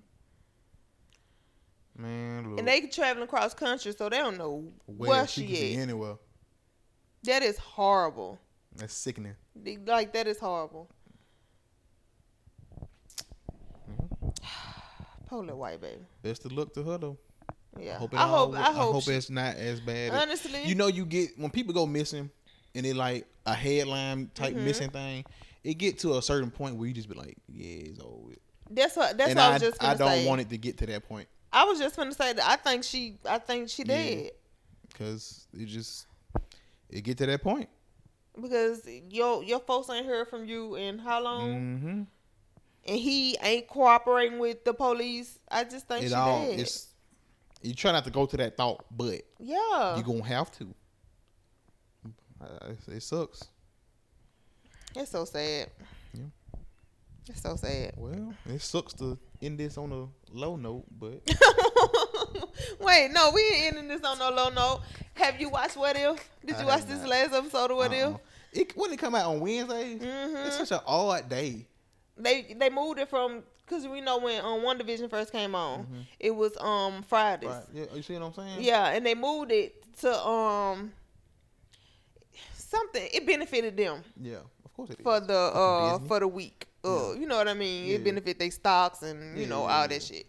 Man, 1.98 2.50
look. 2.52 2.60
And 2.60 2.68
they 2.68 2.82
traveling 2.82 3.24
across 3.26 3.54
country, 3.54 3.94
so 3.98 4.10
they 4.10 4.18
don't 4.18 4.38
know 4.38 4.66
where, 4.86 5.10
where, 5.12 5.28
she, 5.28 5.48
she, 5.48 5.76
at. 5.76 5.82
anywhere. 5.82 6.16
That 7.24 7.44
is 7.44 7.58
horrible. 7.58 8.40
That's 8.76 8.94
sickening. 8.96 9.36
Like 9.86 10.12
that 10.14 10.28
is 10.28 10.40
horrible. 10.40 10.90
Mhm. 13.90 14.36
Poor 15.28 15.42
little 15.42 15.58
white 15.60 15.80
baby. 15.82 16.02
Best 16.22 16.46
of 16.46 16.52
luck 16.52 16.74
to 16.74 16.84
her 16.84 16.98
though. 16.98 17.18
Yeah. 17.80 17.96
I 17.96 17.98
hope. 17.98 18.14
It 18.14 18.18
I 18.18 18.24
all- 18.24 18.52
hope. 18.52 18.56
I 18.56 18.72
hope. 18.72 19.04
she- 19.04 19.12
it's 19.12 19.30
not 19.30 19.56
as 19.56 19.80
bad. 19.80 20.14
as- 20.14 20.22
honestly, 20.22 20.64
you 20.66 20.76
know, 20.76 20.88
you 20.88 21.06
get 21.06 21.38
when 21.38 21.50
people 21.52 21.74
go 21.74 21.86
missing, 21.86 22.30
and 22.76 22.86
it 22.86 22.96
like 22.96 23.28
a 23.46 23.54
headline 23.54 24.30
type 24.34 24.54
Mhm. 24.56 24.64
missing 24.64 24.90
thing. 24.90 25.26
It 25.64 25.76
get 25.76 26.00
to 26.00 26.18
a 26.18 26.22
certain 26.22 26.52
point 26.52 26.76
where 26.76 26.88
you 26.88 26.94
just 26.94 27.08
be 27.08 27.16
like, 27.16 27.38
yeah, 27.48 27.90
it's 27.90 28.00
over. 28.02 28.34
that's 28.70 28.96
what. 28.96 29.18
That's 29.18 29.30
and 29.32 29.38
what 29.38 29.46
I 29.46 29.50
I, 29.50 29.54
was 29.54 29.62
just 29.62 29.84
I 29.84 29.94
don't 29.94 30.08
say. 30.10 30.26
want 30.28 30.42
it 30.42 30.50
to 30.50 30.58
get 30.58 30.78
to 30.80 30.86
that 30.88 31.08
point 31.08 31.28
I 31.54 31.66
was 31.66 31.80
just 31.80 31.96
gonna 31.96 32.14
say 32.14 32.34
that 32.34 32.46
I 32.46 32.56
think 32.56 32.84
she. 32.84 33.18
I 33.26 33.38
think 33.38 33.70
she 33.70 33.84
did 33.84 34.32
because 34.90 35.48
it 35.54 35.66
just 35.68 36.08
it 36.90 37.02
get 37.02 37.18
to 37.20 37.26
that 37.28 37.42
point. 37.44 37.70
because 38.42 38.88
your 39.10 39.44
your 39.44 39.60
folks 39.60 39.90
ain't 39.90 40.06
heard 40.06 40.28
from 40.28 40.46
you 40.46 40.76
in 40.76 40.98
how 41.00 41.22
long? 41.22 41.50
Mm-hmm. 41.54 42.02
and 42.88 43.00
he 43.00 43.38
ain't 43.42 43.68
cooperating 43.68 44.40
with 44.40 44.66
the 44.66 44.74
police, 44.74 45.38
I 45.50 45.64
just 45.64 45.88
think 45.88 46.06
It 46.06 46.10
she 46.10 46.16
all 46.16 46.46
dead. 46.48 46.60
it's 46.60 46.88
you 47.62 47.74
try 47.74 47.92
not 47.94 48.04
to 48.06 48.12
go 48.12 48.26
to 48.26 48.36
that 48.38 48.58
thought, 48.58 48.84
but 48.92 49.22
yeah, 49.40 49.96
you 49.96 50.04
gonna 50.04 50.24
have 50.26 50.52
to. 50.58 50.74
It 52.90 53.02
sucks. 53.02 53.44
it's 54.96 55.12
so 55.12 55.24
sad. 55.26 55.70
Yeah. 56.14 56.24
It's 57.30 57.42
so 57.42 57.56
sad. 57.56 57.94
Well, 57.96 58.34
it 58.46 58.62
sucks 58.62 58.94
to 58.96 59.18
end 59.44 59.60
this 59.60 59.78
on 59.78 59.92
a 59.92 60.08
low 60.36 60.56
note, 60.56 60.86
but 61.00 61.22
Wait, 62.80 63.12
no, 63.12 63.32
we 63.34 63.42
ain't 63.42 63.76
ending 63.76 63.88
this 63.88 64.02
on 64.04 64.18
no 64.18 64.30
low 64.32 64.50
note. 64.50 64.82
Have 65.16 65.40
you 65.40 65.50
watched 65.50 65.78
What 65.78 65.96
If? 65.96 66.30
Did 66.46 66.56
I 66.56 66.62
you 66.62 66.68
watch 66.68 66.86
this 66.86 67.00
not. 67.02 67.10
last 67.10 67.34
episode 67.34 67.72
of 67.72 67.78
What 67.78 67.92
uh-uh. 67.92 68.18
it 68.54 68.76
when 68.78 68.92
it 68.92 68.98
come 69.00 69.16
out 69.16 69.26
on 69.26 69.40
Wednesdays, 69.40 70.02
If? 70.02 70.08
hmm 70.30 70.36
it's 70.48 70.58
such 70.58 70.72
an 70.72 70.80
odd 70.86 71.30
day. 71.30 71.68
They 72.18 72.56
they 72.60 72.70
moved 72.70 73.00
it 73.00 73.10
from 73.10 73.44
because 73.66 73.88
we 73.88 74.02
know 74.02 74.18
when 74.20 74.40
um, 74.44 74.60
WandaVision 74.62 75.10
first 75.10 75.32
came 75.32 75.56
on, 75.56 75.84
Mhm. 75.86 76.06
it 76.20 76.32
was 76.36 76.56
um 76.58 77.04
Fridays. 77.04 77.50
Right? 77.50 77.64
Yeah, 77.74 77.86
you 77.96 78.02
see 78.04 78.14
what 78.14 78.24
I'm 78.24 78.34
saying? 78.34 78.62
Yeah, 78.62 78.88
and 78.90 79.06
they 79.06 79.16
moved 79.16 79.52
it 79.52 79.74
to 80.02 80.14
um 80.28 80.92
something. 82.56 83.08
It 83.14 83.26
benefited 83.26 83.76
them. 83.78 84.04
Yeah, 84.22 84.38
of 84.66 84.74
course 84.74 84.90
it 84.92 85.00
is. 85.00 85.04
for 85.04 85.20
the 85.20 85.34
uh 85.38 85.94
Disney. 85.94 86.08
for 86.08 86.20
the 86.20 86.28
week. 86.28 86.68
Uh, 86.86 87.12
Yeah. 87.14 87.20
you 87.20 87.26
know 87.28 87.38
what 87.38 87.48
I 87.48 87.54
mean? 87.54 87.88
Yeah. 87.88 87.96
It 87.96 88.04
benefit 88.04 88.40
their 88.40 88.52
stocks 88.52 89.02
and 89.04 89.38
you 89.38 89.44
Yeah, 89.44 89.50
know 89.50 89.64
all 89.66 89.88
that 89.88 90.04
shit. 90.04 90.26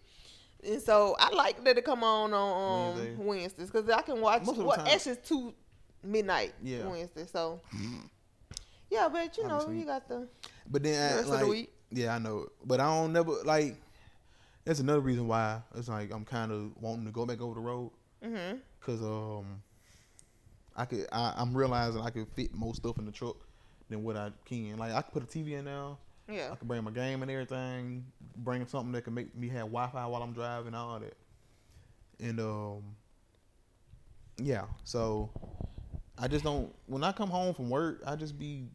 And 0.63 0.81
so 0.81 1.15
I 1.19 1.31
like 1.35 1.63
that 1.65 1.77
it 1.77 1.85
come 1.85 2.03
on 2.05 2.33
on 2.33 2.91
um, 2.91 2.95
Wednesday. 2.97 3.17
Wednesdays 3.19 3.71
because 3.71 3.91
I 3.91 4.03
can 4.03 4.21
watch. 4.21 4.45
Most 4.45 4.59
Well, 4.59 4.81
actually, 4.87 5.13
it's 5.13 5.29
two 5.29 5.55
midnight 6.03 6.55
Yeah. 6.63 6.87
Wednesday. 6.89 7.27
So 7.27 7.61
yeah, 8.91 9.09
but 9.09 9.37
you 9.37 9.47
know 9.49 9.55
Obviously. 9.57 9.81
you 9.81 9.87
got 9.87 10.09
the 10.09 10.29
But 10.71 10.83
then, 10.83 11.13
I, 11.13 11.17
rest 11.17 11.29
like, 11.29 11.35
of 11.43 11.47
the 11.47 11.51
week. 11.51 11.73
yeah, 11.91 12.15
I 12.15 12.19
know. 12.19 12.47
But 12.65 12.81
I 12.81 12.85
don't 12.87 13.13
never 13.13 13.33
like. 13.45 13.77
That's 14.65 14.81
another 14.81 15.01
reason 15.01 15.29
why 15.29 15.61
it's 15.75 15.89
like 15.89 16.11
I'm 16.11 16.25
kind 16.25 16.51
of 16.51 16.71
wanting 16.81 17.05
to 17.05 17.11
go 17.11 17.27
back 17.27 17.41
over 17.43 17.55
the 17.55 17.61
road 17.61 17.91
hmm 18.23 18.57
because 18.81 19.03
um, 19.03 19.63
I 20.75 20.87
could 20.87 21.07
I, 21.13 21.35
I'm 21.37 21.55
realizing 21.55 22.01
I 22.01 22.09
could 22.11 22.29
fit 22.29 22.55
more 22.55 22.75
stuff 22.75 22.99
in 22.99 23.05
the 23.05 23.13
truck 23.13 23.37
than 23.91 24.03
what 24.05 24.17
I 24.17 24.31
can. 24.47 24.79
Like 24.79 24.93
I 24.93 25.03
could 25.03 25.13
put 25.13 25.23
a 25.23 25.27
TV 25.27 25.59
in 25.59 25.67
now. 25.67 25.99
Yeah. 26.31 26.51
I 26.53 26.57
can 26.57 26.67
bring 26.69 26.83
my 26.85 26.91
game 26.91 27.23
and 27.23 27.31
everything. 27.31 28.07
Bring 28.37 28.67
something 28.67 28.93
that 28.93 29.03
can 29.03 29.15
make 29.15 29.35
me 29.37 29.49
have 29.49 29.67
Wi-Fi 29.67 30.07
while 30.07 30.23
I'm 30.23 30.33
driving, 30.33 30.75
all 30.75 30.99
that. 31.01 31.15
And 32.21 32.41
um, 32.41 32.83
yeah. 34.39 34.65
So 34.85 35.31
I 36.19 36.29
just 36.29 36.45
don't. 36.45 36.75
When 36.87 37.05
I 37.05 37.13
come 37.13 37.29
home 37.31 37.55
from 37.55 37.69
work, 37.71 38.03
I 38.07 38.17
just 38.17 38.39
be 38.39 38.67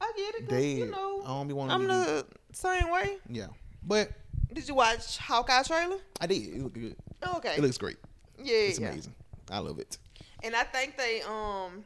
I 0.00 0.12
get 0.16 0.34
it. 0.36 0.48
dead. 0.48 0.78
You 0.88 1.22
I 1.24 1.28
don't 1.28 1.48
be 1.48 1.54
wanting 1.54 1.74
I'm 1.74 1.82
to. 1.82 1.86
do- 1.88 2.28
the 2.50 2.56
same 2.56 2.90
way. 2.90 3.16
yeah, 3.28 3.46
but 3.82 4.10
Did 4.52 4.68
you 4.68 4.74
watch 4.74 5.18
Hawkeye 5.18 5.62
trailer? 5.64 5.98
I 6.20 6.26
did. 6.26 6.42
It 6.54 6.62
looked 6.62 6.74
good. 6.78 6.96
Okay. 7.36 7.54
It 7.56 7.60
looks 7.62 7.78
great. 7.78 7.96
yeah, 8.42 8.54
It's 8.54 8.78
yeah. 8.78 8.90
amazing. 8.90 9.14
I 9.50 9.58
love 9.58 9.78
it. 9.78 9.98
And 10.42 10.54
I 10.54 10.62
think 10.64 10.96
they 10.96 11.22
um 11.22 11.84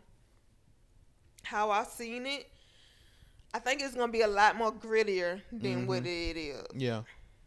how 1.43 1.71
I 1.71 1.85
seen 1.85 2.27
it, 2.27 2.47
I 3.55 3.59
think 3.59 3.83
it's 3.83 3.95
gonna 3.95 4.13
be 4.13 4.21
a 4.23 4.29
lot 4.29 4.57
more 4.57 4.73
grittier 4.73 5.41
than 5.53 5.87
what 5.87 6.05
Mm-hmm. 6.05 6.07
it 6.07 6.37
is. 6.37 6.63
Yeah. 6.77 7.03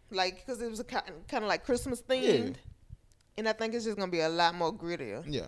Like 0.09 0.45
because 0.45 0.61
it 0.61 0.69
was 0.69 0.79
a 0.79 0.83
kind 0.83 1.09
of 1.33 1.43
like 1.43 1.63
Christmas 1.65 2.01
themed, 2.01 2.55
and 3.37 3.47
I 3.47 3.53
think 3.53 3.73
it's 3.73 3.85
just 3.85 3.97
gonna 3.97 4.11
be 4.11 4.19
a 4.21 4.29
lot 4.29 4.55
more 4.55 4.73
grittier. 4.73 5.23
Yeah. 5.27 5.47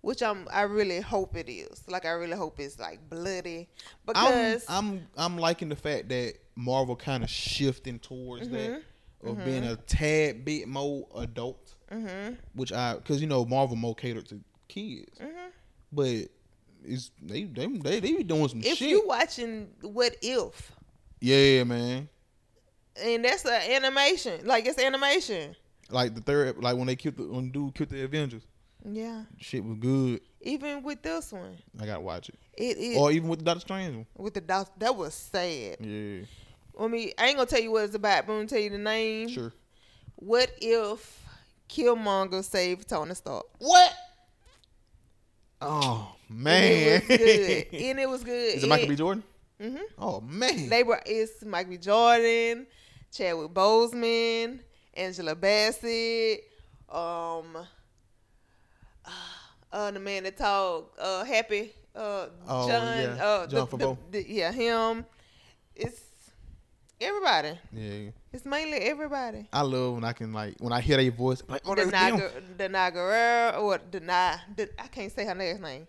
Which 0.00 0.22
I'm 0.22 0.48
I 0.52 0.62
really 0.62 1.00
hope 1.00 1.36
it 1.36 1.48
is. 1.48 1.82
Like 1.88 2.04
I 2.04 2.10
really 2.10 2.36
hope 2.36 2.58
it's 2.60 2.78
like 2.78 3.08
bloody 3.08 3.68
I'm, 4.14 4.14
because 4.14 4.64
I'm 4.68 5.06
I'm 5.16 5.38
liking 5.38 5.68
the 5.68 5.76
fact 5.76 6.08
that 6.10 6.34
Marvel 6.56 6.96
kind 6.96 7.22
of 7.22 7.30
shifting 7.30 7.98
towards 7.98 8.48
that 8.50 8.82
Mhm. 9.22 9.30
of 9.30 9.44
being 9.44 9.64
a 9.64 9.76
tad 9.76 10.44
bit 10.44 10.66
more 10.68 11.06
adult, 11.16 11.74
mhm 11.90 12.36
which 12.54 12.72
I 12.72 12.94
because 12.96 13.20
you 13.20 13.26
know 13.26 13.44
Marvel 13.44 13.76
more 13.76 13.94
catered 13.94 14.26
to 14.28 14.40
kids, 14.68 15.18
mhm 15.20 15.50
but 15.92 16.28
it's 16.84 17.10
they 17.22 17.44
they 17.44 17.66
they, 17.66 18.00
they 18.00 18.12
be 18.12 18.22
doing 18.24 18.48
some 18.48 18.60
If 18.60 18.78
shit. 18.78 18.88
you 18.88 19.06
watching 19.06 19.68
What 19.82 20.16
If, 20.22 20.72
yeah, 21.20 21.64
man. 21.64 22.08
and 23.02 23.24
that's 23.24 23.44
an 23.44 23.52
animation, 23.72 24.46
like 24.46 24.66
it's 24.66 24.78
animation. 24.78 25.56
Like 25.90 26.14
the 26.14 26.20
third, 26.20 26.58
like 26.62 26.76
when 26.76 26.86
they 26.86 26.96
killed 26.96 27.16
the 27.16 27.24
when 27.24 27.50
dude 27.50 27.74
killed 27.74 27.90
the 27.90 28.02
Avengers, 28.04 28.42
Yeah. 28.88 29.24
shit 29.38 29.62
was 29.64 29.76
good. 29.78 30.20
Even 30.40 30.82
with 30.82 31.02
this 31.02 31.32
one, 31.32 31.56
I 31.80 31.86
gotta 31.86 32.00
watch 32.00 32.28
it. 32.28 32.36
it 32.56 32.76
is 32.78 32.98
Or 32.98 33.10
even 33.12 33.28
with 33.28 33.38
the 33.40 33.44
Doctor 33.44 33.60
Strange 33.60 33.96
one. 33.96 34.06
with 34.16 34.34
the 34.34 34.40
doc. 34.40 34.70
That 34.78 34.94
was 34.96 35.14
sad. 35.14 35.76
Yeah, 35.80 36.22
I 36.80 36.86
mean, 36.88 37.12
I 37.18 37.26
ain't 37.28 37.36
gonna 37.36 37.46
tell 37.46 37.60
you 37.60 37.70
what 37.72 37.84
it's 37.84 37.94
about, 37.94 38.26
but 38.26 38.32
I'm 38.32 38.38
gonna 38.40 38.48
tell 38.48 38.58
you 38.60 38.70
the 38.70 38.78
name. 38.78 39.28
sure. 39.28 39.52
What 40.16 40.50
if 40.60 41.22
Killmonger 41.68 42.44
saved 42.44 42.88
Tony 42.88 43.14
Stark? 43.14 43.46
What? 43.58 43.92
Oh 45.66 46.14
man, 46.28 47.02
And 47.08 47.10
it 47.10 47.18
was 47.18 47.18
good. 47.18 47.66
and 47.80 48.00
it 48.00 48.08
was 48.08 48.24
good. 48.24 48.54
Is 48.56 48.64
it 48.64 48.68
Michael 48.68 48.88
B. 48.88 48.96
Jordan? 48.96 49.22
Mm-hmm. 49.60 49.82
Oh 49.98 50.20
man, 50.20 50.68
They 50.68 50.82
were 50.82 51.00
it's 51.06 51.44
Michael 51.44 51.70
B. 51.72 51.76
Jordan, 51.78 52.66
Chadwick 53.12 53.52
Boseman, 53.52 54.60
Angela 54.94 55.34
Bassett, 55.34 56.44
um, 56.88 57.56
uh, 59.72 59.90
the 59.90 60.00
man 60.00 60.22
that 60.24 60.36
talked, 60.36 60.98
uh, 60.98 61.24
Happy, 61.24 61.72
uh, 61.94 62.26
Oh, 62.48 62.68
Jon, 62.68 62.82
yeah. 62.98 63.24
uh, 63.24 63.46
Jon 63.46 63.68
the, 63.70 63.76
the, 63.76 63.96
the- 64.10 64.30
yeah, 64.30 64.52
him. 64.52 65.04
It's 65.74 66.00
everybody. 67.00 67.58
yeah. 67.72 68.10
It's 68.34 68.44
mainly 68.44 68.78
everybody. 68.78 69.46
I 69.52 69.62
love 69.62 69.94
when 69.94 70.02
I 70.04 70.12
can 70.12 70.32
like 70.32 70.56
when 70.58 70.72
I 70.72 70.80
hear 70.80 70.96
their 70.96 71.12
voice. 71.12 71.40
I'm 71.46 71.52
like, 71.52 71.62
oh. 71.64 71.74
Danai, 71.76 72.30
Danai 72.58 72.92
Guerrero, 72.92 73.60
or 73.60 73.78
Danai, 73.78 74.40
Den- 74.56 74.70
I 74.76 74.88
can't 74.88 75.12
say 75.12 75.24
her 75.24 75.36
last 75.36 75.60
name. 75.60 75.86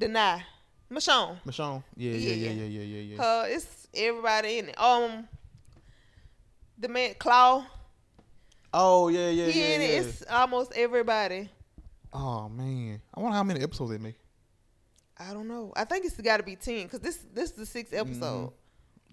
Danai, 0.00 0.42
Michonne. 0.90 1.36
Michonne. 1.46 1.82
Yeah, 1.94 2.12
yeah, 2.12 2.16
yeah, 2.16 2.34
Yeah. 2.34 2.50
yeah, 2.52 2.64
yeah, 2.64 2.80
yeah, 2.80 3.14
yeah. 3.16 3.22
Uh, 3.22 3.44
it's 3.48 3.86
everybody 3.92 4.58
in 4.60 4.70
it. 4.70 4.80
Um, 4.80 5.28
the 6.78 6.88
man 6.88 7.14
Klaue, 7.14 7.66
Oh 8.72 9.08
yeah, 9.08 9.28
yeah, 9.28 9.46
he 9.48 9.60
yeah, 9.60 9.66
in 9.74 9.80
yeah. 9.82 9.86
it. 9.88 10.06
It's 10.06 10.22
almost 10.30 10.72
everybody. 10.74 11.50
Oh 12.14 12.48
man, 12.48 13.02
I 13.12 13.20
wonder 13.20 13.36
how 13.36 13.42
many 13.44 13.60
episodes 13.60 13.90
they 13.90 13.98
make. 13.98 14.16
I 15.18 15.34
don't 15.34 15.48
know. 15.48 15.70
I 15.76 15.84
think 15.84 16.06
it's 16.06 16.18
got 16.18 16.38
to 16.38 16.42
be 16.42 16.56
ten 16.56 16.84
because 16.84 17.00
this 17.00 17.18
this 17.34 17.50
is 17.50 17.56
the 17.56 17.66
sixth 17.66 17.92
episode. 17.92 18.52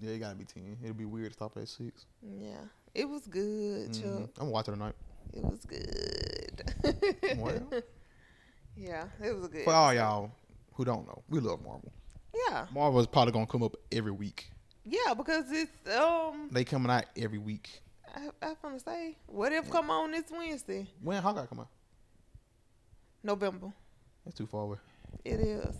Yeah, 0.01 0.11
it 0.11 0.19
gotta 0.19 0.35
be 0.35 0.45
ten. 0.45 0.77
It'll 0.83 0.95
be 0.95 1.05
weird 1.05 1.27
to 1.27 1.33
stop 1.33 1.55
at 1.57 1.67
six. 1.67 2.05
Yeah, 2.21 2.57
it 2.95 3.07
was 3.07 3.27
good, 3.27 3.91
Mhm. 3.91 4.29
I'm 4.39 4.49
watching 4.49 4.73
tonight. 4.73 4.95
It 5.33 5.43
was 5.43 5.63
good. 5.65 7.37
Well. 7.37 7.81
yeah, 8.75 9.05
it 9.23 9.31
was 9.35 9.45
a 9.45 9.47
good. 9.47 9.63
For 9.63 9.73
all 9.73 9.93
y'all 9.93 10.31
who 10.73 10.83
don't 10.85 11.05
know, 11.07 11.21
we 11.29 11.39
love 11.39 11.61
Marvel. 11.63 11.91
Yeah, 12.49 12.65
Marvel 12.73 12.99
is 12.99 13.07
probably 13.07 13.31
gonna 13.33 13.45
come 13.47 13.63
up 13.63 13.75
every 13.91 14.11
week. 14.11 14.51
yeah, 14.83 15.13
because 15.13 15.45
it's 15.51 15.71
um. 15.95 16.49
They 16.51 16.63
coming 16.63 16.91
out 16.91 17.05
every 17.15 17.37
week. 17.37 17.81
I, 18.13 18.29
I 18.41 18.55
gonna 18.61 18.79
say, 18.79 19.15
what 19.27 19.53
if 19.53 19.69
come 19.69 19.89
on 19.89 20.11
this 20.11 20.25
Wednesday, 20.31 20.87
When 21.01 21.21
Hawkeye 21.21 21.45
come 21.45 21.59
out? 21.61 21.69
November? 23.23 23.71
That's 24.25 24.35
too 24.37 24.47
far 24.47 24.63
away. 24.63 24.77
It 25.23 25.39
is. 25.39 25.75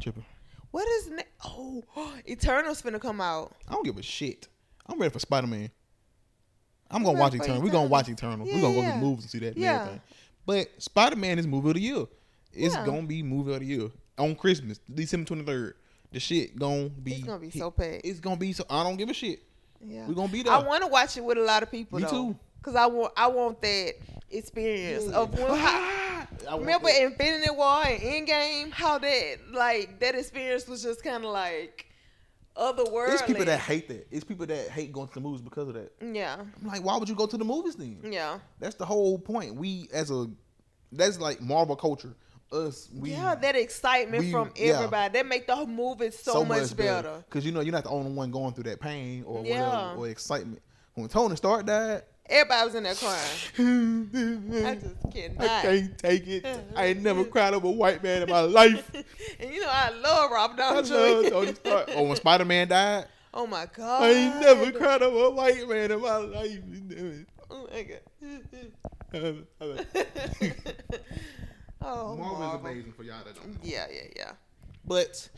Tripping. 0.00 0.24
What 0.70 0.86
is 0.88 1.08
ne- 1.10 1.22
oh 1.44 1.82
Eternals 2.28 2.82
finna 2.82 3.00
come 3.00 3.20
out? 3.20 3.54
I 3.68 3.72
don't 3.72 3.84
give 3.84 3.98
a 3.98 4.02
shit. 4.02 4.48
I'm 4.86 4.98
ready 5.00 5.12
for 5.12 5.18
Spider 5.18 5.46
Man. 5.46 5.70
I'm 6.90 7.02
gonna 7.02 7.18
watch 7.18 7.34
Eternal. 7.34 7.62
We're 7.62 7.70
gonna 7.72 7.88
watch 7.88 8.08
Eternal. 8.08 8.46
Yeah, 8.46 8.54
We're 8.56 8.60
gonna 8.60 8.74
go 8.74 8.82
to 8.82 8.88
the 8.88 8.96
movies 8.96 9.24
and 9.24 9.30
see 9.30 9.38
that 9.40 9.56
Yeah. 9.56 9.80
everything. 9.80 10.00
But 10.44 10.82
Spider 10.82 11.16
Man 11.16 11.38
is 11.38 11.46
movie 11.46 11.68
of 11.70 11.74
the 11.74 11.80
year. 11.80 12.04
It's 12.52 12.74
Yeah. 12.74 12.86
gonna 12.86 13.02
be 13.06 13.22
movie 13.22 13.52
of 13.54 13.60
the 13.60 13.66
year 13.66 13.88
on 14.18 14.34
Christmas, 14.36 14.78
December 14.92 15.26
twenty 15.26 15.44
third. 15.44 15.74
The 16.12 16.20
shit 16.20 16.56
gonna 16.56 16.88
be. 16.88 17.14
It's 17.14 17.24
gonna 17.24 17.38
be 17.40 17.48
hit. 17.50 17.58
so 17.60 17.70
packed. 17.70 18.02
It's 18.04 18.20
gonna 18.20 18.36
be 18.36 18.52
so. 18.52 18.64
I 18.70 18.82
don't 18.84 18.96
give 18.96 19.10
a 19.10 19.14
shit. 19.14 19.42
Yeah, 19.84 20.06
we're 20.06 20.14
gonna 20.14 20.32
be 20.32 20.42
there. 20.42 20.52
I 20.52 20.58
want 20.62 20.82
to 20.82 20.88
watch 20.88 21.16
it 21.16 21.24
with 21.24 21.36
a 21.38 21.42
lot 21.42 21.62
of 21.62 21.70
people. 21.70 21.98
Me 21.98 22.04
though, 22.04 22.10
too. 22.32 22.38
Cause 22.62 22.74
I 22.76 22.86
want 22.86 23.12
I 23.16 23.26
want 23.28 23.60
that 23.62 23.94
experience 24.30 25.06
of 25.12 25.32
when. 25.38 25.46
I 26.48 26.56
remember 26.56 26.88
that. 26.88 27.02
Infinity 27.02 27.50
War 27.50 27.82
and 27.86 28.00
Endgame? 28.00 28.70
How 28.72 28.98
that 28.98 29.36
like 29.52 30.00
that 30.00 30.14
experience 30.14 30.66
was 30.66 30.82
just 30.82 31.02
kind 31.02 31.24
of 31.24 31.30
like 31.30 31.86
otherworldly. 32.56 33.12
It's 33.12 33.22
people 33.22 33.44
that 33.44 33.60
hate 33.60 33.88
that. 33.88 34.06
It's 34.10 34.24
people 34.24 34.46
that 34.46 34.68
hate 34.70 34.92
going 34.92 35.08
to 35.08 35.14
the 35.14 35.20
movies 35.20 35.42
because 35.42 35.68
of 35.68 35.74
that. 35.74 35.92
Yeah, 36.00 36.36
I'm 36.40 36.66
like, 36.66 36.84
why 36.84 36.96
would 36.96 37.08
you 37.08 37.14
go 37.14 37.26
to 37.26 37.36
the 37.36 37.44
movies 37.44 37.76
then? 37.76 38.00
yeah, 38.10 38.38
That's 38.58 38.76
the 38.76 38.86
whole 38.86 39.18
point. 39.18 39.54
We 39.54 39.88
as 39.92 40.10
a 40.10 40.26
that's 40.92 41.18
like 41.20 41.40
Marvel 41.40 41.76
culture. 41.76 42.14
Us, 42.52 42.88
we 42.94 43.10
yeah. 43.10 43.34
That 43.34 43.56
excitement 43.56 44.22
we- 44.22 44.30
from 44.30 44.52
yeah. 44.54 44.74
everybody 44.74 45.12
that 45.14 45.26
make 45.26 45.48
the 45.48 45.56
whole 45.56 45.66
movie 45.66 46.12
so, 46.12 46.44
much, 46.44 46.76
better. 46.76 47.24
Because 47.28 47.44
you 47.44 47.50
know 47.50 47.58
you're 47.60 47.72
not 47.72 47.82
the 47.82 47.90
only 47.90 48.12
one 48.12 48.30
going 48.30 48.54
through 48.54 48.64
that 48.64 48.80
pain 48.80 49.24
or 49.26 49.44
Yeah. 49.44 49.66
whatever 49.88 50.00
or 50.00 50.08
excitement. 50.08 50.62
When 50.94 51.08
Tony 51.08 51.34
Stark 51.34 51.66
died, 51.66 52.02
Everybody 52.28 52.64
was 52.66 52.74
in 52.74 52.82
there 52.82 52.94
crying. 52.94 54.66
I 54.66 54.74
just 54.74 54.96
cannot. 55.12 55.40
I 55.40 55.62
can't 55.62 55.98
take 55.98 56.26
it. 56.26 56.46
I 56.74 56.86
ain't 56.86 57.02
never 57.02 57.24
cried 57.32 57.54
over 57.54 57.68
a 57.68 57.70
white 57.70 58.02
man 58.02 58.22
in 58.22 58.30
my 58.30 58.40
life. 58.40 58.90
and 59.40 59.54
you 59.54 59.60
know 59.60 59.68
I 59.70 59.90
love 59.90 60.32
I 60.32 60.56
Downey 60.56 60.88
love 60.90 61.24
Jr. 61.24 61.30
Tony 61.30 61.54
Stark. 61.54 61.90
Oh, 61.94 62.02
when 62.02 62.16
Spider 62.16 62.44
Man 62.44 62.68
died, 62.68 63.06
Oh 63.32 63.46
my 63.46 63.66
god. 63.72 64.02
I 64.02 64.10
ain't 64.10 64.40
never 64.40 64.72
cried 64.72 65.02
over 65.02 65.26
a 65.26 65.30
white 65.30 65.68
man 65.68 65.92
in 65.92 66.00
my 66.00 66.16
life. 66.16 66.58
Oh 67.50 67.68
my 67.70 67.82
god. 67.82 68.00
oh, 71.82 72.16
Marvel 72.16 72.48
is 72.48 72.60
amazing 72.60 72.92
for 72.92 73.02
y'all 73.04 73.22
that 73.24 73.36
don't 73.36 73.52
know. 73.52 73.60
Yeah, 73.62 73.86
yeah, 73.92 74.08
yeah. 74.16 74.32
But 74.84 75.28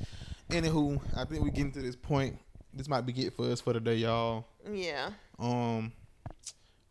anywho, 0.50 1.00
I 1.16 1.24
think 1.24 1.42
we 1.42 1.50
getting 1.50 1.72
to 1.72 1.82
this 1.82 1.96
point. 1.96 2.38
This 2.72 2.88
might 2.88 3.02
be 3.02 3.12
it 3.26 3.34
for 3.34 3.50
us 3.50 3.60
for 3.60 3.72
today, 3.72 3.96
y'all. 3.96 4.46
Yeah. 4.72 5.10
Um, 5.38 5.92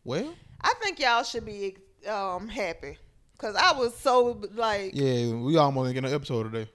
well, 0.08 0.34
I 0.60 0.72
think 0.82 0.98
y'all 0.98 1.22
should 1.22 1.44
be 1.44 1.76
um 2.08 2.48
happy. 2.48 2.98
Cause 3.38 3.54
I 3.54 3.72
was 3.78 3.96
so 3.96 4.40
like 4.54 4.92
yeah, 4.94 5.32
we 5.34 5.56
almost 5.56 5.92
getting 5.94 6.08
an 6.08 6.14
episode 6.14 6.50
today. 6.52 6.70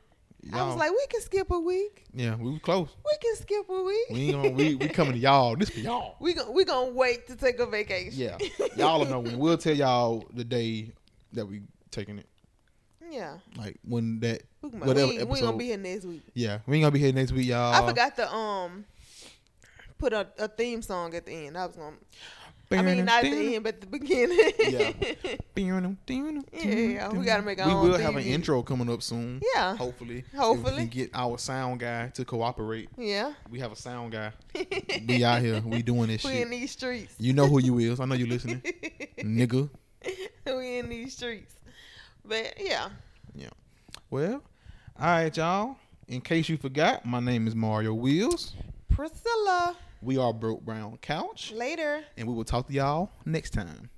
I 0.51 0.61
was 0.67 0.75
like, 0.75 0.91
we 0.91 1.05
can 1.09 1.21
skip 1.21 1.49
a 1.51 1.59
week. 1.59 2.03
yeah, 2.13 2.35
we 2.35 2.51
was 2.51 2.59
close. 2.61 2.89
We 3.05 3.17
can 3.21 3.35
skip 3.41 3.65
a 3.69 3.81
week. 3.81 4.07
We 4.11 4.31
gonna, 4.33 4.49
we 4.49 4.75
we 4.75 4.87
coming 4.99 5.13
to 5.13 5.19
y'all. 5.19 5.55
This 5.55 5.69
for 5.69 5.79
y'all. 5.79 6.15
we 6.19 6.33
gon' 6.33 6.53
we 6.53 6.63
gonna 6.65 6.91
wait 6.91 7.27
to 7.27 7.35
take 7.35 7.59
a 7.59 7.65
vacation. 7.65 8.13
Yeah, 8.19 8.37
y'all 8.77 9.03
know 9.05 9.19
when. 9.21 9.37
We'll 9.39 9.57
tell 9.57 9.75
y'all 9.75 10.25
the 10.33 10.43
day 10.43 10.91
that 11.33 11.45
we 11.45 11.61
taking 11.91 12.19
it. 12.19 12.27
yeah. 13.09 13.37
Like 13.57 13.77
when 13.83 14.19
that 14.19 14.43
We, 14.61 14.69
whatever 14.69 15.07
we, 15.07 15.13
ain't- 15.13 15.13
we 15.15 15.21
episode. 15.31 15.45
gonna 15.45 15.57
be 15.57 15.65
here 15.65 15.77
next 15.77 16.05
week. 16.05 16.21
yeah, 16.33 16.59
we 16.67 16.75
ain't 16.77 16.83
gonna 16.83 16.91
be 16.91 16.99
here 16.99 17.13
next 17.13 17.31
week, 17.31 17.47
y'all. 17.47 17.73
I 17.73 17.87
forgot 17.87 18.15
to 18.17 18.33
um 18.33 18.85
put 19.97 20.11
a, 20.13 20.27
a 20.39 20.47
theme 20.49 20.81
song 20.81 21.15
at 21.15 21.25
the 21.25 21.31
end. 21.47 21.57
I 21.57 21.65
was 21.65 21.75
gonna 21.77 21.95
I 22.71 22.81
mean 22.81 23.05
not 23.05 23.23
at 23.23 23.31
the 23.31 23.55
end 23.55 23.63
but 23.63 23.81
the 23.81 23.87
beginning. 23.87 24.51
Yeah. 24.59 24.91
Yeah, 26.53 27.09
we 27.09 27.25
gotta 27.25 27.43
make 27.43 27.59
our 27.59 27.67
We 27.67 27.73
own 27.73 27.89
will 27.89 27.97
have 27.97 28.15
an 28.15 28.23
intro 28.23 28.61
coming 28.63 28.89
up 28.89 29.01
soon. 29.01 29.41
Yeah. 29.55 29.75
Hopefully. 29.75 30.23
Hopefully. 30.35 30.85
get 30.85 31.11
our 31.13 31.37
sound 31.37 31.79
guy 31.79 32.09
to 32.09 32.25
cooperate. 32.25 32.89
Yeah. 32.97 33.33
We 33.49 33.59
have 33.59 33.71
a 33.71 33.75
sound 33.75 34.13
guy. 34.13 34.31
We 35.07 35.23
out 35.23 35.41
here. 35.41 35.61
We 35.65 35.81
doing 35.81 36.07
this 36.07 36.23
we 36.23 36.31
shit. 36.31 36.41
in 36.41 36.49
these 36.49 36.71
streets. 36.71 37.13
You 37.19 37.33
know 37.33 37.47
who 37.47 37.59
you 37.59 37.77
is. 37.79 37.99
I 37.99 38.05
know 38.05 38.15
you 38.15 38.27
listening. 38.27 38.61
Nigga. 39.19 39.69
we 40.45 40.77
in 40.79 40.89
these 40.89 41.13
streets. 41.13 41.55
But 42.25 42.53
yeah. 42.59 42.89
yeah. 43.35 43.49
Well, 44.09 44.41
all 44.99 45.07
right, 45.07 45.35
y'all. 45.35 45.77
In 46.07 46.21
case 46.21 46.49
you 46.49 46.57
forgot, 46.57 47.05
my 47.05 47.19
name 47.19 47.47
is 47.47 47.55
Mario 47.55 47.93
Wheels. 47.93 48.53
Priscilla. 48.89 49.75
We 50.03 50.17
are 50.17 50.33
Broke 50.33 50.65
Brown 50.65 50.97
Couch. 50.97 51.53
Later. 51.53 52.03
And 52.17 52.27
we 52.27 52.33
will 52.33 52.43
talk 52.43 52.67
to 52.67 52.73
y'all 52.73 53.11
next 53.25 53.51
time. 53.51 53.89